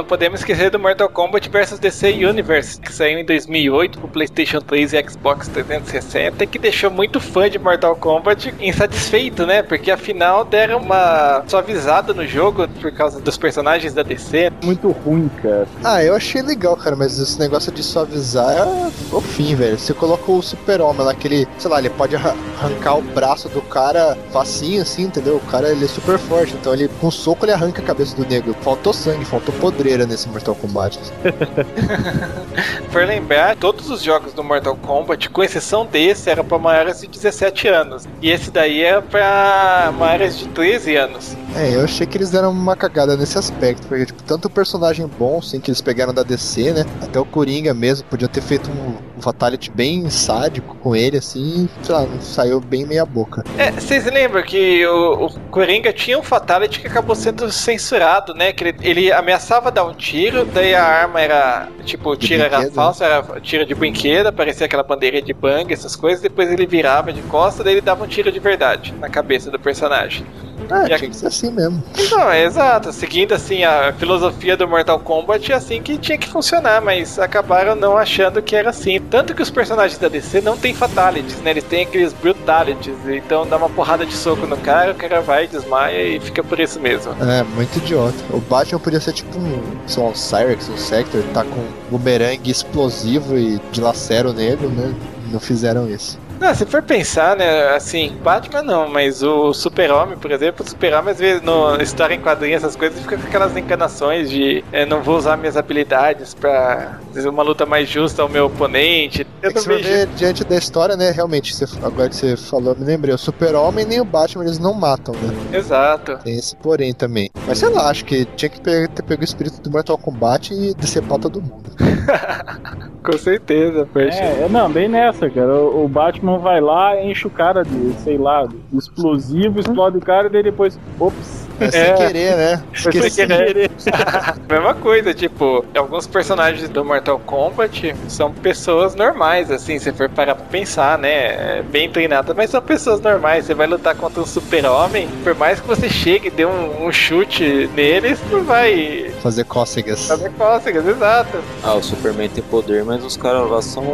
Não 0.00 0.04
podemos 0.06 0.40
esquecer 0.40 0.70
do 0.70 0.78
Mortal 0.78 1.10
Kombat 1.10 1.46
vs 1.50 1.78
DC 1.78 2.08
Universe, 2.24 2.80
que 2.80 2.90
saiu 2.90 3.18
em 3.18 3.24
2008 3.24 3.98
pro 3.98 4.08
PlayStation 4.08 4.58
3 4.58 4.94
e 4.94 5.04
Xbox 5.10 5.46
360, 5.48 6.46
que 6.46 6.58
deixou 6.58 6.90
muito 6.90 7.20
fã 7.20 7.50
de 7.50 7.58
Mortal 7.58 7.94
Kombat 7.96 8.54
insatisfeito, 8.58 9.44
né? 9.44 9.62
Porque 9.62 9.90
afinal 9.90 10.42
deram 10.42 10.78
uma 10.78 11.44
suavizada 11.46 12.14
no 12.14 12.26
jogo 12.26 12.66
por 12.80 12.90
causa 12.92 13.20
dos 13.20 13.36
personagens 13.36 13.92
da 13.92 14.02
DC. 14.02 14.50
Muito 14.64 14.90
ruim, 14.90 15.30
cara. 15.42 15.68
Ah, 15.84 16.02
eu 16.02 16.14
achei 16.14 16.40
legal, 16.40 16.74
cara, 16.78 16.96
mas 16.96 17.18
esse 17.18 17.38
negócio 17.38 17.70
de 17.70 17.82
suavizar 17.82 18.50
é 18.56 18.90
o 19.14 19.20
fim, 19.20 19.54
velho. 19.54 19.78
Você 19.78 19.92
colocou 19.92 20.38
o 20.38 20.42
super-homem 20.42 21.02
lá, 21.04 21.14
que 21.14 21.28
ele, 21.28 21.46
sei 21.58 21.70
lá, 21.70 21.78
ele 21.78 21.90
pode 21.90 22.16
arra- 22.16 22.34
arrancar 22.58 22.96
o 22.96 23.02
braço 23.02 23.50
do 23.50 23.60
cara 23.60 24.16
facinho, 24.32 24.80
assim, 24.80 25.02
entendeu? 25.02 25.36
O 25.36 25.50
cara, 25.50 25.68
ele 25.70 25.84
é 25.84 25.88
super 25.88 26.18
forte, 26.18 26.54
então 26.58 26.72
ele, 26.72 26.88
com 27.00 27.08
um 27.08 27.10
soco, 27.10 27.44
ele 27.44 27.52
arranca 27.52 27.82
a 27.82 27.84
cabeça 27.84 28.16
do 28.16 28.26
negro. 28.26 28.56
Faltou 28.62 28.94
sangue, 28.94 29.26
faltou 29.26 29.54
podreira 29.90 30.06
nesse 30.06 30.28
Mortal 30.28 30.54
Kombat. 30.54 30.98
Por 32.92 33.04
lembrar, 33.04 33.56
todos 33.56 33.90
os 33.90 34.02
jogos 34.02 34.32
do 34.32 34.44
Mortal 34.44 34.76
Kombat, 34.76 35.28
com 35.30 35.42
exceção 35.42 35.84
desse, 35.84 36.30
eram 36.30 36.44
para 36.44 36.58
maiores 36.58 37.00
de 37.00 37.08
17 37.08 37.68
anos. 37.68 38.06
E 38.22 38.30
esse 38.30 38.50
daí 38.50 38.82
era 38.82 39.02
para 39.02 39.92
maiores 39.98 40.38
de 40.38 40.48
13 40.48 40.96
anos. 40.96 41.36
É, 41.56 41.74
eu 41.74 41.84
achei 41.84 42.06
que 42.06 42.16
eles 42.16 42.30
deram 42.30 42.50
uma 42.50 42.76
cagada 42.76 43.16
nesse 43.16 43.38
aspecto, 43.38 43.86
porque, 43.86 44.06
tipo, 44.06 44.22
tanto 44.22 44.46
o 44.46 44.50
personagem 44.50 45.06
bom, 45.06 45.38
assim, 45.38 45.60
que 45.60 45.70
eles 45.70 45.80
pegaram 45.80 46.14
da 46.14 46.22
DC, 46.22 46.72
né? 46.72 46.84
Até 47.02 47.18
o 47.18 47.24
Coringa 47.24 47.74
mesmo, 47.74 48.06
podia 48.08 48.28
ter 48.28 48.40
feito 48.40 48.70
um, 48.70 49.18
um 49.18 49.22
Fatality 49.22 49.70
bem 49.70 50.08
sádico 50.08 50.76
com 50.76 50.94
ele, 50.94 51.18
assim, 51.18 51.68
sei 51.82 51.94
lá, 51.94 52.06
saiu 52.20 52.60
bem 52.60 52.86
meia 52.86 53.04
boca. 53.04 53.44
É, 53.58 53.72
vocês 53.72 54.04
lembram 54.06 54.42
que 54.42 54.86
o, 54.86 55.26
o 55.26 55.40
Coringa 55.50 55.92
tinha 55.92 56.18
um 56.18 56.22
Fatality 56.22 56.80
que 56.80 56.86
acabou 56.86 57.16
sendo 57.16 57.50
censurado, 57.50 58.32
né? 58.32 58.52
Que 58.52 58.64
ele, 58.64 58.76
ele 58.80 59.12
ameaçava 59.12 59.70
dar 59.70 59.84
um 59.84 59.92
tiro, 59.92 60.44
daí 60.44 60.74
a 60.74 60.84
arma 60.84 61.20
era, 61.20 61.68
tipo, 61.84 62.10
o 62.10 62.16
tiro 62.16 62.42
era 62.42 62.58
brinquedo, 62.58 62.74
falso, 62.74 63.02
era 63.04 63.22
tiro 63.40 63.66
de 63.66 63.74
brinquedo, 63.74 64.28
aparecia 64.28 64.66
aquela 64.66 64.82
bandeira 64.82 65.20
de 65.20 65.32
bang, 65.32 65.72
essas 65.72 65.96
coisas, 65.96 66.20
depois 66.20 66.50
ele 66.50 66.66
virava 66.66 67.12
de 67.12 67.22
costa, 67.22 67.64
daí 67.64 67.74
ele 67.74 67.80
dava 67.80 68.04
um 68.04 68.06
tiro 68.06 68.30
de 68.30 68.38
verdade 68.38 68.94
na 69.00 69.08
cabeça 69.08 69.50
do 69.50 69.58
personagem. 69.58 70.24
A- 70.72 70.84
tinha 70.84 70.98
que 71.10 71.16
ser 71.16 71.26
assim 71.26 71.50
mesmo. 71.50 71.82
Não, 72.10 72.30
é 72.30 72.44
exato. 72.44 72.92
Seguindo 72.92 73.32
assim 73.34 73.64
a 73.64 73.92
filosofia 73.92 74.56
do 74.56 74.66
Mortal 74.68 74.98
Kombat, 75.00 75.50
é 75.52 75.54
assim 75.54 75.82
que 75.82 75.96
tinha 75.98 76.16
que 76.18 76.28
funcionar, 76.28 76.80
mas 76.80 77.18
acabaram 77.18 77.74
não 77.74 77.96
achando 77.96 78.40
que 78.42 78.54
era 78.56 78.70
assim. 78.70 79.00
Tanto 79.00 79.34
que 79.34 79.42
os 79.42 79.50
personagens 79.50 79.98
da 79.98 80.08
DC 80.08 80.40
não 80.40 80.56
têm 80.56 80.74
fatalities, 80.74 81.40
né? 81.42 81.50
Eles 81.50 81.64
têm 81.64 81.82
aqueles 81.82 82.12
brutalities. 82.12 82.94
Então 83.08 83.46
dá 83.46 83.56
uma 83.56 83.68
porrada 83.68 84.04
de 84.06 84.12
soco 84.14 84.46
no 84.46 84.56
cara, 84.56 84.92
o 84.92 84.94
cara 84.94 85.20
vai, 85.20 85.46
desmaia 85.46 86.16
e 86.16 86.20
fica 86.20 86.42
por 86.42 86.58
isso 86.60 86.78
mesmo. 86.80 87.12
É, 87.22 87.42
muito 87.42 87.76
idiota. 87.78 88.16
O 88.30 88.38
Batman 88.40 88.78
podia 88.78 89.00
ser 89.00 89.12
tipo 89.12 89.38
um, 89.38 89.62
sei 89.86 90.02
lá, 90.02 90.08
um 90.10 90.14
Cyrex, 90.14 90.68
um 90.68 90.76
Sector, 90.76 91.22
tá 91.34 91.44
com 91.44 91.60
um 91.60 91.68
bumerangue 91.90 92.50
explosivo 92.50 93.36
e 93.38 93.60
dilacera 93.72 94.28
o 94.28 94.32
negro, 94.32 94.68
né? 94.68 94.94
Não 95.30 95.40
fizeram 95.40 95.88
isso. 95.88 96.18
Não, 96.40 96.54
se 96.54 96.64
for 96.64 96.82
pensar, 96.82 97.36
né, 97.36 97.68
assim, 97.74 98.16
Batman 98.22 98.62
não, 98.62 98.88
mas 98.88 99.22
o 99.22 99.52
Super-Homem, 99.52 100.16
por 100.16 100.32
exemplo, 100.32 100.64
o 100.64 100.68
Super-Homem 100.68 101.10
às 101.10 101.18
vezes 101.18 101.42
no 101.42 101.76
história 101.82 102.14
em 102.14 102.20
quadrinhos, 102.20 102.64
essas 102.64 102.74
coisas, 102.74 102.98
fica 102.98 103.18
com 103.18 103.26
aquelas 103.26 103.54
encanações 103.58 104.30
de 104.30 104.64
é, 104.72 104.86
não 104.86 105.02
vou 105.02 105.18
usar 105.18 105.36
minhas 105.36 105.58
habilidades 105.58 106.32
pra 106.32 106.98
uma 107.26 107.42
luta 107.42 107.66
mais 107.66 107.88
justa 107.88 108.22
ao 108.22 108.28
meu 108.28 108.46
oponente. 108.46 109.26
Eu 109.42 109.50
É 109.50 109.52
que 109.52 109.60
vejo. 109.60 109.82
ver 109.88 110.06
diante 110.16 110.44
da 110.44 110.56
história, 110.56 110.96
né? 110.96 111.10
Realmente, 111.10 111.54
você- 111.54 111.64
agora 111.82 112.08
que 112.08 112.16
você 112.16 112.36
falou, 112.36 112.72
eu 112.74 112.78
me 112.78 112.84
lembrei. 112.84 113.14
O 113.14 113.18
Super-Homem 113.18 113.84
nem 113.84 114.00
o 114.00 114.04
Batman 114.04 114.44
eles 114.44 114.58
não 114.58 114.72
matam, 114.74 115.14
né? 115.14 115.58
Exato. 115.58 116.18
Tem 116.22 116.36
esse 116.36 116.54
porém 116.56 116.92
também. 116.94 117.30
Mas 117.46 117.58
sei 117.58 117.68
lá, 117.70 117.88
acho 117.90 118.04
que 118.04 118.24
tinha 118.36 118.48
que 118.48 118.60
ter 118.60 118.88
pego 119.06 119.22
o 119.22 119.24
espírito 119.24 119.60
do 119.60 119.70
Mortal 119.70 119.98
Kombat 119.98 120.54
e 120.54 120.74
decepar 120.74 121.18
todo 121.18 121.40
mundo. 121.40 121.70
Com 123.02 123.16
certeza, 123.18 123.88
poxa. 123.92 124.18
É, 124.22 124.42
é, 124.44 124.48
não, 124.48 124.70
bem 124.70 124.88
nessa, 124.88 125.28
cara. 125.30 125.52
O, 125.54 125.84
o 125.84 125.88
Batman 125.88 126.38
vai 126.38 126.60
lá, 126.60 127.00
enche 127.02 127.26
o 127.26 127.30
cara 127.30 127.62
de, 127.64 127.92
sei 128.04 128.18
lá, 128.18 128.46
de 128.46 128.56
explosivo, 128.76 129.58
explode 129.58 129.96
o 129.96 130.00
cara 130.00 130.26
e 130.28 130.30
daí 130.30 130.42
depois, 130.42 130.78
ops. 130.98 131.48
É 131.60 131.70
sem 131.70 131.80
É. 131.80 131.92
querer, 131.94 132.36
né? 132.36 132.62
Foi 132.74 133.10
sem 133.10 133.26
querer. 133.26 133.70
Mesma 134.48 134.74
coisa, 134.74 135.12
tipo, 135.14 135.64
alguns 135.76 136.06
personagens 136.06 136.68
do 136.68 136.84
Mortal 136.84 137.18
Kombat 137.20 137.94
são 138.08 138.32
pessoas 138.32 138.94
normais, 138.94 139.50
assim, 139.50 139.78
se 139.78 139.92
for 139.92 140.08
parar 140.08 140.34
pra 140.34 140.44
pensar, 140.46 140.98
né? 140.98 141.58
É 141.58 141.62
Bem 141.70 141.90
treinadas, 141.90 142.34
mas 142.36 142.50
são 142.50 142.60
pessoas 142.62 143.00
normais. 143.00 143.44
Você 143.44 143.54
vai 143.54 143.66
lutar 143.66 143.94
contra 143.94 144.20
um 144.22 144.26
super-homem, 144.26 145.08
por 145.22 145.34
mais 145.36 145.60
que 145.60 145.66
você 145.68 145.88
chegue 145.88 146.28
e 146.28 146.30
dê 146.30 146.44
um, 146.44 146.86
um 146.86 146.92
chute 146.92 147.68
neles, 147.74 148.18
não 148.30 148.42
vai 148.42 149.10
Fazer 149.22 149.44
cócegas. 149.44 150.06
fazer 150.08 150.30
cócegas, 150.30 150.86
exato. 150.86 151.38
Ah, 151.62 151.74
o 151.74 151.82
Superman 151.82 152.28
tem 152.28 152.42
poder, 152.42 152.84
mas 152.84 153.04
os 153.04 153.16
caras 153.16 153.48
lá 153.50 153.62
são, 153.62 153.84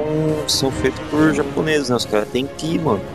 são 0.47 0.71
feitos 0.71 1.01
por 1.11 1.35
japoneses, 1.35 1.91
né? 1.91 1.97
Os 1.97 2.05
caras 2.07 2.29
têm 2.29 2.47
ki, 2.57 2.79
mano. 2.79 3.01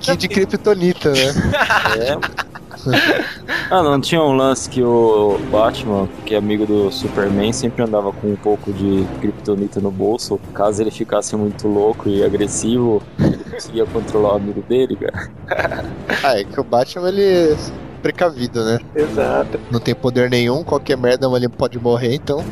Que 0.00 0.16
de 0.16 0.28
Kryptonita, 0.28 1.10
né? 1.10 1.32
É. 1.98 2.16
ah, 3.70 3.82
não 3.82 4.00
tinha 4.00 4.20
um 4.20 4.32
lance 4.32 4.68
que 4.68 4.82
o 4.82 5.38
Batman, 5.50 6.08
que 6.24 6.34
é 6.34 6.38
amigo 6.38 6.66
do 6.66 6.90
Superman, 6.90 7.52
sempre 7.52 7.82
andava 7.82 8.12
com 8.12 8.32
um 8.32 8.36
pouco 8.36 8.72
de 8.72 9.06
kryptonita 9.20 9.80
no 9.80 9.90
bolso. 9.90 10.40
Caso 10.54 10.82
ele 10.82 10.90
ficasse 10.90 11.36
muito 11.36 11.68
louco 11.68 12.08
e 12.08 12.24
agressivo, 12.24 13.02
ele 13.18 13.44
conseguia 13.44 13.86
controlar 13.86 14.34
o 14.34 14.36
amigo 14.36 14.62
dele, 14.62 14.96
cara. 14.96 15.84
Ah, 16.22 16.38
é 16.38 16.44
que 16.44 16.58
o 16.58 16.64
Batman 16.64 17.08
ele 17.08 17.56
precavido, 18.02 18.64
né? 18.64 18.78
Exato. 18.94 19.60
Não 19.70 19.80
tem 19.80 19.94
poder 19.94 20.28
nenhum, 20.28 20.64
qualquer 20.64 20.96
merda 20.96 21.26
ele 21.36 21.48
pode 21.48 21.78
morrer, 21.78 22.14
então. 22.14 22.44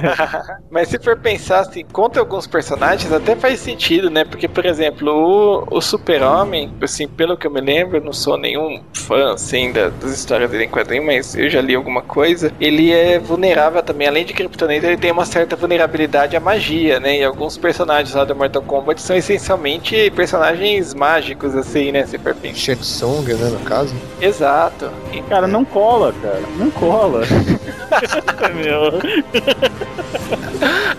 Mas 0.70 0.88
se 0.88 0.98
for 0.98 1.16
pensar 1.16 1.60
assim, 1.60 1.84
contra 1.92 2.20
alguns 2.20 2.46
personagens, 2.46 3.12
até 3.12 3.36
faz 3.36 3.60
sentido, 3.60 4.10
né? 4.10 4.24
Porque, 4.24 4.48
por 4.48 4.64
exemplo, 4.64 5.12
o, 5.12 5.76
o 5.76 5.80
Super-Homem, 5.80 6.72
assim, 6.80 7.06
pelo 7.06 7.36
que 7.36 7.46
eu 7.46 7.50
me 7.50 7.60
lembro, 7.60 7.98
eu 7.98 8.04
não 8.04 8.12
sou 8.12 8.36
nenhum 8.38 8.82
fã, 8.92 9.34
assim, 9.34 9.70
da, 9.72 9.90
das 9.90 10.12
histórias 10.12 10.50
dele 10.50 10.64
em 10.64 10.68
quadrinho, 10.68 11.04
mas 11.04 11.36
eu 11.36 11.48
já 11.48 11.60
li 11.60 11.74
alguma 11.74 12.02
coisa. 12.02 12.52
Ele 12.60 12.92
é 12.92 13.18
vulnerável 13.18 13.82
também, 13.82 14.08
além 14.08 14.24
de 14.24 14.32
Kryptonita, 14.32 14.86
ele 14.86 14.96
tem 14.96 15.12
uma 15.12 15.24
certa 15.24 15.54
vulnerabilidade 15.56 16.36
à 16.36 16.40
magia, 16.40 16.98
né? 16.98 17.18
E 17.18 17.24
alguns 17.24 17.56
personagens 17.58 18.14
lá 18.14 18.24
do 18.24 18.34
Mortal 18.34 18.62
Kombat 18.62 19.00
são 19.00 19.16
essencialmente 19.16 20.10
personagens 20.10 20.94
mágicos, 20.94 21.54
assim, 21.54 21.92
né? 21.92 22.06
Se 22.06 22.18
for 22.18 22.34
pensar. 22.34 22.56
Shang 22.56 22.80
Tsung, 22.80 23.24
né, 23.34 23.50
no 23.50 23.60
caso. 23.60 23.94
Exato. 24.20 24.85
E, 25.12 25.22
Cara, 25.22 25.46
não 25.46 25.64
cola, 25.64 26.14
cara. 26.22 26.42
Não 26.58 26.70
cola. 26.70 27.22
Meu. 28.54 28.92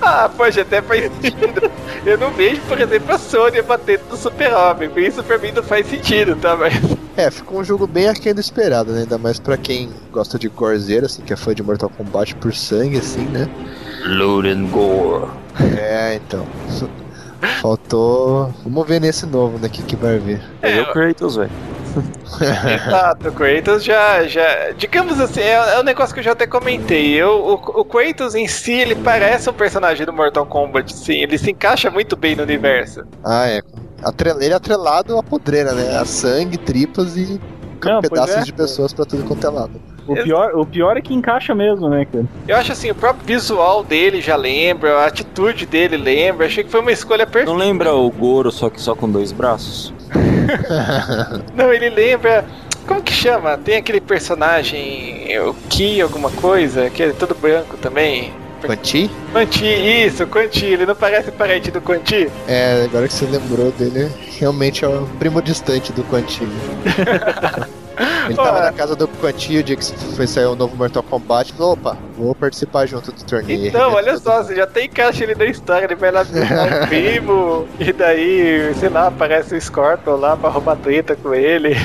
Ah, 0.01 0.29
poxa, 0.35 0.61
até 0.61 0.81
faz 0.81 1.11
sentido. 1.21 1.69
Eu 2.05 2.17
não 2.17 2.31
vejo, 2.31 2.61
por 2.61 2.79
exemplo, 2.79 3.13
a 3.13 3.17
Sony 3.17 3.61
batendo 3.61 4.03
no 4.09 4.15
Super-Homem. 4.15 4.89
Isso 4.95 5.21
pra 5.23 5.37
mim 5.37 5.51
não 5.51 5.61
faz 5.63 5.85
sentido, 5.87 6.35
tá? 6.35 6.55
Mas 6.55 6.73
É, 7.17 7.29
ficou 7.29 7.59
um 7.59 7.63
jogo 7.63 7.85
bem 7.87 8.07
aquém 8.07 8.33
do 8.33 8.39
esperado, 8.39 8.93
né? 8.93 9.01
Ainda 9.01 9.17
mais 9.17 9.39
pra 9.39 9.57
quem 9.57 9.89
gosta 10.11 10.39
de 10.39 10.47
gorzeira, 10.47 11.07
assim, 11.07 11.21
que 11.23 11.33
é 11.33 11.35
fã 11.35 11.53
de 11.53 11.61
Mortal 11.63 11.89
Kombat 11.89 12.35
por 12.35 12.53
sangue, 12.53 12.97
assim, 12.99 13.25
né? 13.25 13.49
Load 14.05 14.47
and 14.47 14.67
Gore. 14.67 15.27
É, 15.77 16.15
então. 16.15 16.45
Faltou. 17.61 18.53
Vamos 18.63 18.87
ver 18.87 19.01
nesse 19.01 19.25
novo, 19.25 19.57
né? 19.59 19.67
O 19.67 19.69
que, 19.69 19.83
que 19.83 19.95
vai 19.95 20.17
vir. 20.19 20.41
É, 20.61 20.81
o 20.81 20.91
Kratos, 20.91 21.35
velho. 21.35 21.51
Exato, 22.87 23.29
o 23.29 23.31
Kratos 23.31 23.83
já, 23.83 24.23
já. 24.27 24.71
Digamos 24.77 25.19
assim, 25.19 25.41
é, 25.41 25.53
é 25.75 25.79
um 25.79 25.83
negócio 25.83 26.13
que 26.13 26.19
eu 26.19 26.23
já 26.23 26.31
até 26.31 26.45
comentei. 26.45 27.13
Eu, 27.13 27.29
o, 27.29 27.53
o 27.53 27.85
Kratos 27.85 28.35
em 28.35 28.47
si, 28.47 28.73
ele 28.73 28.95
parece 28.95 29.49
um 29.49 29.53
personagem 29.53 30.05
do 30.05 30.13
Mortal 30.13 30.45
Kombat, 30.45 30.93
sim. 30.93 31.21
Ele 31.21 31.37
se 31.37 31.51
encaixa 31.51 31.89
muito 31.89 32.15
bem 32.15 32.35
no 32.35 32.43
universo. 32.43 33.03
Ah, 33.23 33.47
é. 33.47 33.61
Ele 34.39 34.53
é 34.53 34.55
atrelado 34.55 35.17
à 35.17 35.23
podreira, 35.23 35.73
né? 35.73 35.97
A 35.97 36.05
sangue, 36.05 36.57
tripas 36.57 37.17
e 37.17 37.39
Não, 37.83 37.99
pedaços 38.01 38.35
é. 38.35 38.41
de 38.43 38.53
pessoas 38.53 38.93
pra 38.93 39.05
tudo 39.05 39.23
quanto 39.23 39.45
é 39.45 39.49
lado. 39.49 39.81
O 40.07 40.15
pior, 40.15 40.51
o 40.55 40.65
pior 40.65 40.97
é 40.97 41.01
que 41.01 41.13
encaixa 41.13 41.53
mesmo, 41.53 41.89
né, 41.89 42.05
cara? 42.05 42.25
Eu 42.47 42.55
acho 42.55 42.71
assim, 42.71 42.89
o 42.89 42.95
próprio 42.95 43.25
visual 43.25 43.83
dele 43.83 44.21
já 44.21 44.35
lembra, 44.35 44.99
a 44.99 45.07
atitude 45.07 45.65
dele 45.65 45.97
lembra. 45.97 46.45
Achei 46.45 46.63
que 46.63 46.71
foi 46.71 46.79
uma 46.79 46.91
escolha 46.91 47.25
perfeita. 47.25 47.51
Não 47.51 47.57
lembra 47.57 47.93
o 47.93 48.09
Goro, 48.09 48.51
só 48.51 48.69
que 48.69 48.81
só 48.81 48.95
com 48.95 49.09
dois 49.09 49.31
braços? 49.31 49.93
Não, 51.53 51.73
ele 51.73 51.89
lembra. 51.89 52.45
Como 52.87 53.01
que 53.01 53.11
chama? 53.11 53.57
Tem 53.57 53.75
aquele 53.75 53.99
personagem, 53.99 55.27
o 55.39 55.53
Ki, 55.69 55.99
alguma 55.99 56.31
coisa, 56.31 56.89
que 56.89 57.03
é 57.03 57.11
todo 57.11 57.35
branco 57.35 57.75
também. 57.77 58.31
Quanti? 58.65 59.09
Quanti, 59.31 59.65
isso, 59.65 60.25
Quanti. 60.27 60.65
Ele 60.65 60.85
não 60.85 60.95
parece 60.95 61.31
parente 61.31 61.69
do 61.69 61.81
Quanti? 61.81 62.29
É, 62.47 62.83
agora 62.85 63.07
que 63.07 63.13
você 63.13 63.25
lembrou 63.25 63.71
dele, 63.71 64.09
realmente 64.39 64.83
é 64.83 64.87
o 64.87 65.05
primo 65.19 65.41
distante 65.41 65.91
do 65.91 66.03
Quanti. 66.05 66.47
Ele 68.25 68.35
tava 68.35 68.61
na 68.61 68.71
casa 68.71 68.95
do 68.95 69.07
Quantia 69.07 69.59
o 69.59 69.63
dia 69.63 69.75
que 69.75 69.85
foi 70.15 70.27
sair 70.27 70.45
o 70.45 70.55
novo 70.55 70.75
Mortal 70.75 71.01
Kombat. 71.03 71.53
Falou, 71.53 71.73
opa, 71.73 71.97
vou 72.15 72.35
participar 72.35 72.85
junto 72.85 73.11
do 73.11 73.23
torneio. 73.23 73.67
Então, 73.67 73.93
olha 73.93 74.17
só, 74.17 74.43
você 74.43 74.55
já 74.55 74.67
tem 74.67 74.89
caixa 74.89 75.23
ali 75.23 75.33
da 75.33 75.45
história, 75.45 75.85
ele 75.85 75.95
vai 75.95 76.11
lá 76.11 76.23
primo, 76.87 77.67
e 77.79 77.91
daí, 77.91 78.73
sei 78.75 78.89
lá, 78.89 79.07
aparece 79.07 79.55
o 79.55 79.61
Scorpion 79.61 80.17
lá 80.17 80.37
pra 80.37 80.49
roubar 80.49 80.75
treta 80.77 81.15
com 81.15 81.33
ele. 81.33 81.75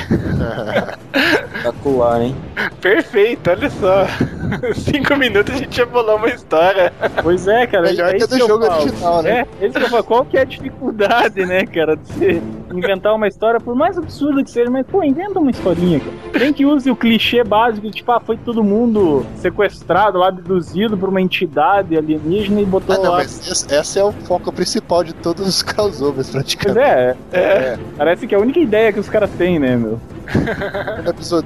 Espetacular, 1.62 2.22
hein? 2.22 2.36
Perfeito, 2.80 3.50
olha 3.50 3.70
só. 3.70 4.06
Cinco 4.74 5.16
minutos 5.16 5.54
a 5.54 5.58
gente 5.58 5.76
já 5.76 5.86
bolou 5.86 6.16
uma 6.16 6.28
história. 6.28 6.92
Pois 7.22 7.46
é, 7.46 7.66
cara. 7.66 7.84
Melhor 7.84 8.08
é 8.08 8.16
que 8.18 8.22
a 8.22 8.26
isso 8.26 8.28
do 8.28 8.38
jogo 8.38 8.64
original, 8.64 9.22
né? 9.22 9.46
É, 9.60 9.66
esse 9.66 9.78
que 9.78 9.84
eu 9.84 9.88
falo. 9.88 10.04
Qual 10.04 10.24
que 10.24 10.36
é 10.36 10.40
a 10.42 10.44
dificuldade, 10.44 11.46
né, 11.46 11.64
cara, 11.66 11.96
de 11.96 12.06
você 12.06 12.42
inventar 12.74 13.14
uma 13.14 13.28
história, 13.28 13.60
por 13.60 13.74
mais 13.74 13.96
absurda 13.98 14.42
que 14.42 14.50
seja, 14.50 14.70
mas, 14.70 14.86
pô, 14.86 15.02
inventa 15.02 15.38
uma 15.38 15.50
historinha, 15.50 16.00
cara. 16.00 16.12
Tem 16.38 16.52
que 16.52 16.64
use 16.64 16.90
o 16.90 16.96
clichê 16.96 17.44
básico, 17.44 17.90
tipo, 17.90 18.10
ah, 18.12 18.20
foi 18.20 18.36
todo 18.36 18.62
mundo 18.64 19.24
sequestrado 19.36 20.18
lá, 20.18 20.28
abduzido 20.28 20.96
por 20.96 21.08
uma 21.08 21.20
entidade 21.20 21.96
alienígena 21.96 22.60
e 22.60 22.64
botou 22.64 22.94
Ah, 22.94 22.98
não, 22.98 23.10
lá. 23.12 23.16
mas 23.18 23.46
esse, 23.50 23.74
esse 23.74 23.98
é 23.98 24.04
o 24.04 24.12
foco 24.12 24.52
principal 24.52 25.04
de 25.04 25.12
todos 25.14 25.46
os 25.46 25.62
crossovers, 25.62 26.30
Pois 26.30 26.30
praticamente. 26.30 26.80
é, 26.86 27.16
é, 27.32 27.78
parece 27.96 28.26
que 28.26 28.34
é 28.34 28.38
a 28.38 28.40
única 28.40 28.58
ideia 28.58 28.92
que 28.92 29.00
os 29.00 29.08
caras 29.08 29.30
têm, 29.30 29.58
né, 29.58 29.76
meu? 29.76 29.98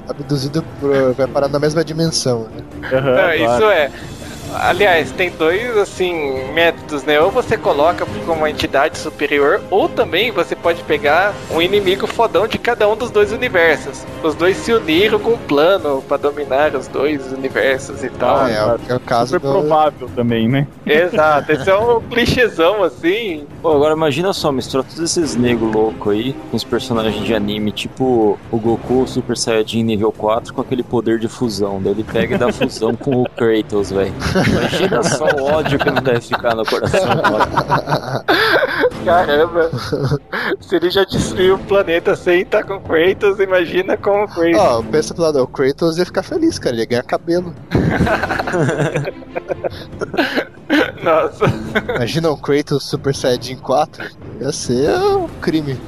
Abduzido 0.08 0.62
por- 0.80 1.12
vai 1.14 1.26
parar 1.26 1.48
na 1.48 1.58
mesma 1.58 1.84
dimensão, 1.84 2.46
né? 2.54 2.62
Aham, 2.92 3.10
Não, 3.10 3.14
claro. 3.14 3.34
Isso 3.36 3.70
é. 3.70 3.90
Aliás, 4.61 5.11
tem 5.12 5.30
dois 5.30 5.76
assim 5.76 6.52
métodos, 6.52 7.04
né? 7.04 7.20
Ou 7.20 7.30
você 7.30 7.57
coloca 7.57 8.07
como 8.24 8.38
uma 8.40 8.50
entidade 8.50 8.98
superior, 8.98 9.61
ou 9.70 9.88
também 9.88 10.30
você 10.30 10.54
pode 10.57 10.82
pegar 10.84 11.34
um 11.50 11.61
inimigo 11.61 12.07
fodão 12.07 12.46
de 12.46 12.59
cada 12.59 12.88
um 12.88 12.96
dos 12.96 13.11
dois 13.11 13.32
universos. 13.32 14.04
Os 14.22 14.34
dois 14.34 14.57
se 14.57 14.72
uniram 14.72 15.18
com 15.18 15.32
um 15.32 15.38
plano 15.38 16.02
pra 16.07 16.16
dominar 16.16 16.74
os 16.74 16.88
dois 16.88 17.32
universos 17.32 18.02
e 18.02 18.11
tal. 18.11 18.36
Ah, 18.38 18.50
é, 18.50 18.64
o- 18.64 18.78
é 18.92 18.96
o 18.96 19.00
caso 19.00 19.32
Super 19.34 19.46
do... 19.46 19.52
provável 19.52 20.11
também, 20.14 20.48
né? 20.48 20.66
Exato, 20.84 21.52
esse 21.52 21.68
é 21.68 21.76
um 21.76 22.00
clichêzão 22.09 22.82
assim. 22.82 23.44
Pô, 23.62 23.72
agora 23.72 23.94
imagina 23.94 24.32
só, 24.32 24.50
mistura 24.52 24.82
todos 24.82 24.98
esses 25.00 25.34
negros 25.36 25.72
loucos 25.72 26.12
aí 26.12 26.34
com 26.50 26.57
os 26.57 26.64
personagens 26.64 27.24
de 27.24 27.34
anime, 27.34 27.72
tipo 27.72 28.38
o 28.50 28.59
Goku 28.59 29.02
o 29.02 29.07
Super 29.07 29.36
Saiyajin 29.36 29.82
nível 29.82 30.11
4 30.12 30.54
com 30.54 30.61
aquele 30.61 30.82
poder 30.82 31.18
de 31.18 31.28
fusão. 31.28 31.80
Daí 31.82 31.92
ele 31.92 32.04
pega 32.04 32.34
e 32.34 32.38
dá 32.38 32.52
fusão 32.52 32.94
com 32.94 33.22
o 33.22 33.28
Kratos, 33.28 33.90
velho. 33.90 34.12
Imagina 34.49 35.03
só 35.03 35.24
o 35.24 35.44
ódio 35.44 35.78
que 35.78 35.90
não 35.90 36.03
deve 36.03 36.20
ficar 36.20 36.55
no 36.55 36.64
coração. 36.64 37.07
Cara. 37.07 38.24
Caramba, 39.05 39.70
se 40.61 40.76
ele 40.76 40.90
já 40.90 41.05
destruiu 41.05 41.55
o 41.55 41.59
planeta 41.59 42.14
sem 42.16 42.42
estar 42.42 42.64
com 42.64 42.80
Kratos, 42.80 43.38
imagina 43.40 43.97
com 43.97 44.24
o 44.24 44.28
Kratos. 44.28 44.59
Ó, 44.59 44.82
pensa 44.82 45.14
pro 45.14 45.22
lado, 45.22 45.42
o 45.42 45.47
Kratos 45.47 45.99
ia 45.99 46.05
ficar 46.05 46.22
feliz, 46.22 46.59
cara, 46.59 46.74
ele 46.74 46.82
ia 46.82 46.86
ganhar 46.86 47.03
cabelo. 47.03 47.55
Nossa. 51.03 51.47
Imagina 51.94 52.30
um 52.30 52.36
Kratos 52.36 52.84
Super 52.84 53.14
Saiyajin 53.14 53.57
4, 53.57 54.05
ia 54.40 54.53
ser 54.53 54.90
um 54.99 55.28
crime. 55.40 55.80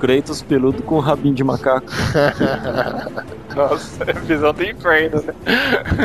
Kratos 0.00 0.42
peludo 0.42 0.82
com 0.82 0.98
rabinho 0.98 1.34
de 1.34 1.44
macaco. 1.44 1.86
Nossa, 3.54 4.04
é 4.06 4.12
visão 4.12 4.52
do 4.52 4.64
inferno, 4.64 5.22
né? 5.22 5.34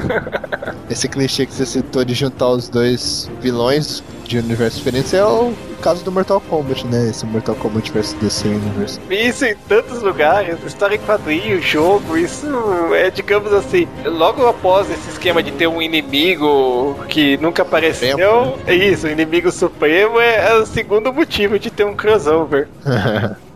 Esse 0.90 1.08
clichê 1.08 1.46
que 1.46 1.54
você 1.54 1.66
citou 1.66 2.04
de 2.04 2.14
juntar 2.14 2.50
os 2.50 2.68
dois 2.70 3.30
vilões 3.42 4.04
de 4.26 4.38
universos 4.38 4.80
diferentes 4.80 5.14
é 5.14 5.24
o 5.24 5.54
caso 5.82 6.04
do 6.04 6.12
Mortal 6.12 6.42
Kombat, 6.42 6.88
né? 6.88 7.10
Esse 7.10 7.26
Mortal 7.26 7.56
Kombat 7.56 7.92
vs 7.92 8.14
DC 8.14 8.48
Universe. 8.48 9.00
Isso 9.10 9.46
em 9.46 9.56
tantos 9.68 10.02
lugares, 10.02 10.58
história 10.66 10.96
em 10.96 11.00
quadrinho, 11.00 11.62
jogo, 11.62 12.18
isso 12.18 12.48
é, 12.94 13.10
digamos 13.10 13.52
assim, 13.54 13.88
logo 14.06 14.48
após 14.48 14.90
esse 14.90 15.10
esquema 15.10 15.44
de 15.44 15.52
ter 15.52 15.68
um 15.68 15.82
inimigo 15.82 16.98
que 17.10 17.38
nunca 17.38 17.62
apareceu, 17.62 18.18
Supremo, 18.18 18.60
é 18.66 18.76
isso, 18.76 19.08
o 19.08 19.10
inimigo 19.10 19.52
supremo 19.52 20.20
é, 20.20 20.52
é 20.52 20.56
o 20.56 20.66
segundo 20.66 21.14
motivo 21.14 21.60
de 21.60 21.70
ter 21.70 21.86
um 21.86 21.96
crossover. 21.96 22.68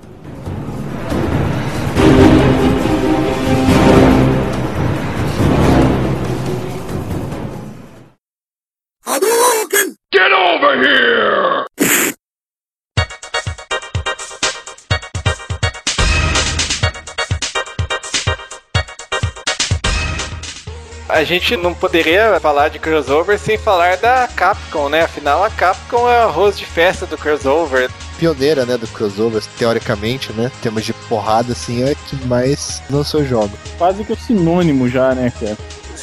A 21.17 21.23
gente 21.23 21.57
não 21.57 21.73
poderia 21.73 22.39
falar 22.39 22.69
de 22.69 22.77
crossover 22.77 23.39
sem 23.39 23.57
falar 23.57 23.97
da 23.97 24.27
Capcom, 24.27 24.87
né? 24.87 25.01
Afinal, 25.01 25.43
a 25.43 25.49
Capcom 25.49 26.07
é 26.07 26.23
o 26.23 26.29
arroz 26.29 26.59
de 26.59 26.63
festa 26.63 27.07
do 27.07 27.17
crossover. 27.17 27.89
Pioneira, 28.19 28.67
né, 28.67 28.77
do 28.77 28.85
crossover, 28.85 29.41
teoricamente, 29.57 30.31
né? 30.33 30.51
Temas 30.61 30.85
de 30.85 30.93
porrada, 30.93 31.53
assim, 31.53 31.81
é 31.81 31.95
que 31.95 32.15
mais 32.27 32.83
lançou 32.87 33.25
jogo. 33.25 33.49
Quase 33.79 34.03
que 34.03 34.13
o 34.13 34.15
sinônimo 34.15 34.87
já, 34.87 35.15
né, 35.15 35.33
cara? 35.39 35.57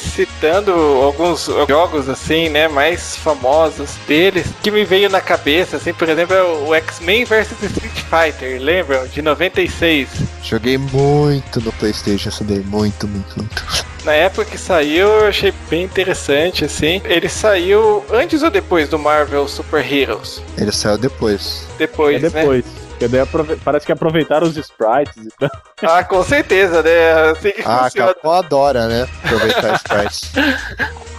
Citando 0.05 0.71
alguns 0.71 1.49
jogos 1.67 2.07
assim, 2.07 2.49
né, 2.49 2.67
mais 2.67 3.15
famosos 3.17 3.91
deles, 4.07 4.47
que 4.61 4.71
me 4.71 4.85
veio 4.85 5.09
na 5.09 5.21
cabeça, 5.21 5.77
assim, 5.77 5.93
por 5.93 6.07
exemplo, 6.07 6.35
é 6.35 6.43
o 6.43 6.73
X-Men 6.75 7.25
vs 7.25 7.51
Street 7.61 8.03
Fighter, 8.09 8.61
lembram? 8.61 9.05
De 9.07 9.21
96. 9.21 10.09
Joguei 10.43 10.77
muito 10.77 11.59
no 11.61 11.71
Playstation 11.73 12.29
essa 12.29 12.43
daí, 12.43 12.59
muito, 12.59 13.07
muito, 13.07 13.37
muito. 13.37 13.85
Na 14.03 14.13
época 14.13 14.45
que 14.45 14.57
saiu, 14.57 15.07
eu 15.07 15.27
achei 15.27 15.51
bem 15.67 15.83
interessante, 15.83 16.63
assim. 16.63 17.01
Ele 17.05 17.27
saiu 17.27 18.05
antes 18.11 18.43
ou 18.43 18.51
depois 18.51 18.87
do 18.87 18.99
Marvel 18.99 19.47
Super 19.47 19.91
Heroes? 19.91 20.43
Ele 20.55 20.71
saiu 20.71 20.99
depois. 20.99 21.67
Depois, 21.79 22.23
é 22.23 22.29
depois. 22.29 22.63
Porque 23.05 23.07
daí 23.07 23.21
aprove- 23.21 23.55
parece 23.63 23.85
que 23.85 23.91
aproveitaram 23.91 24.47
os 24.47 24.57
sprites 24.57 25.15
e 25.17 25.29
tal. 25.39 25.49
né? 25.53 25.59
Ah, 25.83 26.03
com 26.03 26.23
certeza, 26.23 26.81
né? 26.81 27.11
Assim 27.31 27.51
que 27.51 27.61
Ah, 27.65 27.75
a 27.75 27.83
funciona. 27.85 28.13
Capcom 28.13 28.31
adora, 28.31 28.87
né? 28.87 29.07
Aproveitar 29.23 29.75
sprites. 29.77 30.31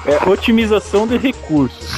É 0.06 0.28
otimização 0.28 1.06
de 1.06 1.16
recursos. 1.16 1.88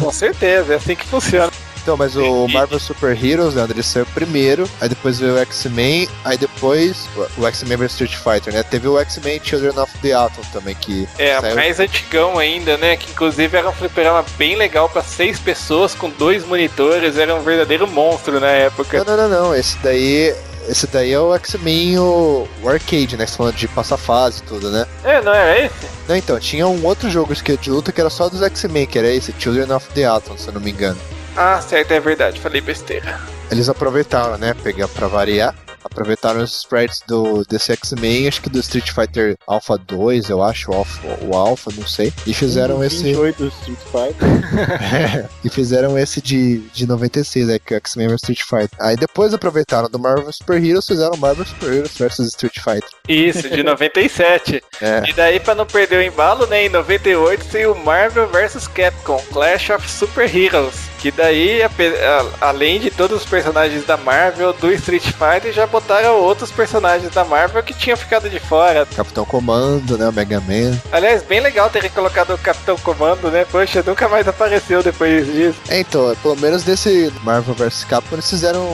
Com 0.00 0.12
certeza, 0.12 0.72
é 0.74 0.76
assim 0.76 0.94
que 0.96 1.06
funciona. 1.06 1.50
Então, 1.82 1.96
mas 1.96 2.14
o 2.16 2.46
Marvel 2.48 2.78
Super 2.78 3.16
Heroes, 3.24 3.54
né, 3.54 3.66
ele 3.68 3.82
saiu 3.82 4.06
primeiro, 4.06 4.68
aí 4.80 4.88
depois 4.88 5.18
veio 5.18 5.34
o 5.34 5.38
X-Men, 5.38 6.08
aí 6.24 6.36
depois 6.36 7.08
o 7.38 7.46
X-Men 7.46 7.78
vs 7.78 7.92
Street 7.92 8.16
Fighter, 8.16 8.52
né? 8.52 8.62
Teve 8.62 8.86
o 8.88 8.98
X-Men 8.98 9.40
Children 9.42 9.78
of 9.78 9.92
the 9.98 10.12
Atom 10.12 10.42
também, 10.52 10.74
que 10.74 11.08
É, 11.18 11.40
saiu... 11.40 11.54
mais 11.54 11.80
antigão 11.80 12.38
ainda, 12.38 12.76
né? 12.76 12.96
Que 12.96 13.10
inclusive 13.10 13.56
era 13.56 13.68
um 13.68 13.72
fliperama 13.72 14.24
bem 14.36 14.56
legal 14.56 14.88
pra 14.88 15.02
seis 15.02 15.38
pessoas 15.38 15.94
com 15.94 16.10
dois 16.10 16.44
monitores, 16.44 17.16
era 17.16 17.34
um 17.34 17.42
verdadeiro 17.42 17.86
monstro 17.88 18.38
na 18.38 18.48
época. 18.48 19.02
Não, 19.04 19.16
não, 19.16 19.28
não, 19.28 19.42
não, 19.42 19.54
esse 19.54 19.78
daí... 19.78 20.34
Esse 20.68 20.86
daí 20.86 21.10
é 21.10 21.18
o 21.18 21.34
X-Men, 21.34 21.98
o, 21.98 22.46
arcade, 22.64 23.16
né? 23.16 23.26
Você 23.26 23.36
falando 23.36 23.56
de 23.56 23.66
passar 23.66 23.96
fase 23.96 24.40
e 24.40 24.42
tudo, 24.42 24.70
né? 24.70 24.86
É, 25.02 25.20
não 25.22 25.34
era 25.34 25.64
esse? 25.64 25.74
Não, 26.06 26.14
então, 26.14 26.38
tinha 26.38 26.68
um 26.68 26.84
outro 26.84 27.10
jogo 27.10 27.34
de 27.34 27.70
luta 27.70 27.90
que 27.90 28.00
era 28.00 28.10
só 28.10 28.28
dos 28.28 28.42
X-Men, 28.42 28.86
que 28.86 28.98
era 28.98 29.08
esse, 29.08 29.34
Children 29.36 29.72
of 29.72 29.88
the 29.94 30.04
Atom, 30.04 30.36
se 30.36 30.48
eu 30.48 30.52
não 30.52 30.60
me 30.60 30.70
engano. 30.70 31.00
Ah, 31.36 31.60
certo, 31.60 31.92
é 31.92 32.00
verdade, 32.00 32.40
falei 32.40 32.60
besteira. 32.60 33.20
Eles 33.50 33.68
aproveitaram, 33.68 34.38
né? 34.38 34.54
Pegar 34.62 34.88
pra 34.88 35.08
variar. 35.08 35.54
Aproveitaram 35.82 36.42
os 36.42 36.58
sprites 36.58 37.00
do 37.06 37.42
desse 37.48 37.72
X-Men, 37.72 38.28
acho 38.28 38.42
que 38.42 38.50
do 38.50 38.60
Street 38.60 38.90
Fighter 38.90 39.36
Alpha 39.46 39.78
2, 39.78 40.28
eu 40.28 40.42
acho, 40.42 40.70
o 40.70 40.74
Alpha, 40.74 41.18
o 41.22 41.34
Alpha, 41.34 41.70
não 41.74 41.86
sei. 41.86 42.12
E 42.26 42.34
fizeram 42.34 42.84
esse. 42.84 43.02
28 43.02 43.46
Street 43.46 43.78
Fighter. 43.78 45.28
e 45.42 45.48
fizeram 45.48 45.98
esse 45.98 46.20
de, 46.20 46.58
de 46.72 46.86
96, 46.86 47.48
é 47.48 47.58
que 47.58 47.72
é 47.72 47.76
o 47.76 47.78
X-Men 47.78 48.08
vs 48.08 48.22
Street 48.22 48.42
Fighter. 48.42 48.78
Aí 48.78 48.94
depois 48.94 49.32
aproveitaram 49.32 49.88
do 49.88 49.98
Marvel 49.98 50.30
Super 50.32 50.62
Heroes, 50.62 50.86
fizeram 50.86 51.16
Marvel 51.16 51.46
Super 51.46 51.72
Heroes 51.72 51.96
vs 51.96 52.18
Street 52.28 52.58
Fighter. 52.58 52.90
Isso, 53.08 53.48
de 53.48 53.62
97. 53.62 54.62
É. 54.82 55.02
E 55.06 55.12
daí, 55.12 55.38
pra 55.38 55.54
não 55.54 55.66
perder 55.66 55.98
o 55.98 56.02
embalo, 56.02 56.46
né, 56.46 56.64
em 56.64 56.68
98 56.70 57.44
saiu 57.44 57.72
o 57.72 57.84
Marvel 57.84 58.26
vs 58.28 58.66
Capcom 58.66 59.22
Clash 59.30 59.68
of 59.68 59.90
Super 59.90 60.34
Heroes. 60.34 60.89
Que 61.00 61.10
daí, 61.10 61.62
ape- 61.62 61.94
a- 61.96 62.48
além 62.48 62.78
de 62.78 62.90
todos 62.90 63.22
os 63.22 63.24
personagens 63.28 63.86
da 63.86 63.96
Marvel, 63.96 64.52
do 64.52 64.70
Street 64.72 65.02
Fighter, 65.02 65.50
já 65.52 65.66
botaram 65.66 66.16
outros 66.20 66.50
personagens 66.50 67.10
da 67.14 67.24
Marvel 67.24 67.62
que 67.62 67.72
tinham 67.72 67.96
ficado 67.96 68.28
de 68.28 68.38
fora. 68.38 68.86
Capitão 68.94 69.24
Comando, 69.24 69.96
né? 69.96 70.06
O 70.08 70.12
Mega 70.12 70.40
Man. 70.40 70.78
Aliás, 70.92 71.22
bem 71.22 71.40
legal 71.40 71.70
terem 71.70 71.88
colocado 71.90 72.34
o 72.34 72.38
Capitão 72.38 72.76
Comando, 72.76 73.30
né? 73.30 73.46
Poxa, 73.50 73.82
nunca 73.86 74.08
mais 74.10 74.28
apareceu 74.28 74.82
depois 74.82 75.26
disso. 75.26 75.58
É, 75.70 75.80
então, 75.80 76.14
pelo 76.22 76.36
menos 76.36 76.64
desse 76.64 77.10
Marvel 77.22 77.54
vs 77.54 77.84
Capcom 77.84 78.16
eles 78.16 78.28
fizeram 78.28 78.68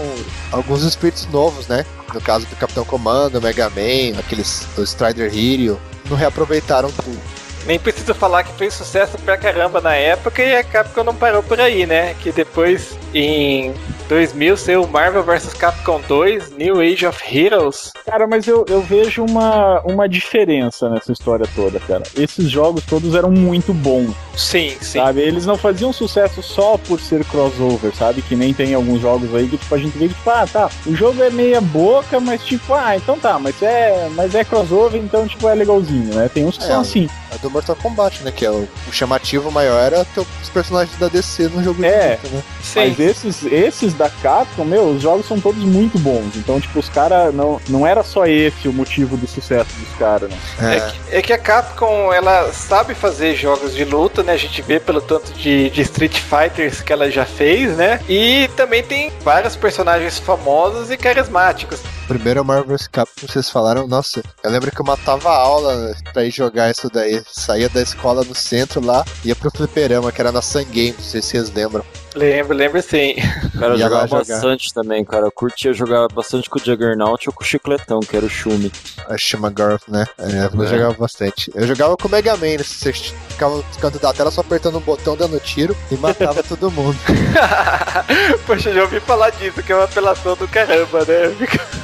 alguns 0.50 0.82
espíritos 0.82 1.26
novos, 1.28 1.68
né? 1.68 1.86
No 2.12 2.20
caso 2.20 2.44
do 2.46 2.56
Capitão 2.56 2.84
Comando, 2.84 3.40
Mega 3.40 3.70
Man, 3.70 4.18
aqueles 4.18 4.66
o 4.76 4.82
Strider 4.82 5.30
Hero. 5.32 5.78
Não 6.10 6.16
reaproveitaram 6.16 6.90
tudo. 6.90 7.20
Nem 7.66 7.78
preciso 7.78 8.14
falar 8.14 8.44
que 8.44 8.52
fez 8.52 8.74
sucesso 8.74 9.18
pra 9.18 9.36
caramba 9.36 9.80
na 9.80 9.94
época 9.94 10.42
e 10.42 10.56
a 10.56 10.62
Capcom 10.62 11.02
não 11.02 11.14
parou 11.14 11.42
por 11.42 11.60
aí, 11.60 11.84
né? 11.84 12.14
Que 12.22 12.30
depois, 12.30 12.96
em 13.12 13.74
2000 14.08 14.56
ser 14.56 14.78
o 14.78 14.86
Marvel 14.86 15.22
vs 15.22 15.52
Capcom 15.54 16.00
2, 16.06 16.50
New 16.56 16.80
Age 16.80 17.06
of 17.06 17.22
Heroes. 17.36 17.92
Cara, 18.04 18.26
mas 18.26 18.46
eu, 18.46 18.64
eu 18.68 18.80
vejo 18.82 19.24
uma, 19.24 19.80
uma 19.80 20.08
diferença 20.08 20.88
nessa 20.88 21.12
história 21.12 21.46
toda, 21.54 21.80
cara. 21.80 22.02
Esses 22.16 22.48
jogos 22.50 22.84
todos 22.84 23.14
eram 23.14 23.30
muito 23.30 23.72
bons, 23.74 24.12
Sim, 24.36 24.70
sim. 24.80 24.98
sabe? 24.98 25.20
Eles 25.20 25.44
não 25.46 25.56
faziam 25.56 25.92
sucesso 25.92 26.42
só 26.42 26.76
por 26.78 27.00
ser 27.00 27.24
crossover, 27.24 27.94
sabe? 27.94 28.22
Que 28.22 28.36
nem 28.36 28.54
tem 28.54 28.74
alguns 28.74 29.00
jogos 29.00 29.34
aí 29.34 29.48
que 29.48 29.56
tipo, 29.58 29.74
a 29.74 29.78
gente 29.78 29.96
vê 29.98 30.08
que, 30.08 30.14
tipo, 30.14 30.30
ah, 30.30 30.46
tá, 30.50 30.70
o 30.86 30.94
jogo 30.94 31.22
é 31.22 31.30
meia 31.30 31.60
boca, 31.60 32.20
mas 32.20 32.44
tipo, 32.44 32.74
ah, 32.74 32.96
então 32.96 33.18
tá, 33.18 33.38
mas 33.38 33.60
é, 33.62 34.08
mas 34.14 34.34
é 34.34 34.44
crossover, 34.44 35.00
então 35.00 35.26
tipo, 35.26 35.48
é 35.48 35.54
legalzinho, 35.54 36.14
né? 36.14 36.30
Tem 36.32 36.44
uns 36.44 36.56
que 36.58 36.64
É, 36.64 36.68
são 36.68 36.78
o- 36.78 36.80
assim. 36.82 37.08
A 37.32 37.36
do 37.38 37.50
Mortal 37.50 37.74
Kombat, 37.76 38.22
né? 38.22 38.30
Que 38.30 38.46
é 38.46 38.50
o, 38.50 38.68
o 38.88 38.92
chamativo 38.92 39.50
maior 39.50 39.78
era 39.80 40.04
ter 40.04 40.20
os 40.20 40.48
personagens 40.50 40.96
da 40.98 41.08
DC 41.08 41.48
no 41.48 41.62
jogo 41.62 41.84
É. 41.84 42.16
de 42.16 42.22
luta, 42.22 42.36
né? 42.36 42.42
sim. 42.62 42.78
Mas 42.80 43.00
esses, 43.00 43.44
esses 43.46 43.94
da 43.96 44.08
Capcom, 44.08 44.64
meu, 44.64 44.90
os 44.90 45.02
jogos 45.02 45.26
são 45.26 45.40
todos 45.40 45.62
muito 45.62 45.98
bons. 45.98 46.36
Então, 46.36 46.60
tipo, 46.60 46.78
os 46.78 46.88
caras 46.88 47.34
não, 47.34 47.60
não 47.68 47.86
era 47.86 48.02
só 48.02 48.26
esse 48.26 48.68
o 48.68 48.72
motivo 48.72 49.16
do 49.16 49.26
sucesso 49.26 49.70
dos 49.78 49.98
caras, 49.98 50.30
né? 50.30 50.38
É 50.60 50.80
que, 50.80 51.16
é 51.16 51.22
que 51.22 51.32
a 51.32 51.38
Capcom, 51.38 52.12
ela 52.12 52.52
sabe 52.52 52.94
fazer 52.94 53.34
jogos 53.34 53.74
de 53.74 53.84
luta, 53.84 54.22
né? 54.22 54.32
A 54.32 54.36
gente 54.36 54.60
vê 54.62 54.78
pelo 54.78 55.00
tanto 55.00 55.32
de, 55.32 55.70
de 55.70 55.82
Street 55.82 56.18
Fighters 56.18 56.80
que 56.80 56.92
ela 56.92 57.10
já 57.10 57.24
fez, 57.24 57.76
né? 57.76 58.00
E 58.08 58.48
também 58.56 58.82
tem 58.82 59.12
vários 59.22 59.56
personagens 59.56 60.18
famosos 60.18 60.90
e 60.90 60.96
carismáticos. 60.96 61.80
Primeiro 62.06 62.38
é 62.38 62.42
o 62.42 62.44
Marvel 62.44 62.76
Capcom, 62.90 63.26
vocês 63.26 63.50
falaram, 63.50 63.86
nossa, 63.88 64.22
eu 64.44 64.50
lembro 64.50 64.70
que 64.70 64.80
eu 64.80 64.84
matava 64.84 65.28
a 65.28 65.36
aula 65.36 65.94
pra 66.12 66.24
ir 66.24 66.30
jogar 66.30 66.70
isso 66.70 66.88
daí. 66.92 67.22
Saía 67.26 67.68
da 67.68 67.82
escola 67.82 68.22
no 68.24 68.34
centro 68.34 68.84
lá, 68.84 69.04
ia 69.24 69.34
pro 69.34 69.50
fliperama, 69.50 70.12
que 70.12 70.20
era 70.20 70.30
na 70.30 70.42
Sun 70.42 70.64
Game, 70.64 70.92
não 70.92 71.04
sei 71.04 71.22
se 71.22 71.28
vocês 71.30 71.52
lembram. 71.52 71.84
Lembro, 72.14 72.56
lembro 72.56 72.80
sim. 72.80 73.16
Cara, 73.58 73.74
eu 73.74 73.85
jogava 73.88 74.06
jogar. 74.06 74.24
bastante 74.24 74.74
também, 74.74 75.04
cara. 75.04 75.26
Eu 75.26 75.32
curtia 75.32 75.72
jogar 75.72 76.08
bastante 76.08 76.48
com 76.48 76.58
o 76.58 76.62
Juggernaut 76.62 77.28
ou 77.28 77.34
com 77.34 77.42
o 77.42 77.46
Chicletão, 77.46 78.00
que 78.00 78.16
era 78.16 78.26
o 78.26 78.28
Shumi. 78.28 78.72
A 79.08 79.16
Shimagoroth, 79.16 79.88
né? 79.88 80.04
É, 80.18 80.46
eu 80.46 80.66
jogava 80.66 80.94
bastante. 80.94 81.50
Eu 81.54 81.66
jogava 81.66 81.96
com 81.96 82.08
o 82.08 82.10
Mega 82.10 82.36
Man? 82.36 82.58
Você 82.58 82.92
ficava 82.92 83.56
no 83.56 83.64
canto 83.80 83.98
da 83.98 84.12
tela 84.12 84.30
só 84.30 84.40
apertando 84.40 84.78
um 84.78 84.80
botão, 84.80 85.16
dando 85.16 85.38
tiro 85.40 85.76
e 85.90 85.96
matava 85.96 86.42
todo 86.44 86.70
mundo. 86.70 86.96
Poxa, 88.46 88.72
já 88.72 88.82
ouvi 88.82 89.00
falar 89.00 89.30
disso, 89.30 89.62
que 89.62 89.72
é 89.72 89.74
uma 89.74 89.84
apelação 89.84 90.36
do 90.36 90.48
caramba, 90.48 91.04
né? 91.04 91.36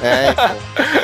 É, 0.03 0.31
então. 0.31 0.57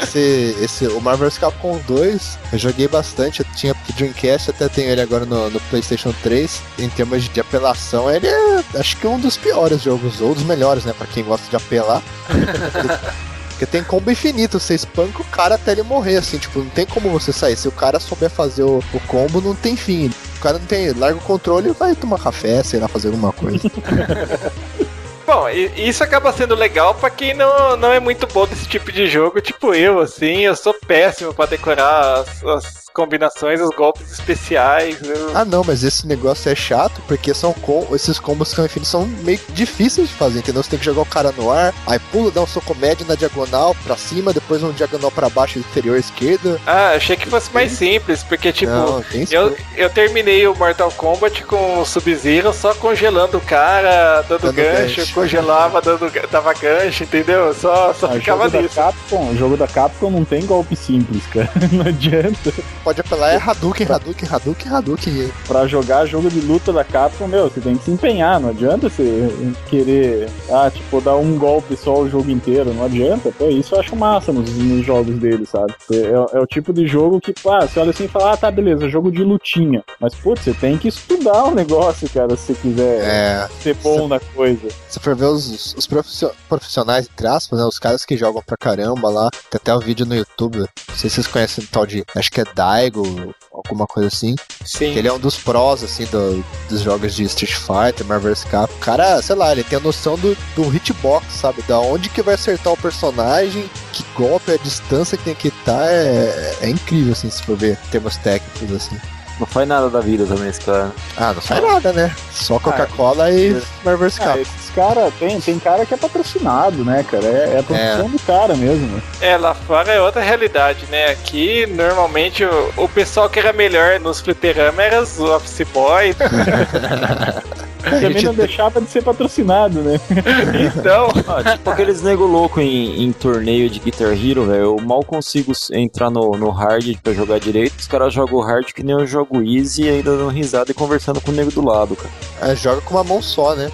Esse, 0.02 0.56
esse, 0.60 0.86
o 0.86 1.00
Marvel 1.00 1.28
vs 1.28 1.38
Capcom 1.38 1.78
2, 1.86 2.38
eu 2.52 2.58
joguei 2.58 2.88
bastante. 2.88 3.40
Eu 3.40 3.46
tinha 3.54 3.74
Dreamcast, 3.96 4.50
até 4.50 4.68
tenho 4.68 4.90
ele 4.90 5.00
agora 5.00 5.24
no, 5.24 5.50
no 5.50 5.60
PlayStation 5.62 6.14
3. 6.22 6.62
Em 6.78 6.88
termos 6.88 7.28
de 7.28 7.40
apelação, 7.40 8.10
ele 8.10 8.26
é 8.26 8.62
acho 8.76 8.96
que 8.96 9.06
um 9.06 9.18
dos 9.18 9.36
piores 9.36 9.82
jogos, 9.82 10.20
ou 10.20 10.34
dos 10.34 10.44
melhores, 10.44 10.84
né? 10.84 10.87
Pra 10.92 11.06
quem 11.06 11.24
gosta 11.24 11.48
de 11.48 11.56
apelar. 11.56 12.02
Porque 13.50 13.66
tem 13.66 13.82
combo 13.82 14.08
infinito, 14.08 14.60
você 14.60 14.74
espanca 14.74 15.20
o 15.20 15.24
cara 15.24 15.56
até 15.56 15.72
ele 15.72 15.82
morrer, 15.82 16.18
assim, 16.18 16.38
tipo, 16.38 16.60
não 16.60 16.70
tem 16.70 16.86
como 16.86 17.10
você 17.10 17.32
sair. 17.32 17.56
Se 17.56 17.66
o 17.66 17.72
cara 17.72 17.98
souber 17.98 18.30
fazer 18.30 18.62
o, 18.62 18.78
o 18.94 19.00
combo, 19.00 19.40
não 19.40 19.52
tem 19.52 19.74
fim. 19.74 20.12
O 20.36 20.40
cara 20.40 20.60
não 20.60 20.66
tem. 20.66 20.92
Larga 20.92 21.18
o 21.18 21.22
controle 21.22 21.70
e 21.70 21.72
vai 21.72 21.96
tomar 21.96 22.20
café, 22.20 22.62
sei 22.62 22.78
lá, 22.78 22.86
fazer 22.86 23.08
alguma 23.08 23.32
coisa. 23.32 23.58
Bom, 25.26 25.46
isso 25.76 26.02
acaba 26.02 26.32
sendo 26.32 26.54
legal 26.54 26.94
pra 26.94 27.10
quem 27.10 27.34
não, 27.34 27.76
não 27.76 27.92
é 27.92 28.00
muito 28.00 28.26
bom 28.28 28.46
desse 28.46 28.66
tipo 28.66 28.90
de 28.90 29.06
jogo, 29.06 29.42
tipo 29.42 29.74
eu, 29.74 30.00
assim, 30.00 30.46
eu 30.46 30.56
sou 30.56 30.72
péssimo 30.72 31.34
pra 31.34 31.44
decorar 31.44 32.20
as, 32.20 32.42
as 32.42 32.87
combinações, 32.98 33.60
os 33.60 33.70
golpes 33.76 34.10
especiais. 34.10 34.96
eu- 35.02 35.30
Ah, 35.36 35.44
não, 35.44 35.62
mas 35.64 35.84
esse 35.84 36.04
negócio 36.04 36.50
é 36.50 36.54
chato 36.56 37.00
porque 37.06 37.32
são 37.32 37.52
com... 37.52 37.86
esses 37.94 38.18
combos 38.18 38.52
que 38.52 38.60
infinitos 38.60 38.88
são 38.90 39.06
meio 39.22 39.38
difíceis 39.50 40.08
de 40.08 40.14
fazer, 40.14 40.40
entendeu? 40.40 40.62
Você 40.64 40.70
tem 40.70 40.78
que 40.80 40.84
jogar 40.84 41.02
o 41.02 41.06
cara 41.06 41.32
no 41.36 41.48
ar, 41.50 41.72
aí 41.86 41.98
pula, 42.10 42.32
dá 42.32 42.40
um 42.42 42.46
soco 42.46 42.74
médio 42.74 43.06
na 43.06 43.14
diagonal 43.14 43.76
pra 43.84 43.96
cima, 43.96 44.32
depois 44.32 44.62
um 44.64 44.72
diagonal 44.72 45.12
pra 45.12 45.28
baixo, 45.28 45.60
inferior 45.60 45.96
esquerda. 45.96 46.60
Ah, 46.66 46.94
achei 46.96 47.16
que 47.16 47.28
fosse 47.28 47.52
mais 47.54 47.70
simples, 47.72 48.22
porque 48.24 48.52
tipo. 48.52 48.72
não. 48.72 49.04
Eu, 49.30 49.56
eu 49.76 49.88
terminei 49.90 50.44
o 50.48 50.54
Mortal 50.56 50.90
Kombat 50.90 51.44
com 51.44 51.78
o 51.80 51.84
Sub-Zero 51.86 52.52
só 52.52 52.74
congelando 52.74 53.38
o 53.38 53.40
cara, 53.40 54.22
dando, 54.28 54.40
Dando 54.42 54.54
gancho, 54.54 54.96
gancho. 54.96 55.14
congelava, 55.14 55.80
dando, 55.80 56.10
dava 56.30 56.52
gancho, 56.54 57.04
entendeu? 57.04 57.54
Só, 57.54 57.94
só 57.94 58.06
Ah, 58.06 58.10
o 58.10 58.12
ficava 58.14 58.44
jogo 58.44 58.56
da 58.56 58.62
nisso. 58.62 58.74
Capcom, 58.74 59.30
o 59.30 59.36
jogo 59.36 59.56
da 59.56 59.66
Capcom 59.68 60.10
não 60.10 60.24
tem 60.24 60.44
golpe 60.44 60.74
simples, 60.74 61.24
cara. 61.26 61.48
Não 61.72 61.86
adianta. 61.86 62.52
Pode 62.88 63.02
apelar, 63.02 63.32
é 63.34 63.36
Hadouken, 63.36 63.86
Hadouken, 63.86 64.26
Hadouken, 64.32 64.72
Hadouken. 64.72 65.32
Pra 65.46 65.66
jogar 65.66 66.06
jogo 66.06 66.30
de 66.30 66.40
luta 66.40 66.72
da 66.72 66.82
Capcom, 66.82 67.26
meu, 67.26 67.50
você 67.50 67.60
tem 67.60 67.76
que 67.76 67.84
se 67.84 67.90
empenhar. 67.90 68.40
Não 68.40 68.48
adianta 68.48 68.88
você 68.88 69.28
querer, 69.68 70.30
ah, 70.50 70.70
tipo, 70.70 70.98
dar 71.02 71.16
um 71.16 71.36
golpe 71.36 71.76
só 71.76 71.98
o 72.00 72.08
jogo 72.08 72.30
inteiro. 72.30 72.72
Não 72.72 72.86
adianta. 72.86 73.30
Pô, 73.36 73.46
isso 73.50 73.74
eu 73.74 73.80
acho 73.80 73.94
massa 73.94 74.32
nos, 74.32 74.48
nos 74.56 74.86
jogos 74.86 75.18
deles, 75.18 75.50
sabe? 75.50 75.74
É, 75.92 76.36
é 76.38 76.40
o 76.40 76.46
tipo 76.46 76.72
de 76.72 76.86
jogo 76.86 77.20
que, 77.20 77.34
pá, 77.34 77.60
você 77.66 77.78
olha 77.78 77.90
assim 77.90 78.04
e 78.04 78.08
fala, 78.08 78.32
ah, 78.32 78.36
tá, 78.38 78.50
beleza, 78.50 78.88
jogo 78.88 79.12
de 79.12 79.22
lutinha. 79.22 79.84
Mas, 80.00 80.14
putz, 80.14 80.44
você 80.44 80.54
tem 80.54 80.78
que 80.78 80.88
estudar 80.88 81.44
o 81.44 81.54
negócio, 81.54 82.08
cara, 82.08 82.34
se 82.38 82.46
você 82.46 82.54
quiser 82.54 83.00
É, 83.04 83.48
ser 83.62 83.74
bom 83.82 84.08
na 84.08 84.18
coisa. 84.18 84.66
se 84.88 84.98
for 84.98 85.14
ver 85.14 85.26
os, 85.26 85.74
os 85.74 85.86
profissio- 85.86 86.32
profissionais, 86.48 87.06
entre 87.12 87.26
aspas, 87.26 87.58
né, 87.58 87.66
os 87.66 87.78
caras 87.78 88.06
que 88.06 88.16
jogam 88.16 88.42
pra 88.42 88.56
caramba 88.56 89.10
lá, 89.10 89.28
tem 89.50 89.56
até 89.62 89.74
um 89.76 89.78
vídeo 89.80 90.06
no 90.06 90.14
YouTube, 90.16 90.60
não 90.60 90.96
sei 90.96 91.10
se 91.10 91.16
vocês 91.16 91.26
conhecem 91.26 91.62
o 91.64 91.66
tal 91.66 91.84
de, 91.86 92.02
acho 92.16 92.30
que 92.30 92.40
é 92.40 92.44
Daigo, 92.68 93.34
alguma 93.52 93.86
coisa 93.86 94.08
assim, 94.08 94.34
Sim. 94.64 94.94
ele 94.96 95.08
é 95.08 95.12
um 95.12 95.18
dos 95.18 95.36
prós, 95.36 95.82
assim, 95.82 96.04
do- 96.06 96.44
dos 96.68 96.80
jogos 96.82 97.14
de 97.14 97.24
Street 97.24 97.54
Fighter, 97.54 98.04
Marvel. 98.06 98.34
Capcom. 98.50 98.74
O 98.76 98.78
cara, 98.78 99.22
sei 99.22 99.34
lá, 99.36 99.52
ele 99.52 99.64
tem 99.64 99.78
a 99.78 99.80
noção 99.80 100.16
do, 100.16 100.36
do 100.54 100.74
hitbox, 100.74 101.26
sabe? 101.32 101.62
Da 101.62 101.78
onde 101.80 102.08
que 102.10 102.20
vai 102.22 102.34
acertar 102.34 102.72
o 102.72 102.76
personagem, 102.76 103.68
que 103.92 104.04
golpe, 104.14 104.52
a 104.52 104.56
distância 104.58 105.16
que 105.16 105.24
tem 105.24 105.34
que 105.34 105.48
estar, 105.48 105.86
é, 105.90 106.56
é 106.60 106.68
incrível, 106.68 107.12
assim, 107.12 107.30
se 107.30 107.42
for 107.42 107.56
ver 107.56 107.78
em 107.86 107.90
termos 107.90 108.16
técnicos, 108.18 108.70
assim. 108.76 108.98
Não 109.38 109.46
faz 109.46 109.68
nada 109.68 109.88
da 109.88 110.00
vida 110.00 110.26
também 110.26 110.48
esse 110.48 110.60
cara. 110.60 110.90
Ah, 111.16 111.32
não 111.32 111.40
faz 111.40 111.62
nada, 111.62 111.92
né? 111.92 112.14
Só 112.32 112.58
Coca-Cola 112.58 113.30
e 113.30 113.52
Marvel 113.84 114.08
vs. 114.08 114.18
Ah, 114.20 114.24
Capcom. 114.24 114.40
esses 114.42 114.70
caras, 114.74 115.14
tem, 115.18 115.40
tem 115.40 115.58
cara 115.60 115.86
que 115.86 115.94
é 115.94 115.96
patrocinado, 115.96 116.84
né, 116.84 117.04
cara? 117.08 117.24
É, 117.24 117.54
é 117.54 117.58
a 117.60 117.62
profissão 117.62 118.08
do 118.10 118.18
cara 118.20 118.56
mesmo. 118.56 118.86
né? 118.88 119.02
É, 119.20 119.36
lá 119.36 119.54
fora 119.54 119.92
é 119.92 120.00
outra 120.00 120.22
realidade, 120.22 120.86
né? 120.90 121.10
Aqui, 121.12 121.66
normalmente, 121.66 122.44
o, 122.44 122.72
o 122.76 122.88
pessoal 122.88 123.30
que 123.30 123.38
era 123.38 123.52
melhor 123.52 124.00
nos 124.00 124.20
fliperama 124.20 124.82
era 124.82 125.00
os 125.00 125.20
office 125.20 125.66
boys. 125.72 126.16
Também 127.90 128.12
gente 128.12 128.24
não 128.26 128.34
deixava 128.34 128.80
de 128.80 128.90
ser 128.90 129.02
patrocinado, 129.02 129.80
né? 129.80 130.00
então, 130.76 131.08
Ah, 131.26 131.56
tipo 131.56 131.70
aqueles 131.70 132.02
nego 132.02 132.24
louco 132.26 132.60
em, 132.60 133.04
em 133.04 133.12
torneio 133.12 133.68
de 133.70 133.78
Guitar 133.78 134.12
Hero, 134.12 134.44
velho. 134.44 134.62
Eu 134.62 134.76
mal 134.80 135.02
consigo 135.04 135.52
entrar 135.72 136.10
no, 136.10 136.32
no 136.32 136.50
hard 136.50 136.96
pra 137.02 137.12
jogar 137.12 137.38
direito. 137.38 137.78
Os 137.78 137.86
caras 137.86 138.12
jogam 138.12 138.40
hard 138.40 138.72
que 138.72 138.82
nem 138.82 138.94
eu 138.94 139.06
jogo 139.06 139.42
easy 139.42 139.84
e 139.84 139.88
ainda 139.88 140.16
dando 140.16 140.28
risada 140.28 140.70
e 140.70 140.74
conversando 140.74 141.20
com 141.20 141.30
o 141.30 141.34
nego 141.34 141.50
do 141.50 141.64
lado, 141.64 141.96
cara. 141.96 142.52
É, 142.52 142.56
joga 142.56 142.80
com 142.80 142.94
uma 142.94 143.04
mão 143.04 143.22
só, 143.22 143.54
né? 143.54 143.70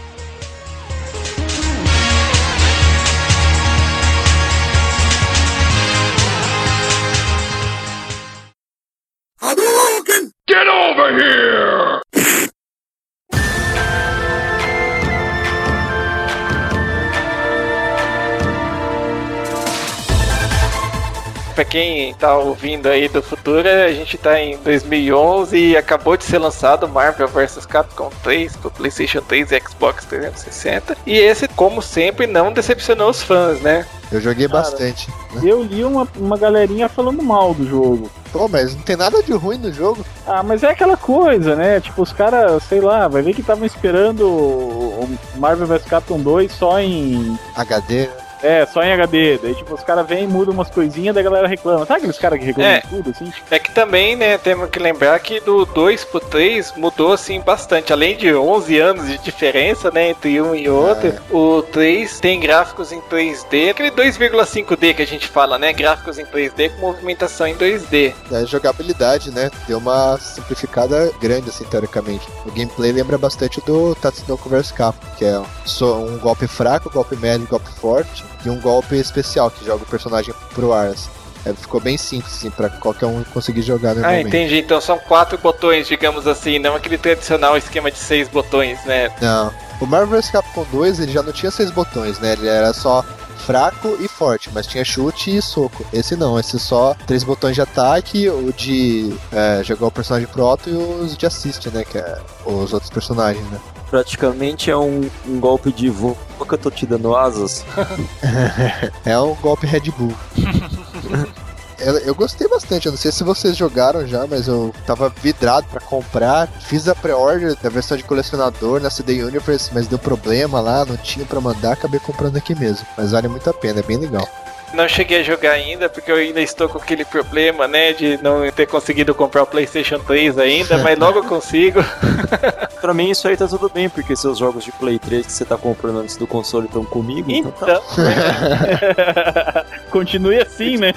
Pra 21.54 21.64
quem 21.64 22.12
tá 22.14 22.36
ouvindo 22.36 22.88
aí 22.88 23.08
do 23.08 23.22
futuro, 23.22 23.68
a 23.68 23.92
gente 23.92 24.18
tá 24.18 24.40
em 24.40 24.56
2011 24.58 25.56
e 25.56 25.76
acabou 25.76 26.16
de 26.16 26.24
ser 26.24 26.38
lançado 26.38 26.88
Marvel 26.88 27.28
vs 27.28 27.64
Capcom 27.64 28.10
3 28.22 28.56
pro 28.56 28.70
PlayStation 28.70 29.20
3 29.20 29.52
e 29.52 29.60
Xbox 29.60 30.04
360. 30.06 30.96
E 31.06 31.16
esse, 31.16 31.46
como 31.48 31.80
sempre, 31.80 32.26
não 32.26 32.52
decepcionou 32.52 33.10
os 33.10 33.22
fãs, 33.22 33.60
né? 33.60 33.86
Eu 34.10 34.20
joguei 34.20 34.48
Cara. 34.48 34.60
bastante. 34.60 35.08
Eu 35.42 35.62
li 35.62 35.84
uma, 35.84 36.06
uma 36.16 36.36
galerinha 36.36 36.88
falando 36.88 37.22
mal 37.22 37.54
do 37.54 37.66
jogo. 37.66 38.10
Pô, 38.32 38.48
mas 38.48 38.74
não 38.74 38.82
tem 38.82 38.96
nada 38.96 39.22
de 39.22 39.32
ruim 39.32 39.58
no 39.58 39.72
jogo. 39.72 40.04
Ah, 40.26 40.42
mas 40.42 40.62
é 40.62 40.70
aquela 40.70 40.96
coisa, 40.96 41.54
né? 41.54 41.80
Tipo, 41.80 42.02
os 42.02 42.12
caras, 42.12 42.62
sei 42.64 42.80
lá, 42.80 43.08
vai 43.08 43.22
ver 43.22 43.34
que 43.34 43.40
estavam 43.40 43.64
esperando 43.64 44.26
o 44.26 45.08
Marvel 45.36 45.66
vs 45.66 45.84
Capcom 45.84 46.20
2 46.20 46.52
só 46.52 46.80
em. 46.80 47.38
HD. 47.56 48.08
É, 48.44 48.66
só 48.66 48.82
em 48.82 48.92
HD. 48.92 49.38
Daí, 49.38 49.54
tipo, 49.54 49.74
os 49.74 49.82
caras 49.82 50.06
vêm 50.06 50.24
e 50.24 50.26
mudam 50.26 50.52
umas 50.54 50.68
coisinhas, 50.70 51.14
daí 51.14 51.22
a 51.22 51.28
galera 51.30 51.48
reclama. 51.48 51.86
Sabe 51.86 51.98
aqueles 52.00 52.18
caras 52.18 52.38
que 52.38 52.44
reclamam 52.44 52.70
É. 52.72 52.80
de 52.80 52.88
tudo, 52.88 53.10
assim? 53.10 53.32
É 53.50 53.58
que 53.58 53.72
também, 53.72 54.14
né, 54.16 54.36
temos 54.38 54.68
que 54.68 54.78
lembrar 54.78 55.18
que 55.20 55.40
do 55.40 55.64
2 55.64 56.04
pro 56.04 56.20
3 56.20 56.74
mudou 56.76 57.12
assim 57.12 57.40
bastante. 57.40 57.92
Além 57.92 58.16
de 58.16 58.34
11 58.34 58.78
anos 58.78 59.06
de 59.08 59.18
diferença, 59.18 59.90
né, 59.90 60.10
entre 60.10 60.40
um 60.42 60.54
e 60.54 60.68
outro, 60.68 61.14
o 61.30 61.62
3 61.62 62.20
tem 62.20 62.38
gráficos 62.38 62.92
em 62.92 63.00
3D, 63.02 63.70
aquele 63.70 63.90
2,5D 63.90 64.94
que 64.94 65.02
a 65.02 65.06
gente 65.06 65.26
fala, 65.26 65.58
né, 65.58 65.72
gráficos 65.72 66.18
em 66.18 66.24
3D 66.26 66.68
com 66.70 66.80
movimentação 66.82 67.46
em 67.46 67.54
2D. 67.54 68.12
A 68.30 68.44
jogabilidade, 68.44 69.30
né? 69.30 69.50
Deu 69.66 69.78
uma 69.78 70.18
simplificada 70.18 71.10
grande, 71.20 71.48
assim, 71.48 71.64
teoricamente. 71.64 72.26
O 72.44 72.50
gameplay 72.50 72.92
lembra 72.92 73.16
bastante 73.16 73.60
do 73.62 73.94
Tatsunoko 73.94 74.48
vs 74.48 74.72
Capcom, 74.72 75.06
que 75.16 75.24
é 75.24 75.40
só 75.64 75.96
um 75.98 76.18
golpe 76.18 76.46
fraco, 76.46 76.90
golpe 76.90 77.16
médio, 77.16 77.46
golpe 77.48 77.70
forte, 77.80 78.24
e 78.44 78.50
um 78.50 78.60
golpe 78.60 78.94
especial, 78.96 79.50
que 79.50 79.64
joga 79.64 79.82
o 79.82 79.86
personagem 79.86 80.34
pro 80.54 80.72
ar, 80.72 80.88
assim. 80.88 81.08
É, 81.46 81.52
ficou 81.52 81.78
bem 81.78 81.98
simples, 81.98 82.32
assim, 82.32 82.50
pra 82.50 82.70
qualquer 82.70 83.04
um 83.04 83.22
conseguir 83.24 83.60
jogar 83.60 83.90
Ah, 83.90 83.94
normalmente. 83.96 84.28
entendi. 84.28 84.58
Então 84.60 84.80
são 84.80 84.98
quatro 84.98 85.36
botões, 85.36 85.86
digamos 85.86 86.26
assim, 86.26 86.58
não 86.58 86.74
aquele 86.74 86.96
tradicional 86.96 87.54
esquema 87.56 87.90
de 87.90 87.98
seis 87.98 88.28
botões, 88.28 88.82
né? 88.86 89.10
Não. 89.20 89.52
O 89.78 89.84
Marvel 89.86 90.18
vs 90.18 90.30
Capcom 90.30 90.64
2, 90.72 91.00
ele 91.00 91.12
já 91.12 91.22
não 91.22 91.32
tinha 91.32 91.50
seis 91.50 91.70
botões, 91.70 92.18
né? 92.18 92.32
Ele 92.32 92.48
era 92.48 92.72
só 92.72 93.04
fraco 93.44 93.94
e 94.00 94.08
forte, 94.08 94.48
mas 94.54 94.66
tinha 94.66 94.82
chute 94.86 95.36
e 95.36 95.42
soco. 95.42 95.84
Esse 95.92 96.16
não, 96.16 96.40
esse 96.40 96.58
só 96.58 96.96
três 97.06 97.22
botões 97.22 97.54
de 97.54 97.60
ataque, 97.60 98.26
o 98.30 98.50
de 98.50 99.14
é, 99.30 99.62
jogar 99.62 99.86
o 99.88 99.90
personagem 99.90 100.26
pro 100.26 100.46
alto 100.46 100.70
e 100.70 100.72
os 100.72 101.14
de 101.14 101.26
assist, 101.26 101.68
né? 101.68 101.84
Que 101.84 101.98
é 101.98 102.18
os 102.46 102.72
outros 102.72 102.90
personagens, 102.90 103.44
né? 103.50 103.58
Praticamente 103.90 104.70
é 104.70 104.76
um, 104.76 105.08
um 105.26 105.38
golpe 105.38 105.72
de 105.72 105.88
voo 105.88 106.16
que 106.46 106.54
eu 106.54 106.58
tô 106.58 106.70
te 106.70 106.86
dando 106.86 107.14
asas. 107.16 107.64
É 109.04 109.18
um 109.18 109.34
golpe 109.36 109.66
Red 109.66 109.90
Bull. 109.96 110.14
Eu, 111.76 111.98
eu 111.98 112.14
gostei 112.14 112.48
bastante, 112.48 112.86
eu 112.86 112.92
não 112.92 112.98
sei 112.98 113.10
se 113.12 113.22
vocês 113.24 113.56
jogaram 113.56 114.06
já, 114.06 114.26
mas 114.26 114.46
eu 114.48 114.72
tava 114.86 115.12
vidrado 115.20 115.66
pra 115.66 115.80
comprar. 115.80 116.46
Fiz 116.46 116.88
a 116.88 116.94
pré-order 116.94 117.56
da 117.60 117.68
versão 117.68 117.96
de 117.96 118.04
colecionador 118.04 118.80
na 118.80 118.88
CD 118.88 119.22
Universe, 119.22 119.70
mas 119.74 119.86
deu 119.86 119.98
problema 119.98 120.60
lá, 120.60 120.84
não 120.84 120.96
tinha 120.96 121.26
pra 121.26 121.40
mandar, 121.40 121.72
acabei 121.72 122.00
comprando 122.00 122.36
aqui 122.36 122.54
mesmo. 122.54 122.86
Mas 122.96 123.10
vale 123.10 123.28
muito 123.28 123.50
a 123.50 123.52
pena, 123.52 123.80
é 123.80 123.82
bem 123.82 123.98
legal. 123.98 124.26
Não 124.74 124.88
cheguei 124.88 125.20
a 125.20 125.22
jogar 125.22 125.52
ainda, 125.52 125.88
porque 125.88 126.10
eu 126.10 126.16
ainda 126.16 126.40
estou 126.40 126.68
com 126.68 126.78
aquele 126.78 127.04
problema, 127.04 127.68
né, 127.68 127.92
de 127.92 128.18
não 128.22 128.50
ter 128.50 128.66
conseguido 128.66 129.14
comprar 129.14 129.44
o 129.44 129.46
PlayStation 129.46 129.98
3 129.98 130.38
ainda, 130.38 130.78
mas 130.78 130.98
logo 130.98 131.20
eu 131.20 131.24
consigo. 131.24 131.80
Pra 132.80 132.92
mim 132.92 133.10
isso 133.10 133.26
aí 133.26 133.34
tá 133.34 133.48
tudo 133.48 133.70
bem, 133.70 133.88
porque 133.88 134.14
seus 134.14 134.36
jogos 134.36 134.62
de 134.62 134.70
Play 134.72 134.98
3 134.98 135.24
que 135.24 135.32
você 135.32 135.44
tá 135.44 135.56
comprando 135.56 136.00
antes 136.00 136.18
do 136.18 136.26
console 136.26 136.66
estão 136.66 136.84
comigo, 136.84 137.30
então 137.30 137.50
tá. 137.52 137.80
Então, 137.92 139.64
Continue 139.90 140.42
assim, 140.42 140.76
né? 140.76 140.92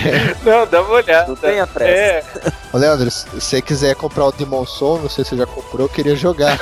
não, 0.42 0.66
dá 0.66 0.80
uma 0.80 0.94
olhada. 0.94 1.28
Não 1.28 1.36
tenha 1.36 1.66
pressa. 1.66 2.38
É, 2.38 2.52
Ô 2.72 2.78
Leandro, 2.78 3.10
se 3.10 3.28
você 3.28 3.60
quiser 3.60 3.94
comprar 3.96 4.26
o 4.26 4.32
Demon 4.32 4.64
Soul, 4.64 5.02
não 5.02 5.10
sei 5.10 5.24
se 5.24 5.30
você 5.30 5.36
já 5.36 5.46
comprou, 5.46 5.82
eu 5.82 5.88
queria 5.88 6.16
jogar. 6.16 6.58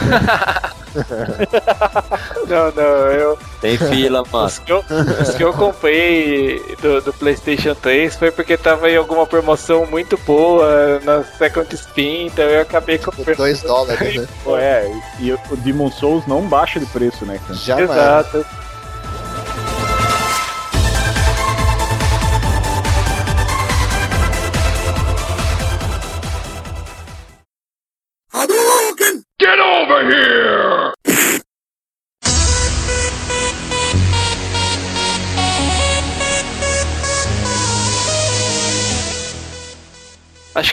não, 2.49 2.73
não, 2.73 2.83
eu, 3.13 3.39
Tem 3.61 3.77
fila, 3.77 4.23
mano. 4.31 4.47
os, 4.47 4.59
que 4.59 4.73
eu, 4.73 4.85
os 5.21 5.31
que 5.35 5.45
eu 5.45 5.53
comprei 5.53 6.54
do, 6.81 7.01
do 7.01 7.13
PlayStation 7.13 7.75
3 7.75 8.17
foi 8.17 8.31
porque 8.31 8.57
tava 8.57 8.91
em 8.91 8.97
alguma 8.97 9.27
promoção 9.27 9.87
muito 9.87 10.19
boa 10.19 11.01
na 11.05 11.23
Second 11.23 11.73
Spin, 11.75 12.27
então 12.27 12.45
eu 12.45 12.61
acabei 12.63 12.99
comprando. 12.99 13.37
2 13.37 13.63
dólares, 13.63 14.17
né? 14.17 14.29
Pô, 14.43 14.57
é, 14.59 14.91
e 15.21 15.33
o 15.33 15.39
o 15.51 15.57
Demon 15.57 15.91
Souls 15.91 16.27
não 16.27 16.43
baixa 16.43 16.79
de 16.79 16.87
preço, 16.87 17.25
né, 17.25 17.39
cara? 17.39 17.55
Jamais. 17.55 17.91
Exato. 17.91 18.47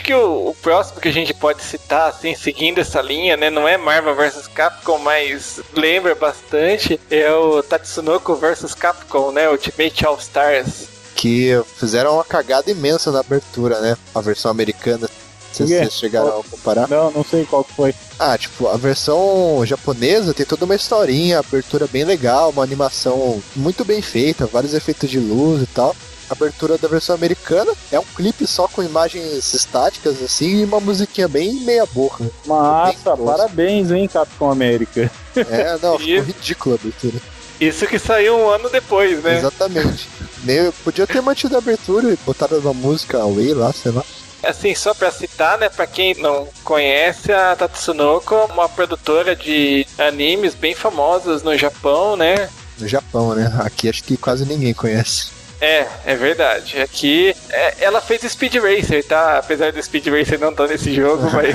Acho 0.02 0.08
que 0.08 0.14
o, 0.14 0.48
o 0.48 0.54
próximo 0.60 1.00
que 1.00 1.06
a 1.06 1.12
gente 1.12 1.32
pode 1.32 1.62
citar, 1.62 2.08
assim, 2.08 2.34
seguindo 2.34 2.80
essa 2.80 3.00
linha, 3.00 3.36
né? 3.36 3.50
Não 3.50 3.68
é 3.68 3.76
Marvel 3.76 4.16
vs 4.16 4.48
Capcom, 4.48 4.98
mas 4.98 5.60
lembra 5.76 6.12
bastante. 6.16 6.98
É 7.08 7.30
o 7.32 7.62
Tatsunoko 7.62 8.34
vs 8.34 8.74
Capcom, 8.74 9.30
né? 9.30 9.48
Ultimate 9.48 10.04
All 10.04 10.18
Stars. 10.18 10.88
Que 11.14 11.52
fizeram 11.76 12.14
uma 12.14 12.24
cagada 12.24 12.68
imensa 12.68 13.12
na 13.12 13.20
abertura, 13.20 13.80
né? 13.80 13.96
A 14.12 14.20
versão 14.20 14.50
americana. 14.50 15.08
Se 15.52 15.62
Por 15.62 15.68
quê? 15.68 15.78
vocês 15.78 15.92
chegaram 15.92 16.40
a 16.40 16.42
comparar. 16.42 16.88
Não, 16.88 17.12
não 17.12 17.24
sei 17.24 17.44
qual 17.44 17.62
que 17.62 17.72
foi. 17.74 17.94
Ah, 18.18 18.36
tipo, 18.36 18.66
a 18.66 18.76
versão 18.76 19.62
japonesa 19.64 20.34
tem 20.34 20.44
toda 20.44 20.64
uma 20.64 20.74
historinha, 20.74 21.38
abertura 21.38 21.86
bem 21.86 22.02
legal, 22.02 22.50
uma 22.50 22.64
animação 22.64 23.40
muito 23.54 23.84
bem 23.84 24.02
feita, 24.02 24.46
vários 24.46 24.74
efeitos 24.74 25.08
de 25.08 25.20
luz 25.20 25.62
e 25.62 25.66
tal. 25.66 25.94
Abertura 26.32 26.78
da 26.78 26.88
versão 26.88 27.14
americana 27.14 27.72
é 27.90 27.98
um 27.98 28.04
clipe 28.04 28.46
só 28.46 28.66
com 28.66 28.82
imagens 28.82 29.54
estáticas 29.54 30.22
assim 30.22 30.60
e 30.60 30.64
uma 30.64 30.80
musiquinha 30.80 31.28
bem 31.28 31.54
meia 31.60 31.86
boca. 31.86 32.30
Massa, 32.46 33.16
Bem 33.16 33.26
parabéns, 33.26 33.90
hein, 33.90 34.08
Capcom 34.08 34.50
América. 34.50 35.10
É, 35.36 35.78
não, 35.82 35.98
ficou 35.98 36.14
Isso. 36.14 36.24
ridícula 36.24 36.74
a 36.74 36.78
abertura. 36.78 37.14
Isso 37.60 37.86
que 37.86 37.98
saiu 37.98 38.36
um 38.36 38.48
ano 38.48 38.68
depois, 38.68 39.22
né? 39.22 39.38
Exatamente. 39.38 40.08
Meio, 40.42 40.72
podia 40.84 41.06
ter 41.06 41.22
mantido 41.22 41.54
a 41.54 41.58
abertura 41.58 42.12
e 42.12 42.18
botado 42.26 42.58
uma 42.58 42.74
música 42.74 43.18
away 43.18 43.54
lá, 43.54 43.72
sei 43.72 43.92
lá. 43.92 44.04
Assim, 44.42 44.74
só 44.74 44.92
pra 44.92 45.12
citar, 45.12 45.56
né, 45.56 45.68
pra 45.68 45.86
quem 45.86 46.14
não 46.16 46.48
conhece, 46.64 47.32
a 47.32 47.54
Tatsunoko 47.54 48.34
é 48.34 48.44
uma 48.52 48.68
produtora 48.68 49.36
de 49.36 49.86
animes 49.96 50.54
bem 50.54 50.74
famosos 50.74 51.44
no 51.44 51.56
Japão, 51.56 52.16
né? 52.16 52.48
No 52.78 52.88
Japão, 52.88 53.34
né? 53.36 53.52
Aqui 53.60 53.88
acho 53.88 54.02
que 54.02 54.16
quase 54.16 54.44
ninguém 54.44 54.74
conhece. 54.74 55.30
É, 55.62 55.86
é 56.06 56.16
verdade. 56.16 56.80
Aqui, 56.80 57.32
é, 57.48 57.84
ela 57.84 58.00
fez 58.00 58.22
Speed 58.22 58.56
Racer, 58.56 59.04
tá? 59.06 59.38
Apesar 59.38 59.70
do 59.70 59.80
Speed 59.80 60.08
Racer 60.08 60.36
não 60.40 60.50
estar 60.50 60.66
nesse 60.66 60.92
jogo, 60.92 61.22
mas... 61.30 61.54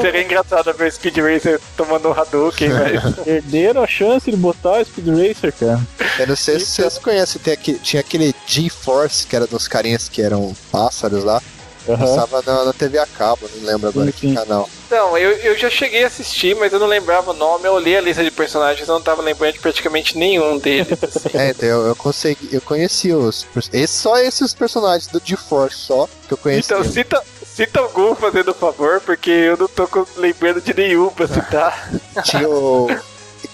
Seria 0.00 0.22
engraçado 0.22 0.72
ver 0.72 0.88
o 0.88 0.92
Speed 0.92 1.16
Racer 1.18 1.60
tomando 1.76 2.08
um 2.08 2.12
Hadouken, 2.12 2.70
mas... 2.72 3.16
Perderam 3.24 3.82
a 3.82 3.86
chance 3.86 4.30
de 4.30 4.36
botar 4.38 4.80
o 4.80 4.84
Speed 4.84 5.08
Racer, 5.08 5.52
cara. 5.52 5.80
Eu 6.18 6.28
não 6.28 6.36
sei 6.36 6.58
se 6.60 6.66
vocês 6.66 6.96
conhecem, 6.96 7.42
tem 7.42 7.52
aqui, 7.52 7.74
tinha 7.74 8.00
aquele 8.00 8.34
G-Force, 8.46 9.26
que 9.26 9.36
era 9.36 9.46
dos 9.46 9.68
carinhas 9.68 10.08
que 10.08 10.22
eram 10.22 10.56
pássaros 10.72 11.24
lá. 11.24 11.42
Passava 11.86 12.42
na, 12.46 12.64
na 12.64 12.72
TV 12.72 12.98
a 12.98 13.06
cabo, 13.06 13.48
não 13.54 13.66
lembro 13.66 13.88
agora 13.88 14.06
Sim, 14.06 14.12
que 14.12 14.34
canal. 14.34 14.68
Então, 14.86 15.18
eu, 15.18 15.32
eu 15.32 15.56
já 15.56 15.68
cheguei 15.68 16.04
a 16.04 16.06
assistir, 16.06 16.54
mas 16.56 16.72
eu 16.72 16.78
não 16.78 16.86
lembrava 16.86 17.32
o 17.32 17.34
nome. 17.34 17.66
Eu 17.66 17.74
olhei 17.74 17.96
a 17.96 18.00
lista 18.00 18.24
de 18.24 18.30
personagens, 18.30 18.88
eu 18.88 18.94
não 18.94 19.02
tava 19.02 19.20
lembrando 19.22 19.54
de 19.54 19.58
praticamente 19.58 20.16
nenhum 20.16 20.58
deles. 20.58 20.98
assim. 21.02 21.24
É, 21.34 21.50
então 21.50 21.68
eu, 21.68 21.86
eu 21.88 21.96
consegui, 21.96 22.48
eu 22.52 22.60
conheci 22.60 23.12
os. 23.12 23.46
Esse, 23.72 23.94
só 23.94 24.16
esses 24.18 24.54
personagens 24.54 25.08
do 25.08 25.20
G-Force 25.22 25.76
só 25.76 26.08
que 26.26 26.32
eu 26.32 26.38
conheci. 26.38 26.72
Então, 26.72 26.84
cita, 26.84 27.22
cita 27.44 27.80
algum 27.80 28.14
fazendo 28.14 28.54
favor, 28.54 29.00
porque 29.00 29.30
eu 29.30 29.56
não 29.56 29.68
tô 29.68 29.88
lembrando 30.16 30.60
de 30.60 30.72
nenhum 30.72 31.10
pra 31.10 31.26
citar. 31.26 31.90
Tinha 32.24 32.48
o. 32.48 32.88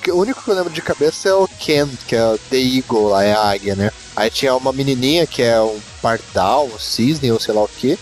O 0.09 0.15
único 0.15 0.43
que 0.43 0.51
eu 0.51 0.55
lembro 0.55 0.73
de 0.73 0.81
cabeça 0.81 1.29
é 1.29 1.35
o 1.35 1.47
Ken, 1.47 1.87
que 2.07 2.17
é 2.17 2.25
o 2.25 2.39
The 2.39 2.57
Eagle 2.57 3.09
lá, 3.09 3.25
é 3.25 3.33
a 3.33 3.51
águia, 3.51 3.75
né? 3.75 3.91
Aí 4.17 4.31
tinha 4.31 4.55
uma 4.55 4.73
menininha 4.73 5.27
que 5.27 5.43
é 5.43 5.61
um 5.61 5.79
pardal, 6.01 6.67
um 6.67 6.79
cisne 6.79 7.31
ou 7.31 7.41
sei 7.41 7.55
lá 7.55 7.63
o 7.63 7.69
que. 7.69 7.99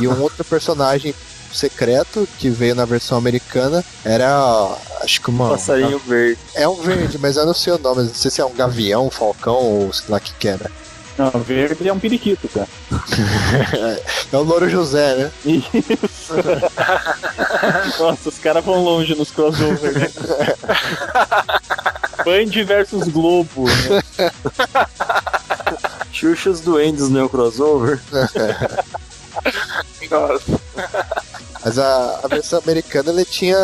E 0.00 0.08
um 0.08 0.20
outro 0.20 0.44
personagem 0.44 1.14
secreto 1.52 2.28
que 2.38 2.50
veio 2.50 2.74
na 2.74 2.84
versão 2.84 3.18
americana 3.18 3.84
era. 4.04 4.76
Acho 5.02 5.20
que 5.20 5.30
uma. 5.30 5.50
Passarinho 5.50 5.98
verde. 5.98 6.38
É 6.54 6.68
um 6.68 6.76
verde, 6.76 7.18
mas 7.18 7.36
eu 7.36 7.46
não 7.46 7.54
sei 7.54 7.72
o 7.72 7.78
nome. 7.78 8.04
Não 8.04 8.14
sei 8.14 8.30
se 8.30 8.40
é 8.40 8.44
um 8.44 8.54
gavião, 8.54 9.06
um 9.06 9.10
falcão 9.10 9.56
ou 9.56 9.92
sei 9.92 10.06
lá 10.08 10.20
que 10.20 10.32
que 10.34 10.48
era. 10.48 10.70
Não, 11.18 11.30
verde 11.40 11.88
é 11.88 11.92
um 11.92 11.98
periquito, 11.98 12.48
cara. 12.48 12.68
É 14.30 14.36
o 14.36 14.42
Louro 14.42 14.68
José, 14.68 15.16
né? 15.16 15.32
Isso. 15.44 16.34
Nossa, 17.98 18.28
os 18.28 18.38
caras 18.38 18.62
vão 18.62 18.84
longe 18.84 19.14
nos 19.14 19.30
crossover, 19.30 19.94
né? 19.94 20.10
Band 22.24 22.64
versus 22.66 23.08
Globo. 23.08 23.64
Né? 23.64 24.02
Xuxas 26.12 26.60
Duendes 26.60 27.08
no 27.08 27.26
crossover. 27.28 27.98
Nossa. 30.10 30.60
Mas 31.64 31.78
a, 31.78 32.20
a 32.22 32.28
versão 32.28 32.58
americana 32.58 33.10
ele 33.10 33.24
tinha. 33.24 33.58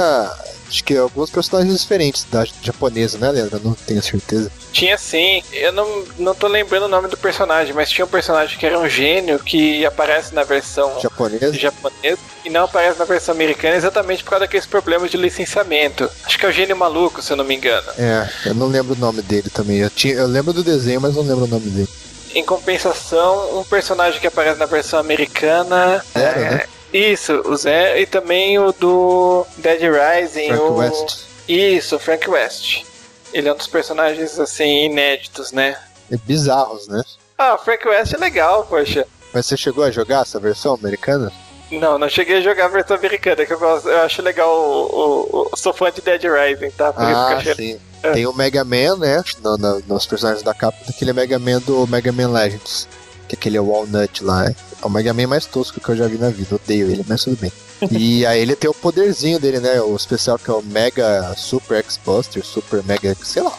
Acho 0.67 0.83
que 0.83 0.97
alguns 0.97 1.31
personagens 1.31 1.79
diferentes 1.81 2.27
da 2.31 2.45
japonesa, 2.63 3.19
né, 3.19 3.31
Leandro? 3.31 3.61
Não 3.63 3.75
tenho 3.75 4.03
certeza. 4.03 4.51
Tinha 4.73 4.99
sim. 4.99 5.43
Eu 5.53 5.73
não, 5.73 6.05
não 6.19 6.35
tô 6.35 6.49
lembrando 6.49 6.85
o 6.85 6.89
nome 6.89 7.07
do 7.07 7.17
personagem, 7.17 7.73
mas 7.73 7.91
tinha 7.91 8.05
um 8.05 8.09
personagem 8.09 8.59
que 8.59 8.67
era 8.67 8.79
um 8.79 8.89
gênio 8.89 9.39
que 9.39 9.85
aparece 9.87 10.35
na 10.35 10.43
versão 10.43 11.01
Japonês? 11.01 11.55
japonesa 11.55 12.19
e 12.45 12.51
não 12.51 12.65
aparece 12.65 12.99
na 12.99 13.05
versão 13.05 13.35
americana 13.35 13.77
exatamente 13.77 14.25
por 14.25 14.31
causa 14.31 14.47
daqueles 14.47 14.67
problemas 14.67 15.11
de 15.11 15.17
licenciamento. 15.17 16.11
Acho 16.25 16.39
que 16.39 16.47
é 16.47 16.49
o 16.49 16.53
gênio 16.53 16.77
maluco, 16.77 17.23
se 17.23 17.33
eu 17.33 17.37
não 17.37 17.45
me 17.45 17.55
engano. 17.55 17.87
É, 17.97 18.29
eu 18.47 18.55
não 18.55 18.67
lembro 18.67 18.95
o 18.95 18.99
nome 18.99 19.23
dele 19.23 19.51
também. 19.51 19.79
Eu, 19.79 19.91
tinha, 19.91 20.15
eu 20.15 20.27
lembro 20.27 20.53
do 20.53 20.65
desenho, 20.65 21.01
mas 21.01 21.15
não 21.15 21.23
lembro 21.23 21.45
o 21.45 21.49
nome 21.49 21.71
dele. 21.71 21.89
Em 22.35 22.45
compensação, 22.45 23.59
um 23.59 23.65
personagem 23.65 24.21
que 24.21 24.27
aparece 24.27 24.59
na 24.59 24.67
versão 24.67 24.99
americana. 24.99 26.05
Zero, 26.13 26.41
é, 26.41 26.51
né? 26.51 26.67
Isso, 26.93 27.33
o 27.47 27.57
Zé 27.57 28.01
e 28.01 28.07
também 28.07 28.59
o 28.59 28.73
do 28.73 29.47
Dead 29.59 29.81
Rising. 29.83 30.49
Frank 30.49 30.63
o... 30.63 30.75
West. 30.77 31.25
Isso, 31.49 31.97
o 31.97 31.99
Frank 31.99 32.29
West. 32.31 32.85
Ele 33.33 33.49
é 33.49 33.53
um 33.53 33.57
dos 33.57 33.67
personagens 33.67 34.39
assim 34.39 34.85
inéditos, 34.85 35.53
né? 35.53 35.77
É 36.11 36.17
bizarros, 36.17 36.87
né? 36.89 37.03
Ah, 37.37 37.55
o 37.55 37.59
Frank 37.59 37.87
West 37.89 38.15
é 38.15 38.17
legal, 38.17 38.65
poxa. 38.65 39.07
Mas 39.33 39.47
você 39.47 39.57
chegou 39.57 39.83
a 39.85 39.91
jogar 39.91 40.23
essa 40.23 40.39
versão 40.39 40.75
americana? 40.75 41.33
Não, 41.71 41.99
não 41.99 42.09
cheguei 42.09 42.37
a 42.37 42.41
jogar 42.41 42.67
a 42.67 42.69
versão 42.69 42.97
americana, 42.97 43.45
que 43.45 43.53
eu, 43.53 43.59
gosto- 43.59 43.89
eu 43.89 44.01
acho 44.03 44.23
legal 44.23 44.55
o, 44.55 44.85
o- 44.85 45.49
o- 45.53 45.57
Sou 45.57 45.73
fã 45.73 45.91
de 45.91 46.01
Dead 46.01 46.23
Rising, 46.23 46.71
tá? 46.71 46.93
Por 46.93 47.03
isso 47.03 47.27
que 47.55 47.63
eu 47.63 47.77
Ah, 47.77 47.79
sim. 48.09 48.13
Tem 48.13 48.27
o 48.27 48.33
Mega 48.33 48.65
Man, 48.65 48.97
né? 48.99 49.23
No, 49.43 49.57
no- 49.57 49.83
nos 49.87 50.07
personagens 50.07 50.43
da 50.45 50.55
capa, 50.55 50.79
aquele 50.89 51.13
Mega 51.13 51.39
Man 51.39 51.61
do 51.61 51.87
Mega 51.87 52.13
Man 52.13 52.29
Legends. 52.31 52.87
Que 53.29 53.35
é 53.35 53.39
aquele 53.39 53.59
Walnut 53.59 54.23
lá. 54.23 54.47
É 54.49 54.55
o 54.87 54.91
Mega 54.91 55.13
Man 55.15 55.27
mais 55.27 55.47
tosco 55.47 55.81
que 55.81 55.89
eu 55.89 55.97
já 55.97 56.07
vi 56.07 56.19
na 56.19 56.29
vida. 56.31 56.55
Odeio 56.57 56.91
ele, 56.91 57.05
mas 57.09 57.25
tudo 57.25 57.37
bem. 57.41 57.53
E 57.91 58.25
aí 58.25 58.41
ele 58.41 58.55
tem 58.57 58.71
o 58.71 58.75
poderzinho 58.75 59.39
dele, 59.39 59.59
né? 59.61 59.81
O 59.81 59.95
especial 59.97 60.39
que 60.39 60.49
é 60.49 60.53
o 60.55 60.63
Mega 60.63 61.35
Super 61.37 61.79
X-Buster, 61.79 62.45
Super 62.45 62.83
Mega, 62.85 63.15
sei 63.23 63.43
lá. 63.43 63.53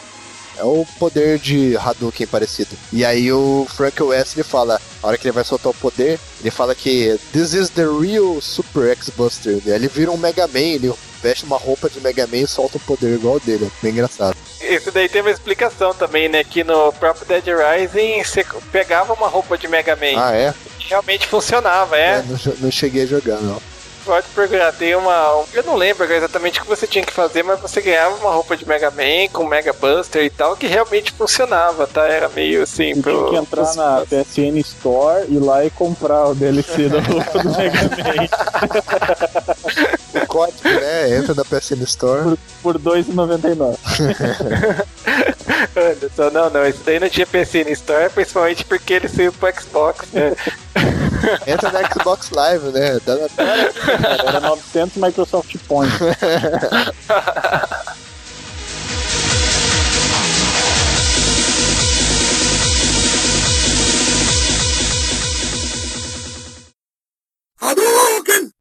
É 0.58 0.64
o 0.64 0.86
poder 0.98 1.38
de 1.38 1.76
Hadouken 1.76 2.26
parecido. 2.26 2.70
E 2.92 3.04
aí 3.04 3.30
o 3.30 3.66
Frank 3.76 4.02
West 4.02 4.34
ele 4.34 4.42
fala, 4.42 4.80
a 5.02 5.06
hora 5.06 5.18
que 5.18 5.26
ele 5.28 5.32
vai 5.34 5.44
soltar 5.44 5.70
o 5.70 5.74
poder, 5.74 6.18
ele 6.40 6.50
fala 6.50 6.74
que 6.74 7.20
This 7.32 7.52
is 7.52 7.68
the 7.68 7.82
real 7.84 8.40
Super 8.40 8.88
X-Buster. 8.92 9.60
E 9.66 9.70
ele 9.70 9.86
vira 9.86 10.10
um 10.10 10.16
Mega 10.16 10.46
Man, 10.48 10.58
ele 10.60 10.92
veste 11.26 11.44
uma 11.44 11.58
roupa 11.58 11.90
de 11.90 12.00
Mega 12.00 12.24
Man 12.26 12.36
e 12.38 12.46
solta 12.46 12.76
um 12.76 12.80
poder 12.80 13.12
igual 13.14 13.40
dele. 13.40 13.66
É 13.66 13.82
bem 13.82 13.90
engraçado. 13.92 14.36
Isso 14.60 14.92
daí 14.92 15.08
tem 15.08 15.20
uma 15.22 15.30
explicação 15.30 15.92
também, 15.92 16.28
né? 16.28 16.44
Que 16.44 16.62
no 16.62 16.92
próprio 16.92 17.26
Dead 17.26 17.44
Rising 17.46 18.22
você 18.22 18.46
pegava 18.70 19.12
uma 19.12 19.26
roupa 19.26 19.58
de 19.58 19.66
Mega 19.66 19.96
Man 19.96 20.16
Ah, 20.16 20.32
é? 20.32 20.54
realmente 20.78 21.26
funcionava, 21.26 21.96
é. 21.96 22.18
É, 22.18 22.24
não, 22.28 22.54
não 22.60 22.70
cheguei 22.70 23.02
a 23.02 23.06
jogar, 23.06 23.40
não. 23.40 23.60
Pode 24.06 24.26
procurar, 24.28 24.72
tem 24.72 24.94
uma. 24.94 25.44
Eu 25.52 25.64
não 25.64 25.74
lembro 25.74 26.04
exatamente 26.12 26.60
o 26.60 26.62
que 26.62 26.68
você 26.68 26.86
tinha 26.86 27.04
que 27.04 27.12
fazer, 27.12 27.42
mas 27.42 27.58
você 27.60 27.80
ganhava 27.80 28.14
uma 28.16 28.30
roupa 28.30 28.56
de 28.56 28.64
Mega 28.66 28.88
Man 28.90 29.28
com 29.32 29.44
Mega 29.44 29.72
Buster 29.72 30.22
e 30.24 30.30
tal, 30.30 30.56
que 30.56 30.68
realmente 30.68 31.10
funcionava, 31.10 31.88
tá? 31.88 32.06
Era 32.06 32.28
meio 32.28 32.62
assim. 32.62 32.94
Você 32.94 33.02
tinha 33.10 33.28
que 33.30 33.36
entrar 33.36 33.62
pros- 33.64 33.74
na 33.74 34.02
PSN 34.08 34.56
Store, 34.60 35.24
ir 35.28 35.40
lá 35.40 35.64
e 35.64 35.70
comprar 35.70 36.26
o 36.28 36.34
DLC 36.36 36.88
da 36.88 37.00
roupa 37.02 37.38
do 37.42 37.50
Mega 37.56 37.82
Man 37.82 38.28
O 40.22 40.26
código, 40.28 40.68
né? 40.68 41.16
Entra 41.16 41.34
na 41.34 41.44
PSN 41.44 41.82
Store. 41.82 42.38
por 42.62 42.76
R$2,99. 42.76 43.76
Anderson, 45.76 46.30
não, 46.32 46.48
não, 46.50 46.64
isso 46.66 46.80
daí 46.84 47.00
não 47.00 47.08
tinha 47.08 47.26
PSN 47.26 47.70
Store, 47.72 48.08
principalmente 48.10 48.64
porque 48.64 48.92
ele 48.94 49.08
saiu 49.08 49.32
pro 49.32 49.52
Xbox, 49.60 50.06
né? 50.12 50.32
Entra 51.46 51.72
na 51.72 51.88
Xbox 51.90 52.30
Live, 52.30 52.66
né? 52.68 52.98
Dá 53.04 53.14
na... 53.16 53.26
Era 54.04 54.40
900 54.40 54.96
Microsoft 54.96 55.56
Points. 55.66 55.98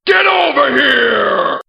Get 0.05 0.25
over 0.27 0.69
here! 0.77 1.59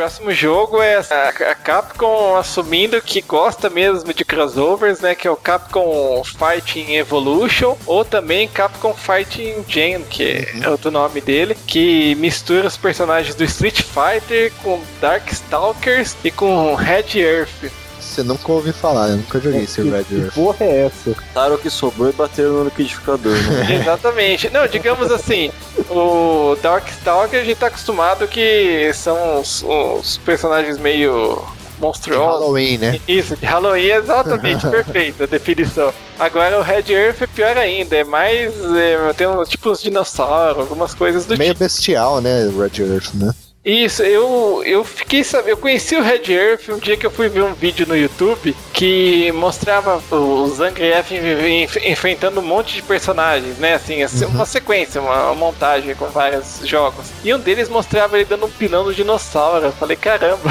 Próximo 0.00 0.32
jogo 0.32 0.80
é 0.80 0.96
a 0.96 1.54
Capcom 1.54 2.34
assumindo 2.34 3.02
que 3.02 3.20
gosta 3.20 3.68
mesmo 3.68 4.14
de 4.14 4.24
crossovers, 4.24 5.00
né? 5.00 5.14
Que 5.14 5.28
é 5.28 5.30
o 5.30 5.36
Capcom 5.36 6.24
Fighting 6.24 6.94
Evolution, 6.94 7.76
ou 7.84 8.02
também 8.02 8.48
Capcom 8.48 8.94
Fighting 8.94 9.62
Gen, 9.68 10.02
que 10.04 10.48
é 10.62 10.70
outro 10.70 10.90
nome 10.90 11.20
dele, 11.20 11.54
que 11.66 12.14
mistura 12.14 12.68
os 12.68 12.78
personagens 12.78 13.34
do 13.34 13.44
Street 13.44 13.82
Fighter 13.82 14.50
com 14.62 14.80
Darkstalkers 15.02 16.16
e 16.24 16.30
com 16.30 16.74
Red 16.74 17.20
Earth. 17.20 17.70
Você 18.10 18.22
nunca 18.24 18.50
ouviu 18.50 18.72
falar, 18.74 19.10
eu 19.10 19.16
nunca 19.18 19.38
joguei 19.40 19.62
esse 19.62 19.80
Red 19.82 20.04
Que 20.04 20.14
Earth. 20.16 20.34
porra 20.34 20.56
é 20.64 20.86
essa? 20.86 21.14
Taram 21.32 21.54
o 21.54 21.58
que 21.58 21.70
sobrou 21.70 22.10
e 22.10 22.12
bateram 22.12 22.50
no 22.54 22.64
liquidificador, 22.64 23.32
né? 23.32 23.76
Exatamente. 23.80 24.50
Não, 24.50 24.66
digamos 24.66 25.12
assim, 25.12 25.52
o 25.88 26.56
Darkstalker 26.60 27.40
a 27.40 27.44
gente 27.44 27.56
tá 27.58 27.68
acostumado 27.68 28.26
que 28.26 28.90
são 28.94 29.40
os, 29.40 29.62
os 29.62 30.18
personagens 30.18 30.76
meio 30.78 31.36
De 31.76 31.80
monstruosos. 31.80 32.40
Halloween, 32.40 32.78
né? 32.78 33.00
Isso, 33.06 33.36
de 33.36 33.46
Halloween 33.46 33.86
é 33.86 33.96
exatamente 33.96 34.66
perfeito 34.68 35.22
a 35.22 35.26
definição. 35.26 35.92
Agora 36.18 36.58
o 36.58 36.62
Red 36.62 36.92
Earth 36.92 37.22
é 37.22 37.26
pior 37.28 37.56
ainda, 37.56 37.96
é 37.96 38.04
mais. 38.04 38.52
É, 38.76 39.12
tem 39.16 39.26
um, 39.28 39.42
tipo 39.44 39.70
uns 39.70 39.80
dinossauros, 39.80 40.58
algumas 40.58 40.94
coisas 40.94 41.24
do 41.26 41.38
Meio 41.38 41.52
tipo. 41.54 41.64
bestial, 41.64 42.20
né? 42.20 42.44
o 42.46 42.60
Red 42.60 42.82
Earth, 42.82 43.14
né? 43.14 43.32
Isso, 43.62 44.02
eu, 44.02 44.62
eu 44.64 44.82
fiquei 44.82 45.22
sabendo. 45.22 45.50
Eu 45.50 45.56
conheci 45.58 45.94
o 45.94 46.02
Red 46.02 46.32
Earth 46.32 46.70
um 46.70 46.78
dia 46.78 46.96
que 46.96 47.04
eu 47.04 47.10
fui 47.10 47.28
ver 47.28 47.42
um 47.42 47.52
vídeo 47.52 47.86
no 47.86 47.94
YouTube 47.94 48.56
que 48.72 49.30
mostrava 49.32 50.00
o 50.10 50.48
Zangief 50.48 51.12
en- 51.12 51.64
en- 51.64 51.92
enfrentando 51.92 52.40
um 52.40 52.42
monte 52.42 52.76
de 52.76 52.82
personagens, 52.82 53.58
né? 53.58 53.74
Assim, 53.74 54.02
assim, 54.02 54.24
uma 54.24 54.46
sequência, 54.46 54.98
uma, 54.98 55.34
montagem 55.34 55.94
com 55.94 56.06
vários 56.06 56.60
jogos. 56.64 57.08
E 57.22 57.34
um 57.34 57.38
deles 57.38 57.68
mostrava 57.68 58.16
ele 58.16 58.24
dando 58.24 58.46
um 58.46 58.50
pilão 58.50 58.84
no 58.84 58.94
dinossauro. 58.94 59.66
Eu 59.66 59.72
falei, 59.72 59.96
caramba, 59.96 60.50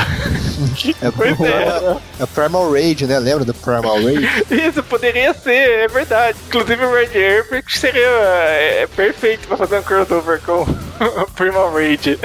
que 0.75 0.95
É, 1.01 1.09
coisa 1.09 1.47
é 1.47 2.23
é 2.23 2.25
Primal 2.27 2.71
Rage, 2.71 3.07
né? 3.07 3.17
Lembra 3.17 3.43
do 3.43 3.55
Primal 3.55 3.95
Rage? 4.03 4.29
Isso, 4.69 4.83
poderia 4.83 5.33
ser, 5.33 5.79
é 5.79 5.87
verdade. 5.87 6.37
Inclusive 6.47 6.85
o 6.85 6.93
Red 6.93 7.17
Earth 7.19 7.69
seria 7.69 8.01
é, 8.05 8.87
perfeito 8.95 9.47
pra 9.47 9.57
fazer 9.57 9.79
um 9.79 9.83
crossover 9.83 10.39
com 10.45 10.61
o 10.61 10.88
Primal 11.35 11.71
Rage. 11.73 12.19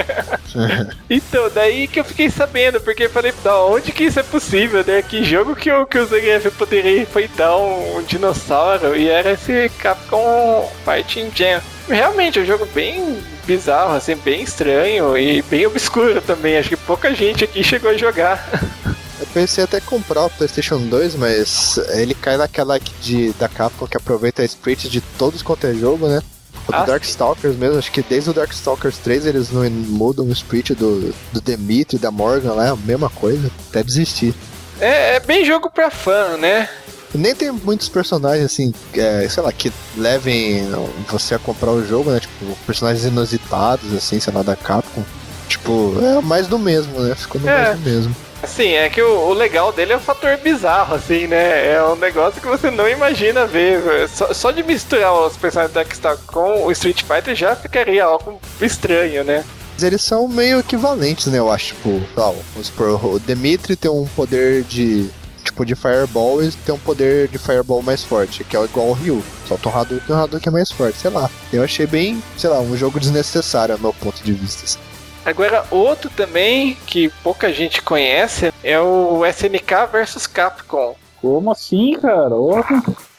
então, 1.09 1.49
daí 1.53 1.87
que 1.87 1.99
eu 1.99 2.03
fiquei 2.03 2.29
sabendo, 2.29 2.79
porque 2.81 3.03
eu 3.03 3.09
falei, 3.09 3.33
da 3.43 3.63
onde 3.65 3.91
que 3.91 4.05
isso 4.05 4.19
é 4.19 4.23
possível, 4.23 4.83
né? 4.85 5.01
Que 5.01 5.23
jogo 5.23 5.55
que 5.55 5.71
o, 5.71 5.85
que 5.85 5.97
o 5.97 6.05
Zangief 6.05 6.51
poderia 6.51 7.01
enfrentar 7.01 7.55
um, 7.57 7.97
um 7.97 8.03
dinossauro 8.03 8.95
e 8.95 9.07
era 9.07 9.31
esse 9.31 9.69
Capcom 9.79 10.71
Fighting 10.83 11.31
Jam. 11.35 11.61
Realmente, 11.87 12.39
é 12.39 12.41
um 12.41 12.45
jogo 12.45 12.65
bem 12.73 13.21
bizarro, 13.45 13.95
assim, 13.95 14.15
bem 14.15 14.41
estranho 14.41 15.17
e 15.17 15.41
bem 15.43 15.65
obscuro 15.67 16.21
também. 16.21 16.57
Acho 16.57 16.69
que 16.69 16.77
pouca 16.77 17.13
gente 17.13 17.43
aqui 17.43 17.63
chegou 17.63 17.91
a 17.91 17.97
jogar. 17.97 18.43
Eu 19.17 19.27
pensei 19.27 19.63
até 19.63 19.79
comprar 19.79 20.25
o 20.25 20.29
PlayStation 20.29 20.77
2, 20.77 21.15
mas 21.15 21.77
ele 21.93 22.13
cai 22.13 22.35
naquela 22.35 22.77
que 22.77 22.91
de, 23.01 23.33
da 23.33 23.47
Capcom 23.47 23.87
que 23.87 23.95
aproveita 23.95 24.41
a 24.41 24.45
split 24.45 24.89
de 24.89 24.99
todos 24.99 25.41
quanto 25.41 25.65
é 25.67 25.73
jogo, 25.73 26.07
né? 26.07 26.21
O 26.67 26.71
do 26.71 26.77
Ah, 26.77 26.83
Darkstalkers 26.85 27.55
mesmo, 27.55 27.77
acho 27.77 27.91
que 27.91 28.01
desde 28.01 28.29
o 28.29 28.33
Darkstalkers 28.33 28.97
3 28.97 29.25
eles 29.27 29.51
não 29.51 29.69
mudam 29.69 30.25
o 30.25 30.31
split 30.31 30.71
do, 30.71 31.13
do 31.31 31.41
Demitri, 31.41 31.97
da 31.99 32.09
Morgan 32.11 32.53
lá, 32.53 32.65
é 32.67 32.69
a 32.69 32.75
mesma 32.75 33.09
coisa, 33.09 33.51
até 33.69 33.83
desistir. 33.83 34.33
É, 34.79 35.15
é 35.15 35.19
bem 35.19 35.45
jogo 35.45 35.69
pra 35.69 35.91
fã, 35.91 36.35
né? 36.37 36.67
E 37.13 37.17
nem 37.17 37.33
tem 37.35 37.49
muitos 37.51 37.87
personagens 37.87 38.45
assim, 38.45 38.73
é, 38.93 39.27
sei 39.29 39.41
lá, 39.43 39.51
que 39.51 39.71
levem 39.95 40.67
você 41.07 41.35
a 41.35 41.39
comprar 41.39 41.71
o 41.71 41.85
jogo, 41.85 42.09
né? 42.11 42.19
Tipo, 42.19 42.57
personagens 42.65 43.05
inusitados, 43.05 43.93
assim, 43.93 44.19
sei 44.19 44.33
lá, 44.33 44.41
da 44.41 44.55
Capcom. 44.55 45.03
Tipo, 45.47 45.93
é 46.01 46.19
mais 46.21 46.47
do 46.47 46.57
mesmo, 46.59 46.99
né? 46.99 47.13
Ficou 47.15 47.39
no 47.39 47.47
É. 47.47 47.63
mais 47.67 47.79
do 47.79 47.89
mesmo. 47.89 48.15
Assim, 48.45 48.73
é 48.73 48.87
que 48.91 49.01
o, 49.01 49.29
o 49.29 49.33
legal 49.33 49.73
dele 49.73 49.93
é 49.93 49.97
o 49.97 49.99
fator 49.99 50.37
bizarro, 50.37 50.93
assim, 50.93 51.25
né? 51.25 51.73
É 51.73 51.83
um 51.83 51.95
negócio 51.95 52.39
que 52.39 52.47
você 52.47 52.69
não 52.69 52.87
imagina 52.87 53.43
ver. 53.47 54.07
Só, 54.07 54.31
só 54.35 54.51
de 54.51 54.61
misturar 54.61 55.11
os 55.13 55.35
personagens 55.35 55.73
da 55.73 55.81
Darkstar 55.81 56.15
com 56.27 56.63
o 56.63 56.71
Street 56.71 57.01
Fighter 57.01 57.33
já 57.33 57.55
ficaria 57.55 58.05
algo 58.05 58.39
estranho, 58.61 59.23
né? 59.23 59.43
Eles 59.81 60.03
são 60.03 60.27
meio 60.27 60.59
equivalentes, 60.59 61.25
né? 61.25 61.39
Eu 61.39 61.51
acho, 61.51 61.73
tipo, 61.73 61.99
lá, 62.15 62.31
vamos 62.53 62.67
supor, 62.67 63.03
o 63.03 63.19
Demitri 63.19 63.75
tem 63.75 63.89
um 63.89 64.05
poder 64.15 64.61
de. 64.63 65.09
Tipo, 65.43 65.65
de 65.65 65.75
Fireball 65.75 66.43
e 66.43 66.51
tem 66.51 66.73
um 66.73 66.79
poder 66.79 67.27
de 67.27 67.39
Fireball 67.39 67.81
mais 67.81 68.03
forte, 68.03 68.43
que 68.43 68.55
é 68.55 68.63
igual 68.63 68.89
ao 68.89 68.93
Ryu. 68.93 69.23
Solta 69.47 69.69
um 69.69 69.75
Hadouken 69.75 70.15
um 70.15 70.19
Hadouken 70.19 70.49
é 70.49 70.51
mais 70.51 70.71
forte, 70.71 70.99
sei 70.99 71.09
lá. 71.09 71.29
Eu 71.51 71.63
achei 71.63 71.87
bem, 71.87 72.21
sei 72.37 72.49
lá, 72.49 72.59
um 72.59 72.77
jogo 72.77 72.99
desnecessário, 72.99 73.73
ao 73.73 73.79
meu 73.81 73.93
ponto 73.93 74.23
de 74.23 74.33
vista. 74.33 74.79
Agora, 75.25 75.65
outro 75.71 76.09
também 76.09 76.75
que 76.85 77.09
pouca 77.23 77.51
gente 77.51 77.81
conhece 77.81 78.53
é 78.63 78.79
o 78.79 79.25
SNK 79.25 79.87
versus 79.91 80.27
Capcom. 80.27 80.95
Como 81.21 81.51
assim, 81.51 81.97
cara? 81.99 82.35
Ô, 82.35 82.59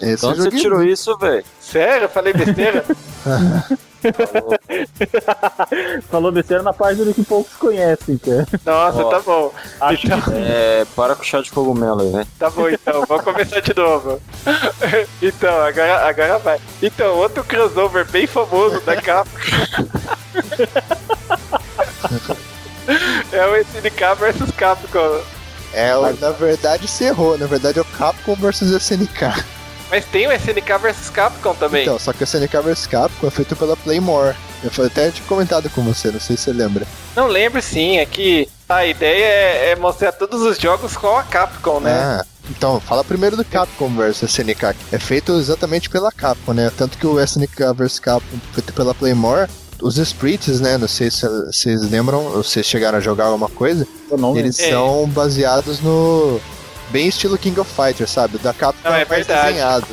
Esse 0.01 0.25
Então 0.25 0.31
eu 0.31 0.37
você 0.37 0.51
tirou 0.51 0.83
isso, 0.85 1.17
velho? 1.19 1.45
Sério? 1.61 2.05
Eu 2.05 2.09
falei 2.09 2.33
besteira? 2.33 2.85
Falou 6.09 6.31
besteira 6.31 6.63
na 6.63 6.73
página 6.73 7.13
que 7.13 7.25
poucos 7.25 7.55
conhecem, 7.57 8.17
cara. 8.19 8.47
Nossa, 8.65 9.03
Ó. 9.05 9.11
tá 9.11 9.19
bom. 9.21 9.53
Acho 9.81 10.07
Então- 10.07 10.21
que 10.21 10.31
É, 10.35 10.87
para 10.95 11.17
com 11.17 11.23
o 11.23 11.25
chá 11.25 11.41
de 11.41 11.51
cogumelo 11.51 12.03
aí, 12.03 12.11
né? 12.11 12.25
Tá 12.39 12.49
bom, 12.51 12.69
então, 12.69 13.05
vamos 13.09 13.25
começar 13.25 13.59
de 13.61 13.75
novo. 13.75 14.21
Então, 15.21 15.61
agora, 15.63 16.07
agora 16.09 16.39
vai. 16.39 16.61
Então, 16.81 17.17
outro 17.17 17.43
crossover 17.43 18.07
bem 18.09 18.27
famoso 18.29 18.81
da 18.83 18.95
Capcom. 19.01 19.41
É 23.33 23.47
o 23.47 23.57
SNK 23.57 24.15
versus 24.19 24.51
Capcom. 24.53 25.21
É, 25.73 25.91
na 26.21 26.31
verdade 26.31 26.89
você 26.89 27.07
errou. 27.07 27.37
Na 27.37 27.47
verdade 27.47 27.79
é 27.79 27.83
o 27.83 27.85
Capcom 27.85 28.35
versus 28.35 28.71
SNK. 28.71 29.45
Mas 29.91 30.05
tem 30.07 30.27
o 30.27 30.33
SNK 30.33 30.79
versus 30.81 31.11
Capcom 31.11 31.55
também. 31.55 31.83
Então, 31.83 31.99
só 31.99 32.13
que 32.13 32.23
o 32.23 32.27
SNK 32.27 32.61
vs 32.63 32.87
Capcom 32.87 33.27
é 33.27 33.31
feito 33.31 33.55
pela 33.55 33.77
Playmore. 33.77 34.35
Eu 34.65 34.85
até 34.85 35.11
tinha 35.11 35.27
comentado 35.29 35.71
com 35.71 35.83
você, 35.83 36.11
não 36.11 36.19
sei 36.19 36.37
se 36.37 36.45
você 36.45 36.53
lembra. 36.53 36.87
Não 37.15 37.29
lembro 37.29 37.63
sim, 37.63 37.99
é 37.99 38.07
que 38.07 38.49
a 38.69 38.85
ideia 38.85 39.25
é, 39.25 39.71
é 39.71 39.77
mostrar 39.77 40.13
todos 40.13 40.43
os 40.43 40.59
jogos 40.59 40.97
com 40.97 41.17
a 41.17 41.23
Capcom, 41.23 41.79
né? 41.79 41.93
Ah, 41.93 42.25
então, 42.51 42.81
fala 42.81 43.05
primeiro 43.05 43.37
do 43.37 43.45
Capcom 43.45 43.89
vs 43.91 44.23
SNK. 44.23 44.75
É 44.91 44.99
feito 44.99 45.33
exatamente 45.39 45.89
pela 45.89 46.11
Capcom, 46.11 46.53
né? 46.53 46.71
Tanto 46.77 46.99
que 46.99 47.07
o 47.07 47.21
SNK 47.21 47.73
vs 47.77 48.01
Capcom, 48.01 48.39
feito 48.53 48.73
pela 48.73 48.95
Playmore, 48.95 49.49
os 49.81 49.99
sprites, 49.99 50.61
né? 50.61 50.77
Não 50.79 50.89
sei 50.89 51.11
se 51.11 51.27
vocês 51.29 51.83
lembram, 51.91 52.25
ou 52.27 52.43
vocês 52.43 52.65
chegaram 52.67 52.99
a 52.99 53.01
jogar 53.01 53.27
alguma 53.27 53.49
coisa. 53.49 53.87
eu 54.11 54.17
não 54.19 54.37
Eles 54.37 54.59
É. 54.59 54.71
são 54.71 55.09
baseados 55.09 55.81
no. 55.81 56.41
Bem 56.91 57.09
estilo 57.09 57.37
King 57.37 57.59
of 57.59 57.71
Fighters, 57.71 58.11
sabe? 58.11 58.37
O 58.37 58.39
da 58.39 58.55
Capcom 58.55 58.89
Não, 58.89 58.95
é 58.97 59.03
é 59.03 59.05
mais 59.05 59.27
verdade. 59.27 59.49
desenhado. 59.49 59.87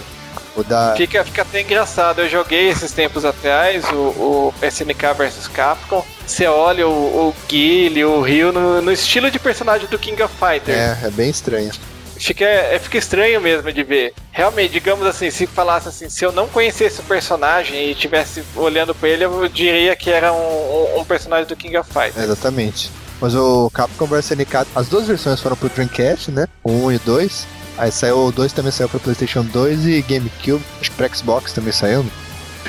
O 0.55 0.63
da. 0.63 0.93
Fica, 0.95 1.23
fica 1.25 1.41
até 1.41 1.61
engraçado. 1.61 2.21
Eu 2.21 2.29
joguei 2.29 2.69
esses 2.69 2.91
tempos 2.91 3.25
atrás 3.25 3.83
o, 3.91 3.95
o 3.95 4.53
SNK 4.61 5.13
vs 5.17 5.47
Capcom. 5.47 6.05
Você 6.25 6.45
olha 6.45 6.87
o, 6.87 6.91
o 7.29 7.35
Guile, 7.49 8.05
o 8.05 8.21
Ryu 8.21 8.53
no, 8.53 8.81
no 8.81 8.91
estilo 8.91 9.31
de 9.31 9.39
personagem 9.39 9.87
do 9.87 9.97
King 9.97 10.21
of 10.21 10.33
Fighters. 10.35 10.77
É, 10.77 10.99
é 11.07 11.09
bem 11.09 11.29
estranho. 11.31 11.71
Fica, 12.17 12.45
é, 12.45 12.79
fica 12.79 12.97
estranho 12.97 13.41
mesmo 13.41 13.71
de 13.71 13.83
ver. 13.83 14.13
Realmente, 14.31 14.71
digamos 14.71 15.05
assim, 15.05 15.29
se 15.31 15.45
falasse 15.47 15.89
assim, 15.89 16.09
se 16.09 16.23
eu 16.25 16.31
não 16.31 16.47
conhecesse 16.47 16.99
o 17.01 17.03
personagem 17.03 17.87
e 17.87 17.91
estivesse 17.91 18.43
olhando 18.55 18.93
pra 18.95 19.09
ele, 19.09 19.25
eu 19.25 19.47
diria 19.49 19.95
que 19.95 20.09
era 20.09 20.31
um, 20.33 20.99
um- 20.99 21.05
personagem 21.05 21.45
do 21.47 21.55
King 21.55 21.77
of 21.77 21.89
Fighters. 21.91 22.17
Exatamente. 22.17 22.89
Mas 23.21 23.35
o 23.35 23.69
Capcom 23.71 24.05
vs 24.05 24.31
SNK, 24.31 24.67
as 24.75 24.87
duas 24.87 25.05
versões 25.07 25.39
foram 25.39 25.55
pro 25.55 25.69
Dreamcast, 25.69 26.31
né? 26.31 26.47
O 26.63 26.71
1 26.71 26.91
e 26.93 26.95
o 26.95 26.99
2. 27.05 27.47
Aí 27.77 27.91
saiu 27.91 28.25
o 28.25 28.31
2 28.31 28.51
também 28.53 28.71
saiu 28.71 28.89
pro 28.89 28.99
PlayStation 28.99 29.43
2 29.43 29.85
e 29.85 30.01
GameCube. 30.01 30.63
Acho 30.79 30.91
que 30.91 30.97
pro 30.97 31.15
Xbox 31.15 31.53
também 31.53 31.71
saiu. 31.71 32.05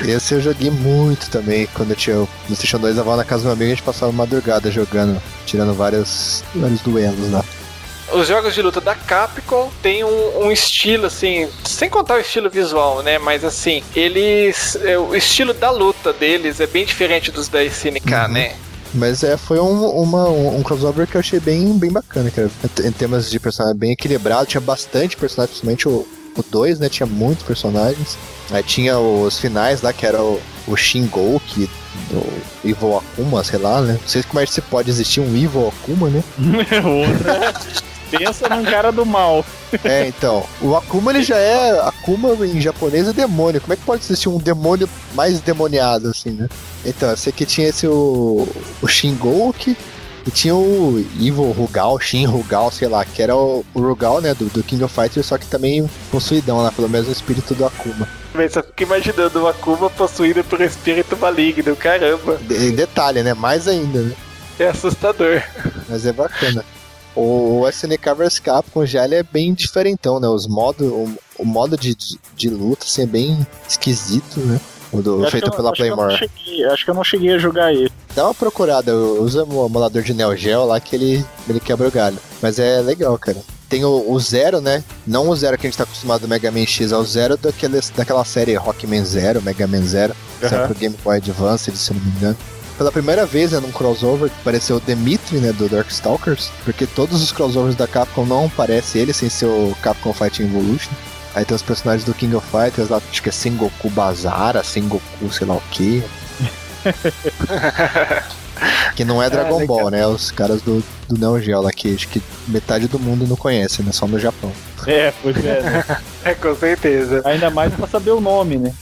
Esse 0.05 0.33
eu 0.33 0.41
joguei 0.41 0.69
muito 0.69 1.29
também. 1.29 1.67
Quando 1.73 1.91
eu 1.91 1.95
tinha 1.95 2.17
o 2.21 2.29
PlayStation 2.45 2.79
2, 2.79 2.97
eu 2.97 3.15
na 3.15 3.23
casa 3.23 3.43
do 3.43 3.45
meu 3.45 3.53
amigo 3.53 3.71
a 3.71 3.75
gente 3.75 3.83
passava 3.83 4.11
madrugada 4.11 4.69
jogando, 4.69 5.21
tirando 5.45 5.73
vários, 5.73 6.43
vários 6.53 6.81
duelos 6.81 7.31
lá. 7.31 7.43
Os 8.13 8.27
jogos 8.27 8.53
de 8.53 8.61
luta 8.61 8.79
da 8.79 8.93
Capcom 8.95 9.69
têm 9.81 10.03
um, 10.03 10.45
um 10.45 10.51
estilo 10.51 11.07
assim, 11.07 11.49
sem 11.63 11.89
contar 11.89 12.15
o 12.15 12.19
estilo 12.19 12.49
visual, 12.49 13.01
né? 13.01 13.17
Mas 13.17 13.43
assim, 13.43 13.83
eles. 13.95 14.75
é, 14.83 14.97
O 14.97 15.15
estilo 15.15 15.53
da 15.53 15.71
luta 15.71 16.13
deles 16.13 16.59
é 16.59 16.67
bem 16.67 16.85
diferente 16.85 17.31
dos 17.31 17.47
da 17.47 17.63
SNK, 17.63 18.13
Uhum. 18.13 18.27
né? 18.29 18.55
Mas 18.93 19.23
é, 19.23 19.35
foi 19.35 19.59
um, 19.59 19.85
uma, 19.89 20.29
um, 20.29 20.57
um 20.57 20.63
crossover 20.63 21.05
que 21.05 21.15
eu 21.17 21.19
achei 21.19 21.39
bem, 21.39 21.77
bem 21.77 21.91
bacana, 21.91 22.31
cara. 22.31 22.49
Em 22.83 22.91
temas 22.91 23.29
de 23.29 23.39
personagem 23.39 23.77
bem 23.77 23.91
equilibrado, 23.91 24.45
tinha 24.45 24.61
bastante 24.61 25.17
personagem, 25.17 25.49
principalmente 25.49 25.87
o, 25.89 26.07
o 26.37 26.43
2, 26.49 26.79
né? 26.79 26.87
Tinha 26.87 27.07
muitos 27.07 27.43
personagens. 27.43 28.17
Aí 28.51 28.63
tinha 28.63 28.97
os 28.99 29.37
finais 29.39 29.81
lá, 29.81 29.91
que 29.91 30.05
era 30.05 30.21
o, 30.21 30.39
o 30.67 30.77
Shingoki, 30.77 31.69
do 32.09 32.23
Evil 32.63 32.97
Akuma, 32.97 33.43
sei 33.43 33.59
lá, 33.59 33.81
né? 33.81 33.97
Não 33.99 34.07
sei 34.07 34.23
como 34.23 34.39
é 34.39 34.45
que 34.45 34.53
se 34.53 34.61
pode 34.61 34.89
existir 34.89 35.19
um 35.19 35.35
Evil 35.35 35.67
Akuma, 35.67 36.09
né? 36.09 36.23
Outra. 36.85 37.53
Pensa 38.09 38.49
num 38.49 38.63
cara 38.63 38.91
do 38.91 39.05
mal. 39.05 39.45
É, 39.83 40.07
então, 40.07 40.45
o 40.61 40.73
Akuma 40.73 41.11
ele 41.11 41.21
já 41.21 41.37
é. 41.37 41.79
Akuma 41.81 42.29
em 42.45 42.61
japonês 42.61 43.09
é 43.09 43.13
demônio. 43.13 43.59
Como 43.59 43.73
é 43.73 43.75
que 43.75 43.83
pode 43.83 44.03
existir 44.05 44.29
um 44.29 44.37
demônio 44.37 44.87
mais 45.13 45.41
demoniado, 45.41 46.09
assim, 46.09 46.29
né? 46.31 46.47
Então, 46.85 47.09
eu 47.09 47.17
sei 47.17 47.33
que 47.33 47.45
tinha 47.45 47.67
esse 47.67 47.85
o, 47.85 48.47
o 48.81 48.87
Shingoki 48.87 49.75
e 50.25 50.31
tinha 50.31 50.55
o 50.55 51.05
Evil 51.19 51.51
Rugal, 51.51 51.99
Shin 51.99 52.25
Rugal, 52.25 52.71
sei 52.71 52.87
lá, 52.87 53.05
que 53.05 53.21
era 53.21 53.35
o, 53.35 53.63
o 53.73 53.79
Rugal, 53.79 54.21
né, 54.21 54.33
do, 54.33 54.45
do 54.45 54.63
King 54.63 54.83
of 54.83 54.93
Fighters, 54.93 55.27
só 55.27 55.37
que 55.37 55.45
também 55.45 55.87
possuidão, 56.09 56.63
né? 56.63 56.71
Pelo 56.75 56.89
mesmo 56.89 57.11
espírito 57.11 57.53
do 57.53 57.65
Akuma. 57.65 58.07
Mas 58.33 58.53
só 58.53 58.63
fico 58.63 58.83
imaginando 58.83 59.43
o 59.43 59.47
Akuma 59.47 59.89
possuído 59.89 60.43
por 60.43 60.59
um 60.59 60.63
espírito 60.63 61.15
maligno, 61.15 61.75
caramba. 61.75 62.37
De, 62.37 62.71
detalhe, 62.71 63.21
né? 63.21 63.33
Mais 63.33 63.67
ainda, 63.67 64.01
né? 64.01 64.15
É 64.57 64.67
assustador. 64.67 65.43
Mas 65.87 66.05
é 66.05 66.13
bacana. 66.13 66.65
O, 67.15 67.67
SNK 67.69 68.13
vs 68.17 68.39
Capcom 68.39 68.85
já 68.85 69.05
ele 69.05 69.15
é 69.15 69.23
bem 69.23 69.53
diferentão, 69.53 70.19
né? 70.19 70.27
Os 70.27 70.47
modos, 70.47 70.87
o, 70.87 71.09
o 71.39 71.45
modo 71.45 71.77
de, 71.77 71.95
de, 71.95 72.19
de 72.35 72.49
luta 72.49 72.85
assim, 72.85 73.03
é 73.03 73.05
bem 73.05 73.47
esquisito, 73.67 74.39
né? 74.41 74.59
O 74.91 75.01
do, 75.01 75.25
feito 75.29 75.45
que 75.45 75.49
eu- 75.49 75.55
pela 75.55 75.71
acho 75.71 75.81
que 75.83 75.87
Playmore. 75.91 76.17
cheguei- 76.17 76.65
Acho 76.65 76.85
que 76.85 76.91
eu 76.91 76.95
não 76.95 77.03
cheguei 77.03 77.33
a 77.33 77.37
jogar 77.37 77.73
ele. 77.73 77.91
Dá 78.15 78.25
uma 78.25 78.33
procurada, 78.33 78.95
usa 78.95 79.43
o 79.43 79.65
emulador 79.65 80.01
de 80.01 80.13
Neo 80.13 80.35
Geo 80.37 80.65
lá 80.65 80.79
que 80.79 80.95
ele, 80.95 81.25
ele 81.49 81.59
quebra 81.59 81.87
o 81.87 81.91
galho. 81.91 82.17
Mas 82.41 82.59
é 82.59 82.79
legal, 82.81 83.17
cara. 83.17 83.37
Tem 83.67 83.83
o, 83.83 84.11
o 84.11 84.19
Zero, 84.19 84.61
né? 84.61 84.83
Não 85.05 85.27
o 85.27 85.35
Zero 85.35 85.57
que 85.57 85.65
a 85.67 85.69
gente 85.69 85.77
tá 85.77 85.83
acostumado 85.83 86.21
do 86.21 86.27
Mega 86.27 86.49
Man 86.51 86.65
X, 86.65 86.91
é 86.91 86.97
o 86.97 87.03
Zero 87.03 87.35
daquele, 87.35 87.79
daquela 87.95 88.23
série 88.23 88.55
Rockman 88.55 89.03
Zero, 89.03 89.41
Mega 89.41 89.65
Man 89.67 89.81
Zero, 89.81 90.15
que 90.39 90.47
saiu 90.47 90.65
pro 90.67 90.75
Game 90.75 90.95
Boy 91.03 91.17
Advance, 91.17 91.75
se 91.75 91.91
eu 91.91 91.97
não 91.97 92.03
me 92.05 92.11
engano. 92.11 92.37
Pela 92.77 92.91
primeira 92.91 93.25
vez, 93.25 93.53
né, 93.53 93.59
num 93.59 93.71
crossover, 93.71 94.29
apareceu 94.41 94.75
o 94.75 94.81
Dimitri, 94.81 95.37
né, 95.37 95.53
do 95.53 95.69
Darkstalkers, 95.69 96.51
porque 96.65 96.85
todos 96.85 97.21
os 97.21 97.31
crossovers 97.31 97.75
da 97.75 97.87
Capcom 97.87 98.25
não 98.25 98.45
aparece 98.45 98.99
ele 98.99 99.13
sem 99.13 99.29
ser 99.29 99.45
o 99.45 99.75
Capcom 99.81 100.11
Fighting 100.11 100.43
Evolution. 100.43 100.91
Aí 101.33 101.45
tem 101.45 101.55
os 101.55 101.61
personagens 101.61 102.05
do 102.05 102.13
King 102.13 102.35
of 102.35 102.45
Fighters 102.49 102.89
lá, 102.89 103.01
acho 103.09 103.23
que 103.23 103.29
é 103.29 103.31
Sengoku 103.31 103.89
Bazara, 103.89 104.63
Sengoku 104.63 105.31
sei 105.31 105.47
lá 105.47 105.55
o 105.55 105.61
que. 105.71 106.03
que 108.95 109.05
não 109.05 109.21
é 109.21 109.29
Dragon 109.29 109.57
legal. 109.57 109.77
Ball, 109.77 109.89
né? 109.89 110.05
Os 110.07 110.31
caras 110.31 110.61
do, 110.61 110.83
do 111.07 111.17
Neo 111.17 111.41
Geo 111.41 111.61
lá, 111.61 111.71
que 111.71 111.93
acho 111.93 112.07
que 112.07 112.21
metade 112.47 112.87
do 112.87 112.99
mundo 112.99 113.27
não 113.27 113.35
conhece, 113.35 113.83
né? 113.83 113.91
Só 113.91 114.07
no 114.07 114.19
Japão. 114.19 114.51
É, 114.87 115.13
pois 115.21 115.37
é. 115.37 115.61
né? 115.61 115.83
É, 116.23 116.33
com 116.33 116.55
certeza. 116.55 117.21
Ainda 117.23 117.51
mais 117.51 117.73
pra 117.73 117.87
saber 117.87 118.11
o 118.11 118.19
nome, 118.19 118.57
né? 118.57 118.73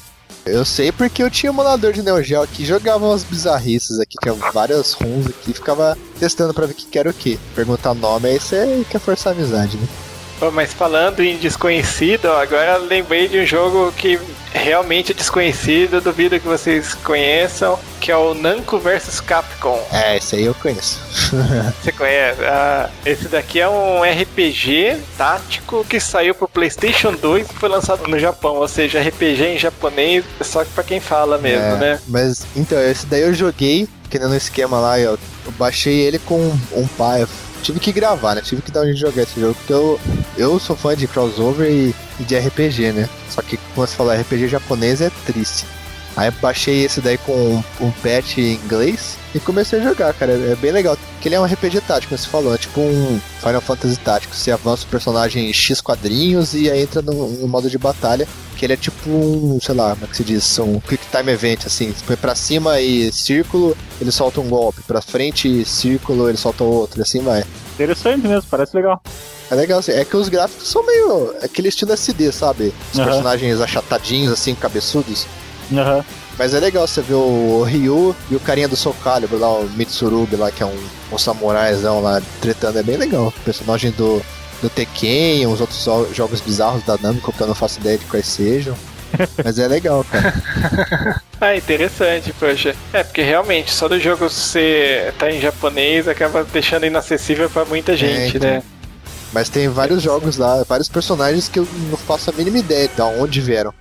Eu 0.45 0.65
sei 0.65 0.91
porque 0.91 1.23
eu 1.23 1.31
tinha 1.31 1.51
um 1.51 1.55
emulador 1.55 1.93
de 1.93 2.01
Neo 2.01 2.21
Geo 2.21 2.41
aqui, 2.41 2.65
jogava 2.65 3.05
umas 3.05 3.23
bizarrices 3.23 3.99
aqui, 3.99 4.17
tinha 4.21 4.33
várias 4.51 4.91
runs 4.91 5.27
aqui, 5.27 5.53
ficava 5.53 5.97
testando 6.19 6.53
pra 6.53 6.65
ver 6.65 6.73
o 6.73 6.75
que 6.75 6.85
que 6.85 6.99
era 6.99 7.09
o 7.09 7.13
que. 7.13 7.39
Perguntar 7.55 7.93
nome, 7.93 8.27
aí 8.27 8.39
você 8.39 8.85
quer 8.89 8.99
forçar 8.99 9.31
a 9.31 9.35
amizade, 9.35 9.77
né? 9.77 9.87
Pô, 10.39 10.51
Mas 10.51 10.73
falando 10.73 11.21
em 11.21 11.37
desconhecido, 11.37 12.25
ó, 12.25 12.41
agora 12.41 12.77
lembrei 12.77 13.27
de 13.27 13.39
um 13.39 13.45
jogo 13.45 13.91
que 13.93 14.19
realmente 14.51 15.11
é 15.11 15.15
desconhecido, 15.15 16.01
duvido 16.01 16.39
que 16.39 16.47
vocês 16.47 16.93
conheçam, 16.95 17.79
que 17.99 18.11
é 18.11 18.17
o 18.17 18.33
Namco 18.33 18.77
vs 18.77 19.19
Capcom. 19.21 19.81
É, 19.91 20.17
esse 20.17 20.35
aí 20.35 20.45
eu 20.45 20.53
conheço. 20.55 20.99
Você 21.81 21.91
conhece? 21.91 22.41
Ah, 22.43 22.89
esse 23.05 23.27
daqui 23.27 23.59
é 23.59 23.67
um 23.67 24.01
RPG 24.03 24.97
tático 25.17 25.83
que 25.85 25.99
saiu 25.99 26.35
pro 26.35 26.47
PlayStation 26.47 27.13
2 27.13 27.49
e 27.49 27.53
foi 27.53 27.69
lançado 27.69 28.07
no 28.07 28.19
Japão, 28.19 28.55
ou 28.55 28.67
seja, 28.67 29.01
RPG 29.01 29.43
em 29.55 29.57
japonês, 29.57 30.23
só 30.41 30.63
que 30.63 30.71
pra 30.71 30.83
quem 30.83 30.99
fala 30.99 31.37
mesmo, 31.37 31.63
É, 31.65 31.77
né? 31.77 31.99
Mas, 32.07 32.45
então, 32.55 32.79
esse 32.81 33.05
daí 33.05 33.21
eu 33.21 33.33
joguei, 33.33 33.87
que 34.09 34.19
no 34.19 34.35
esquema 34.35 34.79
lá, 34.79 34.99
eu, 34.99 35.17
eu 35.45 35.51
baixei 35.57 36.01
ele 36.01 36.19
com 36.19 36.35
um, 36.39 36.59
um 36.75 36.87
pai. 36.87 37.25
Tive 37.63 37.79
que 37.79 37.93
gravar, 37.93 38.35
né? 38.35 38.41
Tive 38.41 38.61
que 38.61 38.71
dar 38.71 38.81
um 38.81 38.83
jeito 38.83 38.95
de 38.95 39.01
jogar 39.01 39.23
esse 39.23 39.39
jogo, 39.39 39.55
porque 39.55 39.73
eu, 39.73 39.99
eu 40.37 40.59
sou 40.59 40.75
fã 40.75 40.95
de 40.95 41.07
crossover 41.07 41.71
e, 41.71 41.95
e 42.19 42.23
de 42.23 42.37
RPG, 42.37 42.91
né? 42.91 43.09
Só 43.29 43.41
que, 43.41 43.57
como 43.73 43.87
você 43.87 43.95
falou, 43.95 44.13
RPG 44.13 44.49
japonês 44.49 45.01
é 45.01 45.09
triste. 45.25 45.65
Aí 46.15 46.29
baixei 46.29 46.85
esse 46.85 47.01
daí 47.01 47.17
com 47.17 47.33
um, 47.33 47.63
um 47.81 47.91
patch 47.91 48.37
em 48.37 48.53
inglês 48.53 49.17
e 49.33 49.39
comecei 49.39 49.79
a 49.79 49.83
jogar, 49.83 50.13
cara. 50.13 50.31
É 50.33 50.55
bem 50.55 50.71
legal. 50.71 50.95
Porque 51.13 51.27
ele 51.27 51.35
é 51.35 51.39
um 51.39 51.45
RPG 51.45 51.81
tático, 51.81 52.09
como 52.09 52.19
você 52.19 52.29
falou. 52.29 52.53
É 52.53 52.57
tipo 52.57 52.79
um 52.81 53.19
Final 53.39 53.61
Fantasy 53.61 53.97
tático. 53.97 54.35
Você 54.35 54.51
avança 54.51 54.83
o 54.85 54.87
personagem 54.87 55.49
em 55.49 55.53
X 55.53 55.81
quadrinhos 55.81 56.53
e 56.53 56.69
aí 56.69 56.83
entra 56.83 57.01
no, 57.01 57.29
no 57.29 57.47
modo 57.47 57.67
de 57.69 57.77
batalha. 57.79 58.27
Que 58.57 58.65
ele 58.65 58.73
é 58.73 58.77
tipo 58.77 59.09
um, 59.09 59.59
sei 59.59 59.73
lá, 59.73 59.93
como 59.93 60.05
é 60.05 60.07
que 60.07 60.15
se 60.15 60.23
diz? 60.23 60.59
Um 60.59 60.79
quick 60.79 61.03
time 61.09 61.31
event, 61.31 61.65
assim. 61.65 61.91
Você 61.91 62.03
põe 62.05 62.15
pra 62.15 62.35
cima 62.35 62.79
e 62.79 63.11
círculo, 63.11 63.75
ele 63.99 64.11
solta 64.11 64.39
um 64.39 64.47
golpe. 64.47 64.81
Pra 64.83 65.01
frente 65.01 65.61
e 65.61 65.65
círculo, 65.65 66.29
ele 66.29 66.37
solta 66.37 66.63
outro. 66.63 66.99
E 66.99 67.01
assim 67.01 67.21
vai. 67.21 67.43
Interessante 67.73 68.27
mesmo, 68.27 68.47
parece 68.51 68.75
legal. 68.75 69.01
É 69.49 69.55
legal, 69.55 69.79
assim. 69.79 69.93
É 69.93 70.05
que 70.05 70.15
os 70.15 70.29
gráficos 70.29 70.67
são 70.67 70.85
meio. 70.85 71.33
aquele 71.41 71.69
estilo 71.69 71.91
SD, 71.91 72.31
sabe? 72.31 72.71
Os 72.93 72.99
Aham. 72.99 73.07
personagens 73.09 73.59
achatadinhos, 73.59 74.31
assim, 74.31 74.53
cabeçudos. 74.53 75.25
Aham. 75.77 76.03
Mas 76.37 76.53
é 76.53 76.59
legal 76.59 76.87
você 76.87 77.01
ver 77.01 77.13
o 77.13 77.63
Ryu 77.63 78.15
e 78.31 78.35
o 78.35 78.39
carinha 78.39 78.67
do 78.67 78.75
Soul 78.75 78.95
Calibur 79.03 79.39
lá, 79.39 79.51
o 79.51 79.69
Mitsurugi 79.75 80.35
lá, 80.35 80.49
que 80.51 80.63
é 80.63 80.65
um, 80.65 80.83
um 81.11 81.17
samuraizão 81.17 82.01
lá 82.01 82.21
tretando. 82.41 82.79
É 82.79 82.83
bem 82.83 82.97
legal. 82.97 83.27
O 83.27 83.31
personagem 83.43 83.91
do, 83.91 84.21
do 84.61 84.69
Tekken, 84.69 85.45
uns 85.47 85.61
outros 85.61 85.83
jo- 85.85 86.07
jogos 86.13 86.41
bizarros 86.41 86.83
da 86.83 86.97
Namco 86.97 87.31
que 87.31 87.41
eu 87.41 87.47
não 87.47 87.53
faço 87.55 87.79
ideia 87.79 87.97
de 87.97 88.05
quais 88.05 88.25
sejam. 88.27 88.75
Mas 89.43 89.59
é 89.59 89.67
legal, 89.67 90.03
cara. 90.03 91.21
Ah, 91.41 91.57
interessante, 91.57 92.31
poxa. 92.39 92.73
É, 92.93 93.03
porque 93.03 93.21
realmente, 93.21 93.69
só 93.69 93.89
do 93.89 93.99
jogo 93.99 94.29
ser 94.29 95.11
tá 95.19 95.29
em 95.29 95.41
japonês 95.41 96.07
acaba 96.07 96.41
deixando 96.45 96.85
inacessível 96.85 97.49
pra 97.49 97.65
muita 97.65 97.97
gente, 97.97 98.37
então. 98.37 98.49
né? 98.49 98.63
Mas 99.33 99.49
tem 99.49 99.67
vários 99.67 100.01
jogos 100.01 100.37
lá, 100.37 100.63
vários 100.63 100.87
personagens 100.87 101.49
que 101.49 101.59
eu 101.59 101.67
não 101.89 101.97
faço 101.97 102.29
a 102.29 102.33
mínima 102.33 102.59
ideia 102.59 102.87
de 102.87 103.01
onde 103.01 103.41
vieram. 103.41 103.73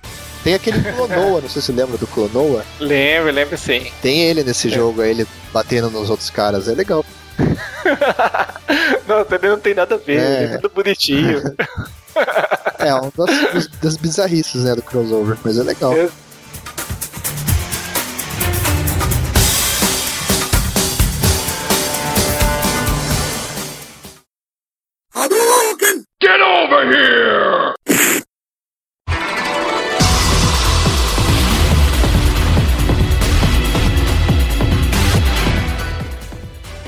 Tem 0.43 0.53
aquele 0.55 0.81
Clonoa, 0.91 1.41
não 1.41 1.49
sei 1.49 1.61
se 1.61 1.67
você 1.67 1.71
lembra 1.71 1.97
do 1.97 2.05
Clonoa. 2.07 2.65
Lembro, 2.79 3.31
lembro 3.31 3.57
sim. 3.57 3.89
Tem 4.01 4.21
ele 4.23 4.43
nesse 4.43 4.69
jogo 4.69 5.01
aí, 5.01 5.11
ele 5.11 5.27
batendo 5.53 5.89
nos 5.89 6.09
outros 6.09 6.29
caras. 6.29 6.67
É 6.67 6.73
legal. 6.73 7.05
não, 9.07 9.23
também 9.25 9.49
não 9.49 9.59
tem 9.59 9.73
nada 9.73 9.95
a 9.95 9.97
ver, 9.97 10.19
É. 10.19 10.43
é 10.43 10.57
tudo 10.57 10.73
bonitinho. 10.73 11.41
É 12.77 12.93
um 12.93 13.09
das, 13.81 13.97
bizarrices, 13.97 14.63
né, 14.65 14.75
do 14.75 14.81
crossover. 14.81 15.37
Mas 15.43 15.57
é 15.57 15.63
legal. 15.63 15.93
É. 15.93 16.09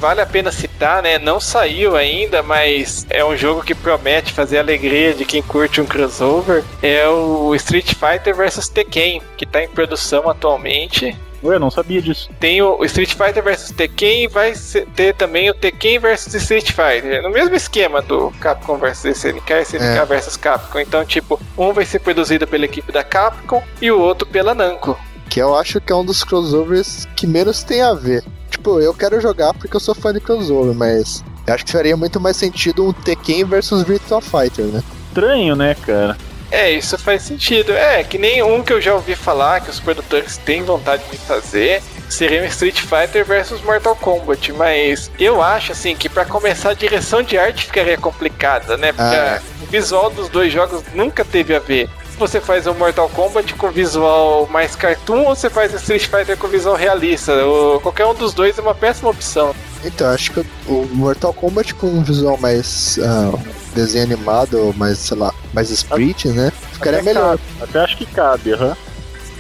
Vale 0.06 0.22
a 0.22 0.26
pena 0.28 0.52
citar, 0.52 1.02
né? 1.02 1.18
Não 1.18 1.40
saiu 1.40 1.96
ainda, 1.96 2.44
mas 2.44 3.08
é 3.10 3.26
um 3.26 3.36
jogo 3.36 3.64
que 3.64 3.74
promete 3.74 4.32
fazer 4.34 4.60
a 4.60 4.62
alegria 4.62 5.16
de 5.16 5.26
quem 5.26 5.42
curte 5.42 5.82
um 5.82 5.86
crossover. 5.88 6.64
É 6.84 7.08
o 7.10 7.56
Street 7.56 7.92
Fighter 7.96 8.36
vs 8.36 8.70
Tekken, 8.70 9.20
que 9.36 9.48
tá 9.48 9.64
em 9.64 9.68
produção 9.68 10.30
atualmente. 10.30 11.18
Ué, 11.44 11.56
eu 11.56 11.60
não 11.60 11.72
sabia 11.72 12.00
disso. 12.04 12.30
Tem 12.40 12.62
o 12.62 12.86
Street 12.86 13.16
Fighter 13.16 13.42
vs 13.42 13.72
Tekken 13.72 14.26
e 14.26 14.28
vai 14.28 14.54
ter 14.96 15.16
também 15.16 15.50
o 15.50 15.56
Tekken 15.56 15.98
vs 15.98 16.36
Street 16.36 16.68
Fighter. 16.68 17.24
No 17.24 17.32
mesmo 17.32 17.56
esquema 17.56 18.00
do 18.00 18.30
Capcom 18.40 18.78
vs 18.78 19.06
SNK 19.06 19.54
e 19.54 19.62
SNK 19.64 19.84
É. 19.84 20.06
vs 20.06 20.38
Capcom. 20.38 20.80
Então, 20.82 21.04
tipo, 21.04 21.42
um 21.58 21.74
vai 21.74 21.84
ser 21.84 21.98
produzido 21.98 22.46
pela 22.46 22.66
equipe 22.66 22.92
da 22.92 23.04
Capcom 23.04 23.64
e 23.82 23.90
o 23.90 24.00
outro 24.00 24.28
pela 24.28 24.54
Namco. 24.54 24.96
Que 25.28 25.42
eu 25.42 25.56
acho 25.56 25.82
que 25.82 25.92
é 25.92 25.96
um 25.96 26.06
dos 26.06 26.24
crossovers 26.24 27.08
que 27.16 27.26
menos 27.26 27.64
tem 27.64 27.82
a 27.82 27.96
ver. 27.96 28.24
Tipo, 28.66 28.80
eu 28.82 28.96
quero 28.96 29.22
jogar 29.22 29.54
porque 29.54 29.76
eu 29.76 29.80
sou 29.80 29.94
fã 29.94 30.12
de 30.12 30.20
crossover, 30.20 30.74
mas 30.74 31.24
eu 31.46 31.54
acho 31.54 31.64
que 31.66 31.72
faria 31.72 31.96
muito 31.96 32.20
mais 32.20 32.36
sentido 32.36 32.84
um 32.88 32.92
Tekken 32.92 33.46
versus 33.46 33.84
Virtua 33.84 34.20
Fighter, 34.20 34.66
né? 34.66 34.82
Estranho, 35.10 35.56
né, 35.56 35.76
cara? 35.86 36.18
É, 36.50 36.72
isso 36.72 36.98
faz 36.98 37.22
sentido. 37.22 37.72
É, 37.74 38.04
que 38.04 38.18
nem 38.18 38.42
um 38.42 38.64
que 38.64 38.74
eu 38.74 38.82
já 38.82 38.96
ouvi 38.96 39.14
falar 39.14 39.62
que 39.62 39.70
os 39.70 39.80
produtores 39.80 40.38
têm 40.38 40.64
vontade 40.64 41.04
de 41.12 41.18
fazer 41.18 41.84
seria 42.10 42.42
um 42.42 42.46
Street 42.46 42.80
Fighter 42.82 43.24
versus 43.24 43.62
Mortal 43.62 43.96
Kombat, 43.98 44.52
mas 44.54 45.12
eu 45.20 45.44
acho 45.44 45.72
assim 45.72 45.96
que 45.96 46.10
pra 46.10 46.26
começar 46.26 46.72
a 46.72 46.74
direção 46.74 47.22
de 47.22 47.38
arte 47.38 47.66
ficaria 47.66 48.00
complicada, 48.00 48.78
né? 48.78 48.92
Porque 48.94 49.16
Ah. 49.16 49.42
o 49.62 49.66
visual 49.68 50.10
dos 50.10 50.28
dois 50.28 50.52
jogos 50.52 50.82
nunca 50.96 51.24
teve 51.24 51.56
a 51.56 51.60
ver. 51.60 51.88
Você 52.18 52.40
faz 52.40 52.66
o 52.66 52.74
Mortal 52.74 53.10
Kombat 53.10 53.54
com 53.56 53.70
visual 53.72 54.48
mais 54.50 54.74
cartoon 54.76 55.24
ou 55.26 55.36
você 55.36 55.50
faz 55.50 55.74
o 55.74 55.76
Street 55.76 56.08
Fighter 56.08 56.38
com 56.38 56.48
visual 56.48 56.76
realista? 56.76 57.34
O- 57.46 57.80
qualquer 57.82 58.06
um 58.06 58.14
dos 58.14 58.34
dois 58.34 58.58
é 58.58 58.62
uma 58.62 58.74
péssima 58.74 59.10
opção. 59.10 59.54
Então, 59.84 60.10
acho 60.10 60.32
que 60.32 60.40
o 60.68 60.88
Mortal 60.94 61.34
Kombat 61.34 61.76
com 61.76 61.88
um 61.88 62.02
visual 62.04 62.38
mais 62.38 62.98
ah, 63.04 63.38
desenho 63.76 64.06
animado, 64.06 64.74
mais, 64.78 64.98
sei 65.00 65.18
lá, 65.18 65.34
mais 65.54 65.70
split, 65.70 66.26
né? 66.26 66.52
Ficaria 66.72 67.00
Até 67.02 67.06
melhor. 67.14 67.38
cabe, 67.38 67.42
Até 67.62 67.80
acho 67.80 67.98
que 67.98 68.06
cabe, 68.06 68.54
aham. 68.54 68.78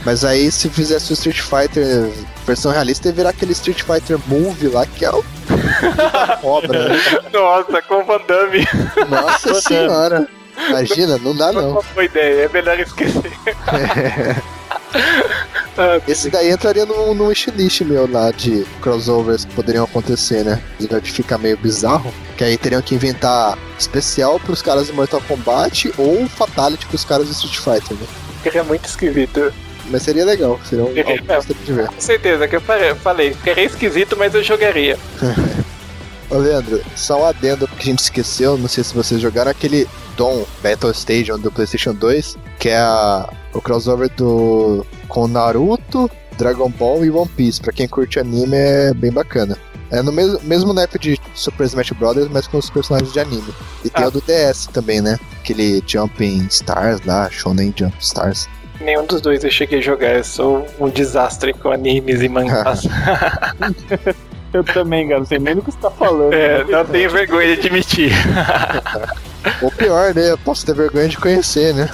Mas 0.06 0.23
aí, 0.23 0.52
se 0.52 0.69
fizesse 0.69 1.11
o 1.11 1.15
Street 1.15 1.39
Fighter 1.41 2.11
versão 2.45 2.72
realista, 2.72 3.07
ia 3.07 3.14
virar 3.14 3.30
aquele 3.30 3.53
Street 3.53 3.81
Fighter 3.81 4.19
Movie 4.27 4.68
lá, 4.68 4.85
que 4.85 5.03
é 5.03 5.10
o. 5.11 5.23
obra, 6.43 6.89
né? 6.89 6.99
Nossa, 7.34 7.81
com 7.81 7.95
o 8.02 8.06
Van 8.06 8.19
Damme. 8.27 8.68
Nossa 9.10 9.60
senhora. 9.61 10.27
Imagina, 10.69 11.18
não 11.18 11.36
dá 11.36 11.52
não. 11.52 11.72
Uma 11.72 11.82
boa 11.82 12.06
ideia, 12.06 12.45
é 12.45 12.49
melhor 12.49 12.80
esquecer. 12.80 13.32
Ah, 15.77 15.99
Esse 16.07 16.30
daí 16.30 16.52
entraria 16.52 16.86
no 16.86 17.27
wishlist 17.27 17.82
meu 17.82 18.10
lá 18.10 18.32
de 18.32 18.65
crossovers 18.82 19.44
que 19.44 19.53
poderiam 19.53 19.84
acontecer, 19.84 20.44
né? 20.45 20.61
Apesar 20.76 21.02
de 21.02 21.11
ficar 21.11 21.38
meio 21.38 21.57
bizarro. 21.57 22.14
Que 22.38 22.45
aí 22.45 22.57
teriam 22.57 22.82
que 22.82 22.95
inventar 22.95 23.57
especial 23.77 24.40
pros 24.40 24.61
caras 24.61 24.88
do 24.88 24.94
Mortal 24.94 25.22
Kombat 25.27 25.91
ou 25.98 26.27
Fatality 26.30 26.86
pros 26.86 27.03
caras 27.03 27.27
do 27.27 27.34
Street 27.34 27.57
Fighter, 27.57 27.98
né? 27.98 28.07
Ficaria 28.38 28.64
muito 28.64 28.86
esquisito. 28.86 29.53
Mas 29.88 30.03
seria 30.03 30.23
legal, 30.26 30.60
seria 30.64 30.86
um 30.86 30.94
Seria 30.94 31.18
gostaria 31.22 31.64
de 31.65 31.73
ver. 31.73 31.88
Com 31.88 31.99
certeza, 32.02 32.48
que 32.48 32.56
eu 32.56 32.61
falei, 32.61 32.95
falei, 32.95 33.34
ficaria 33.34 33.65
esquisito, 33.65 34.15
mas 34.18 34.34
eu 34.34 34.44
jogaria. 34.44 34.98
Ô 36.30 36.38
Leandro, 36.38 36.81
só 36.95 37.22
um 37.22 37.26
adendo 37.26 37.68
que 37.68 37.84
a 37.84 37.85
gente 37.85 37.99
esqueceu, 37.99 38.57
não 38.57 38.68
sei 38.68 38.84
se 38.84 38.93
vocês 38.95 39.22
jogaram 39.22 39.52
aquele 39.52 39.88
Dom 40.18 40.43
Battle 40.64 40.93
Station 40.93 41.38
do 41.38 41.52
PlayStation 41.52 41.93
2, 41.93 42.35
que 42.60 42.69
é 42.69 42.77
a- 42.77 43.30
o 43.53 43.61
crossover 43.61 44.10
do 44.15 44.85
com 45.07 45.27
Naruto, 45.27 46.10
Dragon 46.38 46.69
Ball 46.69 47.06
e 47.06 47.11
One 47.11 47.30
Piece. 47.30 47.61
Pra 47.61 47.72
quem 47.72 47.88
curte 47.88 48.19
anime 48.19 48.57
é 48.57 48.93
bem 48.93 49.11
bacana. 49.11 49.56
É 49.91 50.02
no 50.02 50.11
mesmo, 50.11 50.39
mesmo 50.41 50.73
naipe 50.73 50.97
de 50.97 51.19
Super 51.35 51.65
Smash 51.65 51.91
Bros., 51.91 52.27
mas 52.31 52.47
com 52.47 52.57
os 52.57 52.72
personagens 52.72 53.14
de 53.14 53.19
anime. 53.19 53.53
E 53.84 53.89
tem 53.89 54.03
Ah. 54.03 54.07
o 54.07 54.11
do 54.11 54.19
DS 54.22 54.68
também, 54.73 54.99
né? 54.99 55.19
Aquele 55.39 55.81
Jumping 55.85 56.47
Stars 56.49 57.02
lá, 57.06 57.30
Shonen 57.30 57.72
Jump 57.77 57.95
Stars. 57.99 58.49
Nenhum 58.81 59.06
dos 59.06 59.22
dois 59.22 59.43
eu 59.43 59.52
cheguei 59.52 59.80
a 59.80 59.81
jogar, 59.81 60.15
eu 60.18 60.23
sou 60.23 60.68
um 60.80 60.89
desastre 60.89 61.53
com 61.53 61.69
animes 61.72 62.19
e 62.22 62.27
mangás. 62.27 62.81
Eu 64.56 64.64
também, 64.64 65.07
cara. 65.07 65.19
Não 65.19 65.26
sei 65.26 65.38
nem 65.38 65.53
do 65.56 65.61
que 65.61 65.72
você 65.72 65.77
tá 65.77 65.91
falando. 65.91 66.34
é, 66.34 66.64
não 66.64 66.86
tenho 66.86 67.10
vergonha 67.10 67.56
de 67.56 67.60
admitir. 67.60 68.11
Ou 69.61 69.69
pior, 69.69 70.14
né? 70.14 70.32
Eu 70.32 70.38
posso 70.38 70.65
ter 70.65 70.73
vergonha 70.73 71.10
de 71.10 71.18
conhecer, 71.18 71.73
né? 71.73 71.90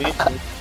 Get 0.00 0.40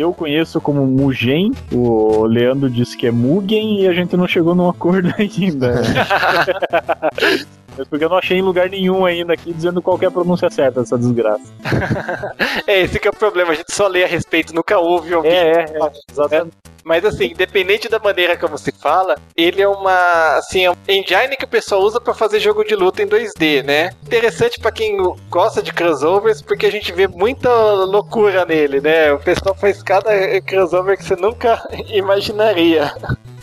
Eu 0.00 0.14
conheço 0.14 0.62
como 0.62 0.86
Mugen, 0.86 1.52
o 1.70 2.24
Leandro 2.24 2.70
disse 2.70 2.96
que 2.96 3.06
é 3.06 3.10
Mugen 3.10 3.82
e 3.82 3.86
a 3.86 3.92
gente 3.92 4.16
não 4.16 4.26
chegou 4.26 4.54
num 4.54 4.66
acordo 4.66 5.12
ainda. 5.20 5.82
Mas 7.76 7.86
porque 7.86 8.06
eu 8.06 8.08
não 8.08 8.16
achei 8.16 8.38
em 8.38 8.42
lugar 8.42 8.70
nenhum 8.70 9.04
ainda 9.04 9.34
aqui 9.34 9.52
dizendo 9.52 9.82
qual 9.82 9.98
que 9.98 10.06
é 10.06 10.08
a 10.08 10.10
pronúncia 10.10 10.48
certa 10.48 10.80
dessa 10.80 10.96
desgraça. 10.96 11.52
É, 12.66 12.80
esse 12.80 12.98
que 12.98 13.08
é 13.08 13.10
o 13.10 13.14
problema, 13.14 13.50
a 13.50 13.54
gente 13.54 13.74
só 13.74 13.86
lê 13.88 14.02
a 14.02 14.06
respeito, 14.06 14.54
nunca 14.54 14.78
ouve 14.78 15.14
ouvir. 15.14 15.28
É, 15.28 15.50
é, 15.50 15.64
é. 15.64 15.92
Exatamente. 16.10 16.56
Mas 16.84 17.04
assim, 17.04 17.26
independente 17.26 17.88
da 17.88 17.98
maneira 17.98 18.36
como 18.36 18.56
se 18.58 18.72
fala, 18.72 19.16
ele 19.36 19.62
é 19.62 19.68
uma, 19.68 20.36
assim, 20.36 20.64
é 20.64 20.70
um 20.70 20.76
engine 20.88 21.36
que 21.36 21.44
o 21.44 21.48
pessoal 21.48 21.82
usa 21.82 22.00
pra 22.00 22.14
fazer 22.14 22.40
jogo 22.40 22.64
de 22.64 22.74
luta 22.74 23.02
em 23.02 23.06
2D, 23.06 23.62
né? 23.62 23.90
Interessante 24.02 24.58
pra 24.58 24.72
quem 24.72 24.96
gosta 25.28 25.62
de 25.62 25.72
crossovers, 25.72 26.42
porque 26.42 26.66
a 26.66 26.72
gente 26.72 26.92
vê 26.92 27.06
muita 27.06 27.50
loucura 27.84 28.44
nele, 28.44 28.80
né? 28.80 29.12
O 29.12 29.18
pessoal 29.18 29.54
faz 29.54 29.82
cada 29.82 30.10
crossover 30.42 30.96
que 30.96 31.04
você 31.04 31.16
nunca 31.16 31.62
imaginaria. 31.88 32.92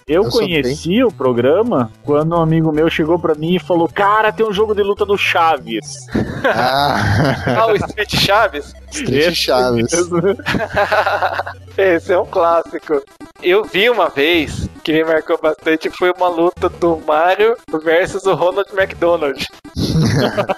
Eu, 0.08 0.24
Eu 0.24 0.30
conheci 0.30 1.04
o 1.04 1.12
programa 1.12 1.92
quando 2.06 2.34
um 2.34 2.42
amigo 2.42 2.72
meu 2.72 2.90
chegou 2.90 3.20
pra 3.20 3.36
mim 3.36 3.56
e 3.56 3.60
falou: 3.60 3.90
Cara, 3.94 4.32
tem 4.32 4.46
um 4.46 4.54
jogo 4.54 4.74
de 4.74 4.82
luta 4.82 5.06
do 5.06 5.18
Chaves. 5.18 6.06
Ah, 6.46 7.58
Ah, 7.58 7.68
o 7.68 7.76
Street 7.76 8.16
Chaves? 8.16 8.74
Street 8.90 9.36
Chaves. 9.36 9.92
Esse 11.78 12.14
é 12.14 12.18
um 12.18 12.26
clássico. 12.26 13.04
Eu 13.44 13.66
vi 13.66 13.90
uma 13.90 14.08
vez 14.08 14.70
que 14.82 14.94
me 14.94 15.04
marcou 15.04 15.38
bastante 15.42 15.90
foi 15.90 16.12
uma 16.12 16.30
luta 16.30 16.70
do 16.70 17.02
Mario 17.06 17.58
versus 17.84 18.26
o 18.26 18.34
Ronald 18.34 18.70
McDonald. 18.74 19.46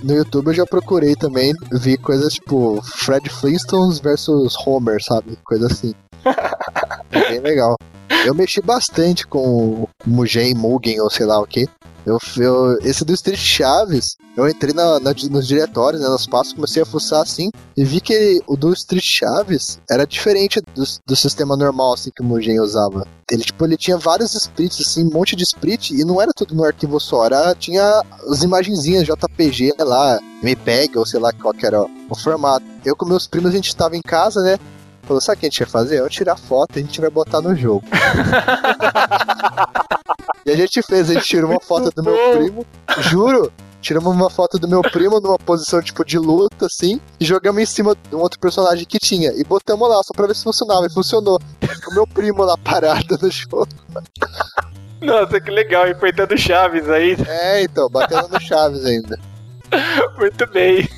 No 0.00 0.14
YouTube 0.14 0.46
eu 0.48 0.54
já 0.54 0.64
procurei 0.64 1.16
também, 1.16 1.52
vi 1.72 1.96
coisas 1.96 2.34
tipo 2.34 2.80
Fred 2.82 3.28
Flintstones 3.28 3.98
versus 3.98 4.54
Homer, 4.64 5.02
sabe? 5.02 5.36
Coisa 5.44 5.66
assim. 5.66 5.92
É 7.10 7.28
bem 7.30 7.40
legal. 7.40 7.74
Eu 8.24 8.34
mexi 8.34 8.60
bastante 8.60 9.26
com 9.26 9.84
o 9.84 9.88
Mugen, 10.06 10.54
Mugen 10.54 11.00
ou 11.00 11.10
sei 11.10 11.24
lá 11.26 11.40
o 11.40 11.46
que. 11.46 11.68
Eu, 12.04 12.18
eu, 12.38 12.78
esse 12.80 13.04
do 13.04 13.12
Street 13.12 13.38
Chaves, 13.38 14.16
eu 14.36 14.48
entrei 14.48 14.72
na, 14.72 14.98
na- 14.98 15.14
nos 15.30 15.46
diretórios, 15.46 16.00
né, 16.00 16.08
passos, 16.30 16.54
comecei 16.54 16.82
a 16.82 16.86
fuçar 16.86 17.20
assim, 17.22 17.50
e 17.76 17.84
vi 17.84 18.00
que 18.00 18.40
o 18.46 18.56
do 18.56 18.72
Street 18.72 19.04
Chaves 19.04 19.78
era 19.90 20.06
diferente 20.06 20.58
do, 20.74 20.84
do 21.06 21.14
sistema 21.16 21.54
normal, 21.54 21.92
assim, 21.94 22.10
que 22.14 22.22
o 22.22 22.24
Mugen 22.24 22.60
usava. 22.60 23.06
Ele, 23.30 23.44
tipo, 23.44 23.62
ele 23.64 23.76
tinha 23.76 23.98
vários 23.98 24.34
splits, 24.34 24.80
assim, 24.80 25.04
um 25.06 25.10
monte 25.12 25.36
de 25.36 25.42
split, 25.42 25.90
e 25.90 26.02
não 26.02 26.20
era 26.20 26.32
tudo 26.34 26.54
no 26.54 26.64
arquivo 26.64 26.98
só, 26.98 27.26
era, 27.26 27.54
tinha 27.54 28.02
as 28.30 28.42
imagenzinhas 28.42 29.04
JPG 29.04 29.74
lá, 29.80 30.18
MPEG, 30.42 30.96
ou 30.96 31.04
sei 31.04 31.20
lá 31.20 31.30
qual 31.32 31.52
que 31.52 31.66
era 31.66 31.82
o 31.82 32.14
formato. 32.16 32.64
Eu 32.86 32.96
com 32.96 33.04
meus 33.04 33.26
primos, 33.26 33.50
a 33.50 33.54
gente 33.54 33.76
tava 33.76 33.96
em 33.98 34.02
casa, 34.02 34.40
né, 34.40 34.58
falou, 35.08 35.20
sabe 35.20 35.38
o 35.38 35.40
que 35.40 35.46
a 35.46 35.50
gente 35.50 35.60
vai 35.60 35.70
fazer? 35.70 35.98
Vamos 35.98 36.14
tirar 36.14 36.36
foto 36.36 36.76
e 36.76 36.80
a 36.80 36.84
gente 36.84 37.00
vai 37.00 37.10
botar 37.10 37.40
no 37.40 37.56
jogo. 37.56 37.84
E 40.48 40.50
a 40.50 40.56
gente 40.56 40.80
fez, 40.80 41.10
a 41.10 41.12
gente 41.12 41.26
tirou 41.26 41.50
uma 41.50 41.60
foto 41.60 41.90
do 41.90 42.02
meu 42.02 42.16
primo, 42.32 42.66
juro, 43.10 43.52
tiramos 43.82 44.10
uma 44.10 44.30
foto 44.30 44.58
do 44.58 44.66
meu 44.66 44.80
primo 44.80 45.20
numa 45.20 45.38
posição 45.38 45.82
tipo 45.82 46.02
de 46.02 46.18
luta, 46.18 46.64
assim, 46.64 46.98
e 47.20 47.24
jogamos 47.26 47.60
em 47.60 47.66
cima 47.66 47.94
de 48.08 48.16
um 48.16 48.20
outro 48.20 48.40
personagem 48.40 48.86
que 48.86 48.98
tinha, 48.98 49.30
e 49.32 49.44
botamos 49.44 49.86
lá 49.86 50.02
só 50.02 50.14
pra 50.14 50.26
ver 50.26 50.34
se 50.34 50.44
funcionava, 50.44 50.86
e 50.86 50.90
funcionou. 50.90 51.38
O 51.90 51.94
meu 51.94 52.06
primo 52.06 52.44
lá 52.44 52.56
parado 52.56 53.18
no 53.20 53.30
jogo. 53.30 53.68
Nossa, 55.02 55.38
que 55.38 55.50
legal, 55.50 55.86
enfrentando 55.86 56.36
Chaves 56.38 56.88
aí. 56.88 57.14
É, 57.26 57.62
então, 57.62 57.90
batendo 57.90 58.28
no 58.28 58.40
Chaves 58.40 58.86
ainda. 58.86 59.20
Muito 60.18 60.46
bem. 60.52 60.88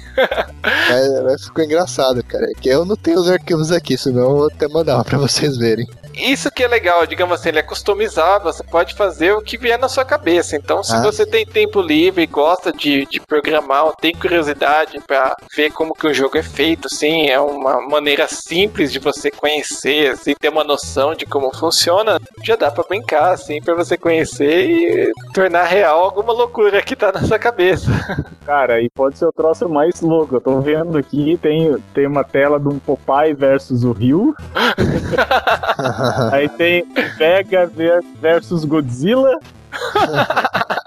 Mas, 1.24 1.44
ficou 1.44 1.64
engraçado, 1.64 2.22
cara. 2.24 2.44
É 2.44 2.60
que 2.60 2.68
eu 2.68 2.84
não 2.84 2.96
tenho 2.96 3.18
os 3.18 3.30
arquivos 3.30 3.72
aqui, 3.72 3.96
senão 3.96 4.22
eu 4.22 4.36
vou 4.36 4.46
até 4.48 4.68
mandar 4.68 5.04
pra 5.04 5.18
vocês 5.18 5.56
verem. 5.56 5.86
Isso 6.14 6.50
que 6.50 6.62
é 6.62 6.68
legal, 6.68 7.06
digamos 7.06 7.38
assim, 7.40 7.48
ele 7.50 7.60
é 7.60 7.62
customizável, 7.62 8.52
você 8.52 8.62
pode 8.64 8.94
fazer 8.94 9.32
o 9.32 9.40
que 9.40 9.56
vier 9.56 9.78
na 9.78 9.88
sua 9.88 10.04
cabeça. 10.04 10.56
Então, 10.56 10.82
se 10.82 10.94
Ah. 10.94 11.02
você 11.02 11.24
tem 11.24 11.46
tempo 11.46 11.80
livre 11.80 12.22
e 12.22 12.26
gosta 12.26 12.72
de, 12.72 13.06
de 13.06 13.20
programar, 13.20 13.86
ou 13.86 13.92
tem 13.92 14.12
curiosidade 14.14 15.00
pra 15.06 15.34
ver 15.56 15.70
como 15.72 15.94
que 15.94 16.06
o 16.06 16.12
jogo 16.14 16.36
é 16.36 16.42
feito, 16.42 16.88
assim, 16.92 17.28
é 17.28 17.40
uma 17.40 17.80
maneira 17.88 18.26
simples 18.28 18.92
de 18.92 18.98
você 18.98 19.30
conhecer, 19.30 20.10
assim, 20.12 20.34
ter 20.38 20.48
uma 20.50 20.64
noção 20.64 21.14
de 21.14 21.24
como 21.24 21.54
funciona, 21.56 22.20
já 22.42 22.56
dá 22.56 22.70
pra 22.70 22.84
brincar, 22.86 23.32
assim, 23.32 23.60
pra 23.62 23.74
você 23.74 23.96
conhecer 23.96 24.68
e 24.68 25.12
tornar 25.32 25.64
real 25.64 26.04
alguma 26.04 26.32
loucura 26.32 26.82
que 26.82 26.94
tá 26.96 27.10
na 27.12 27.22
sua 27.22 27.38
cabeça. 27.38 27.86
Cara, 28.44 28.80
e 28.80 28.90
pode 28.90 29.16
ser 29.16 29.26
o 29.26 29.32
troço 29.32 29.68
mais 29.68 30.00
louco. 30.00 30.36
Eu 30.36 30.40
tô 30.40 30.60
vendo 30.60 30.98
aqui, 30.98 31.38
tem, 31.40 31.76
tem 31.94 32.06
uma 32.06 32.24
tela 32.24 32.58
de 32.58 32.68
um 32.68 32.78
Popeye 32.78 33.32
versus 33.32 33.84
o 33.84 33.92
Rio. 33.92 34.34
Aí 36.32 36.48
tem 36.48 36.84
Vega 37.16 37.66
ver- 37.66 38.04
versus 38.20 38.64
Godzilla. 38.64 39.38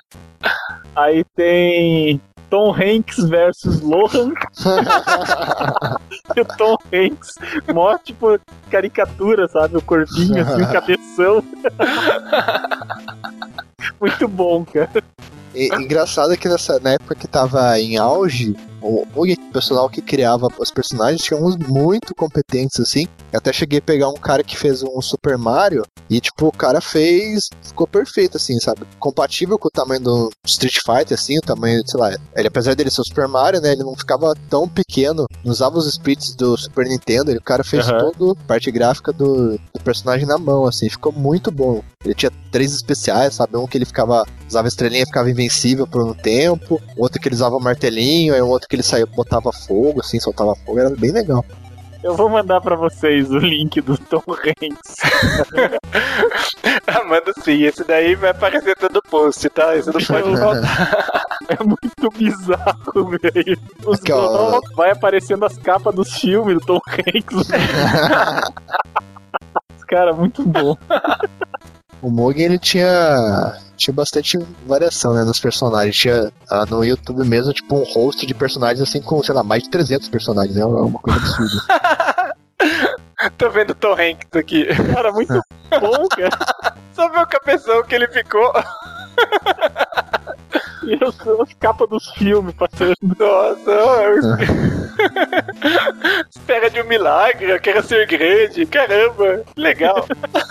Aí 0.96 1.24
tem 1.36 2.22
Tom 2.50 2.72
Hanks 2.72 3.18
versus 3.28 3.82
Lohan. 3.82 4.32
e 6.36 6.42
o 6.42 6.46
Tom 6.46 6.78
Hanks, 6.94 7.32
mó 7.74 7.98
tipo 7.98 8.40
caricatura, 8.70 9.48
sabe? 9.48 9.78
O 9.78 9.82
corpinho 9.82 10.44
assim, 10.44 10.62
o 10.62 10.72
cabeção. 10.72 11.44
Muito 14.00 14.28
bom, 14.28 14.64
cara. 14.66 15.04
E, 15.56 15.68
engraçado 15.76 16.38
que 16.38 16.48
nessa, 16.48 16.80
na 16.80 16.92
época 16.92 17.16
que 17.16 17.28
tava 17.28 17.80
em 17.80 17.98
auge, 17.98 18.56
o, 18.84 19.08
o 19.16 19.52
pessoal 19.52 19.90
que 19.90 20.02
criava 20.02 20.48
os 20.60 20.72
personagens 20.72 21.24
tinha 21.24 21.40
uns 21.40 21.56
muito 21.56 22.14
competentes, 22.14 22.80
assim. 22.80 23.08
Eu 23.32 23.38
até 23.38 23.54
cheguei 23.54 23.80
a 23.80 23.82
pegar 23.82 24.10
um 24.10 24.16
cara 24.16 24.44
que 24.44 24.58
fez 24.58 24.84
um 24.84 25.02
Super 25.02 25.38
Mario 25.38 25.84
e, 26.10 26.20
tipo, 26.20 26.48
o 26.48 26.52
cara 26.52 26.82
fez. 26.82 27.50
Ficou 27.62 27.88
perfeito, 27.88 28.38
assim, 28.38 28.60
sabe? 28.60 28.82
Compatível 29.00 29.58
com 29.58 29.68
o 29.68 29.72
tamanho 29.72 30.02
do 30.02 30.30
Street 30.46 30.78
Fighter, 30.86 31.18
assim, 31.18 31.38
o 31.38 31.42
tamanho, 31.42 31.82
sei 31.86 32.00
lá. 32.00 32.16
Ele, 32.36 32.48
apesar 32.48 32.76
dele 32.76 32.92
ser 32.92 33.02
o 33.02 33.06
Super 33.06 33.28
Mario, 33.28 33.62
né? 33.62 33.72
Ele 33.72 33.84
não 33.84 33.96
ficava 33.96 34.34
tão 34.50 34.68
pequeno, 34.68 35.26
não 35.44 35.52
usava 35.52 35.78
os 35.78 35.88
splits 35.88 36.36
do 36.36 36.58
Super 36.58 36.86
Nintendo. 36.86 37.32
Ele, 37.32 37.40
o 37.40 37.44
cara 37.44 37.64
fez 37.64 37.88
Aham. 37.88 38.12
toda 38.12 38.40
a 38.40 38.46
parte 38.46 38.72
gráfica 38.72 39.12
do, 39.12 39.54
do 39.58 39.80
personagem 39.84 40.28
na 40.28 40.38
mão, 40.38 40.66
assim. 40.66 40.90
Ficou 40.90 41.12
muito 41.12 41.52
bom. 41.52 41.82
Ele 42.04 42.14
tinha 42.14 42.32
três 42.54 42.74
especiais, 42.74 43.34
sabe? 43.34 43.58
Um 43.58 43.68
que 43.68 43.78
ele 43.78 43.86
ficava. 43.86 44.24
Usava 44.48 44.68
estrelinha 44.68 45.04
e 45.04 45.08
ficava 45.08 45.30
invencível 45.30 45.88
por 45.88 46.06
um 46.06 46.14
tempo. 46.14 46.80
Outro 46.96 47.20
que 47.20 47.28
ele 47.28 47.36
usava 47.36 47.58
o 47.58 47.60
martelinho. 47.60 48.34
Aí 48.34 48.42
um 48.42 48.48
outro 48.48 48.70
que 48.70 48.76
ele 48.76 48.84
saía, 48.84 49.06
botava 49.08 49.52
fogo, 49.52 50.00
assim, 50.00 50.20
soltava 50.20 50.56
fogo. 50.64 50.80
Era 50.80 50.92
bem 50.92 51.12
legal. 51.12 51.44
Eu 52.04 52.16
vou 52.16 52.30
mandar 52.30 52.60
pra 52.60 52.76
vocês 52.76 53.32
o 53.32 53.38
link 53.38 53.80
do 53.82 53.98
Tom 53.98 54.22
Hanks. 54.28 54.98
Ah, 56.86 57.04
Manda 57.06 57.32
sim, 57.44 57.64
esse 57.64 57.84
daí 57.84 58.14
vai 58.16 58.32
aparecer 58.32 58.76
todo 58.76 59.02
post, 59.10 59.50
tá? 59.50 59.76
Isso 59.76 59.92
não 59.92 60.02
pode 60.02 60.38
faltar. 60.38 61.24
É 61.50 61.64
muito 61.64 62.10
bizarro, 62.18 63.10
velho. 63.10 63.58
Os 63.86 64.00
Aqui, 64.00 64.12
ó. 64.14 64.60
vai 64.76 64.92
aparecendo 64.92 65.46
as 65.46 65.58
capas 65.58 65.94
dos 65.94 66.14
filmes 66.14 66.58
do 66.60 66.66
Tom 66.66 66.80
Hanks. 66.88 67.48
Cara, 69.88 70.14
muito 70.14 70.44
bom. 70.44 70.78
O 72.04 72.12
Mugen 72.12 72.44
ele 72.44 72.60
tinha 72.60 73.58
tinha 73.78 73.94
bastante 73.94 74.38
variação, 74.68 75.14
né, 75.14 75.24
nos 75.24 75.40
personagens. 75.40 75.96
Tinha 75.96 76.32
ah, 76.50 76.66
no 76.66 76.84
YouTube 76.84 77.26
mesmo, 77.26 77.54
tipo, 77.54 77.76
um 77.78 77.84
host 77.84 78.26
de 78.26 78.34
personagens 78.34 78.82
assim 78.82 79.02
com, 79.02 79.24
sei 79.24 79.34
lá, 79.34 79.42
mais 79.42 79.64
de 79.64 79.70
300 79.70 80.10
personagens. 80.10 80.58
É 80.58 80.66
uma 80.66 81.00
coisa 81.00 81.18
absurda. 81.18 82.36
Tô 83.38 83.50
vendo 83.50 83.74
Tom 83.74 83.94
Hanks 83.94 84.28
aqui. 84.34 84.66
Cara, 84.94 85.14
muito 85.14 85.42
bom, 85.80 86.08
cara. 86.10 86.76
Só 86.94 87.08
ver 87.08 87.20
o 87.20 87.28
cabeção 87.28 87.82
que 87.84 87.96
ele 87.96 88.08
ficou. 88.10 88.52
E 90.86 90.94
as, 91.04 91.28
as 91.40 91.54
capas 91.60 91.90
dos 91.90 92.08
filmes 92.14 92.54
passando. 92.56 92.96
Nossa, 93.02 93.72
eu... 93.72 94.20
espera 96.30 96.70
de 96.70 96.82
um 96.82 96.86
milagre, 96.86 97.52
eu 97.52 97.60
quero 97.60 97.82
ser 97.84 98.06
grande. 98.08 98.66
Caramba, 98.66 99.44
legal. 99.58 100.06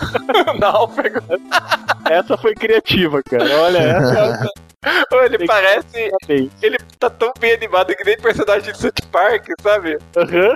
Náufrago. 0.59 1.19
Essa 2.09 2.37
foi 2.37 2.53
criativa, 2.55 3.21
cara. 3.23 3.45
Olha 3.61 3.77
essa. 3.77 4.47
Ele 5.13 5.29
Tem 5.29 5.37
que- 5.39 5.45
parece. 5.45 6.11
Parabéns. 6.21 6.51
Ele 6.61 6.77
tá 6.99 7.09
tão 7.09 7.31
bem 7.39 7.53
animado 7.53 7.95
que 7.95 8.03
nem 8.03 8.17
personagem 8.17 8.71
de 8.73 8.77
South 8.77 8.91
Park, 9.11 9.47
sabe? 9.61 9.97
Aham. 10.17 10.55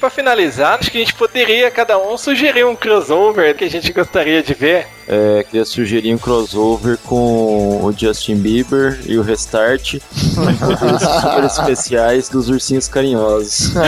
Pra 0.00 0.08
finalizar, 0.08 0.78
acho 0.78 0.90
que 0.90 0.96
a 0.96 1.00
gente 1.00 1.12
poderia 1.12 1.70
cada 1.70 1.98
um 1.98 2.16
sugerir 2.16 2.64
um 2.64 2.74
crossover 2.74 3.54
que 3.54 3.64
a 3.64 3.70
gente 3.70 3.92
gostaria 3.92 4.42
de 4.42 4.54
ver. 4.54 4.86
É, 5.06 5.44
queria 5.44 5.66
sugerir 5.66 6.14
um 6.14 6.18
crossover 6.18 6.96
com 7.04 7.84
o 7.84 7.92
Justin 7.94 8.36
Bieber 8.36 8.98
e 9.04 9.18
o 9.18 9.22
Restart. 9.22 9.98
super 10.16 11.44
especiais 11.44 12.30
dos 12.30 12.48
ursinhos 12.48 12.88
carinhosos. 12.88 13.74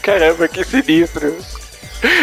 Caramba, 0.00 0.48
que 0.48 0.64
sinistro. 0.64 1.36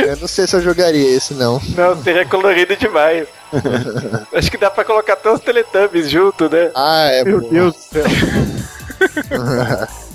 Eu 0.07 0.17
não 0.17 0.27
sei 0.27 0.47
se 0.47 0.55
eu 0.55 0.61
jogaria 0.61 1.15
esse, 1.15 1.35
não. 1.35 1.61
Não, 1.75 2.01
seria 2.01 2.25
colorido 2.25 2.75
demais. 2.75 3.27
Acho 4.33 4.49
que 4.49 4.57
dá 4.57 4.71
pra 4.71 4.83
colocar 4.83 5.13
até 5.13 5.31
os 5.31 5.39
Teletubbies 5.39 6.09
junto, 6.09 6.49
né? 6.49 6.71
Ah, 6.73 7.09
é 7.11 7.23
Meu 7.23 7.41
bom. 7.41 7.49
Deus 7.49 7.75
do 7.75 7.79
céu. 7.79 8.05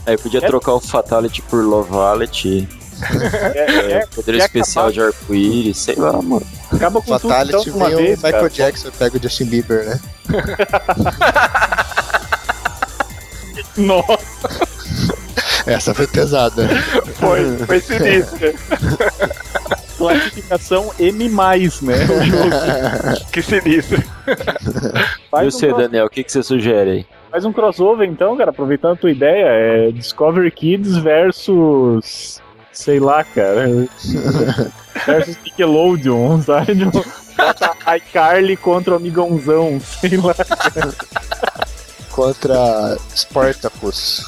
Aí 0.09 0.16
podia 0.16 0.40
trocar 0.40 0.72
o 0.72 0.80
Fatality 0.80 1.43
por 1.43 1.62
Lovalet. 1.64 2.66
É, 3.55 3.93
é, 3.93 4.06
Poder 4.06 4.32
quer 4.39 4.47
especial 4.47 4.86
acabar- 4.89 4.93
de 4.93 5.01
arco-íris, 5.16 5.78
sei 5.78 5.94
lá, 5.94 6.20
mano. 6.20 6.44
acaba 6.72 7.01
com 7.01 7.06
tudo 7.06 7.20
Fatality 7.20 7.51
então 7.51 7.62
de 7.62 7.70
uma 7.70 7.89
vez, 7.90 8.16
Michael 8.16 8.32
cara. 8.32 8.51
Jackson 8.51 8.90
pega 8.98 9.16
o 9.16 9.22
Justin 9.22 9.44
Bieber, 9.44 9.85
né? 9.86 10.01
Nossa, 13.76 14.18
Essa 15.64 15.94
foi 15.94 16.09
pesada. 16.09 16.66
Foi, 17.20 17.56
foi 17.59 17.80
sinistro. 17.80 18.52
classificação 19.97 20.93
M+, 20.98 21.28
né? 21.82 21.94
Que 23.32 23.40
sinistro. 23.43 24.02
E 24.26 25.28
Faz, 25.30 25.55
você, 25.55 25.72
Daniel, 25.72 26.06
o 26.06 26.10
que, 26.10 26.24
que 26.24 26.32
você 26.32 26.43
sugere 26.43 26.90
aí? 26.90 27.06
Faz 27.30 27.44
um 27.44 27.52
crossover 27.52 28.09
então, 28.09 28.36
cara, 28.36 28.50
aproveitando 28.50 28.92
a 28.92 28.96
tua 28.96 29.10
ideia. 29.10 29.46
É 29.46 29.90
Discovery 29.90 30.50
Kids 30.50 30.96
versus... 30.96 32.40
Sei 32.72 33.00
lá, 33.00 33.24
cara. 33.24 33.66
versus 35.05 35.36
Nickelodeon, 35.42 36.40
sabe? 36.42 36.84
Bota 37.36 37.72
iCarly 37.96 38.56
contra 38.56 38.94
o 38.94 38.96
Amigãozão, 38.96 39.80
sei 39.80 40.16
lá. 40.16 40.34
Contra 42.10 42.96
Spartacus. 43.14 44.24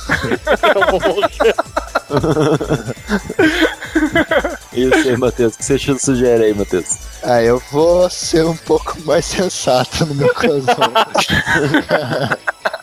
Isso 4.72 5.08
aí, 5.08 5.16
Matheus. 5.16 5.54
O 5.54 5.58
que 5.58 5.64
você 5.64 5.78
sugere 5.98 6.44
aí, 6.44 6.54
Matheus? 6.54 6.98
Ah, 7.22 7.42
eu 7.42 7.62
vou 7.70 8.08
ser 8.10 8.44
um 8.44 8.56
pouco 8.56 8.96
mais 9.04 9.24
sensato 9.24 10.06
no 10.06 10.14
meu 10.14 10.34
caso. 10.34 10.66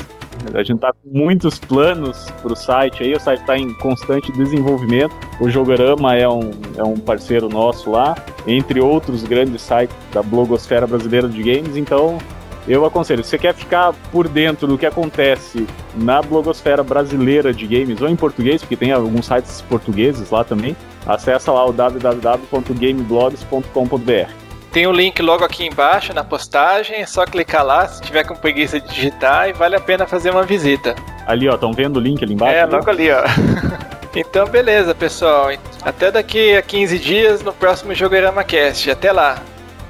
A 0.54 0.62
gente 0.64 0.80
tá 0.80 0.92
com 0.92 1.08
muitos 1.18 1.58
planos 1.58 2.26
pro 2.40 2.56
site 2.56 3.02
aí, 3.04 3.12
o 3.14 3.20
site 3.20 3.40
está 3.40 3.56
em 3.56 3.72
constante 3.74 4.32
desenvolvimento. 4.32 5.14
O 5.40 5.48
Jogorama 5.50 6.16
é 6.16 6.28
um, 6.28 6.50
é 6.76 6.82
um 6.82 6.96
parceiro 6.96 7.48
nosso 7.48 7.90
lá, 7.90 8.16
entre 8.46 8.80
outros 8.80 9.22
grandes 9.22 9.62
sites 9.62 9.94
da 10.12 10.22
blogosfera 10.22 10.86
brasileira 10.86 11.28
de 11.28 11.42
games, 11.42 11.76
então 11.76 12.18
eu 12.66 12.84
aconselho, 12.84 13.22
se 13.24 13.30
você 13.30 13.38
quer 13.38 13.54
ficar 13.54 13.92
por 14.10 14.28
dentro 14.28 14.66
do 14.66 14.76
que 14.78 14.86
acontece 14.86 15.66
na 15.94 16.22
blogosfera 16.22 16.82
brasileira 16.82 17.52
de 17.52 17.66
games, 17.66 18.00
ou 18.00 18.08
em 18.08 18.16
português, 18.16 18.62
porque 18.62 18.76
tem 18.76 18.92
alguns 18.92 19.26
sites 19.26 19.60
portugueses 19.62 20.30
lá 20.30 20.44
também, 20.44 20.76
acessa 21.06 21.50
lá 21.50 21.66
o 21.66 21.72
www.gameblogs.com.br. 21.72 24.30
Tem 24.70 24.86
o 24.86 24.92
link 24.92 25.20
logo 25.20 25.44
aqui 25.44 25.66
embaixo 25.66 26.14
na 26.14 26.22
postagem, 26.24 26.96
é 26.96 27.06
só 27.06 27.26
clicar 27.26 27.64
lá 27.64 27.86
se 27.86 28.00
tiver 28.00 28.24
com 28.24 28.34
preguiça 28.34 28.80
de 28.80 28.88
digitar 28.88 29.48
e 29.48 29.52
vale 29.52 29.76
a 29.76 29.80
pena 29.80 30.06
fazer 30.06 30.30
uma 30.30 30.44
visita. 30.44 30.96
Ali, 31.26 31.46
ó, 31.48 31.54
estão 31.54 31.72
vendo 31.72 31.98
o 31.98 32.00
link 32.00 32.24
ali 32.24 32.32
embaixo? 32.32 32.56
É, 32.56 32.64
logo 32.64 32.88
ali, 32.88 33.10
ó. 33.10 33.22
Então, 34.14 34.46
beleza, 34.46 34.94
pessoal. 34.94 35.48
Até 35.82 36.10
daqui 36.10 36.54
a 36.54 36.60
15 36.60 36.98
dias 36.98 37.42
no 37.42 37.50
próximo 37.50 37.94
Jogorama 37.94 38.44
Cast. 38.44 38.90
Até 38.90 39.10
lá. 39.10 39.38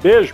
Beijo! 0.01 0.33